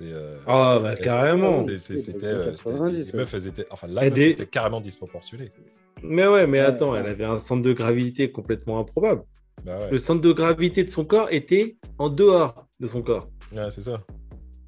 Euh, 0.00 0.34
Ah, 0.46 0.78
bah 0.80 0.94
carrément 0.94 1.66
C'était. 1.76 2.26
Euh, 2.26 2.52
les 2.90 3.12
meufs, 3.12 3.34
elles 3.34 3.46
étaient. 3.46 3.66
Enfin, 3.70 3.88
là, 3.88 4.08
des... 4.08 4.30
était 4.30 4.46
carrément 4.46 4.80
disproportionnées. 4.80 5.50
Mais 6.02 6.26
ouais, 6.26 6.46
mais 6.46 6.58
attends, 6.58 6.96
elle 6.96 7.06
avait 7.06 7.24
un 7.24 7.38
centre 7.38 7.62
de 7.62 7.72
gravité 7.72 8.30
complètement 8.30 8.78
improbable. 8.80 9.22
Bah 9.64 9.78
ouais. 9.78 9.90
Le 9.90 9.98
centre 9.98 10.20
de 10.20 10.32
gravité 10.32 10.82
de 10.82 10.90
son 10.90 11.04
corps 11.04 11.28
était 11.30 11.76
en 11.98 12.08
dehors 12.08 12.66
de 12.80 12.86
son 12.86 13.02
corps. 13.02 13.28
Ouais, 13.54 13.70
c'est 13.70 13.82
ça. 13.82 14.02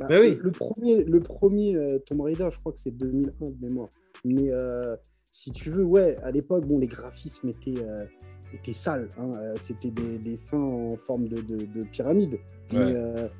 Bah, 0.08 0.16
bah 0.16 0.20
oui. 0.20 0.38
Le 0.40 0.50
premier, 0.50 1.04
le 1.04 1.20
premier 1.20 1.76
euh, 1.76 1.98
Tomb 1.98 2.20
Raider, 2.20 2.48
je 2.50 2.58
crois 2.58 2.72
que 2.72 2.78
c'est 2.78 2.90
2001 2.90 3.50
de 3.50 3.66
mémoire. 3.66 3.88
Mais 4.24 4.50
euh, 4.50 4.96
si 5.30 5.52
tu 5.52 5.70
veux, 5.70 5.84
ouais, 5.84 6.16
à 6.22 6.30
l'époque, 6.30 6.66
bon, 6.66 6.78
les 6.78 6.86
graphismes 6.86 7.48
étaient, 7.48 7.82
euh, 7.82 8.04
étaient 8.52 8.72
sales. 8.72 9.08
Hein, 9.18 9.32
euh, 9.36 9.54
C'était 9.56 9.90
des, 9.90 10.18
des 10.18 10.36
seins 10.36 10.58
en 10.58 10.96
forme 10.96 11.28
de, 11.28 11.40
de, 11.40 11.56
de 11.56 11.84
pyramide. 11.84 12.38
Ouais. 12.72 12.92
Mais 12.92 13.30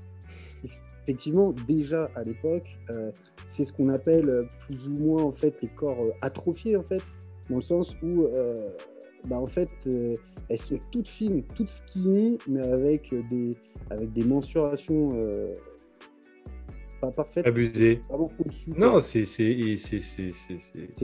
effectivement, 1.07 1.53
déjà 1.67 2.11
à 2.15 2.23
l'époque, 2.23 2.79
c'est 3.45 3.67
ce 3.67 3.73
qu'on 3.75 3.91
appelle 3.91 4.49
plus 4.61 4.89
ou 4.89 4.95
moins 4.95 5.23
en 5.23 5.33
fait 5.33 5.61
les 5.61 5.69
corps 5.69 5.99
atrophiés 6.23 6.79
en 6.79 6.83
fait, 6.83 7.03
dans 7.51 7.57
le 7.57 7.63
sens 7.63 7.95
où 8.03 8.27
bah, 9.27 9.39
en 9.39 9.47
fait, 9.47 9.71
euh, 9.87 10.17
elles 10.49 10.59
sont 10.59 10.79
toutes 10.91 11.09
fines, 11.09 11.43
toutes 11.55 11.71
skinny, 11.71 12.39
mais 12.47 12.61
avec 12.61 13.15
des, 13.29 13.57
avec 13.91 14.13
des 14.13 14.25
mensurations 14.25 15.11
euh, 15.15 15.55
pas 17.07 17.13
parfaites. 17.13 17.47
Abusées. 17.47 18.01
Non, 18.77 19.01
c'est 19.01 19.25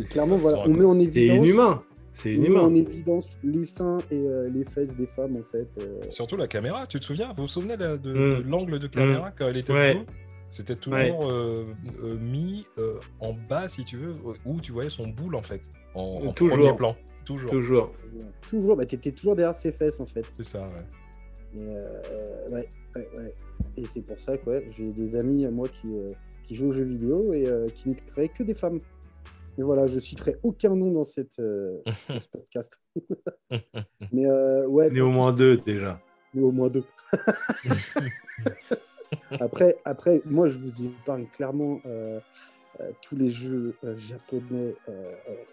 clairement, 0.08 0.36
voilà, 0.36 0.62
on 0.66 0.68
met 0.68 0.84
en 0.84 0.98
évidence. 0.98 1.14
C'est 1.14 1.36
inhumain. 1.36 1.82
C'est 2.12 2.34
inhumain. 2.34 2.62
en 2.62 2.74
évidence 2.74 3.38
les 3.44 3.64
seins 3.64 3.98
et 4.10 4.16
euh, 4.16 4.48
les 4.48 4.64
fesses 4.64 4.96
des 4.96 5.06
femmes, 5.06 5.36
en 5.36 5.44
fait. 5.44 5.68
Euh. 5.80 6.00
Surtout 6.10 6.36
la 6.36 6.48
caméra, 6.48 6.86
tu 6.86 6.98
te 6.98 7.04
souviens? 7.04 7.32
Vous 7.36 7.42
vous 7.42 7.48
souvenez 7.48 7.76
de, 7.76 7.96
de, 7.96 8.12
mm. 8.12 8.42
de 8.42 8.50
l'angle 8.50 8.78
de 8.80 8.86
caméra 8.88 9.28
mm. 9.28 9.32
quand 9.38 9.46
elle 9.48 9.56
était 9.56 9.72
ouais. 9.72 10.04
C'était 10.50 10.74
toujours 10.74 10.98
ouais. 10.98 11.16
euh, 11.30 11.64
euh, 12.02 12.18
mis 12.18 12.66
euh, 12.78 12.98
en 13.20 13.32
bas, 13.48 13.68
si 13.68 13.84
tu 13.84 13.96
veux, 13.96 14.16
où 14.44 14.60
tu 14.60 14.72
voyais 14.72 14.90
son 14.90 15.06
boule, 15.06 15.36
en 15.36 15.42
fait, 15.42 15.62
en, 15.94 16.22
en 16.26 16.32
premier 16.32 16.74
plan. 16.74 16.96
Toujours. 17.24 17.50
Toujours. 17.50 17.92
Toujours. 18.48 18.76
Bah, 18.76 18.84
tu 18.84 18.96
étais 18.96 19.12
toujours 19.12 19.36
derrière 19.36 19.54
ses 19.54 19.70
fesses, 19.70 20.00
en 20.00 20.06
fait. 20.06 20.26
C'est 20.36 20.42
ça, 20.42 20.62
ouais. 20.62 20.84
Et, 21.54 22.52
ouais, 22.52 22.68
ouais, 22.96 23.08
ouais. 23.16 23.34
Et 23.76 23.84
c'est 23.84 24.02
pour 24.02 24.18
ça 24.18 24.36
que 24.36 24.50
ouais, 24.50 24.68
j'ai 24.70 24.92
des 24.92 25.16
amis 25.16 25.44
à 25.46 25.50
moi 25.50 25.68
qui, 25.68 25.94
qui 26.44 26.54
jouent 26.54 26.68
aux 26.68 26.72
jeux 26.72 26.84
vidéo 26.84 27.32
et 27.32 27.46
qui 27.74 27.90
ne 27.90 27.94
créent 27.94 28.28
que 28.28 28.42
des 28.42 28.54
femmes. 28.54 28.80
Mais 29.58 29.64
voilà, 29.64 29.86
je 29.86 29.98
citerai 29.98 30.36
aucun 30.42 30.74
nom 30.74 30.90
dans, 30.90 31.04
cette, 31.04 31.38
euh, 31.38 31.82
dans 32.08 32.20
ce 32.20 32.28
podcast. 32.28 32.80
mais 34.12 34.26
euh, 34.26 34.66
ouais. 34.66 34.90
Mais 34.90 35.00
au 35.00 35.10
moins 35.10 35.32
deux 35.32 35.56
déjà. 35.56 36.00
Mais 36.34 36.42
au 36.42 36.52
moins 36.52 36.70
deux. 36.70 36.84
après, 39.40 39.76
après, 39.84 40.22
moi, 40.24 40.48
je 40.48 40.56
vous 40.56 40.84
épargne 40.84 41.26
clairement 41.26 41.80
euh, 41.86 42.20
euh, 42.80 42.90
tous 43.02 43.16
les 43.16 43.30
jeux 43.30 43.74
euh, 43.84 43.96
japonais. 43.98 44.74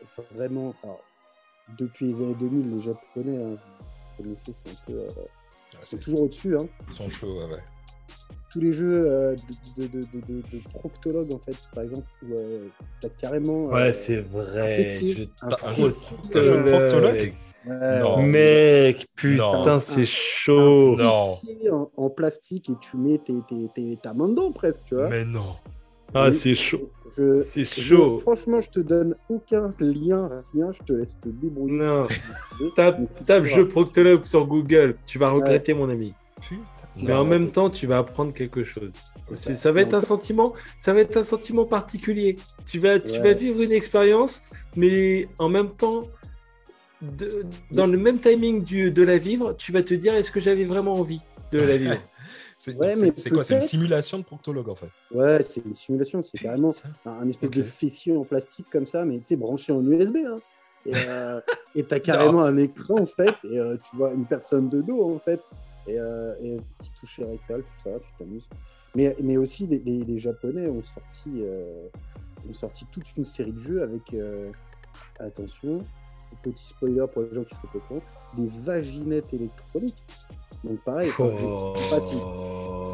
Enfin, 0.04 0.24
vraiment, 0.34 0.76
alors, 0.84 1.04
depuis 1.78 2.08
les 2.08 2.22
années 2.22 2.36
2000, 2.36 2.76
les 2.76 2.82
japonais, 2.82 3.44
hein, 3.44 3.58
vous 4.20 4.24
connaissez, 4.24 4.54
sont, 4.54 4.70
un 4.70 4.76
peu, 4.86 5.00
sont 5.86 5.98
toujours 5.98 6.22
au-dessus. 6.22 6.58
Hein. 6.58 6.68
Ils 6.90 6.96
sont 6.96 7.10
chauds, 7.10 7.40
ouais. 7.40 7.64
Tous 8.52 8.60
les 8.60 8.74
jeux 8.74 9.06
euh, 9.08 9.36
de, 9.78 9.88
de, 9.88 10.00
de, 10.02 10.42
de, 10.52 10.64
proctologue 10.74 11.32
en 11.34 11.38
fait 11.38 11.56
par 11.76 11.84
exemple 11.84 12.08
où 12.24 12.34
euh, 12.34 12.70
t'as 13.02 13.10
carrément 13.10 13.66
ouais 13.66 13.92
c'est 13.92 14.22
vrai. 14.22 14.84
je... 14.84 15.24
un, 15.42 15.50
un, 15.50 15.74
jeu, 15.74 15.94
un 16.34 16.44
jeu 16.44 16.64
de 16.64 16.72
proctologue 16.72 17.34
ouais, 17.68 18.00
non. 18.00 18.22
mec 18.24 19.06
putain 19.16 19.80
c'est 19.82 20.06
chaud. 20.06 20.96
Un 20.98 21.04
non 21.04 21.40
en, 21.72 21.92
en, 21.98 22.10
plastique 22.10 22.70
et 22.70 22.76
tu 22.80 22.96
mets 22.96 23.18
tes, 23.18 23.36
tes, 23.50 23.68
tes, 23.76 23.98
ta 23.98 24.14
main 24.14 24.30
dedans 24.30 24.54
presque 24.54 24.86
tu 24.86 24.96
vois. 24.96 25.10
Mais 25.10 25.26
non 25.26 25.58
ah, 26.14 26.32
c'est 26.32 26.56
chaud. 26.56 26.90
C'est 27.42 27.66
chaud. 27.66 28.18
Je, 28.18 28.22
franchement, 28.22 28.62
je 28.62 28.70
te 28.70 28.80
donne 28.80 29.16
aucun 29.30 29.70
lien, 29.80 30.30
rien. 30.54 30.72
Je 30.72 30.84
te 30.84 30.94
laisse 30.94 31.20
te 31.20 31.30
débrouiller. 31.30 31.78
Non. 31.78 32.08
tape, 32.76 33.00
tape 33.26 33.46
jeu 33.46 33.68
proctologue 33.68 34.24
sur 34.24 34.46
Google. 34.46 34.96
Tu 35.06 35.20
vas 35.20 35.30
regretter, 35.30 35.74
ouais. 35.74 35.80
mon 35.80 35.90
ami. 35.90 36.14
Putain. 36.42 36.62
Mais 37.02 37.14
en 37.14 37.26
même 37.26 37.52
temps, 37.52 37.70
tu 37.70 37.88
vas 37.88 38.00
apprendre 38.00 38.34
quelque 38.34 38.64
chose. 38.64 38.92
Ça, 39.36 39.54
ça 39.54 39.72
va 39.72 39.82
être 39.82 39.94
un 39.94 40.02
sentiment, 40.02 40.54
ça 40.80 40.94
va 40.94 41.02
être 41.02 41.18
un 41.18 41.24
sentiment 41.24 41.66
particulier. 41.66 42.38
Tu 42.66 42.80
vas, 42.80 42.98
tu 43.00 43.12
ouais. 43.12 43.20
vas 43.20 43.34
vivre 43.34 43.62
une 43.62 43.74
expérience, 43.74 44.44
mais 44.76 45.28
en 45.38 45.50
même 45.50 45.70
temps, 45.70 46.08
de, 47.02 47.44
dans 47.72 47.88
le 47.88 47.98
même 47.98 48.20
timing 48.20 48.64
du, 48.64 48.90
de 48.90 49.04
la 49.04 49.18
vivre, 49.18 49.54
tu 49.54 49.72
vas 49.72 49.84
te 49.84 49.94
dire 49.94 50.14
est-ce 50.14 50.32
que 50.32 50.40
j'avais 50.40 50.64
vraiment 50.64 50.94
envie 50.94 51.22
de 51.52 51.60
la 51.60 51.78
vivre? 51.78 51.98
C'est 52.58 52.76
ouais, 52.76 52.96
quoi 53.32 53.44
C'est 53.44 53.56
une 53.56 53.62
simulation 53.62 54.18
de 54.18 54.24
proctologue 54.24 54.70
en 54.70 54.76
fait 54.76 54.90
Ouais, 55.12 55.44
c'est 55.44 55.64
une 55.64 55.76
simulation. 55.76 56.24
C'est 56.24 56.40
carrément 56.40 56.74
un, 57.06 57.30
espèce 57.30 57.50
okay. 57.50 57.60
de 57.60 57.64
fessier 57.64 58.18
en 58.18 58.24
plastique 58.24 58.66
comme 58.72 58.88
ça, 58.88 59.06
mais 59.06 59.20
tu 59.20 59.26
sais, 59.28 59.36
branché 59.36 59.72
en 59.72 59.86
USB. 59.86 60.18
Hein. 60.26 60.40
Et 60.88 60.94
euh, 60.96 61.40
tu 61.76 61.86
as 61.94 62.00
carrément 62.00 62.44
un 62.44 62.58
écran 62.58 63.00
en 63.00 63.06
fait, 63.06 63.36
et 63.44 63.60
euh, 63.60 63.78
tu 63.78 63.96
vois 63.96 64.14
une 64.14 64.26
personne 64.26 64.70
de 64.70 64.82
dos 64.82 65.14
en 65.14 65.20
fait 65.20 65.40
et, 65.88 66.00
euh, 66.00 66.34
et 66.42 66.58
petit 66.80 66.92
toucher 67.00 67.26
rectal, 67.26 67.62
tout 67.62 67.84
ça, 67.84 68.00
tu 68.00 68.12
t'amuses. 68.18 68.48
Mais, 68.96 69.16
mais 69.22 69.38
aussi, 69.38 69.68
les, 69.68 69.80
les, 69.80 70.04
les, 70.04 70.18
Japonais 70.18 70.68
ont 70.68 70.84
sorti, 70.84 71.30
euh, 71.36 71.88
ont 72.50 72.54
sorti 72.54 72.86
toute 72.92 73.16
une 73.18 73.26
série 73.26 73.52
de 73.52 73.60
jeux 73.60 73.84
avec, 73.84 74.16
attention, 75.20 75.80
petit 76.42 76.66
spoiler 76.66 77.06
pour 77.14 77.22
les 77.22 77.36
gens 77.36 77.44
qui 77.44 77.56
au 77.74 77.80
courant, 77.80 78.02
des 78.36 78.48
vaginettes 78.48 79.34
électroniques. 79.34 80.04
Donc 80.64 80.80
pareil, 80.84 81.10
je 81.10 81.14
sais 81.84 81.90
pas 81.96 82.00
si 82.00 82.16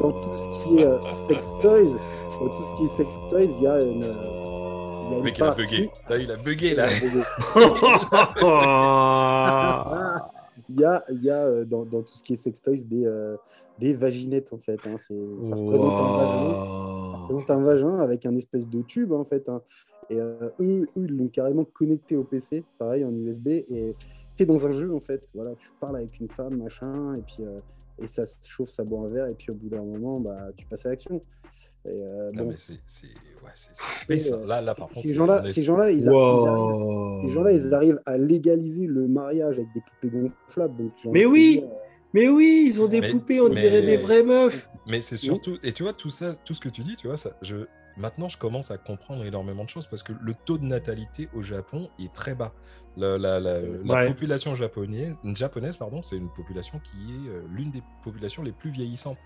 dans 0.00 0.12
tout 0.12 0.36
ce 0.36 0.64
qui 0.64 0.78
est 0.80 0.86
euh, 0.86 0.98
sex 1.10 1.52
toys, 1.60 1.98
dans 2.40 2.48
tout 2.48 2.62
ce 2.62 2.72
qui 2.76 2.84
est 2.84 2.88
sex 2.88 3.14
toys, 3.30 3.42
il 3.44 3.62
y 3.62 3.66
a 3.66 3.80
une, 3.80 4.00
il 4.00 4.02
y 4.02 4.04
a 4.04 5.10
Le 5.10 5.16
une 5.18 5.24
mec, 5.24 5.38
il 5.38 5.44
a 5.44 5.54
bugué. 5.54 5.90
T'as 6.06 6.16
vu, 6.16 6.24
il 6.24 6.30
a 6.30 6.36
bugué 6.36 6.74
là. 6.74 6.86
Il 10.70 10.80
y 10.80 10.84
a, 10.84 11.04
il 11.10 11.22
y 11.22 11.28
a 11.30 11.44
euh, 11.44 11.64
dans, 11.66 11.84
dans 11.84 12.00
tout 12.00 12.14
ce 12.14 12.22
qui 12.22 12.32
est 12.32 12.36
sex 12.36 12.62
toys 12.62 12.76
des, 12.86 13.04
euh, 13.04 13.36
des 13.78 13.92
vaginettes 13.92 14.50
en 14.52 14.58
fait. 14.58 14.78
hein. 14.86 14.94
C'est- 14.96 15.14
Ça 15.42 15.56
représente 15.56 15.92
un 15.92 16.16
vagin. 16.16 16.52
Ça 16.52 17.18
représente 17.18 17.50
un 17.50 17.62
vagin 17.62 17.98
avec 17.98 18.24
un 18.24 18.34
espèce 18.36 18.66
de 18.68 18.80
tube 18.80 19.12
en 19.12 19.24
fait. 19.24 19.46
hein. 19.50 19.60
Et 20.08 20.18
euh, 20.18 20.48
eux, 20.60 20.82
eux, 20.82 20.88
ils 20.96 21.14
l'ont 21.16 21.28
carrément 21.28 21.64
connecté 21.64 22.16
au 22.16 22.24
PC, 22.24 22.64
pareil 22.78 23.04
en 23.04 23.12
USB. 23.12 23.48
Et 23.48 23.94
tu 24.36 24.42
es 24.42 24.46
dans 24.46 24.66
un 24.66 24.70
jeu 24.72 24.94
en 24.94 25.00
fait. 25.00 25.26
Voilà, 25.34 25.52
tu 25.56 25.68
parles 25.80 25.96
avec 25.96 26.18
une 26.20 26.28
femme, 26.28 26.56
machin, 26.56 27.14
et 27.16 27.22
puis 27.22 27.36
euh, 27.40 27.60
et 28.02 28.06
ça 28.08 28.26
se 28.26 28.36
chauffe, 28.46 28.70
ça 28.70 28.82
boit 28.84 29.00
un 29.06 29.08
verre, 29.08 29.26
et 29.28 29.34
puis 29.34 29.50
au 29.50 29.54
bout 29.54 29.68
d'un 29.68 29.82
moment, 29.82 30.18
bah, 30.20 30.48
tu 30.56 30.66
passes 30.66 30.84
à 30.86 30.90
l'action. 30.90 31.22
Et, 31.86 31.90
euh, 31.90 32.30
Non, 32.32 32.44
bon, 32.44 32.50
mais 32.50 32.56
c'est. 32.56 32.80
c'est- 32.86 33.06
Ouais, 33.44 33.50
c'est. 33.54 33.70
c'est 33.74 34.20
space. 34.22 34.40
Là, 34.46 34.62
là, 34.62 34.74
par 34.74 34.88
contre. 34.88 35.00
ces 35.06 35.12
gens-là, 35.14 35.44
est- 35.44 35.52
ces 35.52 35.64
gens-là, 35.64 35.90
ils, 35.90 36.00
ils 36.00 36.08
Wow. 36.08 37.20
ces 37.22 37.30
gens-là, 37.30 37.52
ils 37.52 37.74
arrivent 37.74 38.00
à 38.06 38.16
légaliser 38.16 38.86
le 38.86 39.06
mariage 39.06 39.58
avec 39.58 39.68
des 39.74 39.80
poupées 39.82 40.08
gonflables. 40.18 40.76
Donc, 40.78 40.92
Mais 41.12 41.26
oui. 41.26 41.60
dire, 41.60 41.68
Mais 42.14 42.28
oui, 42.28 42.70
ils 42.72 42.80
ont 42.80 42.86
des 42.86 43.00
Mais- 43.00 43.10
poupées, 43.10 43.40
on 43.40 43.48
mais- 43.48 43.54
dirait 43.60 43.82
des 43.82 43.96
vraies 43.96 44.22
meufs. 44.22 44.68
Mais 44.86 45.00
c'est 45.00 45.16
surtout, 45.16 45.56
et 45.64 45.72
tu 45.72 45.82
vois, 45.82 45.92
tout 45.92 46.10
ça, 46.10 46.32
tout 46.44 46.54
ce 46.54 46.60
que 46.60 46.68
tu 46.68 46.82
dis, 46.82 46.94
tu 46.96 47.08
vois, 47.08 47.16
ça, 47.16 47.36
je, 47.42 47.56
maintenant 47.96 48.28
je 48.28 48.38
commence 48.38 48.70
à 48.70 48.78
comprendre 48.78 49.24
énormément 49.24 49.64
de 49.64 49.68
choses 49.70 49.86
parce 49.86 50.02
que 50.02 50.12
le 50.20 50.34
taux 50.34 50.58
de 50.58 50.64
natalité 50.64 51.28
au 51.34 51.42
Japon 51.42 51.88
est 51.98 52.12
très 52.12 52.34
bas. 52.34 52.52
La, 52.96 53.18
la- 53.18 53.40
la- 53.40 53.60
la 53.60 53.94
Ouais. 53.94 54.06
population 54.08 54.54
japonaise, 54.54 55.16
japonaise 55.24 55.76
pardon, 55.76 56.02
c'est 56.02 56.16
une 56.16 56.30
population 56.30 56.78
qui 56.80 56.96
est 57.12 57.28
euh, 57.28 57.42
l'une 57.50 57.70
des 57.72 57.82
populations 58.02 58.42
les 58.42 58.52
plus 58.52 58.70
vieillissantes. 58.70 59.18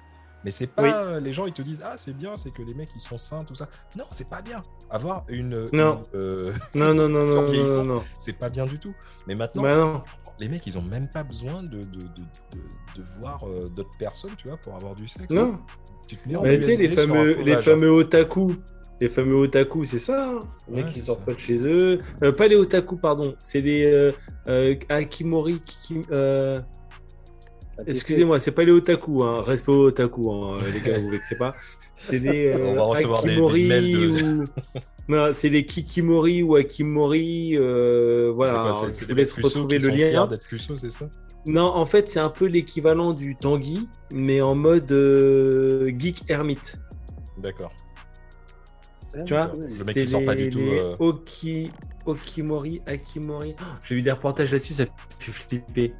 Mais 0.45 0.53
c'est 0.53 0.69
pas 0.69 0.83
Oui. 0.85 0.91
euh, 0.95 1.19
les 1.21 1.33
gens 1.33 1.47
ils 1.47 1.53
te 1.53 1.63
disent 1.63 1.83
ah 1.85 1.95
c'est 1.99 2.13
bien 2.13 2.37
c'est 2.37 2.53
que 2.53 2.63
les 2.63 2.73
mecs 2.73 2.91
ils 2.95 3.01
sont 3.01 3.19
sains 3.19 3.43
tout 3.43 3.57
ça 3.57 3.69
non 3.97 4.05
c'est 4.11 4.29
pas 4.29 4.41
bien 4.41 4.63
avoir 4.89 5.25
une, 5.29 5.67
Non. 5.73 6.01
une, 6.15 6.21
euh, 6.21 6.53
Non, 6.77 6.95
non, 6.95 7.09
non, 7.09 7.25
non, 7.27 7.43
non, 7.51 7.85
non, 7.85 8.03
c'est 8.21 8.39
pas 8.39 8.49
bien 8.49 8.65
du 8.65 8.79
tout 8.79 8.95
mais 9.27 9.35
maintenant 9.35 9.63
Bah 9.63 9.77
non. 9.77 10.03
les 10.39 10.49
mecs 10.49 10.65
ils 10.69 10.79
ont 10.79 10.83
même 10.83 11.11
pas 11.11 11.25
besoin 11.25 11.65
de, 11.65 11.79
de, 11.79 11.83
de, 11.83 12.03
de- 12.53 13.03
de 13.03 13.03
voir 13.19 13.49
euh, 13.49 13.69
d'autres 13.69 13.99
personnes 13.99 14.31
tu 14.39 14.47
vois 14.47 14.57
pour 14.59 14.77
avoir 14.77 14.95
du 14.95 15.09
sexe 15.09 15.29
Non. 15.35 15.59
Tu 16.09 16.17
te 16.17 16.29
mets 16.29 16.35
en 16.37 16.43
Mais 16.43 16.59
tu 16.59 16.65
sais, 16.65 16.73
USB 16.73 16.81
les 16.81 16.89
fameux, 16.89 17.37
les 17.45 17.57
fameux 17.59 17.91
otaku. 17.91 18.55
Les 19.01 19.09
fameux 19.09 19.37
otaku, 19.37 19.85
c'est 19.85 20.01
ça. 20.01 20.25
hein 20.29 20.41
les 20.69 20.75
Ouais, 20.79 20.83
mecs 20.83 20.93
qui 20.93 21.03
sortent 21.03 21.25
pas 21.25 21.35
de 21.35 21.39
chez 21.39 21.59
eux. 21.59 21.99
Euh, 22.25 22.33
pas 22.33 22.49
les 22.49 22.57
otaku, 22.57 22.97
pardon. 22.97 23.35
C'est 23.39 23.61
les 23.61 23.85
euh, 23.87 24.11
euh, 24.49 24.75
Akimori. 24.89 25.61
Kiki- 25.65 26.03
euh, 26.11 26.59
Excusez-moi, 27.87 28.41
c'est 28.41 28.51
pas 28.51 28.65
les 28.65 28.73
otaku. 28.73 29.23
Hein. 29.23 29.43
Respect 29.43 29.71
aux 29.71 29.85
otaku, 29.87 30.33
hein, 30.33 30.59
les 30.75 30.81
gars, 30.81 30.99
vous 30.99 31.11
vexez 31.11 31.37
pas. 31.37 31.55
C'est 31.97 32.21
euh, 32.27 32.59
On 32.73 32.75
va 32.75 32.83
recevoir 32.83 33.23
des- 33.23 33.29
des 33.29 33.33
Akimori 33.35 33.67
mails 33.69 33.93
de- 33.93 34.23
ou... 34.43 34.45
Non, 35.09 35.31
c'est 35.33 35.49
les 35.49 35.65
Kikimori 35.65 36.43
ou 36.43 36.57
Akimori. 36.57 37.57
euh, 37.57 38.31
voilà, 38.35 38.71
quoi, 38.71 38.89
je 38.91 39.05
vous 39.07 39.15
laisse 39.15 39.33
retrouver 39.33 39.79
qui 39.79 39.87
le 39.87 39.91
lien. 39.95 40.29
c'est 40.77 40.91
ça? 40.91 41.09
Non, 41.47 41.63
en 41.63 41.87
fait, 41.87 42.09
c'est 42.11 42.21
un 42.21 42.29
peu 42.29 42.45
l'équivalent 42.47 43.15
du 43.15 43.35
Tanguy, 43.37 43.89
mais 44.13 44.43
en 44.43 44.55
mode 44.55 44.91
euh, 44.93 45.87
geek 45.99 46.23
hermite. 46.29 46.77
D'accord. 47.39 47.73
Tu 49.25 49.33
vois, 49.33 49.53
Le 49.57 49.85
mec, 49.85 49.97
il 49.97 50.09
sort 50.09 50.25
pas 50.25 50.35
du 50.35 50.45
les- 50.45 50.51
tout, 50.51 50.59
les 50.59 50.79
euh. 50.79 50.95
Oki... 50.99 51.71
Okimori, 52.05 52.81
Akimori. 52.87 53.55
Oh, 53.61 53.65
J'ai 53.85 53.95
vu 53.97 54.03
des 54.03 54.11
reportages 54.13 54.53
là-dessus, 54.53 54.75
ça 54.75 54.85
fait 55.19 55.33
flipper. 55.33 55.93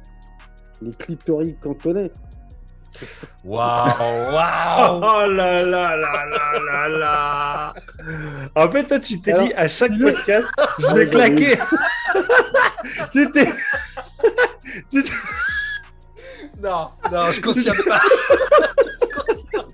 Les 0.81 0.91
clitoris 0.91 1.55
cantonais. 1.61 2.11
Waouh, 3.43 3.89
Oh, 3.99 4.33
waouh 4.33 5.27
là 5.33 5.61
là 5.63 5.95
là 5.95 6.25
là 6.25 6.51
là 6.71 6.87
là 6.89 7.73
En 8.55 8.69
fait, 8.69 8.85
toi, 8.87 8.99
tu 8.99 9.21
t'es 9.21 9.31
Alors, 9.33 9.45
dit 9.47 9.53
à 9.55 9.67
chaque 9.67 9.97
podcast, 9.97 10.47
je 10.79 10.87
vais 10.95 11.05
bah 11.05 11.11
claquer. 11.11 11.57
tu 13.11 13.31
t'es. 13.31 13.45
tu 14.91 15.03
t'es- 15.03 15.11
Non, 16.61 16.87
non, 17.11 17.31
je 17.31 17.41
cautionne 17.41 17.77
pas. 17.87 17.99
je 19.01 19.07
cautionne 19.15 19.45
pas. 19.53 19.65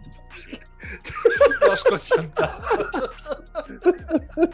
Non, 1.68 1.76
je 1.76 1.84
cautionne 1.84 2.30
pas. 2.30 2.60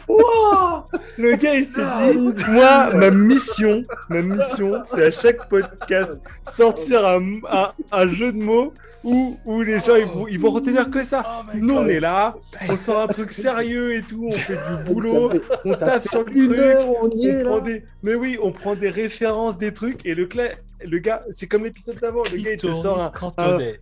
Wow 0.08 0.81
Le 1.18 1.36
gars, 1.36 1.54
il 1.54 1.66
s'est 1.66 1.80
dit, 2.12 2.42
moi, 2.48 2.90
ma 2.94 3.10
mission, 3.10 3.82
ma 4.08 4.22
mission, 4.22 4.72
c'est 4.86 5.04
à 5.06 5.10
chaque 5.10 5.48
podcast 5.48 6.12
sortir 6.50 7.06
un, 7.06 7.34
un- 7.50 7.70
un 7.92 8.08
jeu 8.08 8.32
de 8.32 8.38
mots 8.42 8.72
où, 9.04 9.36
où 9.44 9.62
les 9.62 9.80
gens 9.80 9.96
ils 9.96 10.04
vont, 10.06 10.26
ils 10.28 10.38
vont 10.38 10.50
retenir 10.50 10.88
que 10.90 11.02
ça. 11.02 11.22
Oh 11.26 11.50
Nous, 11.60 11.74
on 11.74 11.86
est 11.86 12.00
là, 12.00 12.36
on 12.68 12.76
sort 12.76 13.00
un 13.00 13.08
truc 13.08 13.32
sérieux 13.32 13.94
et 13.94 14.02
tout, 14.02 14.26
on 14.28 14.30
fait 14.30 14.54
du 14.54 14.92
boulot, 14.94 15.28
fait- 15.30 15.42
on 15.64 15.74
tape 15.74 16.06
sur 16.08 16.22
le 16.24 16.32
une 16.36 16.46
truc, 16.48 16.58
heure, 16.60 16.88
on 17.02 17.10
y 17.10 17.26
est 17.26 17.42
prend 17.42 17.56
là. 17.58 17.62
des... 17.64 17.84
Mais 18.02 18.14
oui, 18.14 18.38
on 18.40 18.52
prend 18.52 18.74
des 18.76 18.90
références, 18.90 19.58
des 19.58 19.72
trucs, 19.74 20.06
et 20.06 20.14
le, 20.14 20.26
cla- 20.26 20.54
le 20.88 20.98
gars, 20.98 21.20
c'est 21.30 21.46
comme 21.48 21.64
l'épisode 21.64 21.98
d'avant, 22.00 22.22
le 22.32 22.38
gars, 22.38 22.52
il 22.52 22.56
te 22.56 22.72
sort 22.72 23.00
un, 23.00 23.12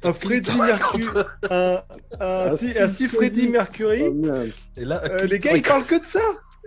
un 0.03 0.13
Freddie 0.15 0.51
Clitoris 0.51 0.57
Mercury, 0.57 1.05
un, 1.51 1.81
un, 2.19 2.27
Un 2.53 2.57
si, 2.57 2.73
un 2.79 2.89
Freddie. 3.09 3.49
Mercury. 3.49 4.03
Oh, 4.07 4.13
merde. 4.15 4.51
Et 4.77 4.85
là, 4.87 5.03
Euh, 5.05 5.27
les 5.27 5.39
gars, 5.39 5.53
ils 5.55 5.63
parlent 5.63 5.85
que 5.85 6.01
de 6.01 6.05
ça. 6.05 6.21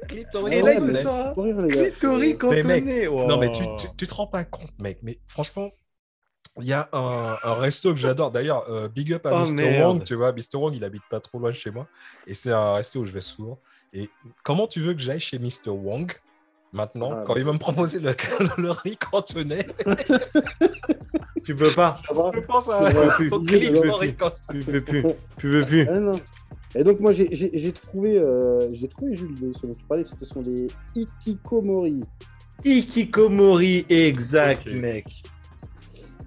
Clitoris 0.08 0.54
Et 0.54 0.62
là, 0.62 0.74
il 0.74 0.80
cantonais. 0.80 1.00
te 1.00 1.04
sort 1.04 1.16
un 1.28 1.34
Pour 1.34 1.44
rire, 1.46 1.62
les 1.62 1.68
gars. 1.74 1.90
clitoris 1.92 2.38
Mais 2.44 2.64
mec, 2.64 2.84
cantonné. 2.86 3.08
Non, 3.28 3.38
mais 3.38 3.52
tu, 3.52 3.64
Wow. 3.64 3.76
tu, 3.78 3.88
tu 3.98 4.08
te 4.08 4.14
rends 4.14 4.28
pas 4.28 4.44
compte, 4.44 4.72
mec. 4.80 5.00
Mais 5.02 5.18
franchement, 5.28 5.72
il 6.60 6.66
y 6.68 6.74
a 6.74 6.90
un, 6.94 7.38
un 7.44 7.54
resto 7.56 7.92
que 7.94 8.00
j'adore. 8.00 8.32
D'ailleurs, 8.32 8.70
euh, 8.70 8.88
big 8.90 9.14
up 9.14 9.26
à 9.26 9.32
Oh, 9.44 9.46
Mr. 9.52 9.82
Wong. 9.82 10.04
Tu 10.04 10.16
vois, 10.16 10.32
Mr. 10.34 10.56
Wong, 10.58 10.76
il 10.76 10.84
habite 10.84 11.04
pas 11.10 11.20
trop 11.20 11.40
loin 11.40 11.50
de 11.52 11.56
chez 11.56 11.72
moi. 11.72 11.88
Et 12.28 12.34
c'est 12.34 12.52
un 12.52 12.74
resto 12.76 13.00
où 13.00 13.06
je 13.06 13.12
vais 13.12 13.22
souvent. 13.22 13.60
Et 13.94 14.10
comment 14.44 14.68
tu 14.68 14.82
veux 14.82 14.94
que 14.94 15.00
j'aille 15.00 15.20
chez 15.20 15.40
Mr. 15.40 15.70
Wong 15.70 16.12
maintenant 16.74 17.12
Ah, 17.14 17.24
quand 17.26 17.34
bah. 17.36 17.40
il 17.40 17.46
va 17.46 17.54
me 17.54 17.60
proposer 17.60 18.00
le, 18.00 18.14
le 18.58 18.72
riz 18.72 18.98
cantonais 18.98 19.66
Tu 21.46 21.56
peux 21.56 21.72
pas. 21.72 21.96
Ça 22.08 22.14
va 22.14 22.32
Je 22.34 22.40
pense 22.42 22.70
à 22.70 22.90
Tu 22.90 22.94
peux 22.96 23.10
plus. 23.16 23.32
au 23.32 23.40
Tu 23.40 23.52
peux 23.52 23.60
clitoris 23.60 24.16
cantonais. 24.18 24.60
Tu 24.60 24.72
peux 24.72 24.82
plus. 24.82 25.04
Tu 25.38 25.48
veux 25.50 25.66
plus. 25.66 25.88
Ah, 25.90 26.00
non. 26.00 26.20
Et 26.76 26.84
donc 26.84 27.00
moi 27.00 27.12
j'ai- 27.12 27.30
j'ai 27.32 27.52
j'ai 27.54 27.72
trouvé, 27.72 28.18
euh, 28.18 28.60
j'ai 28.72 28.88
trouvé 28.88 29.16
Jules, 29.16 29.36
ce 29.60 29.68
dont 29.68 29.74
tu 29.74 29.86
parlais, 29.86 30.04
ce 30.04 30.26
sont 30.26 30.42
des 30.42 30.68
ikikomori. 30.96 32.00
Ikikomori, 32.66 33.86
exact, 33.90 34.66
mec. 34.74 35.24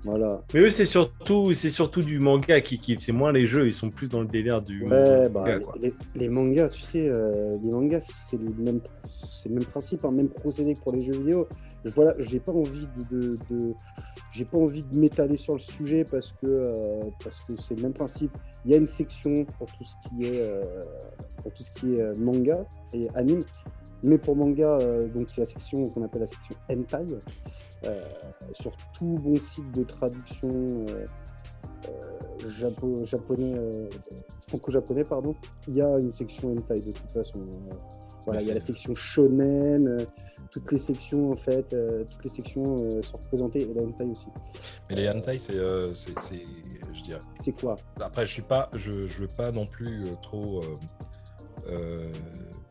Voilà. 0.07 0.43
Mais 0.55 0.61
eux, 0.61 0.71
c'est 0.71 0.87
surtout, 0.87 1.53
c'est 1.53 1.71
surtout 1.71 2.01
du 2.03 2.19
manga 2.21 2.61
qui 2.61 2.79
kiffent. 2.79 3.01
C'est 3.01 3.13
moins 3.13 3.33
les 3.33 3.47
jeux, 3.47 3.67
ils 3.67 3.73
sont 3.75 3.91
plus 3.91 4.09
dans 4.09 4.21
le 4.21 4.27
délire 4.27 4.63
du 4.63 4.83
Ouais, 4.85 5.29
bah, 5.29 5.41
manga, 5.41 5.59
quoi. 5.61 5.75
les, 5.81 5.93
les 6.15 6.29
mangas, 6.29 6.69
tu 6.69 6.81
sais, 6.81 7.09
euh, 7.09 7.57
les 7.63 7.71
mangas, 7.71 8.01
c'est 8.29 8.39
le 8.41 8.53
même, 8.55 8.81
c'est 9.09 9.49
le 9.49 9.57
même 9.57 9.65
principe, 9.65 10.05
un 10.05 10.11
même 10.13 10.29
procédé 10.29 10.75
que 10.75 10.81
pour 10.81 10.93
les 10.93 11.03
jeux 11.03 11.13
vidéo. 11.19 11.47
Je 11.85 11.93
voilà, 11.93 12.15
j'ai 12.19 12.41
pas 12.41 12.53
envie 12.53 12.87
de, 13.11 13.17
de, 13.21 13.37
de- 13.51 13.75
j'ai 14.33 14.45
pas 14.45 14.59
envie 14.59 14.85
de 14.85 14.99
m'étaler 14.99 15.37
sur 15.37 15.55
le 15.55 15.61
sujet 15.61 16.05
parce 16.11 16.33
que 16.33 16.47
euh, 16.47 17.01
parce 17.23 17.41
que 17.45 17.55
c'est 17.61 17.75
le 17.77 17.83
même 17.83 17.93
principe. 17.93 18.33
Il 18.65 18.73
y 18.73 18.75
a 18.75 18.79
une 18.79 18.87
section 18.87 19.45
pour 19.59 19.67
tout 19.69 19.85
ce 19.85 19.95
qui 20.09 20.25
est 20.27 20.41
euh, 20.43 20.61
pour 21.43 21.53
tout 21.53 21.63
ce 21.63 21.71
qui 21.73 21.95
est 21.95 22.19
manga 22.19 22.65
et 22.93 23.07
anime, 23.15 23.43
mais 24.03 24.19
pour 24.19 24.37
manga, 24.37 24.79
euh, 24.81 25.09
donc 25.09 25.31
c'est 25.31 25.41
la 25.41 25.47
section 25.47 25.89
qu'on 25.89 26.03
appelle 26.05 26.23
la 26.23 26.27
section 26.27 26.55
hentai. 26.71 27.15
Euh, 27.85 28.03
sur 28.53 28.73
tout 28.99 29.17
bon 29.23 29.37
site 29.37 29.71
de 29.73 29.85
traduction 29.85 30.49
euh, 30.89 31.05
japo- 32.49 33.05
japonais, 33.05 33.53
euh, 33.55 33.89
franco-japonais, 34.49 35.05
pardon, 35.05 35.35
il 35.69 35.77
y 35.77 35.83
a 35.83 35.99
une 35.99 36.11
section 36.11 36.53
hentai 36.53 36.81
de 36.81 36.91
toute 36.91 37.11
façon. 37.13 37.41
Euh, 37.41 37.75
voilà, 38.25 38.41
il 38.41 38.49
y 38.49 38.51
a 38.51 38.55
la 38.55 38.61
section 38.61 38.95
shonen, 38.95 39.87
euh, 39.87 39.99
toutes 40.51 40.73
les 40.73 40.79
sections 40.79 41.31
en 41.31 41.37
fait, 41.37 41.77
toutes 42.11 42.25
les 42.25 42.31
sections 42.31 43.03
sont 43.03 43.19
représentées 43.19 43.61
et 43.71 43.75
la 43.75 43.83
hentai 43.83 44.05
aussi. 44.05 44.27
Mais 44.89 44.97
les 44.97 45.09
hentai, 45.09 45.39
c'est, 45.39 45.59
c'est, 45.95 46.43
je 46.95 47.03
dirais. 47.03 47.21
C'est 47.39 47.53
quoi? 47.53 47.77
Après, 48.01 48.25
je 48.25 48.33
suis 48.33 48.43
pas, 48.43 48.71
je, 48.75 49.07
je 49.07 49.21
veux 49.21 49.29
pas 49.37 49.53
non 49.53 49.67
plus 49.67 50.05
trop. 50.23 50.61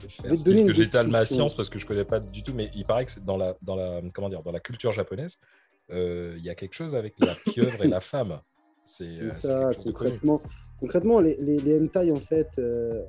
Euh, 0.06 0.10
faire 0.10 0.26
vais 0.26 0.36
te 0.36 0.40
style 0.40 0.52
donner 0.52 0.61
une 0.61 0.68
que 0.68 0.73
j'étale 0.73 1.07
ma 1.07 1.26
science 1.26 1.56
parce 1.56 1.69
que 1.69 1.80
je 1.80 1.86
connais 1.86 2.06
pas 2.06 2.19
du 2.19 2.44
tout, 2.44 2.53
mais 2.53 2.69
il 2.76 2.86
paraît 2.86 3.06
que 3.06 3.11
c'est 3.11 3.23
dans 3.23 3.38
la, 3.38 3.56
dans 3.61 3.76
la, 3.76 4.02
comment 4.14 4.30
dire, 4.30 4.44
dans 4.44 4.52
la 4.52 4.60
culture 4.60 4.91
japonaise, 4.91 5.38
euh, 5.91 6.36
il 6.38 6.44
y 6.44 6.49
a 6.49 6.56
quelque 6.56 6.73
chose 6.73 6.95
avec 6.95 7.14
la 7.19 7.34
pieuvre 7.36 7.84
et 7.84 7.88
la 7.88 7.99
femme. 8.02 8.40
C'est, 8.84 9.22
euh, 9.22 9.32
ça, 9.32 9.68
concrètement. 9.84 10.40
Concrètement, 10.80 11.19
les, 11.19 11.36
les, 11.38 11.57
les 11.57 11.82
hentai, 11.82 12.11
en 12.11 12.19
fait, 12.19 12.49
euh, 12.60 13.03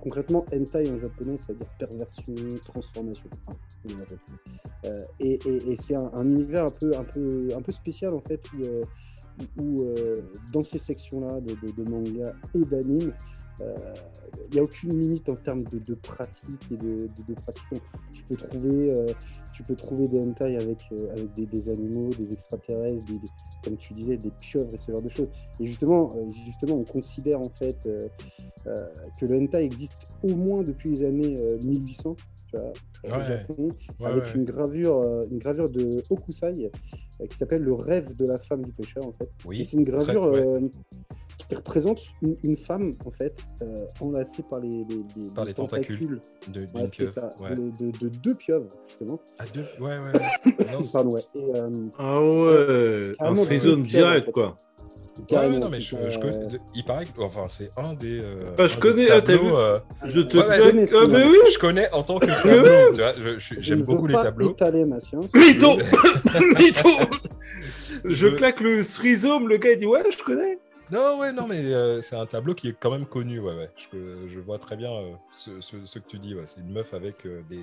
concrètement, 0.00 0.44
hentai 0.52 0.90
en 0.90 1.00
japonais, 1.00 1.38
ça 1.38 1.52
veut 1.52 1.58
dire 1.58 1.68
perversion, 1.78 2.34
transformation. 2.64 3.30
Enfin. 3.46 4.16
Euh, 4.84 5.02
et 5.20 5.38
et, 5.46 5.70
et 5.70 5.76
c'est 5.76 5.94
un, 5.94 6.10
un 6.14 6.28
univers 6.28 6.66
un 6.66 6.70
peu, 6.70 6.92
un, 6.94 7.04
peu, 7.04 7.48
un 7.56 7.62
peu 7.62 7.72
spécial, 7.72 8.14
en 8.14 8.20
fait, 8.20 8.40
où, 8.52 8.64
euh, 8.64 8.82
où, 9.58 9.82
euh, 9.82 10.16
dans 10.52 10.64
ces 10.64 10.78
sections-là 10.78 11.40
de, 11.40 11.54
de, 11.54 11.72
de 11.72 11.90
manga 11.90 12.34
et 12.54 12.64
d'anime, 12.66 13.14
il 13.60 14.54
n'y 14.54 14.60
a 14.60 14.62
aucune 14.62 14.98
limite 14.98 15.28
en 15.28 15.36
termes 15.36 15.64
de, 15.64 15.78
de 15.78 15.94
pratique 15.94 16.60
et 16.70 16.76
de, 16.76 16.86
de, 17.06 17.22
de 17.28 17.34
pratique. 17.34 17.64
Donc, 17.70 17.82
tu 18.12 18.22
peux 18.24 18.36
trouver, 18.36 18.90
euh, 18.90 19.06
tu 19.52 19.62
peux 19.62 19.76
trouver 19.76 20.08
des 20.08 20.20
hentai 20.20 20.56
avec, 20.56 20.78
euh, 20.92 21.10
avec 21.12 21.32
des, 21.34 21.46
des 21.46 21.68
animaux, 21.68 22.08
des 22.18 22.32
extraterrestres, 22.32 23.04
des, 23.04 23.18
des- 23.18 23.28
comme 23.64 23.76
tu 23.76 23.92
disais, 23.94 24.16
des 24.16 24.30
pieuvres 24.30 24.72
et 24.72 24.78
ce 24.78 24.90
genre 24.92 25.02
de 25.02 25.08
choses. 25.08 25.28
Et 25.60 25.66
justement, 25.66 26.10
euh, 26.16 26.26
justement 26.46 26.76
on 26.76 26.84
considère 26.84 27.40
en 27.40 27.50
fait 27.58 27.76
euh, 27.86 28.08
euh, 28.66 28.86
que 29.20 29.26
le 29.26 29.36
hentai 29.38 29.64
existe 29.64 30.06
au 30.22 30.34
moins 30.34 30.62
depuis 30.62 30.90
les 30.90 31.04
années 31.04 31.36
euh, 31.40 31.58
1800 31.64 32.16
tu 32.50 32.56
vois, 32.56 32.72
au 33.04 33.18
Ouais. 33.18 33.24
Japon, 33.24 33.68
Ouais, 34.00 34.06
avec 34.10 34.24
ouais. 34.24 34.32
une 34.34 34.44
gravure, 34.44 34.96
euh, 35.02 35.26
une 35.30 35.38
gravure 35.38 35.68
de 35.70 36.02
Hokusai 36.08 36.70
euh, 37.20 37.26
qui 37.26 37.36
s'appelle 37.36 37.62
le 37.62 37.74
rêve 37.74 38.14
de 38.16 38.24
la 38.26 38.38
femme 38.38 38.62
du 38.64 38.72
pêcheur 38.72 39.06
en 39.06 39.12
fait. 39.12 39.28
Oui, 39.44 39.64
c'est 39.66 39.76
une 39.76 39.82
gravure. 39.84 40.32
Qui 41.46 41.54
représente 41.54 42.00
une, 42.22 42.36
une 42.42 42.56
femme 42.56 42.96
en 43.06 43.10
fait 43.10 43.38
euh, 43.62 43.66
enlacée 44.00 44.42
par 44.50 44.60
les, 44.60 44.68
les- 44.68 45.22
les- 45.24 45.30
Par 45.34 45.44
les 45.44 45.54
tentacules. 45.54 46.20
de, 46.48 46.60
Ouais, 46.60 46.66
d'une 46.66 46.80
c'est 46.80 46.88
pieuvre. 46.90 47.12
ça, 47.12 47.34
Ouais. 47.40 47.50
de, 47.54 47.70
de- 47.80 47.98
de 47.98 48.08
deux 48.08 48.34
pieuvres 48.34 48.66
justement. 48.88 49.20
Ah, 49.38 49.44
deux... 49.54 49.64
Ouais, 49.80 49.98
ouais. 49.98 49.98
ouais. 49.98 50.56
Non, 50.72 50.82
c'est- 50.82 50.92
Pardon, 50.92 51.10
ouais. 51.12 51.20
Et, 51.36 51.44
euh, 51.54 51.86
Ah 51.98 52.20
ouais, 52.20 53.14
un 53.20 53.36
en 53.38 53.76
direct, 53.78 54.26
fait. 54.26 54.32
quoi. 54.32 54.56
Ouais, 55.18 55.24
carrément, 55.26 55.54
ouais, 55.54 55.60
non, 55.60 55.68
mais 55.68 55.76
c'est 55.76 55.82
je, 55.82 55.96
pas- 55.96 56.08
je 56.08 56.18
connais. 56.20 56.46
Il 56.74 56.84
paraît 56.84 57.04
que. 57.04 57.20
Enfin, 57.20 57.42
c'est 57.48 57.70
un 57.76 57.94
des. 57.94 58.20
euh, 58.20 58.36
Ah, 58.58 58.66
je 58.66 58.72
un 58.72 58.74
des 58.76 58.80
connais, 58.80 59.10
ah, 59.10 59.20
t'as 59.20 59.32
tableaux, 59.32 59.46
vu 59.48 59.52
euh, 59.54 59.78
Je 60.04 60.20
te 60.20 60.36
Ouais, 60.38 60.44
Ah, 60.48 60.72
mais 60.74 60.86
Fred. 60.86 61.10
oui 61.12 61.36
je 61.52 61.58
connais 61.58 61.90
en 61.92 62.02
tant 62.04 62.18
que 62.18 62.26
tableau. 62.42 62.92
tu 62.94 63.00
vois, 63.00 63.12
je- 63.14 63.38
je- 63.38 63.54
je 63.54 63.60
j'aime 63.60 63.80
ne 63.80 63.84
beaucoup 63.84 64.02
veux 64.02 64.08
les 64.08 64.14
pas 64.14 64.22
tableaux. 64.24 64.50
étaler 64.50 64.84
ma 64.84 65.00
science. 65.00 65.32
Mytho 65.34 65.78
Je- 65.78 66.54
Mytho 66.64 66.88
Je 68.04 68.14
Je- 68.14 68.26
claque 68.28 68.60
le 68.60 68.80
rhizome, 69.00 69.48
le 69.48 69.56
gars 69.56 69.72
il 69.72 69.78
dit 69.78 69.86
ouais, 69.86 70.02
je 70.10 70.22
connais. 70.22 70.58
Non, 70.90 71.18
ouais, 71.18 71.32
non, 71.32 71.46
mais 71.46 71.64
euh, 71.72 72.00
c'est 72.00 72.16
un 72.16 72.26
tableau 72.26 72.54
qui 72.54 72.68
est 72.68 72.76
quand 72.78 72.90
même 72.90 73.06
connu. 73.06 73.40
Ouais, 73.40 73.54
ouais. 73.54 73.70
Je, 73.92 74.28
je 74.28 74.40
vois 74.40 74.58
très 74.58 74.76
bien 74.76 74.92
euh, 74.92 75.12
ce, 75.32 75.60
ce- 75.60 75.84
ce 75.84 75.98
que 75.98 76.08
tu 76.08 76.18
dis. 76.18 76.34
Ouais. 76.34 76.44
C'est 76.46 76.60
une 76.60 76.72
meuf 76.72 76.94
avec 76.94 77.26
euh, 77.26 77.42
des, 77.48 77.56
des- 77.56 77.62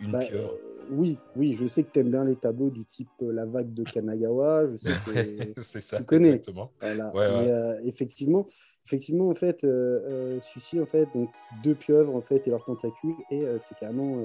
une 0.00 0.10
Bah, 0.12 0.24
pieuvre. 0.24 0.52
euh, 0.52 0.86
oui, 0.90 1.18
oui, 1.36 1.52
je 1.52 1.66
sais 1.66 1.82
que 1.84 1.90
tu 1.92 2.00
aimes 2.00 2.10
bien 2.10 2.24
les 2.24 2.34
tableaux 2.36 2.70
du 2.70 2.84
type 2.84 3.08
La 3.20 3.44
vague 3.46 3.72
de 3.74 3.84
Kanagawa. 3.84 4.66
Je 4.70 4.76
sais 4.76 4.92
que 5.06 5.52
c'est 5.62 5.80
ça, 5.80 5.98
tu 5.98 6.04
connais. 6.04 6.28
exactement. 6.30 6.70
Voilà. 6.80 7.14
Ouais. 7.14 7.28
Mais, 7.46 7.88
effectivement, 7.88 8.46
effectivement, 8.86 9.28
en 9.28 9.34
fait, 9.34 9.60
celui-ci, 9.60 10.80
en 10.80 10.86
fait, 10.86 11.06
donc 11.14 11.30
deux 11.62 11.74
pieuvres 11.74 12.14
en 12.16 12.22
fait 12.22 12.46
et 12.46 12.50
leurs 12.50 12.64
tentacules, 12.64 13.14
et 13.30 13.44
c'est 13.62 13.76
carrément 13.78 14.16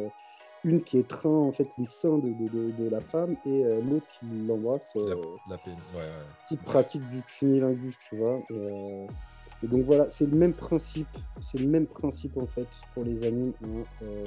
une 0.64 0.82
qui 0.82 0.98
étreint 0.98 1.30
en 1.30 1.52
fait 1.52 1.68
les 1.78 1.86
seins 1.86 2.18
de, 2.18 2.30
de, 2.34 2.48
de- 2.48 2.72
de 2.72 2.90
la 2.90 3.02
femme 3.02 3.36
et 3.46 3.66
euh, 3.66 3.82
l'autre 3.82 4.08
qui 4.20 4.26
l'embrasse. 4.48 4.92
Euh, 4.96 5.16
la 5.50 5.58
peine. 5.58 5.76
Ouais, 5.94 6.00
ouais. 6.00 6.06
petite 6.44 6.62
pratique 6.64 7.08
du 7.10 7.22
cunilingus, 7.24 7.98
tu 8.00 8.16
vois. 8.16 8.40
Et, 8.50 8.54
euh, 8.54 9.06
et 9.64 9.68
donc 9.68 9.84
voilà, 9.84 10.10
c'est 10.10 10.26
le 10.26 10.38
même 10.38 10.54
principe, 10.54 11.08
c'est 11.42 11.58
le 11.60 11.68
même 11.68 11.88
principe 11.88 12.38
en 12.42 12.48
fait 12.48 12.68
pour 12.94 13.04
les 13.04 13.24
animes. 13.26 13.54
hein, 13.66 13.84
euh, 14.04 14.26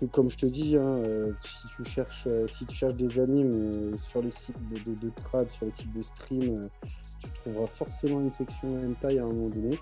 que 0.00 0.06
comme 0.06 0.28
je 0.28 0.36
te 0.36 0.46
dis, 0.46 0.76
hein, 0.76 1.02
si 1.44 1.68
tu 1.68 1.84
cherches, 1.84 2.26
si 2.48 2.66
tu 2.66 2.74
cherches 2.74 2.96
des 2.96 3.20
animes 3.20 3.96
sur 3.96 4.22
les 4.22 4.30
sites 4.30 4.58
de, 4.68 4.90
de, 4.90 4.98
de 5.00 5.10
trad, 5.10 5.48
sur 5.48 5.66
les 5.66 5.70
sites 5.72 5.92
de 5.92 6.00
stream, 6.00 6.60
tu 7.20 7.30
trouveras 7.30 7.66
forcément 7.66 8.20
une 8.20 8.28
section 8.32 8.68
hentai 8.70 9.20
à 9.20 9.22
un 9.24 9.28
moment 9.28 9.48
donné. 9.50 9.78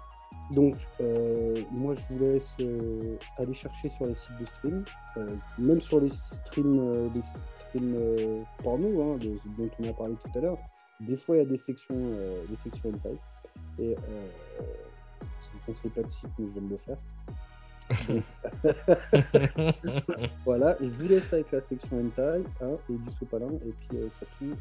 Donc, 0.52 0.76
euh, 1.00 1.56
moi, 1.70 1.94
je 1.94 2.02
vous 2.10 2.18
laisse 2.18 2.54
euh, 2.60 3.16
aller 3.38 3.54
chercher 3.54 3.88
sur 3.88 4.04
les 4.06 4.14
sites 4.14 4.36
de 4.38 4.44
stream, 4.44 4.84
euh, 5.16 5.26
même 5.58 5.80
sur 5.80 5.98
les 6.00 6.10
streams, 6.10 7.10
les 7.14 7.22
streams 7.22 8.38
porno, 8.62 9.02
hein, 9.02 9.16
de- 9.18 9.38
dont 9.56 9.70
on 9.80 9.88
a 9.88 9.92
parlé 9.94 10.14
tout 10.16 10.30
à 10.38 10.42
l'heure. 10.42 10.58
Des 11.00 11.16
fois, 11.16 11.36
il 11.36 11.38
y 11.38 11.42
a 11.42 11.46
des 11.46 11.56
sections, 11.56 12.12
des 12.48 12.56
sections 12.56 12.90
hentai. 12.90 13.16
Et 13.78 13.94
euh, 13.96 14.28
je 14.60 15.56
ne 15.58 15.62
conseille 15.66 15.90
pas 15.90 16.02
de 16.02 16.08
site, 16.08 16.28
mais 16.38 16.46
je 16.48 16.52
vais 16.52 16.60
le 16.68 16.76
faire. 16.76 16.98
Voilà, 20.44 20.76
je 20.80 20.86
vous 20.88 21.08
laisse 21.08 21.32
avec 21.32 21.50
la 21.52 21.60
section 21.62 21.98
hentai 21.98 22.42
hein, 22.60 22.76
et 22.90 22.94
du 22.94 23.10
sopalin. 23.10 23.48
Et 23.66 23.72
puis 23.72 23.98
surtout, 24.16 24.54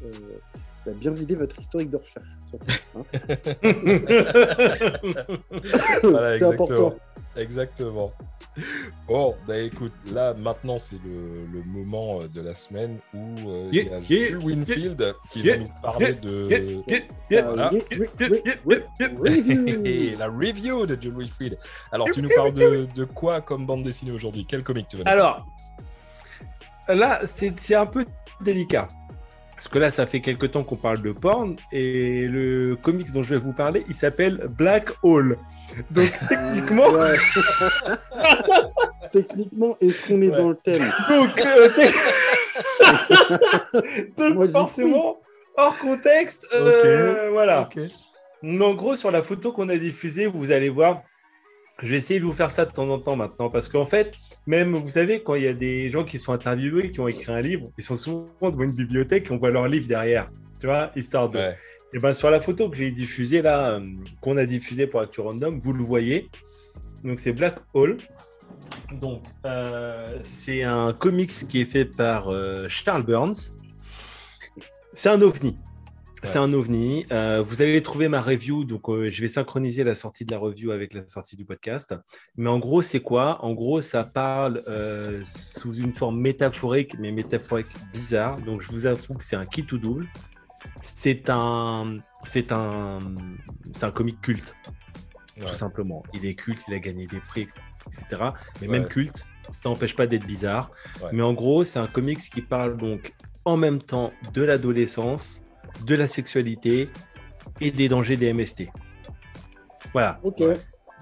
bien 0.90 1.12
vider 1.12 1.34
votre 1.34 1.58
historique 1.58 1.90
de 1.90 1.96
recherche. 1.98 2.26
surtout, 2.50 2.66
hein. 2.96 3.04
Voilà, 6.02 6.38
C'est 6.38 6.44
exactement. 6.44 6.52
important. 6.52 6.94
Exactement. 7.36 8.12
Bon, 9.08 9.34
bah 9.46 9.58
écoute, 9.58 9.92
là 10.10 10.34
maintenant 10.34 10.76
c'est 10.76 10.98
le, 11.02 11.46
le 11.50 11.62
moment 11.64 12.20
euh, 12.20 12.28
de 12.28 12.42
la 12.42 12.52
semaine 12.52 12.98
où 13.14 13.48
euh, 13.48 13.70
il 13.72 13.78
y 13.78 13.88
a 13.88 13.98
Yeah, 13.98 14.00
Jules 14.00 14.28
yeah, 14.28 14.38
Winfield 14.44 15.14
qui 15.30 15.40
yeah, 15.40 15.56
va 15.56 15.62
nous 15.62 15.70
parler 15.82 16.12
de 16.12 16.82
Voilà. 17.30 17.70
Et 19.86 20.16
la 20.16 20.26
review 20.26 20.84
de 20.84 21.00
Jules 21.00 21.16
Winfield. 21.16 21.58
Alors 21.90 22.10
tu 22.10 22.20
nous 22.20 22.28
parles 22.36 22.52
de, 22.52 22.86
de 22.94 23.04
quoi 23.04 23.40
comme 23.40 23.64
bande 23.64 23.82
dessinée 23.82 24.12
aujourd'hui? 24.12 24.44
Quel 24.46 24.62
comic 24.62 24.88
tu 24.88 24.98
vas 24.98 25.04
Alors, 25.06 25.46
là, 26.88 27.20
c'est 27.24 27.58
c'est 27.58 27.74
un 27.76 27.86
peu 27.86 28.04
délicat. 28.42 28.88
Parce 29.54 29.68
que 29.68 29.78
là, 29.78 29.90
ça 29.92 30.06
fait 30.06 30.20
quelque 30.20 30.46
temps 30.46 30.64
qu'on 30.64 30.76
parle 30.76 31.00
de 31.02 31.12
porn 31.12 31.56
et 31.70 32.26
le 32.26 32.74
comics 32.76 33.12
dont 33.12 33.22
je 33.22 33.34
vais 33.34 33.40
vous 33.40 33.52
parler, 33.52 33.84
il 33.88 33.94
s'appelle 33.94 34.46
Black 34.56 34.90
Hole. 35.02 35.36
Donc, 35.90 36.10
techniquement, 36.28 36.88
Ouais. 36.88 37.16
Techniquement, 39.12 39.76
est-ce 39.80 40.06
qu'on 40.06 40.22
est 40.22 40.28
Ouais. 40.28 40.36
dans 40.36 40.48
le 40.50 40.56
thème 40.56 40.90
donc, 41.10 41.40
euh, 41.40 41.68
donc, 44.16 44.34
Moi, 44.34 44.48
forcément, 44.48 45.20
hors 45.56 45.78
contexte, 45.78 46.46
euh, 46.54 47.28
voilà. 47.30 47.68
En 48.44 48.74
gros, 48.74 48.96
sur 48.96 49.10
la 49.10 49.22
photo 49.22 49.52
qu'on 49.52 49.68
a 49.68 49.76
diffusée, 49.76 50.26
vous 50.26 50.50
allez 50.50 50.70
voir, 50.70 51.02
je 51.82 51.88
vais 51.88 51.98
essayer 51.98 52.20
de 52.20 52.24
vous 52.24 52.32
faire 52.32 52.50
ça 52.50 52.64
de 52.64 52.72
temps 52.72 52.88
en 52.88 52.98
temps 52.98 53.16
maintenant, 53.16 53.48
parce 53.48 53.68
qu'en 53.68 53.86
fait, 53.86 54.14
même, 54.46 54.74
vous 54.74 54.90
savez, 54.90 55.22
quand 55.22 55.34
il 55.34 55.44
y 55.44 55.48
a 55.48 55.52
des 55.52 55.90
gens 55.90 56.04
qui 56.04 56.18
sont 56.18 56.32
interviewés, 56.32 56.88
qui 56.88 57.00
ont 57.00 57.08
écrit 57.08 57.32
un 57.32 57.40
livre, 57.40 57.64
ils 57.76 57.84
sont 57.84 57.96
souvent 57.96 58.26
devant 58.40 58.62
une 58.62 58.74
bibliothèque 58.74 59.30
et 59.30 59.32
on 59.32 59.38
voit 59.38 59.50
leur 59.50 59.68
livre 59.68 59.86
derrière, 59.88 60.26
tu 60.60 60.66
vois, 60.66 60.92
histoire 60.96 61.28
de... 61.28 61.38
Ouais. 61.38 61.56
Et 61.94 61.98
ben 61.98 62.14
sur 62.14 62.30
la 62.30 62.40
photo 62.40 62.70
que 62.70 62.76
j'ai 62.76 62.90
diffusée 62.90 63.42
là, 63.42 63.72
euh, 63.72 63.84
qu'on 64.22 64.38
a 64.38 64.46
diffusée 64.46 64.86
pour 64.86 65.00
Actu 65.00 65.20
Random, 65.20 65.60
vous 65.60 65.74
le 65.74 65.84
voyez. 65.84 66.30
Donc 67.04 67.18
c'est 67.18 67.34
Black 67.34 67.58
Hole. 67.74 67.98
Donc 69.00 69.22
euh, 69.44 70.06
c'est 70.24 70.62
un 70.62 70.94
comics 70.94 71.30
qui 71.48 71.60
est 71.60 71.66
fait 71.66 71.84
par 71.84 72.28
euh, 72.28 72.66
Charles 72.68 73.02
Burns. 73.02 73.34
C'est 74.94 75.10
un 75.10 75.20
ovni. 75.20 75.58
C'est 76.24 76.38
un 76.38 76.52
ovni. 76.52 77.04
Euh, 77.10 77.42
vous 77.44 77.62
allez 77.62 77.82
trouver 77.82 78.08
ma 78.08 78.20
review. 78.20 78.64
Donc 78.64 78.88
euh, 78.88 79.10
je 79.10 79.20
vais 79.20 79.28
synchroniser 79.28 79.82
la 79.84 79.94
sortie 79.94 80.24
de 80.24 80.30
la 80.30 80.38
review 80.38 80.70
avec 80.70 80.94
la 80.94 81.06
sortie 81.08 81.34
du 81.36 81.44
podcast. 81.44 81.94
Mais 82.36 82.48
en 82.48 82.58
gros 82.58 82.80
c'est 82.82 83.00
quoi? 83.00 83.44
En 83.44 83.52
gros 83.54 83.80
ça 83.80 84.04
parle 84.04 84.62
euh, 84.68 85.20
sous 85.24 85.74
une 85.74 85.92
forme 85.92 86.20
métaphorique, 86.20 86.96
mais 86.98 87.10
métaphorique 87.10 87.66
bizarre. 87.92 88.36
Donc 88.40 88.62
je 88.62 88.70
vous 88.70 88.86
avoue 88.86 89.14
que 89.14 89.24
c'est 89.24 89.36
un 89.36 89.46
kit 89.46 89.66
ou 89.72 89.78
double. 89.78 90.06
C'est 90.80 91.28
un, 91.28 91.96
c'est 92.22 92.52
un, 92.52 93.00
c'est 93.72 93.84
un 93.84 93.90
comic 93.90 94.20
culte, 94.20 94.54
Ouais. 95.40 95.46
tout 95.46 95.54
simplement. 95.54 96.04
Il 96.14 96.24
est 96.24 96.34
culte, 96.34 96.62
il 96.68 96.74
a 96.74 96.78
gagné 96.78 97.06
des 97.08 97.18
prix, 97.18 97.48
etc. 97.88 98.04
Mais 98.60 98.68
Ouais. 98.68 98.78
même 98.78 98.86
culte, 98.86 99.26
ça 99.50 99.68
n'empêche 99.68 99.96
pas 99.96 100.06
d'être 100.06 100.26
bizarre. 100.26 100.70
Ouais. 101.02 101.08
Mais 101.12 101.22
en 101.22 101.32
gros, 101.32 101.64
c'est 101.64 101.80
un 101.80 101.88
comics 101.88 102.20
qui 102.20 102.42
parle 102.42 102.76
donc 102.76 103.12
en 103.44 103.56
même 103.56 103.82
temps 103.82 104.12
de 104.34 104.42
l'adolescence, 104.42 105.41
de 105.86 105.94
la 105.94 106.06
sexualité 106.06 106.88
et 107.60 107.70
des 107.70 107.88
dangers 107.88 108.16
des 108.16 108.32
MST. 108.32 108.68
Voilà. 109.92 110.20
Ok. 110.22 110.38
Ouais. 110.40 110.56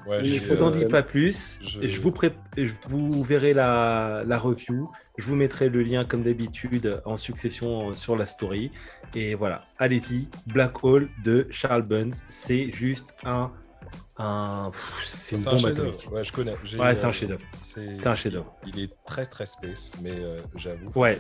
Ouais, 0.09 0.25
Je 0.25 0.43
vous 0.49 0.63
en 0.63 0.73
euh, 0.73 0.79
dis 0.79 0.87
pas 0.87 1.03
plus. 1.03 1.59
je- 1.63 2.01
vous 2.01 2.11
pré- 2.11 2.33
je 2.57 2.73
vous 2.89 3.23
verrez 3.23 3.53
la, 3.53 4.25
la 4.27 4.39
review. 4.39 4.91
Je 5.19 5.27
vous 5.27 5.37
mettrai 5.37 5.69
le 5.69 5.83
lien 5.83 6.07
comme 6.07 6.23
d'habitude 6.23 7.03
en 7.05 7.17
succession 7.17 7.93
sur 7.93 8.17
la 8.17 8.25
story. 8.25 8.73
Et 9.15 9.35
voilà, 9.35 9.67
allez-y. 9.79 10.31
Black 10.47 10.83
Hole 10.83 11.11
de 11.23 11.47
Charles 11.51 11.83
Burns. 11.83 12.15
C'est 12.31 12.73
juste 12.73 13.13
un, 13.25 13.53
un 14.17 14.71
c'est 15.05 15.37
une 15.37 15.43
un 15.43 15.51
bombe 15.51 15.59
chef-d'œuvre. 15.59 15.89
atomique. 15.91 16.13
Ouais, 16.13 16.25
je 16.25 16.33
connais. 16.33 16.53
Ouais, 16.53 16.95
c'est 16.95 17.05
euh, 17.05 17.09
un 17.09 17.13
chef-d'œuvre. 17.13 17.43
C'est 17.63 17.97
C'est 18.01 18.07
un 18.09 18.15
chef-d'œuvre. 18.15 18.55
Il 18.67 18.81
est 18.83 18.91
très 19.05 19.27
très 19.27 19.45
space, 19.45 19.93
mais 20.03 20.13
euh, 20.19 20.41
j'avoue. 20.57 20.89
Ouais. 20.95 21.19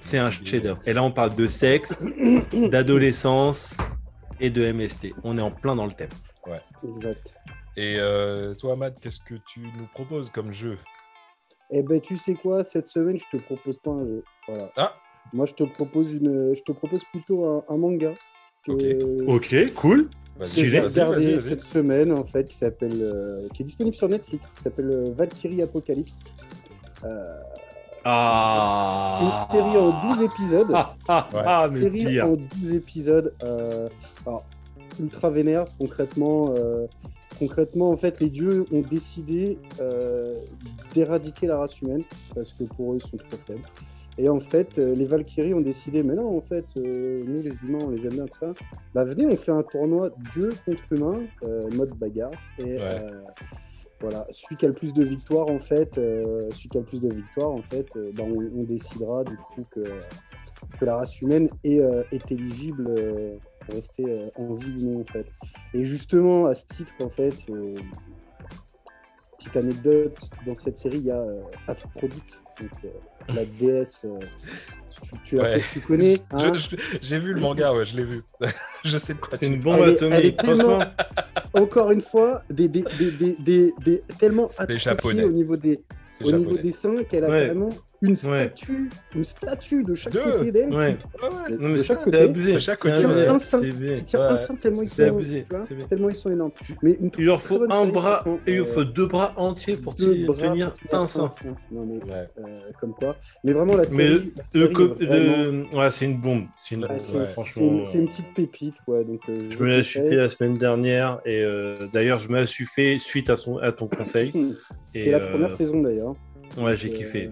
C'est, 0.00 0.18
un 0.18 0.30
chef-d'œuvre. 0.30 0.80
Et 0.86 0.92
là, 0.92 1.02
on 1.02 1.10
parle 1.10 1.34
de 1.34 1.46
sexe, 1.46 2.02
d'adolescence 2.70 3.76
et 4.40 4.50
de 4.50 4.72
MST. 4.72 5.14
On 5.24 5.38
est 5.38 5.42
en 5.42 5.50
plein 5.50 5.76
dans 5.76 5.86
le 5.86 5.92
thème. 5.92 6.10
Exact. 6.82 7.34
Et 7.76 7.96
euh, 7.98 8.54
toi, 8.54 8.76
Matt, 8.76 8.98
qu'est-ce 9.00 9.20
que 9.20 9.34
tu 9.46 9.60
nous 9.60 9.86
proposes 9.92 10.30
comme 10.30 10.52
jeu? 10.52 10.78
Eh 11.70 11.82
ben, 11.82 12.00
tu 12.00 12.16
sais 12.16 12.34
quoi, 12.34 12.64
cette 12.64 12.86
semaine, 12.86 13.18
je 13.18 13.36
te 13.36 13.42
propose 13.42 13.76
pas 13.78 13.90
un 13.90 14.04
jeu. 14.06 14.20
Voilà. 14.48 14.70
Ah. 14.76 14.94
Moi, 15.32 15.46
je 15.46 15.54
te 15.54 15.64
propose 15.64 16.12
une, 16.12 16.54
je 16.54 16.62
te 16.62 16.72
propose 16.72 17.04
plutôt 17.12 17.44
un, 17.44 17.64
un 17.68 17.76
manga. 17.76 18.14
Que, 18.64 19.24
Ok, 19.26 19.74
cool. 19.74 20.08
J'ai 20.40 20.80
regardé 20.80 21.24
vas-y, 21.24 21.34
vas-y. 21.34 21.42
cette 21.42 21.62
semaine, 21.62 22.12
en 22.12 22.24
fait, 22.24 22.46
qui 22.48 22.56
s'appelle, 22.56 23.00
euh, 23.00 23.48
qui 23.54 23.62
est 23.62 23.64
disponible 23.64 23.96
sur 23.96 24.08
Netflix, 24.08 24.54
qui 24.54 24.62
s'appelle 24.62 24.90
euh, 24.90 25.10
Valkyrie 25.12 25.62
Apocalypse. 25.62 26.20
Euh, 27.04 27.34
Ah 28.10 29.20
Une 29.22 29.56
série 29.56 29.76
en 29.76 30.00
12 30.14 30.22
épisodes. 30.22 30.70
Ah, 30.74 30.94
ah, 31.08 31.28
Ouais. 31.34 31.40
ah, 31.44 31.68
mais 31.70 31.80
série 31.80 32.04
pire. 32.06 32.26
en 32.26 32.36
12 32.36 32.72
épisodes. 32.72 33.34
euh, 33.42 33.88
alors, 34.26 34.44
ultra 35.00 35.30
vénère, 35.30 35.66
concrètement. 35.78 36.52
euh, 36.56 36.86
concrètement, 37.38 37.90
en 37.90 37.96
fait, 37.96 38.18
les 38.20 38.30
dieux 38.30 38.64
ont 38.72 38.80
décidé 38.80 39.58
euh, 39.80 40.36
d'éradiquer 40.94 41.46
la 41.46 41.58
race 41.58 41.80
humaine 41.82 42.02
parce 42.34 42.52
que 42.52 42.64
pour 42.64 42.92
eux, 42.94 42.96
ils 42.96 43.02
sont 43.06 43.16
trop 43.18 43.38
faibles. 43.46 43.62
Et 44.20 44.28
en 44.28 44.40
fait, 44.40 44.78
les 44.78 45.04
Valkyries 45.04 45.54
ont 45.54 45.60
décidé, 45.60 46.02
mais 46.02 46.14
non, 46.14 46.36
en 46.36 46.40
fait, 46.40 46.64
euh, 46.78 47.22
nous 47.24 47.40
les 47.42 47.52
humains, 47.62 47.84
on 47.86 47.90
les 47.90 48.04
aime 48.04 48.14
bien 48.14 48.26
que 48.26 48.36
ça. 48.36 48.46
Bah 48.92 49.04
venez, 49.04 49.26
on 49.26 49.36
fait 49.36 49.52
un 49.52 49.62
tournoi 49.62 50.10
dieu 50.32 50.52
contre 50.66 50.92
humain, 50.92 51.18
euh, 51.44 51.68
mode 51.76 51.90
bagarre. 51.90 52.32
Et 52.58 52.78
Ouais. 52.78 52.96
Voilà, 54.00 54.26
celui 54.30 54.56
qui 54.56 54.64
a 54.64 54.68
le 54.68 54.74
plus 54.74 54.92
de 54.92 55.02
victoires, 55.02 55.48
en 55.48 55.58
fait, 55.58 55.98
euh, 55.98 56.48
celui 56.52 56.68
qui 56.68 56.76
a 56.76 56.80
le 56.80 56.86
plus 56.86 57.00
de 57.00 57.12
victoires, 57.12 57.50
en 57.50 57.62
fait, 57.62 57.88
euh, 57.96 58.06
bah, 58.14 58.22
on, 58.24 58.62
décidera 58.62 59.24
du 59.24 59.36
coup 59.36 59.62
que, 59.70 59.80
la 60.84 60.96
race 60.96 61.20
humaine 61.20 61.48
est, 61.64 61.80
euh, 61.80 62.02
est 62.12 62.30
éligible 62.30 62.84
pour 63.60 63.74
rester 63.74 64.30
en 64.36 64.54
vie 64.54 64.84
ou 64.84 64.90
non, 64.90 65.00
en 65.00 65.04
fait. 65.04 65.26
Et 65.74 65.84
justement, 65.84 66.46
à 66.46 66.54
ce 66.54 66.66
titre, 66.66 66.92
en 67.00 67.08
fait, 67.08 67.46
petite 69.38 69.56
anecdote, 69.56 70.16
dans 70.46 70.58
cette 70.58 70.76
série, 70.76 70.98
il 70.98 71.06
y 71.06 71.10
a 71.10 71.16
euh, 71.20 71.40
Aphrodite, 71.68 72.40
donc, 72.60 72.70
euh, 72.84 72.88
la 73.34 73.44
déesse. 73.44 74.00
euh, 74.04 74.18
tu, 74.90 75.00
tu 75.24 75.36
la- 75.36 75.42
Ouais. 75.44 75.62
tu 75.72 75.80
connais 75.80 76.18
hein 76.32 76.52
J'ai 77.00 77.18
vu 77.20 77.32
le 77.32 77.40
manga, 77.40 77.72
ouais, 77.72 77.86
je 77.86 77.96
l'ai 77.96 78.04
vu. 78.04 78.20
je 78.84 78.98
sais 78.98 79.14
de 79.14 79.18
quoi 79.20 79.30
C'est 79.32 79.46
tu 79.46 79.46
une 79.46 79.62
parles. 79.62 79.76
bombe 79.78 79.84
Elle 79.86 79.90
est- 79.90 80.02
elle 80.02 80.12
atomique. 80.12 80.40
est 80.40 80.42
tellement- 80.42 80.78
Encore 81.54 81.90
une 81.92 82.00
fois, 82.00 82.42
des, 82.50 82.68
des, 82.68 82.84
des, 82.98 83.10
des, 83.12 83.36
des, 83.38 83.72
des- 83.84 84.02
tellement 84.18 84.48
Japonais. 84.76 85.24
au 85.24 85.30
niveau 85.30 85.56
des, 85.56 85.80
au 86.24 86.32
niveau 86.32 86.56
des 86.56 86.72
seins 86.72 87.04
qu'elle 87.04 87.24
a 87.24 87.28
Ouais. 87.30 87.42
carrément 87.42 87.70
une 88.00 88.10
Ouais. 88.10 88.16
statue, 88.16 88.90
une 89.14 89.24
statue 89.24 89.82
de 89.84 89.94
chaque 89.94 90.12
Deux. 90.12 90.20
côté 90.22 90.52
d'elle. 90.52 90.70
Ouais. 90.72 90.76
Ouais, 90.76 91.28
ouais. 91.50 91.56
de 91.56 91.62
non, 91.62 91.68
mais 91.68 91.82
chaque 91.82 91.98
c'est 91.98 92.04
côté. 92.04 92.18
abusé. 92.20 92.52
De 92.54 92.58
chaque 92.58 92.78
côté, 92.78 93.04
ouais. 93.06 93.26
Un 93.26 93.38
sein. 93.38 93.60
Tient 94.04 94.20
Ouais, 94.20 94.26
un 94.26 94.36
sein 94.36 94.54
tellement 94.56 94.82
ils 94.82 94.88
sont, 94.88 95.02
abusé, 95.02 95.46
tellement 95.88 96.08
ils 96.08 96.14
sont 96.14 96.30
énormes. 96.30 96.50
Mais 96.82 96.92
une 97.00 97.10
Il 97.18 97.24
leur 97.24 97.40
faut 97.40 97.62
un 97.62 97.68
série, 97.68 97.90
bras, 97.92 98.14
franchement, 98.22 98.38
il 98.46 98.52
euh, 98.52 98.56
leur 98.58 98.66
faut 98.68 98.84
deux 98.84 99.06
bras 99.06 99.32
entiers 99.36 99.76
pour 99.76 99.94
deux 99.94 100.12
t- 100.14 100.24
bras 100.24 100.36
tenir 100.48 100.72
pour 100.72 100.98
un 101.00 101.06
sein. 101.06 101.30
Non 101.72 101.84
mais 101.86 101.94
Ouais. 102.04 102.28
euh, 102.38 102.60
comme 102.80 102.92
quoi. 102.94 103.16
Mais 103.44 103.52
vraiment 103.52 103.76
la 103.76 103.84
série. 103.84 103.96
Mais 103.96 104.08
la 104.08 104.18
de, 104.18 104.32
série 104.52 104.72
co- 104.72 104.94
est 105.00 105.04
vraiment- 105.06 105.52
de- 105.72 105.76
ouais, 105.76 105.90
c'est 105.90 106.04
une 106.04 106.20
bombe. 106.20 106.44
C'est 106.56 106.74
une 106.76 106.84
Ouais, 106.84 106.90
Ouais, 106.90 107.18
ouais, 107.18 107.24
franchement. 107.24 107.62
une, 107.62 107.78
une 108.00 108.04
euh, 108.04 108.06
petite 108.06 108.34
pépite, 108.34 108.76
ouais. 108.86 109.04
Donc, 109.04 109.20
euh, 109.28 109.48
Je 109.50 109.58
me 109.58 109.66
la 109.68 109.82
suis 109.82 109.98
conseille. 109.98 110.10
fait 110.10 110.16
la 110.16 110.28
semaine 110.28 110.56
dernière 110.56 111.20
et 111.26 111.42
euh, 111.42 111.76
d'ailleurs 111.92 112.18
je 112.20 112.28
me 112.28 112.36
la 112.36 112.46
suis 112.46 112.66
fait 112.66 112.98
suite 113.00 113.28
à, 113.30 113.36
son, 113.36 113.58
à 113.58 113.72
ton 113.72 113.88
conseil. 113.88 114.32
C'est 114.88 115.00
Et, 115.00 115.10
la 115.10 115.18
euh, 115.18 115.30
première 115.30 115.50
saison 115.50 115.80
d'ailleurs. 115.82 116.14
Ouais, 116.56 116.76
j'ai 116.76 116.88
Euh, 116.88 116.92
kiffé. 116.92 117.28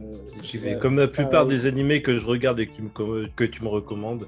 Ouais. 0.62 0.78
Comme 0.78 0.96
la 0.98 1.08
plupart 1.08 1.46
Pareil. 1.46 1.48
des 1.48 1.66
animés 1.66 2.02
que 2.02 2.16
je 2.18 2.26
regarde 2.26 2.60
et 2.60 2.68
que 2.68 2.74
tu 2.74 2.82
me, 2.82 3.28
que 3.28 3.44
tu 3.44 3.62
me 3.62 3.68
recommandes, 3.68 4.26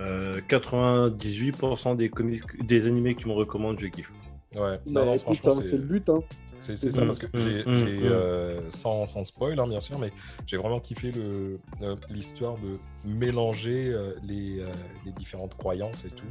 euh, 0.00 0.40
98% 0.48 1.94
des, 1.94 2.10
comics, 2.10 2.42
des 2.64 2.86
animés 2.86 3.14
que 3.14 3.20
tu 3.22 3.28
me 3.28 3.34
recommandes, 3.34 3.78
je 3.80 3.86
kiffe. 3.88 4.16
Ouais. 4.54 4.80
Bah, 4.86 5.04
Non, 5.04 5.14
écoute, 5.14 5.22
franchement, 5.22 5.52
hein, 5.58 5.62
c'est 5.62 5.76
le 5.76 5.84
but. 5.84 6.08
Hein. 6.08 6.20
C'est 6.58 6.76
ça, 6.76 7.00
Mm, 7.02 7.06
parce 7.06 7.18
que 7.18 7.26
mm, 7.26 7.74
j'ai, 7.74 7.94
mm, 7.96 8.02
euh, 8.04 8.60
sans, 8.70 9.06
sans 9.06 9.24
spoil, 9.24 9.58
hein, 9.58 9.66
bien 9.66 9.80
sûr, 9.80 9.98
mais 9.98 10.12
j'ai 10.46 10.58
vraiment 10.58 10.78
kiffé 10.80 11.10
le, 11.12 11.58
euh, 11.80 11.96
l'histoire 12.10 12.56
de 12.58 12.76
mélanger 13.10 13.86
euh, 13.86 14.12
les, 14.22 14.60
les 15.06 15.12
différentes 15.16 15.56
croyances 15.56 16.04
et 16.04 16.10
tout. 16.10 16.26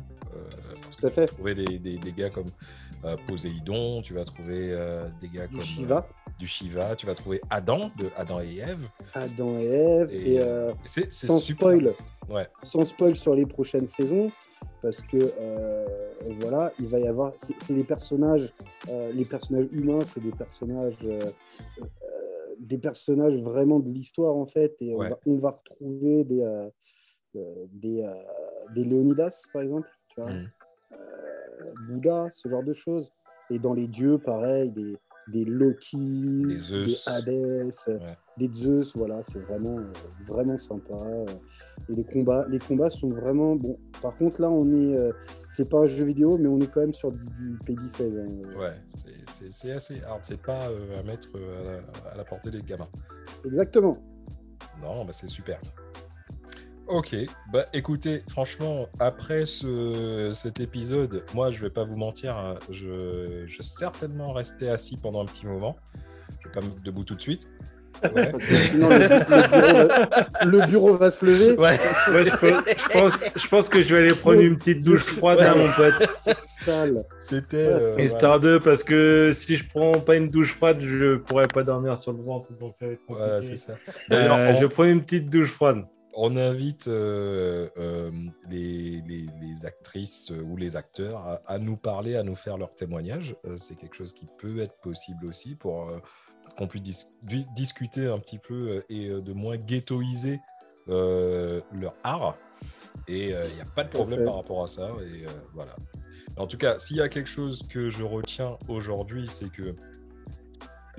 parce 0.82 0.96
que 0.98 1.02
Tout 1.02 1.08
à 1.08 1.10
tu 1.10 1.16
fait. 1.16 1.22
vas 1.22 1.28
trouver 1.28 1.56
des, 1.56 1.80
des, 1.80 1.98
des 1.98 2.12
gars 2.12 2.30
comme 2.30 2.46
Poséidon, 3.28 4.02
tu 4.02 4.14
vas 4.14 4.26
trouver 4.26 4.78
des 5.22 5.30
gars 5.30 5.48
Du 5.48 5.56
comme 5.56 5.66
Shiva, 5.66 6.08
euh, 6.08 6.32
du 6.38 6.46
Shiva, 6.46 6.96
tu 6.96 7.06
vas 7.08 7.16
trouver 7.16 7.42
Adam, 7.50 7.90
de 7.98 8.10
Adam 8.18 8.42
et 8.42 8.58
Ève. 8.58 8.88
Adam 9.16 9.58
et 9.60 9.66
Ève. 9.66 10.14
Et, 10.14 10.36
Et, 10.36 10.44
C'est, 10.86 11.12
c'est 11.12 11.28
sans 11.28 11.40
super. 11.40 11.70
spoil, 11.70 11.96
Ouais. 12.30 12.48
sans 12.62 12.86
spoil 12.86 13.16
sur 13.16 13.34
les 13.34 13.46
prochaines 13.48 13.88
saisons, 13.88 14.32
parce 14.82 15.02
que 15.02 15.18
euh, 15.18 16.10
voilà, 16.40 16.72
il 16.80 16.88
va 16.88 17.00
y 17.00 17.08
avoir. 17.08 17.34
C'est 17.38 17.74
des 17.74 17.84
personnages, 17.84 18.54
euh, 18.90 19.12
les 19.14 19.26
personnages 19.26 19.68
humains, 19.72 20.04
c'est 20.06 20.22
des 20.22 20.32
personnages, 20.32 20.98
euh, 21.04 21.30
des 22.60 22.78
personnages 22.78 23.38
vraiment 23.42 23.80
de 23.80 23.90
l'histoire 23.90 24.36
en 24.36 24.46
fait, 24.46 24.76
et 24.82 24.96
Ouais. 24.96 25.08
on, 25.08 25.10
va, 25.10 25.20
on 25.26 25.38
va 25.38 25.52
retrouver 25.52 26.24
des 26.24 26.70
des, 27.72 28.12
des 28.74 28.84
Léonidas 28.86 29.44
par 29.54 29.62
exemple, 29.62 29.88
tu 30.10 30.22
vois, 30.22 30.32
Mm. 30.32 30.50
Bouddha, 31.88 32.28
ce 32.32 32.50
genre 32.50 32.64
de 32.64 32.74
choses. 32.74 33.12
Et 33.52 33.60
dans 33.60 33.74
les 33.74 33.88
dieux, 33.88 34.18
pareil, 34.18 34.72
des 34.72 34.98
des 35.32 35.46
Loki, 35.46 35.98
Des 36.48 36.60
Zeus. 36.60 37.08
Hadès, 37.08 37.70
euh, 37.88 37.98
Ouais. 38.00 38.18
des 38.38 38.50
Zeus, 38.54 38.96
voilà, 38.96 39.22
c'est 39.22 39.40
vraiment, 39.40 39.78
euh, 39.80 39.92
vraiment 40.26 40.58
sympa. 40.58 40.96
Et 41.90 41.94
les 41.94 42.04
combats, 42.04 42.46
les 42.50 42.60
combats 42.60 42.90
sont 42.90 43.10
vraiment 43.10 43.56
bon. 43.56 43.78
Par 44.02 44.16
contre, 44.16 44.42
là, 44.42 44.50
on 44.50 44.72
est, 44.72 44.96
euh, 44.98 45.12
c'est 45.50 45.68
pas 45.70 45.80
un 45.80 45.86
jeu 45.86 46.06
vidéo, 46.06 46.38
mais 46.38 46.48
on 46.48 46.60
est 46.60 46.68
quand 46.72 46.82
même 46.82 46.94
sur 46.94 47.12
du, 47.12 47.26
du 47.26 47.58
PEGI 47.66 47.88
16. 47.90 48.14
hein. 48.18 48.60
Ouais, 48.60 48.76
c'est, 49.52 49.72
assez 49.72 50.02
hard. 50.04 50.20
C'est 50.24 50.42
pas 50.42 50.70
euh, 50.70 51.00
à 51.00 51.04
mettre 51.04 51.28
euh, 51.36 51.80
à, 51.80 52.06
la, 52.06 52.12
à 52.12 52.16
la 52.18 52.24
portée 52.24 52.52
des 52.52 52.60
gamins. 52.60 52.90
Exactement. 53.46 53.96
Non, 54.82 55.04
bah 55.06 55.12
c'est 55.12 55.28
super. 55.28 55.60
Ok, 56.90 57.16
bah 57.54 57.66
écoutez, 57.74 58.24
franchement, 58.30 58.88
après 59.00 59.46
ce, 59.46 60.32
cet 60.34 60.60
épisode, 60.60 61.24
moi 61.36 61.52
je 61.52 61.60
vais 61.62 61.70
pas 61.70 61.84
vous 61.84 61.98
mentir, 61.98 62.36
hein, 62.36 62.56
je, 62.72 63.44
je 63.46 63.58
vais 63.58 63.64
certainement 63.64 64.34
rester 64.34 64.70
assis 64.70 64.98
pendant 64.98 65.22
un 65.22 65.26
petit 65.26 65.46
moment. 65.46 65.78
Je 66.42 66.48
vais 66.48 66.52
pas 66.54 66.62
me 66.62 66.66
mettre 66.70 66.82
debout 66.84 67.04
tout 67.04 67.14
de 67.16 67.22
suite. 67.22 67.48
Ouais. 68.16 68.32
Parce 68.32 68.46
que 68.46 68.56
sinon, 68.56 68.90
le, 68.90 68.98
le 68.98 69.08
bureau 69.50 69.88
va, 69.88 70.46
le 70.46 70.66
bureau 70.68 70.98
va 70.98 71.12
se 71.12 71.26
lever. 71.26 71.52
Ouais. 71.58 71.78
Ouais, 72.12 72.26
je, 72.26 72.30
pense, 72.38 72.64
je 72.78 73.00
pense- 73.00 73.24
je 73.36 73.48
pense 73.50 73.70
que 73.70 73.82
je 73.82 73.94
vais 73.96 74.02
aller 74.02 74.14
prendre 74.16 74.42
une 74.42 74.58
petite 74.58 74.84
douche 74.84 75.04
froide, 75.04 75.40
hein, 75.42 75.54
mon 75.58 75.72
pote. 75.74 76.18
C'était. 77.20 77.58
Euh, 77.58 78.08
Star 78.08 78.40
2, 78.40 78.60
parce 78.62 78.84
que 78.84 79.32
si 79.34 79.58
je 79.58 79.68
prends 79.68 79.92
pas 79.92 80.16
une 80.16 80.30
douche 80.30 80.56
froide, 80.56 80.78
je 80.82 81.18
pourrais 81.18 81.48
pas 81.54 81.64
dormir 81.64 81.98
sur 81.98 82.14
le 82.14 82.24
ventre. 82.24 82.48
Donc 82.60 82.74
ça 82.80 82.86
va 82.88 82.94
être 82.94 83.06
compliqué. 83.06 83.58
ça. 83.58 83.74
D'ailleurs, 84.10 84.36
Euh, 84.38 84.52
on- 84.56 84.60
je 84.62 84.66
prends 84.66 84.86
une 84.86 85.02
petite 85.04 85.30
douche 85.30 85.52
froide. 85.52 85.84
On 86.22 86.36
invite 86.36 86.88
euh, 86.90 87.70
euh, 87.78 88.12
les, 88.50 89.02
les- 89.08 89.30
les 89.42 89.66
actrices 89.66 90.32
euh, 90.32 90.42
ou 90.42 90.58
les 90.58 90.76
acteurs 90.76 91.20
à, 91.26 91.42
à 91.48 91.58
nous 91.60 91.78
parler, 91.78 92.16
à 92.18 92.24
nous 92.24 92.36
faire 92.36 92.58
leur 92.58 92.76
témoignage. 92.76 93.36
C'est 93.56 93.76
quelque 93.76 93.96
chose 93.96 94.12
qui 94.14 94.28
peut 94.38 94.60
être 94.60 94.76
possible 94.82 95.26
aussi 95.26 95.56
pour 95.56 95.90
qu'on 96.58 96.68
puisse 96.68 96.82
dis- 96.84 97.06
dis- 97.24 97.48
discuter 97.56 98.08
un 98.08 98.20
petit 98.20 98.40
peu 98.40 98.84
et 98.90 99.08
de 99.10 99.34
moins 99.34 99.56
ghettoiser 99.58 100.40
leur 100.88 101.94
art. 102.04 102.36
Et 103.08 103.26
il 103.30 103.56
n'y 103.56 103.62
a 103.62 103.66
pas 103.76 103.84
de 103.84 103.90
problème 103.90 104.20
par 104.26 104.36
rapport 104.36 104.64
à 104.64 104.68
ça. 104.68 104.90
Et 105.02 105.24
voilà. 105.54 105.76
En 106.38 106.48
tout 106.48 106.58
cas, 106.58 106.80
s'il 106.80 106.98
y 106.98 107.02
a 107.02 107.10
quelque 107.10 107.30
chose 107.30 107.64
que 107.70 107.90
je 107.90 108.04
retiens 108.04 108.58
aujourd'hui, 108.68 109.28
c'est 109.28 109.50
que 109.50 109.76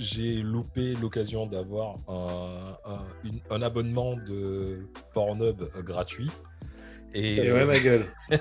j'ai 0.00 0.36
loupé 0.36 0.94
l'occasion 0.94 1.46
d'avoir 1.46 1.96
un, 2.08 2.58
un- 2.86 3.06
une- 3.24 3.40
un 3.50 3.62
abonnement 3.62 4.16
de 4.16 4.86
Pornhub 5.14 5.62
gratuit. 5.84 6.30
Et, 7.12 7.36
Et 7.36 7.52
ouais, 7.52 7.66
ma 7.66 7.78
gueule. 7.78 8.04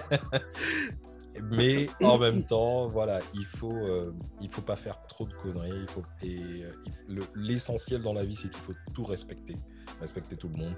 mais 1.51 1.87
en 2.03 2.17
même 2.17 2.43
temps, 2.45 2.87
voilà, 2.87 3.19
il 3.33 3.45
faut, 3.45 3.71
euh, 3.87 4.11
il 4.41 4.49
faut 4.49 4.61
pas 4.61 4.75
faire 4.75 5.01
trop 5.07 5.25
de 5.25 5.33
conneries. 5.33 5.71
Il 5.81 5.87
faut, 5.87 6.03
et 6.23 6.63
euh, 6.63 6.71
le- 7.07 7.23
l'essentiel 7.35 8.01
dans 8.01 8.13
la 8.13 8.23
vie, 8.23 8.35
c'est 8.35 8.49
qu'il 8.49 8.61
faut 8.61 8.73
tout 8.93 9.03
respecter, 9.03 9.55
respecter 9.99 10.35
tout 10.35 10.49
le 10.55 10.59
monde. 10.63 10.75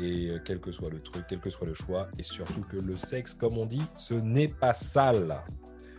Et 0.00 0.28
euh, 0.30 0.40
quel 0.44 0.60
que 0.60 0.72
soit 0.72 0.90
le 0.90 1.00
truc, 1.00 1.24
quel 1.28 1.40
que 1.40 1.50
soit 1.50 1.66
le 1.66 1.74
choix, 1.74 2.08
et 2.18 2.22
surtout 2.22 2.62
que 2.62 2.76
le 2.76 2.96
sexe, 2.96 3.34
comme 3.34 3.58
on 3.58 3.66
dit, 3.66 3.82
ce 3.92 4.14
n'est 4.14 4.48
pas 4.48 4.74
sale. 4.74 5.42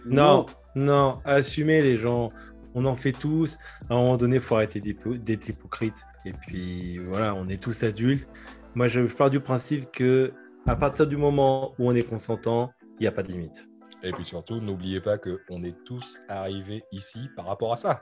Non, 0.05 0.45
non, 0.75 1.13
assumez 1.25 1.81
les 1.81 1.97
gens. 1.97 2.31
On 2.75 2.85
en 2.85 2.95
fait 2.95 3.11
tous. 3.11 3.57
À 3.89 3.93
un 3.93 3.97
moment 3.97 4.17
donné, 4.17 4.37
il 4.37 4.41
faut 4.41 4.55
arrêter 4.55 4.81
d'être 4.81 5.49
hypocrite. 5.49 6.05
Et 6.25 6.33
puis 6.33 6.97
voilà, 6.97 7.33
on 7.35 7.47
est 7.47 7.61
tous 7.61 7.83
adultes. 7.83 8.29
Moi, 8.75 8.87
je, 8.87 9.07
je 9.07 9.15
pars 9.15 9.29
du 9.29 9.39
principe 9.39 9.91
que 9.91 10.33
à 10.67 10.75
partir 10.75 11.07
du 11.07 11.17
moment 11.17 11.73
où 11.79 11.89
on 11.89 11.95
est 11.95 12.07
consentant, 12.07 12.71
il 12.99 13.03
n'y 13.03 13.07
a 13.07 13.11
pas 13.11 13.23
de 13.23 13.31
limite. 13.31 13.67
Et 14.03 14.11
puis 14.11 14.25
surtout, 14.25 14.59
n'oubliez 14.59 15.01
pas 15.01 15.17
qu'on 15.17 15.63
est 15.63 15.83
tous 15.83 16.21
arrivés 16.29 16.83
ici 16.91 17.29
par 17.35 17.45
rapport 17.45 17.73
à 17.73 17.77
ça. 17.77 18.01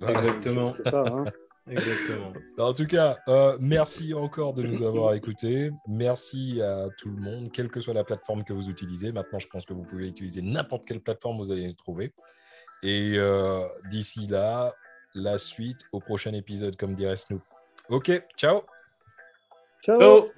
Voilà. 0.00 0.18
Exactement. 0.18 0.74
Je 0.78 0.82
sais 0.84 0.90
pas, 0.90 1.08
hein. 1.08 1.24
Exactement. 1.68 2.32
En 2.58 2.72
tout 2.72 2.86
cas, 2.86 3.18
euh, 3.26 3.56
merci 3.60 4.14
encore 4.14 4.54
de 4.54 4.62
nous 4.62 4.82
avoir 4.84 5.14
écoutés. 5.14 5.70
Merci 5.88 6.62
à 6.62 6.86
tout 6.96 7.10
le 7.10 7.16
monde, 7.16 7.50
quelle 7.50 7.68
que 7.68 7.80
soit 7.80 7.94
la 7.94 8.04
plateforme 8.04 8.44
que 8.44 8.52
vous 8.52 8.70
utilisez. 8.70 9.10
Maintenant, 9.10 9.40
je 9.40 9.48
pense 9.48 9.64
que 9.64 9.74
vous 9.74 9.82
pouvez 9.82 10.06
utiliser 10.06 10.42
n'importe 10.42 10.86
quelle 10.86 11.00
plateforme, 11.00 11.38
vous 11.38 11.50
allez 11.50 11.66
les 11.66 11.74
trouver. 11.74 12.12
Et 12.82 13.14
euh, 13.16 13.66
d'ici 13.88 14.26
là, 14.26 14.74
la 15.14 15.38
suite 15.38 15.80
au 15.92 16.00
prochain 16.00 16.32
épisode, 16.32 16.76
comme 16.76 16.94
dirait 16.94 17.16
Snoop. 17.16 17.42
Ok, 17.88 18.10
ciao 18.36 18.62
Ciao. 19.82 20.30